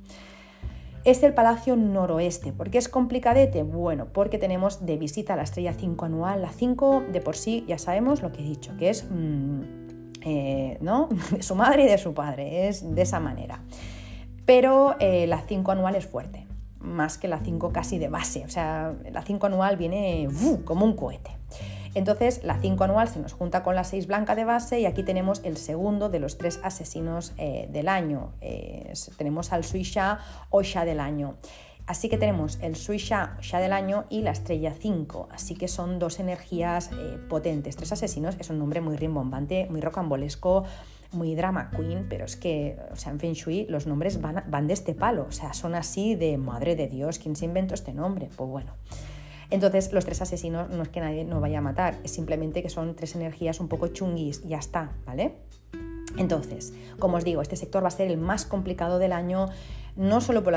Es 1.05 1.23
el 1.23 1.33
Palacio 1.33 1.77
Noroeste. 1.77 2.53
¿Por 2.53 2.71
qué 2.71 2.79
es 2.79 2.89
complicadete? 2.89 3.63
Bueno, 3.63 4.09
porque 4.13 4.37
tenemos 4.37 4.85
de 4.85 4.99
visita 4.99 5.35
la 5.35 5.43
estrella 5.43 5.73
5 5.73 6.05
anual. 6.05 6.43
La 6.43 6.53
5 6.53 7.05
de 7.11 7.21
por 7.21 7.37
sí 7.37 7.65
ya 7.67 7.79
sabemos 7.79 8.21
lo 8.21 8.33
que 8.33 8.41
he 8.41 8.45
dicho, 8.45 8.77
que 8.79 8.91
es 8.91 9.07
mm, 9.11 9.61
eh, 10.23 10.79
¿no? 10.83 11.09
de 11.31 11.43
su 11.43 11.55
madre 11.55 11.85
y 11.85 11.87
de 11.87 11.99
su 11.99 12.13
padre, 12.13 12.69
es 12.69 12.95
de 12.95 13.03
esa 13.03 13.19
manera. 13.19 13.63
Pero 14.45 14.97
eh, 15.01 15.27
la 15.27 15.41
5 15.41 15.73
anual 15.73 15.95
es 15.95 16.07
fuerte 16.07 16.47
más 16.81 17.19
que 17.19 17.29
la 17.29 17.39
5 17.39 17.73
casi 17.73 17.99
de 17.99 18.09
base. 18.09 18.45
O 18.45 18.49
sea, 18.49 18.95
la 19.11 19.23
5 19.23 19.47
anual 19.47 19.77
viene 19.77 20.29
como 20.65 20.85
un 20.85 20.95
cohete. 20.95 21.40
Entonces, 21.95 22.45
la 22.45 22.59
5 22.61 22.85
anual 22.85 23.09
se 23.09 23.19
nos 23.19 23.33
junta 23.33 23.63
con 23.63 23.75
la 23.75 23.85
6 23.85 24.07
blanca 24.07 24.35
de 24.35 24.45
base 24.45 24.81
y 24.81 24.87
aquí 24.87 25.03
tenemos 25.03 25.41
el 25.45 25.57
segundo 25.57 26.09
de 26.09 26.21
los 26.21 26.39
tres 26.39 26.61
asesinos 26.63 27.33
eh, 27.37 27.69
del 27.73 27.89
año. 27.89 28.33
tenemos 29.17 29.53
al 29.53 29.65
Suisha 29.65 30.19
o 30.51 30.63
Sha 30.63 30.85
del 30.85 31.01
año. 31.01 31.37
Así 31.87 32.09
que 32.09 32.19
tenemos 32.19 32.59
el 32.63 32.77
Suisha 32.77 33.37
Sha 33.41 33.59
del 33.59 33.73
año 33.73 34.05
y 34.09 34.23
la 34.23 34.31
estrella 34.31 34.73
5. 34.79 35.29
Así 35.33 35.57
que 35.57 35.67
son 35.67 35.99
dos 35.99 36.21
energías 36.21 36.91
eh, 36.93 37.19
potentes. 37.29 37.75
Tres 37.75 37.91
asesinos 37.91 38.37
es 38.39 38.51
un 38.51 38.61
nombre 38.61 38.81
muy 38.81 38.97
rimbombante, 38.97 39.67
muy 39.69 39.81
rocambolesco 39.81 40.65
muy 41.13 41.35
drama 41.35 41.71
queen, 41.71 42.07
pero 42.09 42.25
es 42.25 42.37
que, 42.37 42.79
o 42.93 42.97
sea, 42.97 43.13
en 43.13 43.19
Feng 43.19 43.33
Shui 43.33 43.67
los 43.69 43.87
nombres 43.87 44.21
van, 44.21 44.45
van 44.47 44.67
de 44.67 44.75
este 44.75 44.95
palo, 44.95 45.27
o 45.29 45.33
sea, 45.33 45.53
son 45.55 45.75
así 45.75 46.15
de 46.15 46.39
madre 46.39 46.77
de 46.77 46.87
Dios, 46.87 47.19
¿quién 47.19 47.37
se 47.37 47.47
inventó 47.47 47.75
este 47.75 47.93
nombre? 47.93 48.29
Pues 48.37 48.49
bueno. 48.49 48.73
Entonces, 49.51 49.93
los 49.93 50.05
tres 50.05 50.23
asesinos 50.23 50.71
no 50.71 50.83
es 50.83 50.89
que 50.89 51.01
nadie 51.01 51.25
no 51.25 51.41
vaya 51.41 51.59
a 51.59 51.63
matar, 51.63 51.99
es 52.05 52.13
simplemente 52.13 52.63
que 52.63 52.71
son 52.71 52.95
tres 52.95 53.15
energías 53.15 53.61
un 53.61 53.69
poco 53.69 53.89
chunguis, 53.89 54.43
ya 54.47 54.59
está, 54.59 54.93
¿vale? 55.07 55.35
Entonces, 56.17 56.73
como 56.99 57.17
os 57.17 57.25
digo, 57.25 57.43
este 57.43 57.57
sector 57.57 57.83
va 57.83 57.89
a 57.89 57.93
ser 57.93 58.11
el 58.11 58.17
más 58.17 58.45
complicado 58.45 58.99
del 58.99 59.13
año 59.13 59.49
no 59.97 60.21
solo 60.21 60.43
por 60.43 60.53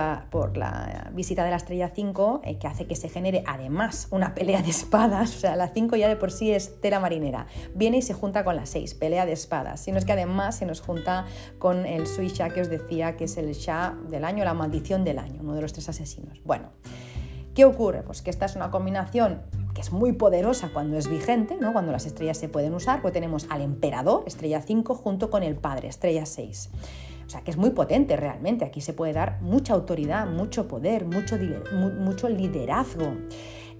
la, 0.57 1.11
visita 1.13 1.43
de 1.43 1.49
la 1.49 1.57
estrella 1.57 1.91
5, 1.93 2.41
eh, 2.43 2.57
que 2.57 2.67
hace 2.67 2.85
que 2.85 2.95
se 2.95 3.09
genere 3.09 3.43
además 3.45 4.07
una 4.11 4.33
pelea 4.33 4.61
de 4.61 4.69
espadas, 4.69 5.35
o 5.35 5.39
sea, 5.39 5.55
la 5.55 5.69
5 5.69 5.95
ya 5.95 6.07
de 6.07 6.15
por 6.15 6.31
sí 6.31 6.51
es 6.51 6.79
tela 6.81 6.99
marinera, 6.99 7.47
viene 7.75 7.97
y 7.97 8.01
se 8.01 8.13
junta 8.13 8.43
con 8.43 8.55
la 8.55 8.65
6, 8.65 8.93
pelea 8.95 9.25
de 9.25 9.33
espadas, 9.33 9.81
sino 9.81 9.97
es 9.97 10.05
que 10.05 10.13
además 10.13 10.57
se 10.57 10.65
nos 10.65 10.81
junta 10.81 11.25
con 11.59 11.85
el 11.85 12.07
Sui 12.07 12.29
Sha 12.29 12.49
que 12.49 12.61
os 12.61 12.69
decía 12.69 13.17
que 13.17 13.25
es 13.25 13.37
el 13.37 13.51
Sha 13.53 13.95
del 14.09 14.23
año, 14.23 14.45
la 14.45 14.53
maldición 14.53 15.03
del 15.03 15.19
año, 15.19 15.41
uno 15.41 15.55
de 15.55 15.61
los 15.61 15.73
tres 15.73 15.89
asesinos. 15.89 16.41
Bueno, 16.43 16.69
¿qué 17.53 17.65
ocurre? 17.65 18.03
Pues 18.03 18.21
que 18.21 18.29
esta 18.29 18.45
es 18.45 18.55
una 18.55 18.71
combinación 18.71 19.41
que 19.73 19.81
es 19.81 19.91
muy 19.91 20.13
poderosa 20.13 20.69
cuando 20.71 20.97
es 20.97 21.09
vigente, 21.09 21.57
¿no? 21.59 21.73
cuando 21.73 21.91
las 21.91 22.05
estrellas 22.05 22.37
se 22.37 22.47
pueden 22.47 22.73
usar, 22.73 23.01
pues 23.01 23.13
tenemos 23.13 23.47
al 23.49 23.61
emperador, 23.61 24.23
estrella 24.27 24.61
5, 24.61 24.95
junto 24.95 25.29
con 25.29 25.43
el 25.43 25.55
padre, 25.55 25.87
estrella 25.87 26.25
6. 26.25 26.69
O 27.25 27.29
sea, 27.29 27.41
que 27.41 27.51
es 27.51 27.57
muy 27.57 27.71
potente 27.71 28.15
realmente. 28.15 28.65
Aquí 28.65 28.81
se 28.81 28.93
puede 28.93 29.13
dar 29.13 29.41
mucha 29.41 29.73
autoridad, 29.73 30.27
mucho 30.27 30.67
poder, 30.67 31.05
mucho, 31.05 31.37
mucho 31.99 32.29
liderazgo. 32.29 33.15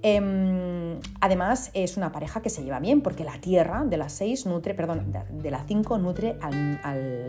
Em, 0.02 1.00
además, 1.22 1.72
es 1.74 1.96
una 1.96 2.12
pareja 2.12 2.42
que 2.42 2.50
se 2.50 2.64
lleva 2.64 2.80
bien 2.80 3.02
porque 3.02 3.24
la 3.24 3.40
tierra 3.40 3.86
de 3.86 3.98
las 3.98 4.14
6 4.14 4.46
nutre, 4.48 4.74
perdón, 4.74 5.14
de 5.32 5.52
la 5.52 5.64
5 5.64 5.98
nutre 5.98 6.38
al, 6.42 7.26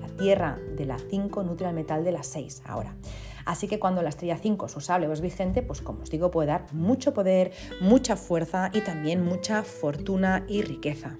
la 0.00 0.08
tierra 0.18 0.58
de 0.76 0.84
la 0.84 0.98
5 0.98 1.42
nutre 1.44 1.66
al 1.66 1.74
metal 1.74 2.04
de 2.04 2.12
las 2.12 2.26
6 2.26 2.62
ahora. 2.66 2.94
Así 3.48 3.66
que 3.66 3.78
cuando 3.78 4.02
la 4.02 4.10
estrella 4.10 4.36
5 4.36 4.68
su 4.68 4.82
sable 4.82 5.10
es 5.10 5.22
vigente, 5.22 5.62
pues 5.62 5.80
como 5.80 6.02
os 6.02 6.10
digo, 6.10 6.30
puede 6.30 6.48
dar 6.48 6.66
mucho 6.74 7.14
poder, 7.14 7.50
mucha 7.80 8.14
fuerza 8.14 8.70
y 8.74 8.82
también 8.82 9.24
mucha 9.24 9.62
fortuna 9.62 10.44
y 10.48 10.60
riqueza 10.60 11.18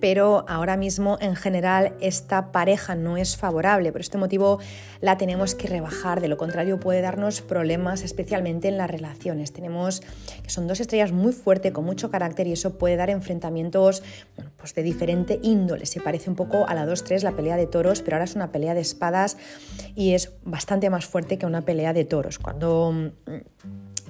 pero 0.00 0.44
ahora 0.48 0.76
mismo 0.76 1.18
en 1.20 1.36
general 1.36 1.94
esta 2.00 2.52
pareja 2.52 2.94
no 2.94 3.16
es 3.16 3.36
favorable. 3.36 3.92
Por 3.92 4.00
este 4.00 4.18
motivo 4.18 4.58
la 5.00 5.16
tenemos 5.16 5.54
que 5.54 5.68
rebajar, 5.68 6.20
de 6.20 6.28
lo 6.28 6.36
contrario 6.36 6.80
puede 6.80 7.00
darnos 7.00 7.42
problemas 7.42 8.02
especialmente 8.02 8.68
en 8.68 8.78
las 8.78 8.90
relaciones. 8.90 9.52
Tenemos 9.52 10.00
que 10.42 10.50
son 10.50 10.66
dos 10.66 10.80
estrellas 10.80 11.12
muy 11.12 11.32
fuertes, 11.32 11.72
con 11.72 11.84
mucho 11.84 12.10
carácter 12.10 12.46
y 12.46 12.52
eso 12.52 12.78
puede 12.78 12.96
dar 12.96 13.10
enfrentamientos 13.10 14.02
pues 14.56 14.74
de 14.74 14.82
diferente 14.82 15.38
índole. 15.42 15.86
Se 15.86 16.00
parece 16.00 16.30
un 16.30 16.36
poco 16.36 16.66
a 16.66 16.74
la 16.74 16.86
2-3, 16.86 17.22
la 17.22 17.32
pelea 17.32 17.56
de 17.56 17.66
toros, 17.66 18.02
pero 18.02 18.16
ahora 18.16 18.24
es 18.24 18.34
una 18.34 18.52
pelea 18.52 18.74
de 18.74 18.80
espadas 18.80 19.36
y 19.94 20.14
es 20.14 20.32
bastante 20.44 20.90
más 20.90 21.06
fuerte 21.06 21.38
que 21.38 21.46
una 21.46 21.62
pelea 21.62 21.92
de 21.92 22.04
toros. 22.04 22.38
Cuando 22.38 23.12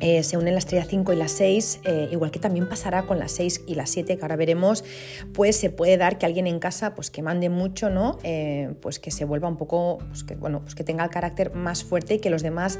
eh, 0.00 0.22
se 0.22 0.36
unen 0.36 0.54
la 0.54 0.58
estrella 0.58 0.84
5 0.84 1.12
y 1.12 1.16
la 1.16 1.28
6, 1.28 1.80
eh, 1.84 2.08
igual 2.10 2.30
que 2.30 2.38
también 2.38 2.68
pasará 2.68 3.02
con 3.02 3.18
la 3.18 3.28
6 3.28 3.64
y 3.66 3.74
la 3.74 3.86
7, 3.86 4.16
que 4.16 4.22
ahora 4.22 4.36
veremos, 4.36 4.84
pues 5.34 5.56
se 5.56 5.70
puede 5.70 5.96
dar 5.96 6.18
que 6.18 6.26
alguien 6.26 6.46
en 6.46 6.58
casa 6.58 6.94
pues 6.94 7.10
que 7.10 7.22
mande 7.22 7.50
mucho, 7.50 7.90
¿no? 7.90 8.18
Eh, 8.22 8.74
pues 8.80 8.98
que 8.98 9.10
se 9.10 9.24
vuelva 9.24 9.48
un 9.48 9.56
poco, 9.56 9.98
pues 10.08 10.24
que, 10.24 10.36
bueno, 10.36 10.60
pues 10.60 10.74
que 10.74 10.84
tenga 10.84 11.04
el 11.04 11.10
carácter 11.10 11.54
más 11.54 11.84
fuerte 11.84 12.14
y 12.14 12.18
que 12.18 12.30
los 12.30 12.42
demás 12.42 12.78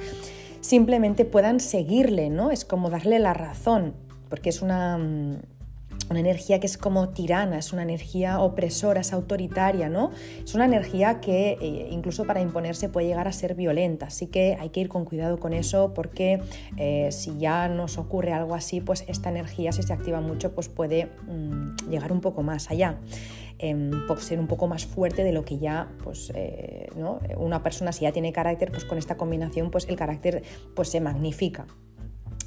simplemente 0.61 1.25
puedan 1.25 1.61
seguirle, 1.61 2.31
¿no? 2.31 2.51
Es 2.51 2.65
como 2.65 2.91
darle 2.91 3.19
la 3.19 3.35
razón, 3.35 3.95
porque 4.29 4.49
es 4.49 4.63
una 4.63 4.99
mm, 4.99 5.39
una 6.11 6.21
energía 6.21 6.59
que 6.59 6.67
es 6.67 6.77
como 6.77 7.11
tirana, 7.11 7.59
es 7.59 7.73
una 7.73 7.83
energía 7.83 8.41
opresora, 8.41 9.01
es 9.01 9.13
autoritaria, 9.13 9.89
¿no? 9.89 10.11
Es 10.43 10.55
una 10.55 10.65
energía 10.65 11.21
que 11.21 11.57
eh, 11.61 11.89
incluso 11.91 12.27
para 12.27 12.41
imponerse 12.41 12.89
puede 12.89 13.07
llegar 13.07 13.29
a 13.29 13.33
ser 13.33 13.55
violenta, 13.55 14.07
así 14.07 14.27
que 14.27 14.57
hay 14.61 14.71
que 14.71 14.81
ir 14.81 14.89
con 14.89 15.05
cuidado 15.05 15.39
con 15.39 15.53
eso 15.53 15.95
porque 15.95 16.43
eh, 16.77 17.13
si 17.13 17.39
ya 17.39 17.69
nos 17.69 17.97
ocurre 17.97 18.33
algo 18.33 18.57
así, 18.57 18.81
pues 18.81 19.05
esta 19.07 19.31
energía 19.31 19.71
si 19.71 19.85
se 19.85 19.93
activa 19.93 20.21
mucho, 20.21 20.53
pues 20.53 20.69
puede 20.69 21.07
mm, 21.27 21.89
llegar 21.89 22.11
un 22.13 22.21
poco 22.21 22.43
más 22.43 22.71
allá. 22.71 22.99
Eh, 23.63 23.91
ser 24.21 24.41
un 24.41 24.47
poco 24.47 24.67
más 24.69 24.87
fuerte 24.87 25.23
de 25.23 25.33
lo 25.33 25.45
que 25.45 25.59
ya 25.59 25.89
pues 26.03 26.33
eh, 26.35 26.89
¿no? 26.97 27.21
una 27.37 27.63
persona 27.63 27.93
si 27.93 28.03
ya 28.03 28.13
tiene 28.13 28.33
carácter 28.33 28.71
pues 28.73 28.87
con 28.87 28.97
esta 28.97 29.19
combinación 29.19 29.71
pues 29.71 29.87
el 29.87 29.97
carácter 29.97 30.43
pues 30.75 30.89
se 30.89 31.01
magnifica 31.01 31.67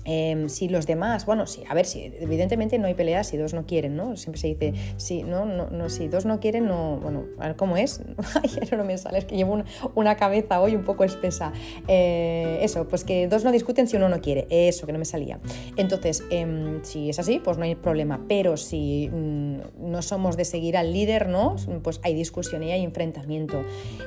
Em, 0.06 0.50
si 0.50 0.70
los 0.70 0.86
demás, 0.86 1.26
bueno, 1.26 1.48
sí, 1.48 1.64
a 1.70 1.74
ver, 1.74 1.86
si 1.86 2.12
evidentemente 2.20 2.78
no 2.78 2.88
hay 2.88 2.94
peleas 2.94 3.28
si 3.28 3.38
dos 3.38 3.54
no 3.54 3.66
quieren, 3.66 3.96
¿no? 3.96 4.18
Siempre 4.18 4.40
se 4.40 4.48
dice, 4.48 4.74
si, 4.98 5.24
no, 5.24 5.46
no, 5.46 5.70
no, 5.70 5.90
si 5.90 6.08
dos 6.08 6.26
no 6.26 6.40
quieren, 6.40 6.66
no, 6.66 6.98
bueno, 6.98 7.26
a 7.40 7.48
ver 7.48 7.56
cómo 7.56 7.78
es, 7.78 8.02
Ay, 8.42 8.50
no 8.78 8.84
me 8.84 8.98
sale, 8.98 9.20
es 9.20 9.26
que 9.26 9.36
llevo 9.36 9.64
una, 9.96 10.16
cabeza 10.16 10.62
hoy 10.62 10.76
un 10.76 10.84
poco 10.84 11.04
espesa. 11.04 11.54
Eh, 11.88 12.60
eso, 12.62 12.88
pues 12.88 13.04
que 13.04 13.28
dos 13.28 13.44
no 13.44 13.52
discuten 13.52 13.88
si 13.88 13.98
uno 13.98 14.10
no 14.10 14.22
quiere, 14.22 14.48
eso, 14.50 14.86
que 14.86 14.94
no 14.94 15.00
me 15.00 15.06
salía. 15.06 15.40
Entonces, 15.78 16.24
em, 16.30 16.84
si 16.84 17.10
es 17.10 17.20
así, 17.20 17.40
pues 17.40 17.58
no 17.58 17.64
hay 17.64 17.76
problema, 17.76 18.26
pero 18.28 18.58
si 18.58 19.10
mm, 19.12 19.90
no 19.92 20.02
somos 20.02 20.38
de 20.38 20.46
seguir 20.46 20.78
al 20.78 20.94
líder, 20.94 21.30
¿no? 21.30 21.56
Pues 21.82 22.00
hay 22.04 22.14
discusión 22.14 22.64
y 22.64 22.72
hay 22.72 22.84
enfrentamiento. 22.84 23.64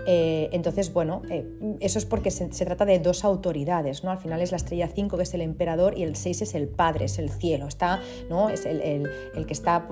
Eh, 0.07 0.49
entonces, 0.53 0.93
bueno, 0.93 1.23
eh, 1.31 1.47
eso 1.81 1.99
es 1.99 2.07
porque 2.07 2.31
se, 2.31 2.53
se 2.53 2.65
trata 2.65 2.85
de 2.85 2.99
dos 2.99 3.25
autoridades, 3.25 4.05
¿no? 4.05 4.11
Al 4.11 4.19
final 4.19 4.41
es 4.41 4.51
la 4.51 4.57
estrella 4.57 4.89
5, 4.89 5.17
que 5.17 5.23
es 5.23 5.35
el 5.35 5.41
emperador, 5.41 5.86
y 5.95 6.03
el 6.03 6.17
6 6.17 6.43
es 6.43 6.55
el 6.55 6.69
Padre, 6.69 7.07
es 7.07 7.19
el 7.19 7.31
cielo, 7.31 7.67
está, 7.67 8.01
¿no? 8.31 8.49
es 8.49 8.67
el, 8.67 9.09
que 9.47 9.53
está, 9.53 9.89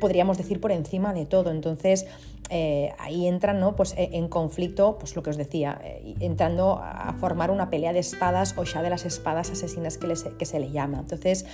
podríamos 0.00 0.38
decir, 0.38 0.60
por 0.60 0.72
encima 0.72 1.12
de 1.12 1.26
todo. 1.26 1.50
Entonces, 1.50 2.06
eh, 2.50 2.92
ahí 2.98 3.26
entran 3.26 3.58
¿no? 3.58 3.74
pues, 3.74 3.94
e, 3.96 4.10
en 4.12 4.28
conflicto, 4.28 4.98
pues 4.98 5.16
lo 5.16 5.22
que 5.22 5.30
os 5.30 5.36
decía, 5.36 5.80
eh, 5.82 6.14
entrando 6.20 6.80
a 6.82 7.14
formar 7.18 7.50
una 7.50 7.70
pelea 7.70 7.92
de 7.92 8.00
espadas 8.00 8.54
o 8.56 8.64
ya 8.64 8.82
de 8.82 8.90
las 8.90 9.04
espadas 9.04 9.50
asesinas 9.50 9.98
que, 9.98 10.12
que 10.38 10.44
se 10.44 10.60
le 10.60 10.70
llama. 10.70 11.00
Entonces, 11.00 11.46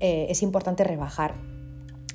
eh, 0.00 0.26
es 0.30 0.42
importante 0.42 0.84
rebajar 0.84 1.34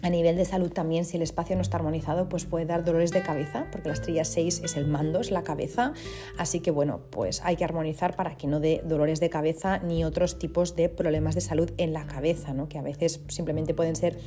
a 0.04 0.10
nivel 0.10 0.36
de 0.36 0.44
salud 0.44 0.72
también, 0.72 1.06
si 1.06 1.16
el 1.16 1.24
espacio 1.24 1.56
no 1.56 1.62
está 1.62 1.78
armonizado, 1.78 2.28
pues 2.28 2.46
puede 2.46 2.66
dar 2.66 2.84
dolores 2.84 3.12
de 3.12 3.24
cabeza, 3.24 3.68
porque 3.72 3.88
la 3.88 3.94
estrella 3.94 4.26
6 4.26 4.62
es 4.66 4.76
el 4.76 4.86
mando, 4.86 5.22
es 5.22 5.32
la 5.32 5.44
cabeza. 5.44 5.94
Así 6.38 6.60
que 6.60 6.72
bueno, 6.72 7.00
pues 7.10 7.42
hay 7.46 7.56
que 7.56 7.64
armonizar 7.64 8.18
para 8.18 8.36
que 8.36 8.46
no 8.46 8.60
dé 8.60 8.82
dolores 8.86 9.22
de 9.22 9.30
cabeza 9.30 9.80
ni 9.80 10.04
otros 10.04 10.40
tipos 10.40 10.76
de 10.76 10.90
problemas 10.90 11.36
de 11.36 11.42
salud 11.42 11.72
en 11.78 11.94
la 11.94 12.06
cabeza, 12.06 12.54
¿no? 12.54 12.68
que 12.68 12.78
a 12.78 12.82
veces 12.82 13.22
simplemente 13.30 13.74
pueden 13.74 13.96
ser, 13.96 14.20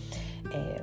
eh, 0.55 0.81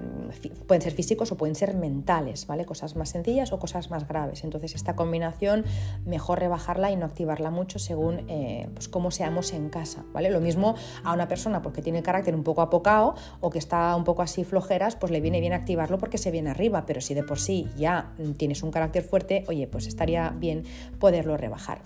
pueden 0.67 0.83
ser 0.83 0.93
físicos 0.93 1.31
o 1.31 1.37
pueden 1.37 1.55
ser 1.55 1.73
mentales, 1.73 2.45
¿vale? 2.45 2.65
Cosas 2.65 2.95
más 2.95 3.09
sencillas 3.09 3.51
o 3.51 3.57
cosas 3.57 3.89
más 3.89 4.07
graves. 4.07 4.43
Entonces 4.43 4.75
esta 4.75 4.95
combinación 4.95 5.65
mejor 6.05 6.39
rebajarla 6.39 6.91
y 6.91 6.97
no 6.97 7.07
activarla 7.07 7.49
mucho 7.49 7.79
según 7.79 8.29
eh, 8.29 8.69
pues 8.75 8.89
cómo 8.89 9.09
seamos 9.09 9.53
en 9.53 9.69
casa. 9.69 10.05
¿vale? 10.13 10.29
Lo 10.29 10.39
mismo 10.39 10.75
a 11.03 11.13
una 11.13 11.27
persona 11.27 11.63
porque 11.63 11.81
tiene 11.81 12.03
carácter 12.03 12.35
un 12.35 12.43
poco 12.43 12.61
apocado 12.61 13.15
o 13.41 13.49
que 13.49 13.57
está 13.57 13.95
un 13.95 14.03
poco 14.03 14.21
así 14.21 14.43
flojera 14.43 14.82
pues 14.99 15.11
le 15.11 15.21
viene 15.21 15.39
bien 15.39 15.53
activarlo 15.53 15.97
porque 15.97 16.17
se 16.17 16.31
viene 16.31 16.49
arriba, 16.49 16.85
pero 16.85 17.01
si 17.01 17.13
de 17.13 17.23
por 17.23 17.39
sí 17.39 17.67
ya 17.77 18.13
tienes 18.37 18.63
un 18.63 18.71
carácter 18.71 19.03
fuerte, 19.03 19.43
oye, 19.47 19.67
pues 19.67 19.87
estaría 19.87 20.29
bien 20.29 20.63
poderlo 20.99 21.37
rebajar. 21.37 21.81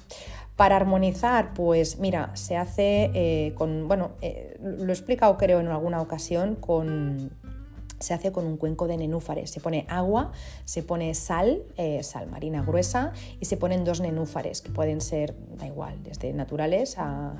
Para 0.55 0.75
armonizar, 0.75 1.53
pues 1.53 1.99
mira, 1.99 2.35
se 2.35 2.57
hace 2.57 3.11
eh, 3.13 3.53
con, 3.55 3.87
bueno, 3.87 4.13
eh, 4.21 4.57
lo 4.59 4.89
he 4.91 4.95
explicado 4.95 5.37
creo 5.37 5.59
en 5.59 5.67
alguna 5.67 6.01
ocasión 6.01 6.55
con 6.55 7.31
se 7.99 8.13
hace 8.13 8.31
con 8.31 8.45
un 8.45 8.57
cuenco 8.57 8.87
de 8.87 8.97
nenúfares. 8.97 9.51
Se 9.51 9.59
pone 9.59 9.85
agua, 9.89 10.31
se 10.65 10.83
pone 10.83 11.13
sal, 11.15 11.63
eh, 11.77 12.03
sal 12.03 12.27
marina 12.27 12.63
gruesa, 12.63 13.13
y 13.39 13.45
se 13.45 13.57
ponen 13.57 13.83
dos 13.83 14.01
nenúfares, 14.01 14.61
que 14.61 14.69
pueden 14.69 15.01
ser, 15.01 15.35
da 15.57 15.67
igual, 15.67 16.01
desde 16.03 16.33
naturales 16.33 16.97
a, 16.97 17.33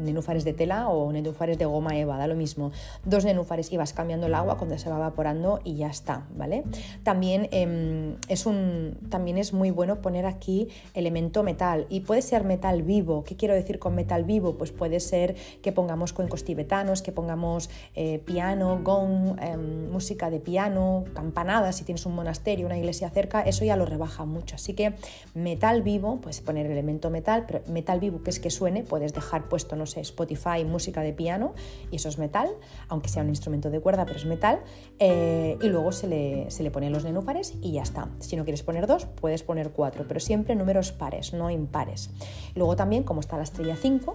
nenúfares 0.00 0.44
de 0.44 0.52
tela 0.52 0.88
o 0.88 1.10
nenúfares 1.12 1.58
de 1.58 1.64
goma 1.64 1.96
eva, 1.96 2.18
da 2.18 2.26
lo 2.26 2.34
mismo. 2.34 2.72
Dos 3.04 3.24
nenúfares 3.24 3.72
y 3.72 3.76
vas 3.76 3.92
cambiando 3.92 4.26
el 4.26 4.34
agua 4.34 4.58
cuando 4.58 4.78
se 4.78 4.90
va 4.90 4.96
evaporando 4.96 5.60
y 5.64 5.76
ya 5.76 5.88
está, 5.88 6.26
¿vale? 6.36 6.64
También, 7.02 7.48
em, 7.50 8.16
es, 8.28 8.46
un, 8.46 8.98
también 9.08 9.38
es 9.38 9.52
muy 9.52 9.70
bueno 9.70 10.00
poner 10.00 10.26
aquí 10.26 10.68
elemento 10.94 11.42
metal, 11.42 11.86
y 11.88 12.00
puede 12.00 12.22
ser 12.22 12.44
metal 12.44 12.82
vivo. 12.82 13.24
¿Qué 13.24 13.36
quiero 13.36 13.54
decir 13.54 13.78
con 13.78 13.94
metal 13.94 14.24
vivo? 14.24 14.56
Pues 14.56 14.72
puede 14.72 15.00
ser 15.00 15.34
que 15.62 15.72
pongamos 15.72 16.12
cuencos 16.12 16.44
tibetanos, 16.44 17.02
que 17.02 17.12
pongamos 17.12 17.70
eh, 17.94 18.18
piano, 18.24 18.80
gong, 18.82 19.38
em, 19.40 19.93
música 19.94 20.28
de 20.28 20.40
piano, 20.40 21.04
campanadas, 21.14 21.76
si 21.76 21.84
tienes 21.84 22.04
un 22.04 22.16
monasterio, 22.16 22.66
una 22.66 22.76
iglesia 22.76 23.08
cerca, 23.10 23.42
eso 23.42 23.64
ya 23.64 23.76
lo 23.76 23.86
rebaja 23.86 24.24
mucho. 24.24 24.56
Así 24.56 24.74
que 24.74 24.94
metal 25.34 25.82
vivo, 25.82 26.20
puedes 26.20 26.40
poner 26.40 26.66
elemento 26.66 27.10
metal, 27.10 27.44
pero 27.46 27.62
metal 27.68 28.00
vivo 28.00 28.24
que 28.24 28.30
es 28.30 28.40
que 28.40 28.50
suene, 28.50 28.82
puedes 28.82 29.14
dejar 29.14 29.48
puesto, 29.48 29.76
no 29.76 29.86
sé, 29.86 30.00
Spotify, 30.00 30.64
música 30.66 31.02
de 31.02 31.12
piano, 31.12 31.54
y 31.92 31.96
eso 31.96 32.08
es 32.08 32.18
metal, 32.18 32.48
aunque 32.88 33.08
sea 33.08 33.22
un 33.22 33.28
instrumento 33.28 33.70
de 33.70 33.78
cuerda, 33.78 34.04
pero 34.04 34.18
es 34.18 34.26
metal, 34.26 34.60
eh, 34.98 35.56
y 35.62 35.68
luego 35.68 35.92
se 35.92 36.08
le, 36.08 36.50
se 36.50 36.64
le 36.64 36.72
ponen 36.72 36.92
los 36.92 37.04
nenúfares 37.04 37.54
y 37.62 37.72
ya 37.72 37.82
está. 37.82 38.08
Si 38.18 38.34
no 38.34 38.42
quieres 38.42 38.64
poner 38.64 38.88
dos, 38.88 39.06
puedes 39.06 39.44
poner 39.44 39.70
cuatro, 39.70 40.04
pero 40.08 40.18
siempre 40.18 40.56
números 40.56 40.90
pares, 40.90 41.32
no 41.32 41.50
impares. 41.50 42.10
Luego 42.56 42.74
también, 42.74 43.04
como 43.04 43.20
está 43.20 43.36
la 43.36 43.44
estrella 43.44 43.76
5, 43.80 44.12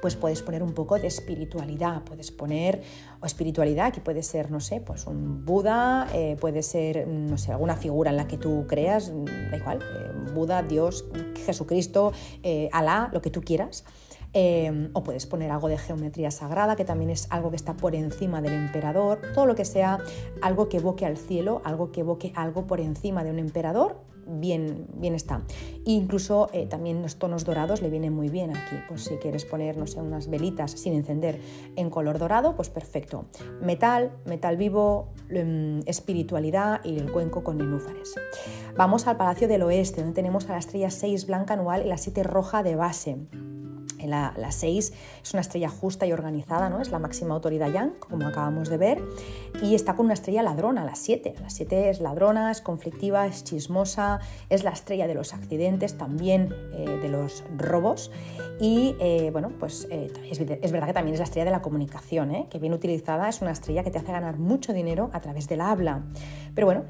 pues 0.00 0.16
puedes 0.16 0.42
poner 0.42 0.62
un 0.62 0.72
poco 0.72 0.98
de 0.98 1.06
espiritualidad, 1.06 2.02
puedes 2.02 2.30
poner, 2.30 2.82
o 3.20 3.26
espiritualidad 3.26 3.92
que 3.92 4.00
puede 4.00 4.22
ser, 4.22 4.50
no 4.50 4.60
sé, 4.60 4.80
pues 4.80 5.06
un 5.06 5.44
Buda, 5.44 6.08
eh, 6.14 6.36
puede 6.40 6.62
ser, 6.62 7.06
no 7.06 7.38
sé, 7.38 7.52
alguna 7.52 7.76
figura 7.76 8.10
en 8.10 8.16
la 8.16 8.28
que 8.28 8.38
tú 8.38 8.66
creas, 8.68 9.12
da 9.50 9.56
igual, 9.56 9.80
eh, 9.82 10.32
Buda, 10.34 10.62
Dios, 10.62 11.04
Jesucristo, 11.44 12.12
eh, 12.42 12.68
Alá, 12.72 13.10
lo 13.12 13.20
que 13.20 13.30
tú 13.30 13.42
quieras. 13.42 13.84
O 14.92 15.02
puedes 15.02 15.26
poner 15.26 15.50
algo 15.50 15.66
de 15.66 15.78
geometría 15.78 16.30
sagrada, 16.30 16.76
que 16.76 16.84
también 16.84 17.10
es 17.10 17.26
algo 17.30 17.50
que 17.50 17.56
está 17.56 17.76
por 17.76 17.96
encima 17.96 18.40
del 18.40 18.52
emperador, 18.52 19.20
todo 19.34 19.46
lo 19.46 19.56
que 19.56 19.64
sea 19.64 19.98
algo 20.42 20.68
que 20.68 20.76
evoque 20.76 21.04
al 21.06 21.16
cielo, 21.16 21.60
algo 21.64 21.90
que 21.90 22.02
evoque 22.02 22.32
algo 22.36 22.64
por 22.68 22.78
encima 22.78 23.24
de 23.24 23.32
un 23.32 23.40
emperador, 23.40 24.00
bien, 24.28 24.86
bien 24.94 25.14
está. 25.14 25.42
incluso 25.84 26.48
eh, 26.52 26.66
también 26.66 27.02
los 27.02 27.16
tonos 27.16 27.44
dorados 27.44 27.82
le 27.82 27.90
vienen 27.90 28.12
muy 28.12 28.28
bien 28.28 28.50
aquí. 28.50 28.76
Pues 28.88 29.04
si 29.04 29.16
quieres 29.16 29.44
poner, 29.44 29.76
no 29.76 29.86
sé, 29.86 30.00
unas 30.00 30.28
velitas 30.28 30.72
sin 30.72 30.92
encender 30.92 31.40
en 31.76 31.90
color 31.90 32.18
dorado, 32.18 32.54
pues 32.54 32.70
perfecto. 32.70 33.26
Metal, 33.60 34.12
metal 34.26 34.56
vivo, 34.56 35.12
em, 35.30 35.80
espiritualidad 35.86 36.80
y 36.84 36.98
el 36.98 37.10
cuenco 37.10 37.42
con 37.42 37.58
nenúfares. 37.58 38.14
Vamos 38.76 39.06
al 39.06 39.16
Palacio 39.16 39.48
del 39.48 39.62
Oeste, 39.62 40.00
donde 40.02 40.14
tenemos 40.14 40.48
a 40.48 40.52
la 40.52 40.58
estrella 40.58 40.90
6 40.90 41.26
blanca 41.26 41.54
anual 41.54 41.84
y 41.84 41.88
la 41.88 41.98
7 41.98 42.22
roja 42.22 42.62
de 42.62 42.76
base. 42.76 43.16
La, 44.04 44.32
6 44.50 44.92
es 45.22 45.32
una 45.32 45.40
estrella 45.40 45.68
justa 45.68 46.06
y 46.06 46.12
organizada, 46.12 46.70
¿no? 46.70 46.80
es 46.80 46.90
la 46.90 46.98
máxima 46.98 47.34
autoridad 47.34 47.70
Yang, 47.70 47.94
como 47.98 48.26
acabamos 48.26 48.68
de 48.68 48.76
ver, 48.76 49.02
y 49.62 49.74
está 49.74 49.96
con 49.96 50.06
una 50.06 50.14
estrella 50.14 50.42
ladrona, 50.42 50.84
la 50.84 50.94
7. 50.94 51.34
La 51.40 51.50
7 51.50 51.90
es 51.90 52.00
ladrona, 52.00 52.50
es 52.50 52.60
conflictiva, 52.60 53.26
es 53.26 53.44
chismosa, 53.44 54.20
es 54.48 54.64
la 54.64 54.70
estrella 54.70 55.06
de 55.06 55.14
los 55.14 55.34
accidentes, 55.34 55.96
también 55.98 56.54
eh, 56.72 56.98
de 57.02 57.08
los 57.08 57.44
robos, 57.56 58.10
y 58.60 58.96
eh, 58.98 59.30
bueno, 59.32 59.52
pues 59.58 59.86
eh, 59.90 60.10
es, 60.30 60.72
verdad 60.72 60.88
que 60.88 60.92
también 60.92 61.14
es 61.14 61.20
la 61.20 61.24
estrella 61.24 61.44
de 61.44 61.50
la 61.50 61.62
comunicación, 61.62 62.46
que 62.48 62.58
bien 62.58 62.72
utilizada 62.72 63.28
es 63.28 63.40
una 63.40 63.52
estrella 63.52 63.84
que 63.84 63.90
te 63.90 63.98
hace 63.98 64.12
ganar 64.12 64.38
mucho 64.38 64.72
dinero 64.72 65.10
a 65.12 65.20
través 65.20 65.48
del 65.48 65.60
habla. 65.60 66.02
Pero 66.54 66.66
bueno, 66.66 66.84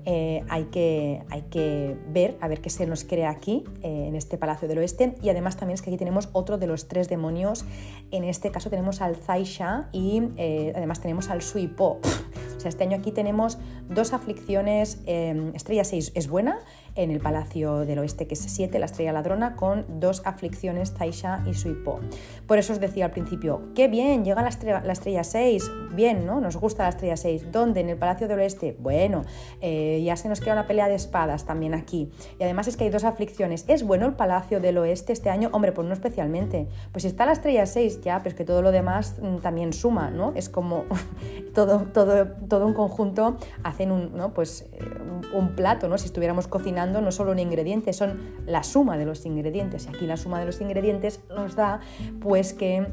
hay, 0.48 0.64
que, 0.70 1.22
hay 1.28 1.42
que 1.42 1.96
ver, 2.08 2.38
a 2.40 2.48
ver 2.48 2.62
qué 2.62 2.70
se 2.70 2.86
nos 2.86 3.04
crea 3.04 3.28
aquí, 3.28 3.64
en 3.82 4.16
este 4.16 4.38
Palacio 4.38 4.66
del 4.66 4.78
Oeste, 4.78 5.16
y 5.22 5.28
además 5.28 5.56
también 5.56 5.74
es 5.74 5.82
que 5.82 5.90
aquí 5.90 5.98
tenemos 5.98 6.30
otro 6.32 6.56
de 6.56 6.66
los 6.66 6.88
tres 6.88 6.97
demonios. 7.06 7.64
En 8.10 8.24
este 8.24 8.50
caso 8.50 8.70
tenemos 8.70 9.00
al 9.00 9.14
Zaisha 9.14 9.88
y 9.92 10.22
eh, 10.36 10.72
además 10.74 11.00
tenemos 11.00 11.30
al 11.30 11.42
Suipo. 11.42 12.00
O 12.56 12.60
sea, 12.60 12.70
este 12.70 12.82
año 12.82 12.96
aquí 12.96 13.12
tenemos 13.12 13.56
dos 13.88 14.12
aflicciones. 14.12 14.98
Eh, 15.06 15.52
estrella 15.54 15.84
6 15.84 16.10
es 16.16 16.26
buena 16.26 16.58
en 16.98 17.12
el 17.12 17.20
Palacio 17.20 17.86
del 17.86 18.00
Oeste, 18.00 18.26
que 18.26 18.34
es 18.34 18.40
7, 18.40 18.76
la 18.78 18.86
estrella 18.86 19.12
ladrona, 19.12 19.54
con 19.54 20.00
dos 20.00 20.20
aflicciones, 20.24 20.94
Taisha 20.94 21.44
y 21.46 21.54
Suipo. 21.54 22.00
Por 22.46 22.58
eso 22.58 22.72
os 22.72 22.80
decía 22.80 23.04
al 23.04 23.12
principio, 23.12 23.72
qué 23.74 23.86
bien, 23.86 24.24
llega 24.24 24.42
la 24.42 24.48
estrella, 24.48 24.82
la 24.84 24.92
estrella 24.92 25.22
6, 25.22 25.70
bien, 25.92 26.26
¿no? 26.26 26.40
Nos 26.40 26.56
gusta 26.56 26.82
la 26.82 26.88
estrella 26.90 27.16
6. 27.16 27.52
¿Dónde? 27.52 27.80
En 27.80 27.88
el 27.88 27.96
Palacio 27.96 28.26
del 28.26 28.40
Oeste. 28.40 28.76
Bueno, 28.80 29.22
eh, 29.60 30.02
ya 30.04 30.16
se 30.16 30.28
nos 30.28 30.40
queda 30.40 30.54
una 30.54 30.66
pelea 30.66 30.88
de 30.88 30.96
espadas 30.96 31.44
también 31.44 31.72
aquí. 31.74 32.10
Y 32.38 32.42
además 32.42 32.66
es 32.68 32.76
que 32.76 32.84
hay 32.84 32.90
dos 32.90 33.04
aflicciones. 33.04 33.64
¿Es 33.68 33.84
bueno 33.84 34.06
el 34.06 34.14
Palacio 34.14 34.60
del 34.60 34.78
Oeste 34.78 35.12
este 35.12 35.30
año? 35.30 35.50
Hombre, 35.52 35.72
pues 35.72 35.86
no 35.86 35.94
especialmente. 35.94 36.66
Pues 36.90 37.02
si 37.02 37.08
está 37.08 37.26
la 37.26 37.32
estrella 37.32 37.64
6 37.64 38.00
ya, 38.00 38.18
pero 38.18 38.30
es 38.30 38.34
que 38.34 38.44
todo 38.44 38.62
lo 38.62 38.72
demás 38.72 39.16
mm, 39.22 39.36
también 39.38 39.72
suma, 39.72 40.10
¿no? 40.10 40.32
Es 40.34 40.48
como 40.48 40.84
todo, 41.54 41.86
todo, 41.92 42.26
todo 42.48 42.66
un 42.66 42.74
conjunto 42.74 43.36
hacen 43.62 43.92
un, 43.92 44.16
¿no? 44.16 44.34
pues, 44.34 44.68
eh, 44.72 44.84
un 45.32 45.54
plato, 45.54 45.88
¿no? 45.88 45.96
Si 45.98 46.06
estuviéramos 46.06 46.48
cocinando 46.48 46.87
no 46.88 47.12
solo 47.12 47.32
un 47.32 47.38
ingrediente, 47.38 47.92
son 47.92 48.18
la 48.46 48.62
suma 48.62 48.98
de 48.98 49.04
los 49.04 49.24
ingredientes. 49.26 49.86
Y 49.86 49.88
aquí 49.88 50.06
la 50.06 50.16
suma 50.16 50.40
de 50.40 50.46
los 50.46 50.60
ingredientes 50.60 51.20
nos 51.34 51.56
da 51.56 51.80
pues 52.20 52.54
que 52.54 52.86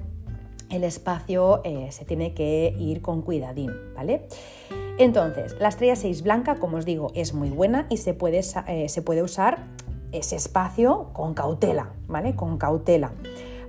el 0.69 0.83
espacio 0.83 1.61
eh, 1.63 1.87
se 1.91 2.05
tiene 2.05 2.33
que 2.33 2.75
ir 2.77 3.01
con 3.01 3.21
cuidadín, 3.21 3.71
¿vale? 3.95 4.27
Entonces, 4.97 5.55
la 5.59 5.69
estrella 5.69 5.95
6 5.95 6.23
blanca, 6.23 6.55
como 6.55 6.77
os 6.77 6.85
digo, 6.85 7.11
es 7.15 7.33
muy 7.33 7.49
buena 7.49 7.85
y 7.89 7.97
se 7.97 8.13
puede, 8.13 8.41
eh, 8.67 8.89
se 8.89 9.01
puede 9.01 9.23
usar 9.23 9.65
ese 10.11 10.35
espacio 10.35 11.09
con 11.13 11.33
cautela, 11.33 11.93
¿vale? 12.07 12.35
Con 12.35 12.57
cautela 12.57 13.11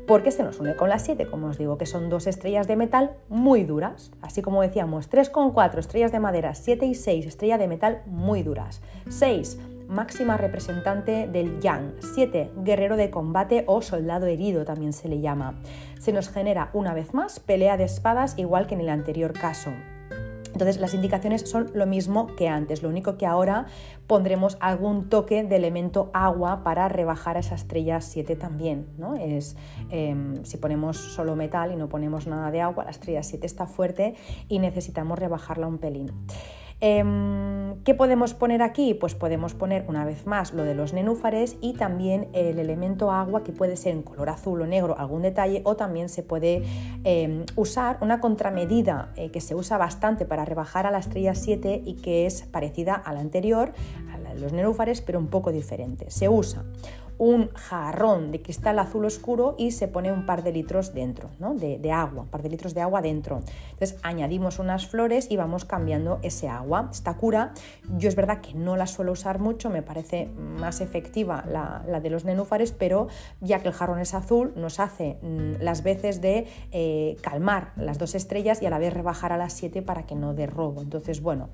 porque 0.07 0.31
se 0.31 0.43
nos 0.43 0.61
une 0.61 0.77
con 0.77 0.89
la 0.89 0.99
7, 0.99 1.27
como 1.27 1.49
os 1.49 1.59
digo, 1.59 1.79
que 1.79 1.87
son 1.87 2.09
dos 2.09 2.27
estrellas 2.27 2.69
de 2.69 2.77
metal 2.77 3.17
muy 3.29 3.65
duras. 3.65 4.13
Así 4.23 4.41
como 4.41 4.63
decíamos, 4.63 5.09
3 5.09 5.31
con 5.31 5.53
4 5.53 5.81
estrellas 5.81 6.13
de 6.13 6.21
madera, 6.21 6.55
7 6.55 6.87
y 6.87 6.95
6 6.95 7.27
estrellas 7.27 7.59
de 7.59 7.69
metal 7.69 8.03
muy 8.07 8.43
duras. 8.43 8.81
6 9.09 9.59
máxima 9.89 10.37
representante 10.37 11.29
del 11.29 11.61
yang. 11.61 11.95
7. 12.01 12.53
Guerrero 12.57 12.97
de 12.97 13.11
combate 13.11 13.65
o 13.67 13.83
soldado 13.83 14.27
herido 14.27 14.65
también 14.65 14.93
se 14.93 15.09
le 15.09 15.21
llama. 15.21 15.61
Se 15.99 16.13
nos 16.13 16.29
genera 16.29 16.71
una 16.73 16.95
vez 16.95 17.15
más 17.15 17.41
pelea 17.41 17.77
de 17.77 17.85
espadas 17.85 18.39
igual 18.39 18.67
que 18.67 18.75
en 18.75 18.81
el 18.81 18.89
anterior 18.89 19.33
caso. 19.33 19.71
Entonces 20.57 20.81
las 20.81 20.95
indicaciones 20.95 21.43
son 21.43 21.71
lo 21.75 21.85
mismo 21.85 22.29
que 22.35 22.49
antes, 22.49 22.83
lo 22.83 22.89
único 22.89 23.19
que 23.19 23.27
ahora 23.27 23.67
pondremos 24.07 24.57
algún 24.59 25.11
toque 25.11 25.45
de 25.45 25.55
elemento 25.55 26.11
agua 26.15 26.65
para 26.65 26.89
rebajar 26.89 27.37
a 27.37 27.41
esa 27.41 27.57
estrella 27.57 28.01
7 28.01 28.37
también. 28.37 28.87
¿no? 28.97 29.17
Es, 29.17 29.55
em, 29.91 30.43
si 30.47 30.57
ponemos 30.57 30.97
solo 30.97 31.37
metal 31.37 31.73
y 31.73 31.77
no 31.77 31.91
ponemos 31.91 32.27
nada 32.27 32.51
de 32.51 32.63
agua, 32.63 32.85
la 32.85 32.91
estrella 32.91 33.23
7 33.23 33.47
está 33.47 33.67
fuerte 33.67 34.15
y 34.49 34.59
necesitamos 34.59 35.19
rebajarla 35.19 35.67
un 35.67 35.77
pelín. 35.77 36.11
Em, 36.81 37.57
¿Qué 37.85 37.95
podemos 37.95 38.35
poner 38.35 38.63
aquí? 38.63 38.95
Pues 38.95 39.15
podemos 39.15 39.55
poner 39.55 39.85
una 39.89 40.05
vez 40.05 40.27
más 40.27 40.53
lo 40.53 40.65
de 40.65 40.75
los 40.75 40.93
nenúfares 40.93 41.57
y 41.61 41.75
también 41.75 42.29
el 42.33 42.59
elemento 42.59 43.13
agua 43.13 43.45
que 43.45 43.53
puede 43.53 43.77
ser 43.77 43.93
en 43.93 44.03
color 44.03 44.29
azul 44.29 44.61
o 44.61 44.67
negro 44.67 44.99
algún 44.99 45.23
detalle 45.23 45.63
o 45.65 45.77
también 45.77 46.09
se 46.09 46.23
puede 46.23 46.65
em, 47.05 47.45
usar 47.55 47.99
una 48.01 48.21
contramedida 48.21 49.13
eh, 49.15 49.31
que 49.31 49.41
se 49.41 49.55
usa 49.55 49.79
bastante 49.79 50.25
para 50.25 50.45
rebajar 50.45 50.85
a 50.87 50.91
la 50.91 50.99
estrella 50.99 51.35
7 51.35 51.83
y 51.85 51.95
que 51.95 52.27
es 52.27 52.43
parecida 52.43 52.95
a 52.95 53.13
la 53.13 53.21
anterior, 53.21 53.73
a 54.13 54.19
la 54.19 54.35
de 54.35 54.41
los 54.41 54.53
nenúfares, 54.53 55.01
pero 55.01 55.21
un 55.21 55.29
poco 55.29 55.53
diferente. 55.53 56.11
Se 56.11 56.29
usa 56.29 56.65
un 57.19 57.51
jarrón 57.55 58.31
de 58.31 58.43
cristal 58.43 58.79
azul 58.79 59.05
oscuro 59.05 59.55
y 59.59 59.71
se 59.71 59.89
pone 59.89 60.13
un 60.13 60.27
par 60.27 60.43
de 60.43 60.53
litros 60.53 60.95
dentro, 60.95 61.31
¿no? 61.39 61.55
de, 61.55 61.93
agua, 61.93 62.23
un 62.23 62.29
par 62.29 62.43
de 62.43 62.51
litros 62.51 62.75
de 62.75 62.83
agua 62.83 63.03
dentro. 63.03 63.41
Entonces 63.73 63.99
añadimos 64.03 64.59
unas 64.59 64.87
flores 64.87 65.29
y 65.31 65.37
vamos 65.37 65.65
cambiando 65.65 66.19
ese 66.23 66.49
agua. 66.49 66.89
Esta 66.93 67.15
cura, 67.17 67.53
yo 67.97 68.09
es 68.09 68.17
verdad 68.17 68.41
que 68.41 68.55
no 68.55 68.77
la 68.77 68.87
suelo 68.87 69.13
usar 69.13 69.39
mucho, 69.39 69.71
me 69.71 69.83
parece 69.83 70.27
más 70.27 70.81
efectiva 70.81 71.45
la, 71.49 72.01
de 72.01 72.11
los 72.11 72.25
nenúfares, 72.25 72.73
pero 72.73 73.09
ya 73.41 73.61
que 73.61 73.69
el 73.69 73.75
jarrón 73.75 74.01
es 74.01 74.15
azul, 74.15 74.53
nos 74.57 74.81
hace 74.81 75.19
mm, 75.23 75.63
las 75.63 75.83
veces 75.83 76.21
de 76.21 76.47
eh, 76.73 77.17
calmar 77.23 77.73
las 77.77 77.99
dos 77.99 78.15
estrellas 78.15 78.61
y 78.63 78.67
a 78.67 78.71
la 78.71 78.79
vez 78.79 78.93
rebajar 78.93 79.33
a 79.33 79.37
las 79.37 79.53
siete 79.53 79.83
para 79.83 80.05
que 80.05 80.15
no 80.15 80.35
dé 80.35 80.47
robo. 80.47 80.83
Entonces, 80.83 81.23
bueno, 81.23 81.49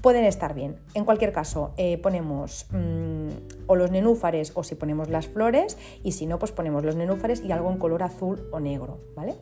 pueden 0.00 0.24
estar 0.24 0.54
bien. 0.54 0.76
En 0.94 1.04
cualquier 1.04 1.32
caso, 1.32 1.72
eh, 1.76 1.98
ponemos 1.98 2.66
mm, 2.70 3.28
o 3.66 3.76
los 3.76 3.90
nenúfares 3.90 4.52
o 4.54 4.62
si 4.62 4.74
ponemos 4.74 5.08
las 5.08 5.26
flores 5.26 5.76
y 6.02 6.12
si 6.12 6.26
no, 6.26 6.38
pues 6.38 6.52
ponemos 6.52 6.84
los 6.84 6.96
nenúfares 6.96 7.42
y 7.42 7.52
algo 7.52 7.70
en 7.70 7.78
color 7.78 8.02
azul 8.02 8.48
o 8.52 8.60
negro, 8.60 8.98
¿vale? 9.14 9.36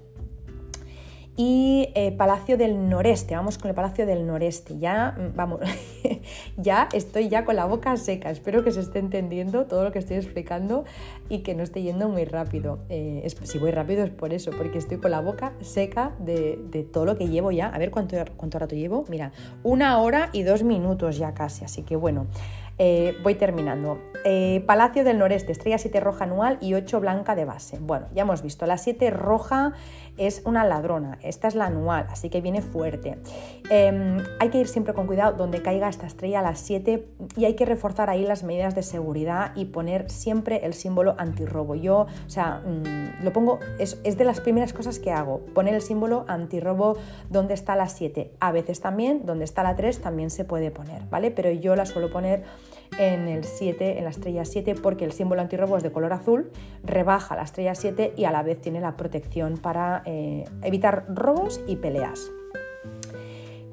Y 1.37 1.91
eh, 1.95 2.12
Palacio 2.12 2.57
del 2.57 2.89
Noreste. 2.89 3.37
Vamos 3.37 3.59
con 3.59 3.68
el 3.68 3.74
Palacio 3.74 4.07
del 4.07 4.26
Noreste. 4.26 4.78
Ya, 4.78 5.14
mm, 5.16 5.37
vamos, 5.37 5.61
ya 6.57 6.89
estoy 6.93 7.28
ya 7.28 7.45
con 7.45 7.57
la 7.57 7.66
boca 7.66 7.97
seca. 7.99 8.30
Espero 8.30 8.64
que 8.64 8.72
se 8.72 8.80
esté 8.80 8.99
entendiendo 8.99 9.66
todo 9.66 9.84
lo 9.84 9.93
que 9.93 9.99
estoy 9.99 10.16
explicando 10.16 10.84
y 11.28 11.41
que 11.41 11.55
no 11.55 11.62
esté 11.62 11.82
yendo 11.82 12.09
muy 12.09 12.24
rápido. 12.24 12.78
Eh, 12.89 13.26
si 13.43 13.59
voy 13.59 13.70
rápido 13.70 14.03
es 14.03 14.11
por 14.11 14.32
eso, 14.32 14.51
porque 14.57 14.78
estoy 14.78 14.97
con 14.97 15.11
la 15.11 15.20
boca 15.20 15.53
seca 15.61 16.12
de, 16.18 16.87
todo 16.91 17.05
lo 17.05 17.16
que 17.16 17.28
llevo 17.28 17.51
ya. 17.51 17.68
A 17.68 17.78
ver 17.78 17.91
cuánto, 17.91 18.16
cuánto 18.37 18.59
rato 18.59 18.74
llevo. 18.74 19.05
Mira, 19.09 19.32
una 19.62 19.99
hora 19.99 20.30
y 20.32 20.43
dos 20.43 20.62
minutos 20.62 21.18
ya 21.18 21.34
casi. 21.34 21.64
Así 21.64 21.82
que 21.82 21.97
bueno. 21.97 22.26
Eh, 22.78 23.16
voy 23.22 23.34
terminando. 23.37 23.99
Palacio 24.66 25.03
del 25.03 25.18
Noreste, 25.18 25.53
estrella 25.53 25.78
7 25.78 25.99
roja 26.01 26.24
anual 26.24 26.59
y 26.61 26.74
8 26.74 27.01
blanca 27.01 27.34
de 27.34 27.47
base. 27.47 27.78
Bueno, 27.80 28.09
ya 28.14 28.22
hemos 28.22 28.43
visto, 28.43 28.66
la 28.66 28.76
7 28.76 29.09
roja 29.11 29.72
es 30.19 30.43
una 30.45 30.64
ladrona, 30.64 31.19
esta 31.23 31.49
es 31.49 31.55
la 31.55 31.67
anual, 31.67 32.07
así 32.11 32.31
que 32.31 32.41
viene 32.41 32.62
fuerte. 32.62 33.19
Em, 33.71 34.19
hay 34.39 34.49
que 34.51 34.59
ir 34.59 34.69
siempre 34.69 34.95
con 34.95 35.07
cuidado 35.07 35.37
donde 35.37 35.62
caiga 35.62 35.89
esta 35.89 36.07
estrella 36.07 36.41
a 36.41 36.43
las 36.43 36.61
7 36.61 37.07
y 37.37 37.45
hay 37.45 37.55
que 37.55 37.64
reforzar 37.64 38.11
ahí 38.11 38.25
las 38.25 38.43
medidas 38.43 38.75
de 38.75 38.83
seguridad 38.83 39.53
y 39.55 39.67
poner 39.67 40.11
siempre 40.11 40.64
el 40.64 40.75
símbolo 40.75 41.14
antirrobo. 41.19 41.75
Yo, 41.75 42.01
o 42.27 42.31
sea, 42.31 42.62
mm, 42.64 43.25
lo 43.25 43.33
pongo, 43.33 43.59
es, 43.79 44.01
es, 44.05 44.17
de 44.17 44.25
las 44.25 44.41
primeras 44.41 44.73
cosas 44.73 44.99
que 44.99 45.11
hago, 45.11 45.41
poner 45.55 45.75
el 45.75 45.83
símbolo 45.83 46.25
antirrobo 46.29 46.97
donde 47.31 47.55
está 47.55 47.77
la 47.77 47.89
7. 47.89 48.33
A 48.41 48.53
veces 48.53 48.81
también, 48.81 49.27
donde 49.27 49.45
está 49.45 49.62
la 49.62 49.77
3 49.77 50.01
también 50.01 50.31
se 50.31 50.45
puede 50.45 50.71
poner, 50.71 51.03
¿vale? 51.11 51.31
Pero 51.31 51.51
yo 51.51 51.77
la 51.77 51.87
suelo 51.87 52.11
poner 52.11 52.45
en 52.99 53.28
el 53.28 53.45
7, 53.45 53.99
en 53.99 54.05
la 54.05 54.11
estrella 54.11 54.45
7, 54.45 54.74
porque 54.74 55.05
el 55.05 55.12
símbolo 55.12 55.41
antirrobo 55.41 55.76
es 55.76 55.82
de 55.82 55.93
color 55.93 56.12
azul, 56.12 56.51
rebaja 56.82 57.37
la 57.37 57.43
estrella 57.43 57.74
7 57.74 58.14
y 58.16 58.24
a 58.24 58.30
la 58.30 58.43
vez 58.43 58.61
tiene 58.61 58.80
la 58.80 58.97
protección 58.97 59.59
para 59.59 60.03
eh, 60.07 60.45
evitar 60.62 61.07
robos 61.09 61.61
y 61.66 61.76
peleas. 61.76 62.30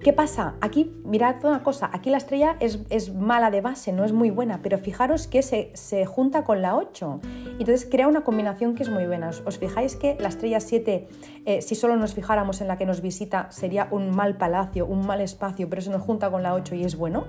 ¿Qué 0.04 0.12
pasa? 0.12 0.56
Aquí, 0.60 0.92
mirad 1.06 1.38
una 1.46 1.64
cosa, 1.64 1.90
aquí 1.94 2.10
la 2.10 2.18
estrella 2.18 2.58
es, 2.60 3.14
mala 3.14 3.50
de 3.52 3.62
base, 3.62 3.94
no 3.94 4.04
es 4.04 4.12
muy 4.12 4.32
buena, 4.32 4.62
pero 4.62 4.78
fijaros 4.78 5.28
que 5.28 5.42
se, 5.42 6.06
junta 6.06 6.44
con 6.44 6.62
la 6.62 6.76
8. 6.76 7.22
Entonces 7.58 7.88
crea 7.90 8.10
una 8.10 8.26
combinación 8.26 8.76
que 8.76 8.84
es 8.84 8.90
muy 8.90 9.06
buena. 9.06 9.30
¿Os, 9.30 9.58
fijáis 9.58 9.96
que 9.96 10.18
la 10.20 10.28
estrella 10.28 10.60
7, 10.60 11.08
eh, 11.46 11.62
si 11.62 11.76
solo 11.76 11.96
nos 11.96 12.14
fijáramos 12.16 12.60
en 12.60 12.68
la 12.68 12.78
que 12.78 12.86
nos 12.86 13.00
visita, 13.00 13.50
sería 13.50 13.88
un 13.92 14.14
mal 14.14 14.36
palacio, 14.36 14.86
un 14.86 15.08
mal 15.08 15.22
espacio, 15.22 15.70
pero 15.70 15.82
se 15.82 15.90
nos 15.90 16.02
junta 16.02 16.30
con 16.30 16.44
la 16.44 16.54
8 16.54 16.76
y 16.76 16.84
es 16.84 16.98
bueno? 16.98 17.24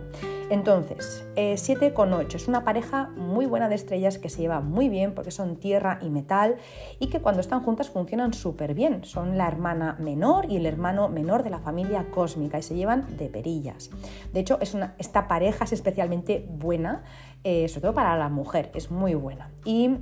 Entonces, 0.51 1.25
7 1.37 1.87
eh, 1.87 1.95
con 1.95 2.13
8 2.13 2.37
es 2.37 2.49
una 2.49 2.65
pareja 2.65 3.11
muy 3.17 3.47
buena 3.47 3.69
de 3.69 3.77
estrellas 3.77 4.19
que 4.19 4.29
se 4.29 4.43
lleva 4.43 4.61
muy 4.61 4.89
bien 4.89 5.15
porque 5.15 5.31
son 5.31 5.57
tierra 5.57 5.99
y 6.03 6.11
metal 6.11 6.57
y 6.99 7.07
que 7.07 7.21
cuando 7.21 7.41
están 7.41 7.63
juntas 7.63 7.89
funcionan 7.89 8.35
súper 8.35 8.75
bien. 8.75 9.05
Son 9.05 9.39
la 9.39 9.47
hermana 9.47 9.97
menor 10.01 10.51
y 10.51 10.57
el 10.57 10.67
hermano 10.67 11.09
menor 11.09 11.45
de 11.45 11.51
la 11.51 11.61
familia 11.61 12.07
cósmica 12.11 12.59
se 12.65 12.75
llevan 12.75 13.17
de 13.17 13.29
perillas. 13.29 13.91
De 14.33 14.41
hecho, 14.41 14.59
esta 14.99 15.29
pareja 15.29 15.65
es 15.65 15.73
especialmente 15.73 16.47
buena, 16.49 17.05
eh, 17.45 17.69
sobre 17.69 17.83
todo 17.83 17.95
para 17.95 18.17
la 18.17 18.29
mujer, 18.29 18.71
es 18.75 18.91
muy 18.91 19.15
buena. 19.15 19.51
Y 19.65 19.99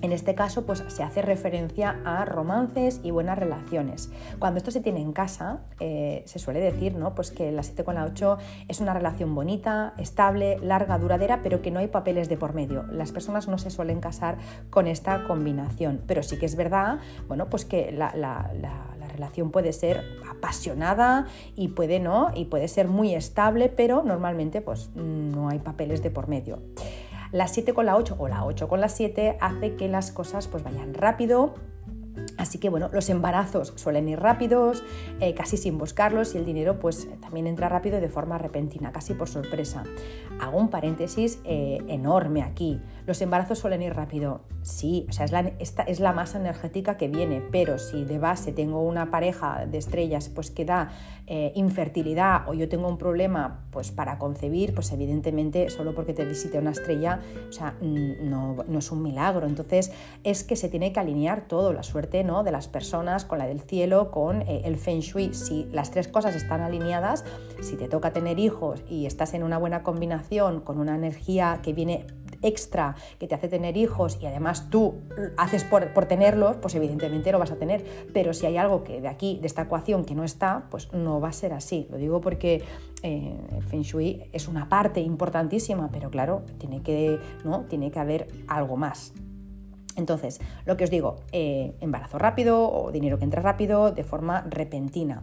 en 0.00 0.12
este 0.12 0.36
caso, 0.36 0.64
pues 0.64 0.84
se 0.86 1.02
hace 1.02 1.22
referencia 1.22 2.00
a 2.04 2.24
romances 2.24 3.00
y 3.02 3.10
buenas 3.10 3.36
relaciones. 3.36 4.10
Cuando 4.38 4.58
esto 4.58 4.70
se 4.70 4.80
tiene 4.80 5.00
en 5.00 5.12
casa, 5.12 5.62
eh, 5.80 6.22
se 6.24 6.38
suele 6.38 6.60
decir 6.60 6.94
¿no? 6.94 7.16
pues 7.16 7.32
que 7.32 7.50
la 7.50 7.64
7 7.64 7.82
con 7.82 7.96
la 7.96 8.04
8 8.04 8.38
es 8.68 8.80
una 8.80 8.94
relación 8.94 9.34
bonita, 9.34 9.94
estable, 9.98 10.58
larga, 10.62 10.98
duradera, 10.98 11.40
pero 11.42 11.62
que 11.62 11.72
no 11.72 11.80
hay 11.80 11.88
papeles 11.88 12.28
de 12.28 12.36
por 12.36 12.54
medio. 12.54 12.84
Las 12.84 13.10
personas 13.10 13.48
no 13.48 13.58
se 13.58 13.70
suelen 13.70 14.00
casar 14.00 14.38
con 14.70 14.86
esta 14.86 15.24
combinación, 15.24 16.00
pero 16.06 16.22
sí 16.22 16.38
que 16.38 16.46
es 16.46 16.54
verdad 16.54 16.98
bueno, 17.26 17.50
pues 17.50 17.64
que 17.64 17.90
la 17.90 18.12
relación 19.18 19.50
puede 19.50 19.72
ser 19.72 20.02
apasionada 20.30 21.26
y 21.54 21.68
puede 21.68 22.00
no, 22.00 22.30
y 22.34 22.46
puede 22.46 22.68
ser 22.68 22.88
muy 22.88 23.14
estable, 23.14 23.68
pero 23.68 24.02
normalmente 24.02 24.60
pues 24.60 24.90
no 24.94 25.48
hay 25.48 25.58
papeles 25.58 26.02
de 26.02 26.10
por 26.10 26.28
medio. 26.28 26.60
La 27.30 27.46
7 27.46 27.74
con 27.74 27.84
la 27.84 27.96
8 27.96 28.16
o 28.18 28.28
la 28.28 28.44
8 28.44 28.68
con 28.68 28.80
la 28.80 28.88
7 28.88 29.36
hace 29.40 29.74
que 29.76 29.88
las 29.88 30.12
cosas 30.12 30.48
pues 30.48 30.64
vayan 30.64 30.94
rápido, 30.94 31.54
Así 32.38 32.58
que 32.58 32.68
bueno, 32.68 32.88
los 32.92 33.10
embarazos 33.10 33.72
suelen 33.76 34.08
ir 34.08 34.20
rápidos, 34.20 34.82
eh, 35.20 35.34
casi 35.34 35.56
sin 35.56 35.76
buscarlos, 35.76 36.34
y 36.34 36.38
el 36.38 36.44
dinero 36.44 36.78
pues 36.78 37.08
también 37.20 37.46
entra 37.46 37.68
rápido 37.68 38.00
de 38.00 38.08
forma 38.08 38.38
repentina, 38.38 38.92
casi 38.92 39.14
por 39.14 39.28
sorpresa. 39.28 39.84
Hago 40.40 40.58
un 40.58 40.68
paréntesis 40.68 41.40
eh, 41.44 41.82
enorme 41.88 42.42
aquí. 42.42 42.80
Los 43.06 43.20
embarazos 43.22 43.58
suelen 43.58 43.82
ir 43.82 43.94
rápido, 43.94 44.42
sí, 44.62 45.06
o 45.08 45.12
sea, 45.12 45.24
es 45.24 45.32
la, 45.32 45.40
esta 45.58 45.82
es 45.82 45.98
la 45.98 46.12
masa 46.12 46.38
energética 46.38 46.96
que 46.96 47.08
viene, 47.08 47.42
pero 47.50 47.78
si 47.78 48.04
de 48.04 48.18
base 48.18 48.52
tengo 48.52 48.82
una 48.82 49.10
pareja 49.10 49.66
de 49.66 49.78
estrellas 49.78 50.28
pues 50.28 50.50
que 50.50 50.64
da 50.64 50.90
eh, 51.26 51.52
infertilidad 51.54 52.48
o 52.48 52.54
yo 52.54 52.68
tengo 52.68 52.88
un 52.88 52.98
problema 52.98 53.64
pues 53.70 53.90
para 53.90 54.18
concebir, 54.18 54.74
pues 54.74 54.92
evidentemente 54.92 55.70
solo 55.70 55.94
porque 55.94 56.12
te 56.12 56.24
visite 56.24 56.58
una 56.58 56.70
estrella, 56.70 57.20
o 57.48 57.52
sea, 57.52 57.74
no, 57.80 58.56
no 58.66 58.78
es 58.78 58.92
un 58.92 59.02
milagro. 59.02 59.46
Entonces 59.46 59.90
es 60.22 60.44
que 60.44 60.56
se 60.56 60.68
tiene 60.68 60.92
que 60.92 61.00
alinear 61.00 61.48
todo, 61.48 61.72
la 61.72 61.82
suerte 61.82 62.24
de 62.28 62.52
las 62.52 62.68
personas, 62.68 63.24
con 63.24 63.38
la 63.38 63.46
del 63.46 63.60
cielo, 63.60 64.10
con 64.10 64.42
eh, 64.42 64.62
el 64.64 64.76
feng 64.76 65.00
shui. 65.00 65.32
Si 65.34 65.66
las 65.72 65.90
tres 65.90 66.08
cosas 66.08 66.34
están 66.34 66.60
alineadas, 66.60 67.24
si 67.60 67.76
te 67.76 67.88
toca 67.88 68.12
tener 68.12 68.38
hijos 68.38 68.82
y 68.88 69.06
estás 69.06 69.34
en 69.34 69.42
una 69.42 69.58
buena 69.58 69.82
combinación, 69.82 70.60
con 70.60 70.78
una 70.78 70.94
energía 70.94 71.60
que 71.62 71.72
viene 71.72 72.06
extra 72.42 72.94
que 73.18 73.26
te 73.26 73.34
hace 73.34 73.48
tener 73.48 73.76
hijos 73.76 74.18
y 74.20 74.26
además 74.26 74.70
tú 74.70 74.94
haces 75.36 75.64
por, 75.64 76.06
tenerlos, 76.06 76.56
pues 76.58 76.74
evidentemente 76.74 77.32
lo 77.32 77.38
vas 77.38 77.50
a 77.50 77.56
tener. 77.56 77.84
Pero 78.12 78.32
si 78.32 78.46
hay 78.46 78.56
algo 78.56 78.84
que 78.84 79.00
de 79.00 79.08
aquí, 79.08 79.38
de 79.40 79.46
esta 79.46 79.62
ecuación, 79.62 80.04
que 80.04 80.14
no 80.14 80.24
está, 80.24 80.66
pues 80.70 80.92
no 80.92 81.20
va 81.20 81.28
a 81.28 81.32
ser 81.32 81.52
así. 81.52 81.86
Lo 81.90 81.96
digo 81.96 82.20
porque 82.20 82.62
eh, 83.02 83.34
el 83.56 83.62
Feng 83.64 83.82
Shui 83.82 84.28
es 84.32 84.48
una 84.48 84.68
parte 84.68 85.00
importantísima, 85.00 85.88
pero 85.90 86.10
claro, 86.10 86.42
tiene 86.58 86.82
que, 86.82 87.18
¿no? 87.44 87.62
tiene 87.68 87.90
que 87.90 87.98
haber 87.98 88.28
algo 88.46 88.76
más. 88.76 89.12
Entonces, 89.98 90.40
lo 90.64 90.76
que 90.76 90.84
os 90.84 90.90
digo, 90.90 91.16
eh, 91.32 91.74
embarazo 91.80 92.18
rápido 92.18 92.70
o 92.70 92.92
dinero 92.92 93.18
que 93.18 93.24
entra 93.24 93.42
rápido 93.42 93.90
de 93.90 94.04
forma 94.04 94.42
repentina. 94.48 95.22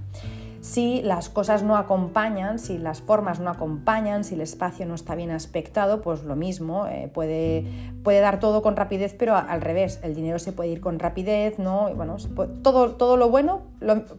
Si 0.60 1.02
las 1.04 1.30
cosas 1.30 1.64
no 1.64 1.78
acompañan, 1.78 2.58
si 2.60 2.78
las 2.78 3.00
formas 3.00 3.40
no 3.40 3.52
acompañan, 3.52 4.24
si 4.24 4.34
el 4.34 4.42
espacio 4.42 4.86
no 4.86 4.96
está 4.96 5.14
bien 5.16 5.32
aspectado, 5.32 6.02
pues 6.02 6.24
lo 6.24 6.36
mismo, 6.36 6.88
eh, 6.88 7.10
puede, 7.14 7.66
puede, 8.04 8.20
dar 8.20 8.40
todo 8.40 8.64
con 8.64 8.76
rapidez, 8.76 9.16
pero 9.18 9.36
al 9.36 9.62
revés, 9.62 10.00
el 10.02 10.16
dinero 10.16 10.40
se 10.40 10.52
puede 10.52 10.72
ir 10.72 10.82
con 10.82 10.98
rapidez, 10.98 11.60
¿no? 11.60 11.94
bueno, 11.96 12.18
todo, 12.64 12.96
todo 12.96 13.16
lo 13.16 13.30
bueno, 13.30 13.62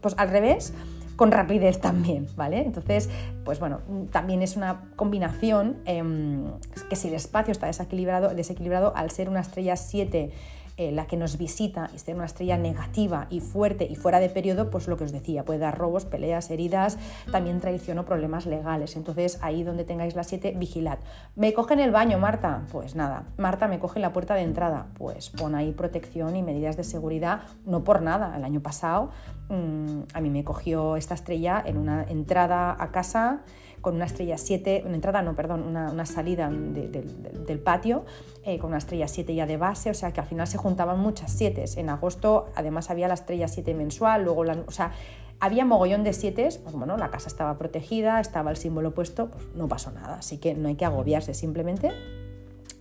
pues 0.01 0.15
al 0.17 0.31
revés, 0.31 0.73
con 1.17 1.33
rapidez 1.33 1.81
también, 1.81 2.29
¿vale? 2.37 2.61
Entonces, 2.61 3.09
pues 3.45 3.59
bueno, 3.59 3.81
también 4.13 4.43
es 4.43 4.57
una 4.57 4.83
combinación 4.97 5.79
em, 5.85 6.45
que 6.89 6.97
si 6.97 7.09
el 7.09 7.15
espacio 7.15 7.53
está 7.53 7.67
desequilibrado, 7.67 8.35
desequilibrado 8.35 8.95
al 8.95 9.11
ser 9.11 9.29
una 9.29 9.41
estrella 9.41 9.77
7 9.77 10.31
eh, 10.79 10.93
la 10.93 11.07
que 11.07 11.17
nos 11.17 11.39
visita 11.39 11.89
y 11.95 11.99
ser 11.99 12.17
una 12.17 12.27
estrella 12.27 12.59
negativa 12.59 13.29
y 13.31 13.41
fuerte 13.41 13.87
y 13.91 13.97
fuera 13.97 14.21
de 14.21 14.29
periodo, 14.29 14.69
pues 14.69 14.89
lo 14.89 14.99
que 14.99 15.05
os 15.05 15.13
decía, 15.13 15.43
puede 15.43 15.59
dar 15.59 15.79
robos, 15.79 16.05
peleas, 16.05 16.51
heridas, 16.51 16.99
también 17.33 17.63
traición 17.63 17.99
o 17.99 18.05
problemas 18.05 18.45
legales. 18.45 18.95
Entonces 18.95 19.39
ahí 19.41 19.63
donde 19.63 19.85
tengáis 19.85 20.15
la 20.15 20.23
7, 20.23 20.53
vigilad. 20.55 20.99
¿Me 21.35 21.55
coge 21.55 21.73
en 21.73 21.81
el 21.81 21.93
baño, 21.93 22.19
Marta? 22.19 22.67
Pues 22.71 22.95
nada. 22.95 23.25
Marta, 23.39 23.69
¿me 23.69 23.79
coge 23.79 24.01
en 24.01 24.03
la 24.03 24.13
puerta 24.13 24.35
de 24.35 24.43
entrada? 24.43 24.89
Pues 24.99 25.31
pon 25.31 25.55
ahí 25.55 25.73
protección 25.73 26.37
y 26.37 26.43
medidas 26.43 26.77
de 26.77 26.85
seguridad, 26.85 27.45
no 27.65 27.83
por 27.83 28.03
nada. 28.03 28.37
El 28.37 28.45
año 28.45 28.61
pasado 28.61 29.13
mm, 29.49 30.03
a 30.13 30.21
mí 30.21 30.31
me 30.31 30.45
cogió 30.45 30.97
esta 30.97 31.15
estrella 31.15 31.63
en 31.65 31.77
una 31.77 32.05
entrada 32.05 32.77
a 32.79 32.91
casa 32.91 33.43
con 33.81 33.95
una 33.95 34.07
estrella 34.07 34.37
7, 34.37 34.83
una 34.85 34.97
entrada, 34.97 35.23
no, 35.23 35.37
perdón, 35.37 35.63
una, 35.63 36.07
salida 36.07 36.51
del 36.51 37.61
patio 37.61 38.05
eh, 38.45 38.59
con 38.59 38.71
una 38.71 38.79
estrella 38.79 39.07
7 39.07 39.33
ya 39.33 39.47
de 39.47 39.59
base, 39.59 39.91
o 39.91 39.95
sea 39.95 40.13
que 40.13 40.21
al 40.21 40.27
final 40.27 40.49
se 40.49 40.59
juntaban 40.59 40.99
muchas 40.99 41.31
7. 41.31 41.65
En 41.77 41.89
agosto 41.89 42.49
además 42.57 42.91
había 42.91 43.07
la 43.07 43.15
estrella 43.15 43.47
7 43.47 43.75
mensual, 43.75 44.25
luego 44.25 44.43
la, 44.43 44.57
o 44.67 44.73
sea, 44.73 44.91
había 45.39 45.65
mogollón 45.65 46.03
de 46.03 46.15
7, 46.15 46.49
pues 46.65 46.75
bueno, 46.75 46.97
la 46.97 47.11
casa 47.11 47.29
estaba 47.29 47.59
protegida, 47.59 48.19
estaba 48.19 48.51
el 48.51 48.57
símbolo 48.57 48.93
puesto, 48.93 49.31
pues 49.31 49.45
no 49.55 49.69
pasó 49.69 49.93
nada, 49.93 50.17
así 50.17 50.39
que 50.39 50.55
no 50.55 50.67
hay 50.67 50.75
que 50.75 50.85
agobiarse, 50.85 51.33
simplemente 51.33 51.93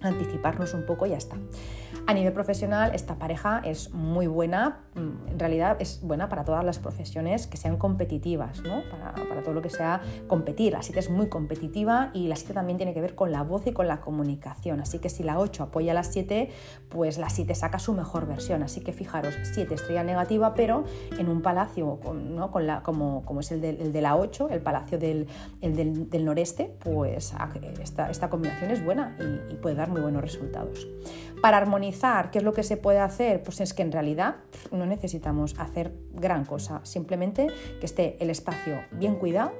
anticiparnos 0.05 0.73
un 0.73 0.85
poco 0.85 1.05
y 1.05 1.09
ya 1.09 1.17
está. 1.17 1.37
A 2.07 2.13
nivel 2.13 2.33
profesional, 2.33 2.93
esta 2.93 3.15
pareja 3.15 3.61
es 3.65 3.91
muy 3.91 4.27
buena, 4.27 4.81
mm, 4.93 5.29
en 5.31 5.39
realidad 5.39 5.77
es 5.79 6.01
buena 6.03 6.29
para 6.29 6.45
todas 6.45 6.63
las 6.63 6.77
profesiones 6.77 7.47
que 7.47 7.57
sean 7.57 7.77
competitivas, 7.77 8.61
¿no? 8.61 8.83
para, 8.91 9.41
todo 9.41 9.55
lo 9.55 9.61
que 9.63 9.71
sea 9.71 10.01
competir. 10.27 10.73
La 10.73 10.81
7 10.81 10.99
es 10.99 11.09
muy 11.09 11.29
competitiva 11.29 12.11
y 12.13 12.27
la 12.27 12.35
7 12.35 12.53
también 12.53 12.77
tiene 12.77 12.93
que 12.93 13.01
ver 13.01 13.15
con 13.15 13.31
la 13.31 13.41
voz 13.41 13.65
y 13.65 13.73
con 13.73 13.87
la 13.87 14.01
comunicación. 14.01 14.81
Así 14.81 14.99
que 14.99 15.09
si 15.09 15.23
la 15.23 15.39
8 15.39 15.63
apoya 15.63 15.93
la 15.93 16.03
7, 16.03 16.49
pues 16.89 17.17
la 17.17 17.29
7 17.29 17.53
saca 17.55 17.79
su 17.79 17.93
mejor 17.93 18.27
versión. 18.27 18.61
Así 18.61 18.81
que 18.81 18.93
fijaros, 18.93 19.35
7 19.53 19.73
estrella 19.73 20.03
negativa, 20.03 20.53
pero 20.53 20.85
en 21.17 21.27
un 21.27 21.41
palacio 21.41 21.99
¿no? 22.13 22.51
con 22.51 22.67
la, 22.67 22.83
como, 22.83 23.23
como 23.25 23.39
es 23.39 23.51
el 23.51 23.61
de, 23.61 24.01
la 24.01 24.15
8, 24.15 24.49
el 24.51 24.61
palacio 24.61 24.99
del, 24.99 25.27
del, 25.61 26.25
noreste, 26.25 26.75
pues 26.79 27.33
esta, 27.81 28.09
esta 28.09 28.29
combinación 28.29 28.71
es 28.71 28.83
buena 28.83 29.15
y, 29.19 29.53
y 29.53 29.57
puede 29.57 29.75
dar 29.75 29.89
muy 29.95 30.01
buenos 30.01 30.21
resultados. 30.21 30.87
Para 31.41 31.57
armonizar, 31.57 32.31
¿qué 32.31 32.39
es 32.39 32.43
lo 32.43 32.53
que 32.53 32.63
se 32.63 32.75
puede 32.75 32.99
hacer? 32.99 33.41
Pues 33.43 33.61
es 33.61 33.73
que 33.73 33.81
en 33.81 33.93
realidad 33.93 34.35
no 34.71 34.85
necesitamos 34.85 35.57
hacer 35.57 35.93
gran 36.13 36.43
cosa, 36.43 36.81
simplemente 36.83 37.47
que 37.79 37.85
esté 37.85 38.17
el 38.19 38.29
espacio 38.29 38.81
bien 38.91 39.15
cuidado 39.15 39.53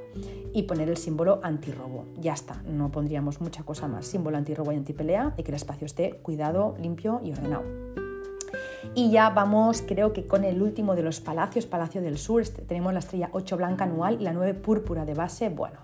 y 0.54 0.64
poner 0.64 0.90
el 0.90 0.98
símbolo 0.98 1.40
antirrobo. 1.42 2.06
Ya 2.18 2.34
está, 2.34 2.62
no 2.64 2.92
pondríamos 2.92 3.40
mucha 3.40 3.64
cosa 3.64 3.88
más. 3.88 4.08
Símbolo 4.08 4.36
antirrobo 4.36 4.74
y 4.74 4.76
antipelea 4.76 5.34
y 5.38 5.44
que 5.44 5.52
el 5.52 5.56
espacio 5.56 5.86
esté 5.86 6.18
cuidado, 6.18 6.76
limpio 6.80 7.22
y 7.24 7.32
ordenado. 7.32 7.64
Y 8.94 9.12
ya 9.12 9.30
vamos, 9.30 9.82
creo 9.82 10.12
que 10.12 10.28
con 10.28 10.44
el 10.44 10.62
último 10.62 10.96
de 10.96 11.04
los 11.04 11.22
palacios, 11.22 11.66
Palacio 11.66 12.02
del 12.02 12.18
Sur, 12.18 12.42
este, 12.42 12.62
tenemos 12.62 12.92
la 12.94 13.00
estrella 13.00 13.30
8 13.32 13.58
blanca 13.58 13.86
anual 13.86 14.18
y 14.20 14.24
la 14.24 14.34
9 14.34 14.54
púrpura 14.56 15.06
de 15.06 15.14
base. 15.14 15.50
Bueno, 15.50 15.80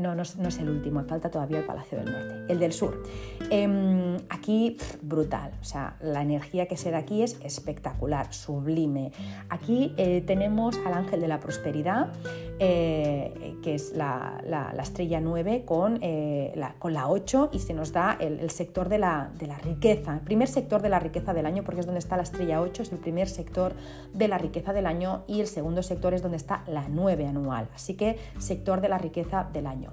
no, 0.00 0.14
no, 0.14 0.22
es 0.22 0.58
el 0.58 0.68
último, 0.68 1.02
falta 1.04 1.30
todavía 1.30 1.58
el 1.58 1.64
Palacio 1.64 1.98
del 1.98 2.10
Norte, 2.10 2.52
el 2.52 2.58
del 2.58 2.72
Sur. 2.72 3.02
Em, 3.50 4.16
aquí, 4.28 4.76
brutal, 5.02 5.52
o 5.60 5.64
sea, 5.64 5.96
la 6.00 6.22
energía 6.22 6.66
que 6.66 6.76
se 6.76 6.90
da 6.90 6.98
aquí 6.98 7.22
es 7.22 7.38
espectacular, 7.42 8.32
sublime. 8.32 9.12
Aquí 9.48 9.94
eh, 9.96 10.22
tenemos 10.26 10.78
al 10.84 10.94
ángel 10.94 11.20
de 11.20 11.28
la 11.28 11.40
prosperidad, 11.40 12.12
eh, 12.58 13.56
que 13.62 13.74
es 13.74 13.94
la, 13.94 14.40
estrella 14.80 15.20
9 15.20 15.64
con, 15.64 15.98
eh, 16.02 16.52
la, 16.54 16.74
con 16.78 16.92
la 16.92 17.08
8 17.08 17.50
y 17.52 17.58
se 17.60 17.74
nos 17.74 17.92
da 17.92 18.16
el, 18.20 18.50
sector 18.50 18.88
de 18.88 18.98
la, 18.98 19.30
de 19.38 19.46
la, 19.46 19.58
riqueza, 19.58 20.14
el 20.14 20.20
primer 20.20 20.48
sector 20.48 20.82
de 20.82 20.88
la 20.88 20.98
riqueza 20.98 21.34
del 21.34 21.46
año, 21.46 21.64
porque 21.64 21.80
es 21.80 21.86
donde 21.86 21.98
está 21.98 22.16
la 22.16 22.22
estrella 22.22 22.60
8, 22.60 22.82
es 22.82 22.92
el 22.92 22.98
primer 22.98 23.28
sector 23.28 23.74
de 24.12 24.28
la 24.28 24.38
riqueza 24.38 24.72
del 24.72 24.86
año 24.86 25.24
y 25.26 25.40
el 25.40 25.46
segundo 25.46 25.82
sector 25.82 26.14
es 26.14 26.22
donde 26.22 26.36
está 26.36 26.62
la 26.66 26.86
9 26.88 27.26
anual, 27.26 27.68
así 27.74 27.94
que 27.94 28.18
sector 28.38 28.80
de 28.80 28.88
la 28.88 28.98
riqueza 28.98 29.48
del 29.52 29.66
año. 29.66 29.83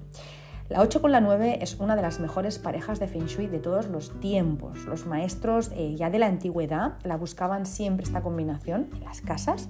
La 0.68 0.80
8 0.80 1.02
con 1.02 1.12
la 1.12 1.20
9 1.20 1.58
es 1.60 1.78
una 1.80 1.96
de 1.96 2.02
las 2.02 2.18
mejores 2.18 2.58
parejas 2.58 2.98
de 2.98 3.06
Feng 3.06 3.26
Shui 3.26 3.46
de 3.46 3.58
todos 3.58 3.88
los 3.88 4.18
tiempos. 4.20 4.84
Los 4.86 5.06
maestros 5.06 5.70
eh, 5.74 5.94
ya 5.96 6.08
de 6.08 6.18
la 6.18 6.26
antigüedad 6.26 6.94
la 7.04 7.16
buscaban 7.16 7.66
siempre 7.66 8.04
esta 8.04 8.22
combinación 8.22 8.88
en 8.94 9.04
las 9.04 9.20
casas 9.20 9.68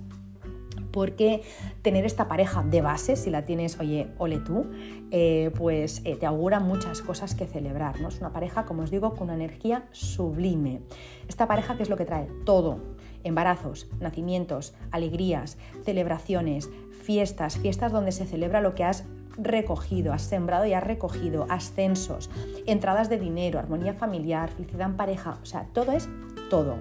porque 0.93 1.43
tener 1.81 2.05
esta 2.05 2.29
pareja 2.29 2.63
de 2.63 2.83
base, 2.83 3.17
si 3.17 3.31
la 3.31 3.45
tienes, 3.45 3.81
oye, 3.81 4.13
ole 4.19 4.39
tú, 4.39 4.67
eh, 5.11 5.51
pues 5.57 6.03
eh, 6.05 6.17
te 6.17 6.27
augura 6.27 6.61
muchas 6.61 7.03
cosas 7.03 7.35
que 7.35 7.47
celebrar. 7.47 8.01
¿no? 8.01 8.09
Es 8.09 8.21
una 8.21 8.33
pareja, 8.33 8.65
como 8.65 8.83
os 8.83 8.91
digo, 8.91 9.15
con 9.15 9.25
una 9.25 9.35
energía 9.35 9.89
sublime. 9.91 10.83
Esta 11.27 11.49
pareja, 11.49 11.77
¿qué 11.77 11.83
es 11.83 11.91
lo 11.91 11.97
que 11.97 12.05
trae? 12.05 12.29
Todo. 12.45 12.79
Embarazos, 13.25 13.89
nacimientos, 14.01 14.75
alegrías, 14.91 15.57
celebraciones, 15.85 16.69
fiestas, 16.91 17.57
fiestas 17.57 17.91
donde 17.91 18.13
se 18.13 18.27
celebra 18.27 18.61
lo 18.61 18.75
que 18.75 18.85
has 18.85 19.05
recogido, 19.37 20.13
has 20.13 20.23
sembrado 20.23 20.67
y 20.67 20.75
has 20.75 20.85
recogido, 20.85 21.47
ascensos, 21.49 22.31
entradas 22.67 23.09
de 23.09 23.19
dinero, 23.19 23.59
armonía 23.59 23.95
familiar, 23.95 24.51
felicidad 24.51 24.91
en 24.91 24.97
pareja, 24.97 25.39
o 25.43 25.47
sea, 25.47 25.67
todo 25.73 25.93
es 25.93 26.09
todo. 26.51 26.77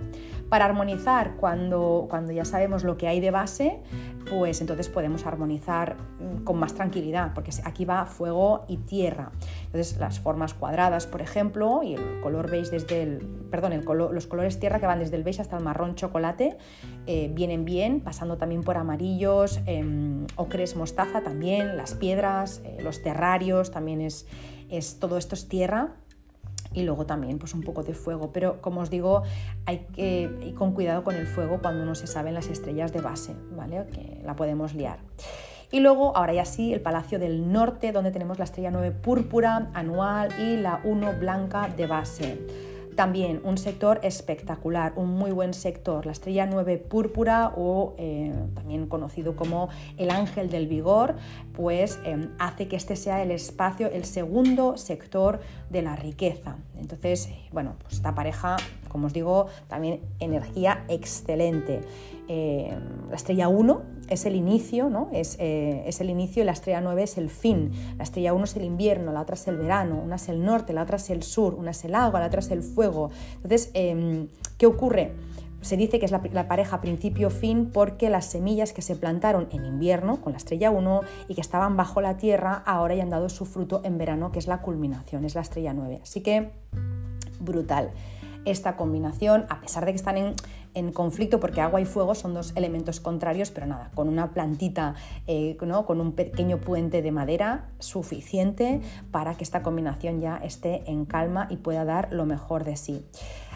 Para 0.50 0.66
armonizar, 0.66 1.38
cuando, 1.38 2.08
cuando 2.10 2.34
ya 2.34 2.44
sabemos 2.44 2.84
lo 2.84 2.98
que 2.98 3.08
hay 3.08 3.22
de 3.22 3.32
base, 3.32 3.80
pues 4.32 4.62
entonces 4.62 4.88
podemos 4.88 5.26
armonizar 5.26 5.98
mm, 5.98 6.46
con 6.46 6.58
más 6.58 6.74
tranquilidad, 6.74 7.34
porque 7.34 7.52
aquí 7.66 7.84
va 7.84 8.06
fuego 8.06 8.64
y 8.70 8.78
tierra. 8.78 9.34
Entonces 9.66 9.98
las 9.98 10.22
formas 10.22 10.54
cuadradas, 10.54 11.06
por 11.06 11.22
ejemplo, 11.22 11.84
y 11.84 11.96
el 11.96 12.22
color 12.22 12.50
beige 12.50 12.72
desde 12.72 13.04
el, 13.04 13.18
perdón, 13.52 13.74
el 13.74 13.84
los 13.84 14.28
colores 14.28 14.58
tierra 14.58 14.80
que 14.80 14.88
van 14.88 15.00
desde 15.00 15.18
el 15.18 15.24
beige 15.24 15.42
hasta 15.42 15.58
el 15.58 15.64
marrón 15.66 15.96
chocolate, 15.96 16.58
eh, 17.08 17.30
vienen 17.34 17.66
bien, 17.66 18.00
pasando 18.00 18.38
también 18.38 18.64
por 18.64 18.78
amarillos, 18.78 19.60
eh, 19.66 19.84
ocres 20.38 20.78
mostaza 20.78 21.22
también, 21.24 21.76
las 21.76 21.94
piedras, 21.94 22.62
eh, 22.64 22.78
los 22.82 23.04
terrarios, 23.04 23.70
también 23.70 24.00
es, 24.00 24.28
es 24.70 24.98
todo 24.98 25.18
esto 25.18 25.36
es 25.36 25.50
tierra 25.50 25.98
y 26.74 26.84
luego 26.84 27.06
también 27.06 27.40
pues 27.40 27.54
un 27.54 27.62
poco 27.62 27.84
de 27.84 27.94
fuego. 27.94 28.32
Pero 28.32 28.62
como 28.62 28.82
os 28.82 28.90
digo, 28.90 29.24
hay 29.66 29.88
que 29.94 30.30
ir 30.42 30.56
con 30.56 30.74
cuidado 30.74 31.04
con 31.04 31.16
el 31.16 31.28
fuego 31.28 31.60
cuando 31.62 31.86
no 31.86 31.96
se 31.96 32.08
saben 32.08 32.34
las 32.34 32.48
estrellas 32.48 32.94
de 32.94 33.02
base, 33.02 33.36
¿vale? 33.56 33.86
Que 33.92 34.22
la 34.24 34.36
podemos 34.36 34.74
liar. 34.74 35.00
Y 35.72 35.80
luego, 35.80 36.16
ahora 36.18 36.34
ya 36.34 36.44
sí, 36.44 36.74
el 36.74 36.82
Palacio 36.82 37.18
del 37.18 37.52
Norte, 37.52 37.94
donde 37.94 38.12
tenemos 38.12 38.38
la 38.38 38.44
estrella 38.44 38.72
9 38.72 38.92
púrpura 38.92 39.70
anual 39.74 40.30
y 40.38 40.58
la 40.58 40.82
1 40.84 41.14
blanca 41.20 41.70
de 41.70 41.88
base. 41.88 42.71
También 42.96 43.42
un 43.44 43.58
sector 43.58 44.00
espectacular, 44.04 44.94
un 44.96 45.10
muy 45.10 45.32
buen 45.32 45.54
sector, 45.54 46.06
la 46.06 46.12
estrella 46.12 46.46
9 46.46 46.78
púrpura 46.78 47.54
o 47.56 47.96
eh, 47.98 48.34
también 48.54 48.88
conocido 48.88 49.36
como 49.36 49.70
el 49.98 50.12
ángel 50.12 50.50
del 50.50 50.68
vigor, 50.68 51.16
pues 51.54 52.00
eh, 52.06 52.28
hace 52.40 52.68
que 52.68 52.76
este 52.76 52.96
sea 52.96 53.24
el 53.24 53.32
espacio, 53.32 53.88
el 53.88 54.06
segundo 54.06 54.78
sector 54.78 55.40
de 55.70 55.82
la 55.82 55.96
riqueza. 55.96 56.58
Entonces, 56.80 57.28
eh, 57.28 57.48
bueno, 57.52 57.76
pues 57.82 57.94
esta 57.94 58.14
pareja, 58.14 58.58
como 58.90 59.08
os 59.08 59.14
digo, 59.14 59.48
también 59.68 60.02
energía 60.20 60.84
excelente. 60.90 61.82
La 63.10 63.16
estrella 63.16 63.48
1 63.48 63.82
es 64.10 64.26
el 64.26 64.36
inicio, 64.36 64.90
¿no? 64.90 65.10
Es, 65.14 65.38
es, 65.40 66.02
el 66.02 66.10
inicio 66.10 66.44
y 66.44 66.46
la 66.46 66.52
estrella 66.52 66.82
9 66.82 67.04
es 67.04 67.18
el 67.18 67.30
fin. 67.30 67.72
La 67.98 68.04
estrella 68.04 68.34
1 68.34 68.44
es 68.44 68.56
el 68.56 68.64
invierno, 68.64 69.12
la 69.12 69.22
otra 69.22 69.36
es 69.36 69.48
el 69.48 69.58
verano, 69.58 70.02
una 70.04 70.16
es 70.16 70.30
el 70.30 70.44
norte, 70.44 70.74
la 70.74 70.84
otra 70.84 70.98
es 70.98 71.10
el 71.10 71.24
sur, 71.24 71.56
una 71.56 71.72
es 71.72 71.84
el 71.86 71.96
agua, 71.96 72.20
la 72.20 72.28
otra 72.28 72.40
es 72.40 72.52
el 72.52 72.62
fuego 72.62 73.02
entonces, 73.36 73.72
em, 73.74 74.28
¿qué 74.58 74.66
ocurre? 74.66 75.14
Se 75.62 75.78
dice 75.78 76.00
que 76.00 76.06
es 76.06 76.12
la, 76.12 76.48
pareja 76.48 76.82
principio-fin 76.82 77.70
porque 77.72 78.10
las 78.10 78.26
semillas 78.26 78.74
que 78.74 78.82
se 78.82 78.96
plantaron 78.96 79.48
en 79.52 79.66
invierno 79.66 80.20
con 80.20 80.34
la 80.34 80.38
estrella 80.38 80.72
1 80.72 81.02
y 81.28 81.36
que 81.36 81.42
estaban 81.42 81.78
bajo 81.78 82.02
la 82.02 82.18
tierra 82.18 82.64
ahora 82.66 82.96
ya 82.96 83.04
han 83.04 83.12
dado 83.12 83.30
su 83.30 83.46
fruto 83.46 83.82
en 83.84 84.00
verano, 84.00 84.32
que 84.32 84.40
es 84.40 84.48
la 84.48 84.62
culminación, 84.62 85.24
es 85.24 85.36
la 85.36 85.42
estrella 85.42 85.74
9. 85.74 86.00
Así 86.02 86.22
que 86.22 86.50
brutal 87.40 87.92
esta 88.46 88.76
combinación, 88.76 89.46
a 89.50 89.62
pesar 89.62 89.86
de 89.86 89.92
que 89.92 89.98
están 89.98 90.18
en, 90.18 90.34
en, 90.74 90.92
conflicto, 90.92 91.40
porque 91.40 91.62
agua 91.62 91.82
y 91.82 91.86
fuego 91.86 92.16
son 92.16 92.34
dos 92.34 92.54
elementos 92.56 93.00
contrarios, 93.00 93.52
pero 93.52 93.68
nada, 93.68 93.92
con 93.94 94.08
una 94.08 94.32
plantita, 94.32 94.96
eh, 95.28 95.58
¿no? 95.62 95.86
con 95.86 96.02
un 96.02 96.14
pequeño 96.14 96.58
puente 96.58 97.02
de 97.02 97.12
madera 97.12 97.70
suficiente 97.80 98.82
para 99.12 99.36
que 99.36 99.44
esta 99.44 99.62
combinación 99.62 100.22
ya 100.22 100.38
esté 100.38 100.84
en 100.90 101.06
calma 101.06 101.48
y 101.50 101.58
pueda 101.58 101.86
dar 101.86 102.12
lo 102.12 102.26
mejor 102.26 102.64
de 102.64 102.78
sí. 102.78 103.06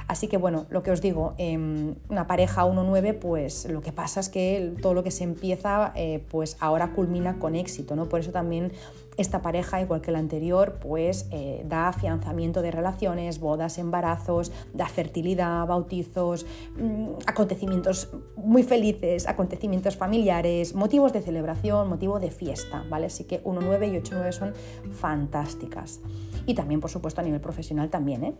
Así 0.07 0.27
que 0.27 0.37
bueno, 0.37 0.65
lo 0.69 0.83
que 0.83 0.91
os 0.91 1.01
digo, 1.01 1.33
em, 1.37 1.95
una 2.09 2.27
pareja 2.27 2.65
1-9, 2.65 3.13
pues 3.13 3.67
lo 3.69 3.81
que 3.81 3.91
pasa 3.91 4.19
es 4.19 4.29
que 4.29 4.73
todo 4.81 4.93
lo 4.93 5.03
que 5.03 5.11
se 5.11 5.23
empieza, 5.23 5.91
eh, 5.95 6.23
pues 6.29 6.57
ahora 6.59 6.93
culmina 6.93 7.39
con 7.39 7.55
éxito, 7.55 7.95
¿no? 7.95 8.07
Por 8.07 8.19
eso 8.19 8.31
también 8.31 8.71
esta 9.17 9.41
pareja, 9.41 9.81
igual 9.81 10.01
que 10.01 10.11
la 10.11 10.19
anterior, 10.19 10.77
pues 10.81 11.27
eh, 11.31 11.63
da 11.67 11.87
afianzamiento 11.87 12.61
de 12.61 12.71
relaciones, 12.71 13.39
bodas, 13.39 13.77
embarazos, 13.77 14.51
da 14.73 14.87
fertilidad, 14.87 15.65
bautizos, 15.65 16.45
mm, 16.77 17.11
acontecimientos 17.25 18.09
muy 18.35 18.63
felices, 18.63 19.27
acontecimientos 19.27 19.95
familiares, 19.95 20.75
motivos 20.75 21.13
de 21.13 21.21
celebración, 21.21 21.87
motivo 21.87 22.19
de 22.19 22.29
fiesta, 22.29 22.83
¿vale? 22.89 23.07
Así 23.07 23.23
que 23.23 23.41
1-9 23.43 23.87
y 23.87 23.97
8-9 23.97 24.31
son 24.33 24.53
fantásticas. 24.91 26.01
Y 26.45 26.53
también, 26.53 26.81
por 26.81 26.91
supuesto, 26.91 27.21
a 27.21 27.23
nivel 27.23 27.41
profesional 27.41 27.89
también, 27.89 28.23
¿eh? 28.23 28.35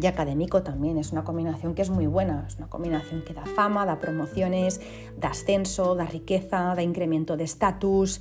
Y 0.00 0.06
académico 0.06 0.62
también. 0.62 0.98
Es 0.98 1.12
una 1.12 1.24
combinación 1.24 1.74
que 1.74 1.82
es 1.82 1.90
muy 1.90 2.06
buena, 2.06 2.44
es 2.46 2.56
una 2.56 2.68
combinación 2.68 3.22
que 3.22 3.34
da 3.34 3.44
fama, 3.46 3.86
da 3.86 3.98
promociones, 3.98 4.80
da 5.18 5.28
ascenso, 5.28 5.94
da 5.94 6.06
riqueza, 6.06 6.74
da 6.74 6.82
incremento 6.82 7.36
de 7.36 7.44
estatus, 7.44 8.20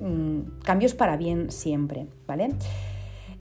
mm, 0.00 0.60
cambios 0.64 0.94
para 0.94 1.16
bien 1.16 1.50
siempre, 1.50 2.08
¿vale? 2.26 2.50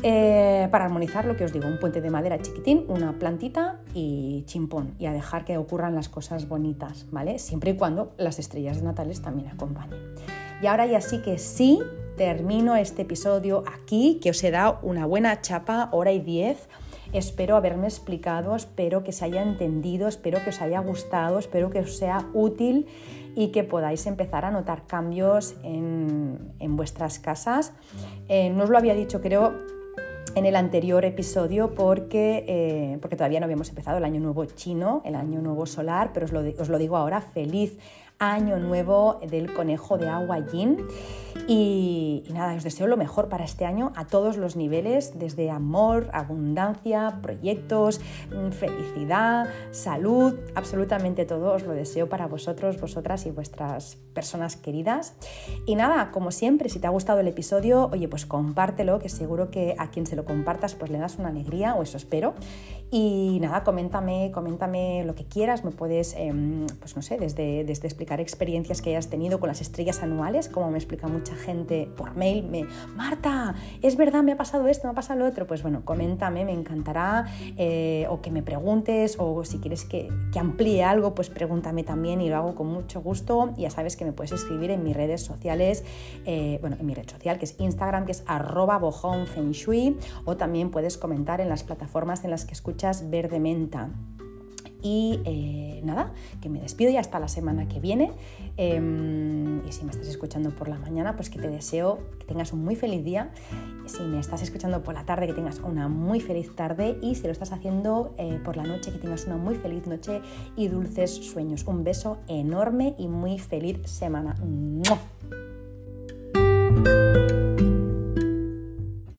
Eh, 0.01 0.69
para 0.71 0.85
armonizar 0.85 1.25
lo 1.25 1.35
que 1.35 1.43
os 1.43 1.51
digo, 1.51 1.67
un 1.67 1.77
puente 1.77 1.99
de 1.99 2.09
madera 2.09 2.41
chiquitín, 2.41 2.85
una 2.87 3.19
plantita 3.19 3.81
y 3.93 4.43
chimpón, 4.45 4.95
y 4.97 5.07
a 5.07 5.11
dejar 5.11 5.43
que 5.43 5.57
ocurran 5.57 5.93
las 5.93 6.07
cosas 6.07 6.47
bonitas, 6.47 7.07
¿vale? 7.11 7.37
Siempre 7.37 7.71
y 7.71 7.75
cuando 7.75 8.13
las 8.17 8.39
estrellas 8.39 8.81
natales 8.81 9.21
también 9.21 9.49
acompañen. 9.49 9.99
Y 10.61 10.67
ahora 10.67 10.85
ya 10.85 11.01
sí 11.01 11.21
que 11.21 11.37
sí, 11.37 11.81
termino 12.15 12.77
este 12.77 13.01
episodio 13.01 13.63
aquí, 13.73 14.19
que 14.21 14.29
os 14.29 14.41
he 14.43 14.51
dado 14.51 14.79
una 14.83 15.05
buena 15.05 15.41
chapa, 15.41 15.89
hora 15.91 16.13
y 16.13 16.19
diez 16.19 16.69
Espero 17.11 17.55
haberme 17.55 17.87
explicado, 17.87 18.55
espero 18.55 19.03
que 19.03 19.11
se 19.11 19.25
haya 19.25 19.41
entendido, 19.41 20.07
espero 20.07 20.43
que 20.43 20.51
os 20.51 20.61
haya 20.61 20.79
gustado, 20.79 21.39
espero 21.39 21.71
que 21.71 21.79
os 21.79 21.97
sea 21.97 22.27
útil 22.33 22.85
y 23.35 23.47
que 23.47 23.63
podáis 23.63 24.05
empezar 24.05 24.45
a 24.45 24.51
notar 24.51 24.85
cambios 24.85 25.55
en, 25.63 26.51
vuestras 26.75 27.17
casas. 27.19 27.73
Eh, 28.27 28.51
no 28.51 28.63
os 28.63 28.69
lo 28.69 28.77
había 28.77 28.93
dicho, 28.93 29.21
creo, 29.21 29.53
en 30.35 30.45
el 30.45 30.55
anterior 30.55 31.03
episodio 31.03 31.73
porque, 31.73 32.45
eh, 32.47 32.97
porque 33.01 33.15
todavía 33.15 33.39
no 33.39 33.45
habíamos 33.45 33.69
empezado 33.69 33.97
el 33.97 34.03
año 34.03 34.19
nuevo 34.19 34.45
chino, 34.45 35.01
el 35.03 35.15
año 35.15 35.41
nuevo 35.41 35.65
solar, 35.65 36.11
pero 36.13 36.27
os 36.27 36.31
lo, 36.31 36.41
os 36.41 36.69
lo 36.69 36.77
digo 36.77 36.95
ahora, 36.95 37.21
feliz 37.21 37.79
año 38.19 38.59
nuevo 38.59 39.19
del 39.27 39.53
conejo 39.53 39.97
de 39.97 40.09
agua 40.09 40.39
Yin. 40.39 40.85
Y, 41.47 42.23
nada, 42.31 42.53
os 42.53 42.63
deseo 42.63 42.85
lo 42.85 42.97
mejor 42.97 43.29
para 43.29 43.43
este 43.43 43.65
año 43.65 43.91
a 43.95 44.05
todos 44.05 44.37
los 44.37 44.55
niveles, 44.55 45.17
desde 45.17 45.49
amor, 45.49 46.09
abundancia, 46.13 47.19
proyectos, 47.21 48.01
mm, 48.29 48.51
felicidad, 48.51 49.47
salud, 49.71 50.35
absolutamente 50.53 51.25
todo 51.25 51.53
os 51.53 51.63
lo 51.63 51.73
deseo 51.73 52.09
para 52.09 52.27
vosotros, 52.27 52.79
vosotras 52.79 53.25
y 53.25 53.31
vuestras 53.31 53.97
personas 54.13 54.57
queridas. 54.57 55.13
Y 55.65 55.75
nada, 55.75 56.11
como 56.11 56.31
siempre, 56.31 56.69
si 56.69 56.79
te 56.79 56.87
ha 56.87 56.91
gustado 56.91 57.21
el 57.21 57.27
episodio, 57.27 57.89
oye, 57.91 58.07
pues 58.07 58.25
compártelo, 58.25 58.99
que 58.99 59.09
seguro 59.09 59.49
que 59.49 59.75
a 59.77 59.89
quien 59.89 60.05
se 60.05 60.15
lo 60.15 60.25
compartas 60.25 60.75
pues 60.75 60.91
le 60.91 60.99
das 60.99 61.17
una 61.17 61.29
alegría, 61.29 61.75
o 61.75 61.83
eso 61.83 61.97
espero. 61.97 62.33
Y 62.91 63.37
nada, 63.39 63.63
coméntame, 63.63 64.31
coméntame 64.33 65.03
lo 65.05 65.13
que 65.13 65.23
quieras, 65.23 65.63
me 65.63 65.69
puedes, 65.69 66.15
em, 66.15 66.65
pues 66.79 66.95
no 66.95 67.03
sé, 67.03 67.19
desde, 67.19 67.63
desde 67.63 67.87
explicar 67.87 68.19
experiencias 68.19 68.81
que 68.81 68.89
hayas 68.89 69.09
tenido 69.09 69.39
con 69.39 69.47
las 69.47 69.61
estrellas 69.61 70.01
anuales, 70.01 70.49
como 70.49 70.71
me 70.71 70.79
explica 70.79 71.07
mucha 71.07 71.35
gente 71.35 71.87
por 71.95 72.15
mail, 72.15 72.47
me, 72.49 72.65
Marta, 72.95 73.53
es 73.83 73.95
verdad, 73.95 74.23
me 74.23 74.31
ha 74.31 74.37
pasado 74.37 74.67
esto, 74.67 74.87
me 74.87 74.91
ha 74.93 74.95
pasado 74.95 75.19
lo 75.19 75.27
otro, 75.27 75.45
pues 75.45 75.61
bueno, 75.61 75.83
coméntame, 75.85 76.45
me 76.45 76.51
encantará, 76.51 77.27
eh, 77.57 78.07
o 78.09 78.21
que 78.21 78.31
me 78.31 78.41
preguntes, 78.41 79.17
o 79.19 79.43
si 79.43 79.59
quieres 79.59 79.85
que, 79.85 80.09
amplíe 80.39 80.83
algo, 80.83 81.13
pues 81.13 81.29
pregúntame 81.29 81.83
también 81.83 82.21
y 82.21 82.29
lo 82.29 82.37
hago 82.37 82.55
con 82.55 82.67
mucho 82.67 83.01
gusto. 83.01 83.53
Ya 83.57 83.69
sabes 83.69 83.97
que 83.97 84.05
me 84.05 84.13
puedes 84.13 84.31
escribir 84.31 84.71
en 84.71 84.83
mis 84.83 84.95
redes 84.95 85.21
sociales, 85.21 85.83
eh, 86.25 86.59
bueno, 86.61 86.77
en 86.79 86.85
mi 86.85 86.93
red 86.93 87.07
social, 87.09 87.37
que 87.37 87.43
es 87.43 87.59
Instagram, 87.59 88.05
que 88.05 88.13
es 88.13 88.23
arroba 88.25 88.77
bojonfengshui, 88.77 89.97
o 90.23 90.37
también 90.37 90.71
puedes 90.71 90.97
comentar 90.97 91.41
en 91.41 91.49
las 91.49 91.63
plataformas 91.63 92.23
en 92.23 92.31
las 92.31 92.45
que 92.45 92.53
escuchas 92.53 92.78
Verde 93.09 93.39
Menta. 93.39 93.89
Y 94.81 95.19
eh, 95.25 95.81
nada, 95.83 96.13
que 96.41 96.47
me 96.47 96.61
despido 96.61 96.89
y 96.89 96.95
hasta 96.95 97.19
la 97.19 97.27
semana 97.27 97.67
que 97.67 97.81
viene. 97.81 98.11
Em, 98.55 99.59
y 99.67 99.71
si 99.73 99.83
me 99.83 99.91
estás 99.91 100.07
escuchando 100.07 100.51
por 100.51 100.69
la 100.69 100.79
mañana, 100.79 101.17
pues 101.17 101.29
que 101.29 101.37
te 101.37 101.49
deseo 101.49 101.99
que 102.17 102.25
tengas 102.25 102.53
un 102.53 102.63
muy 102.63 102.77
feliz 102.77 103.03
día. 103.03 103.31
Si 103.85 104.01
me 104.03 104.19
estás 104.19 104.41
escuchando 104.41 104.81
por 104.81 104.93
la 104.93 105.03
tarde, 105.05 105.27
que 105.27 105.33
tengas 105.33 105.59
una 105.59 105.89
muy 105.89 106.21
feliz 106.21 106.55
tarde. 106.55 106.97
Y 107.01 107.15
si 107.15 107.23
lo 107.23 107.31
estás 107.31 107.51
haciendo 107.51 108.13
eh, 108.17 108.39
por 108.45 108.55
la 108.55 108.63
noche, 108.63 108.91
que 108.93 108.99
tengas 108.99 109.25
una 109.25 109.35
muy 109.35 109.55
feliz 109.55 109.85
noche 109.85 110.21
y 110.55 110.69
dulces 110.69 111.11
sueños. 111.13 111.65
Un 111.65 111.83
beso 111.83 112.19
enorme 112.27 112.95
y 112.97 113.09
muy 113.09 113.37
feliz 113.37 113.79
semana. 113.83 114.35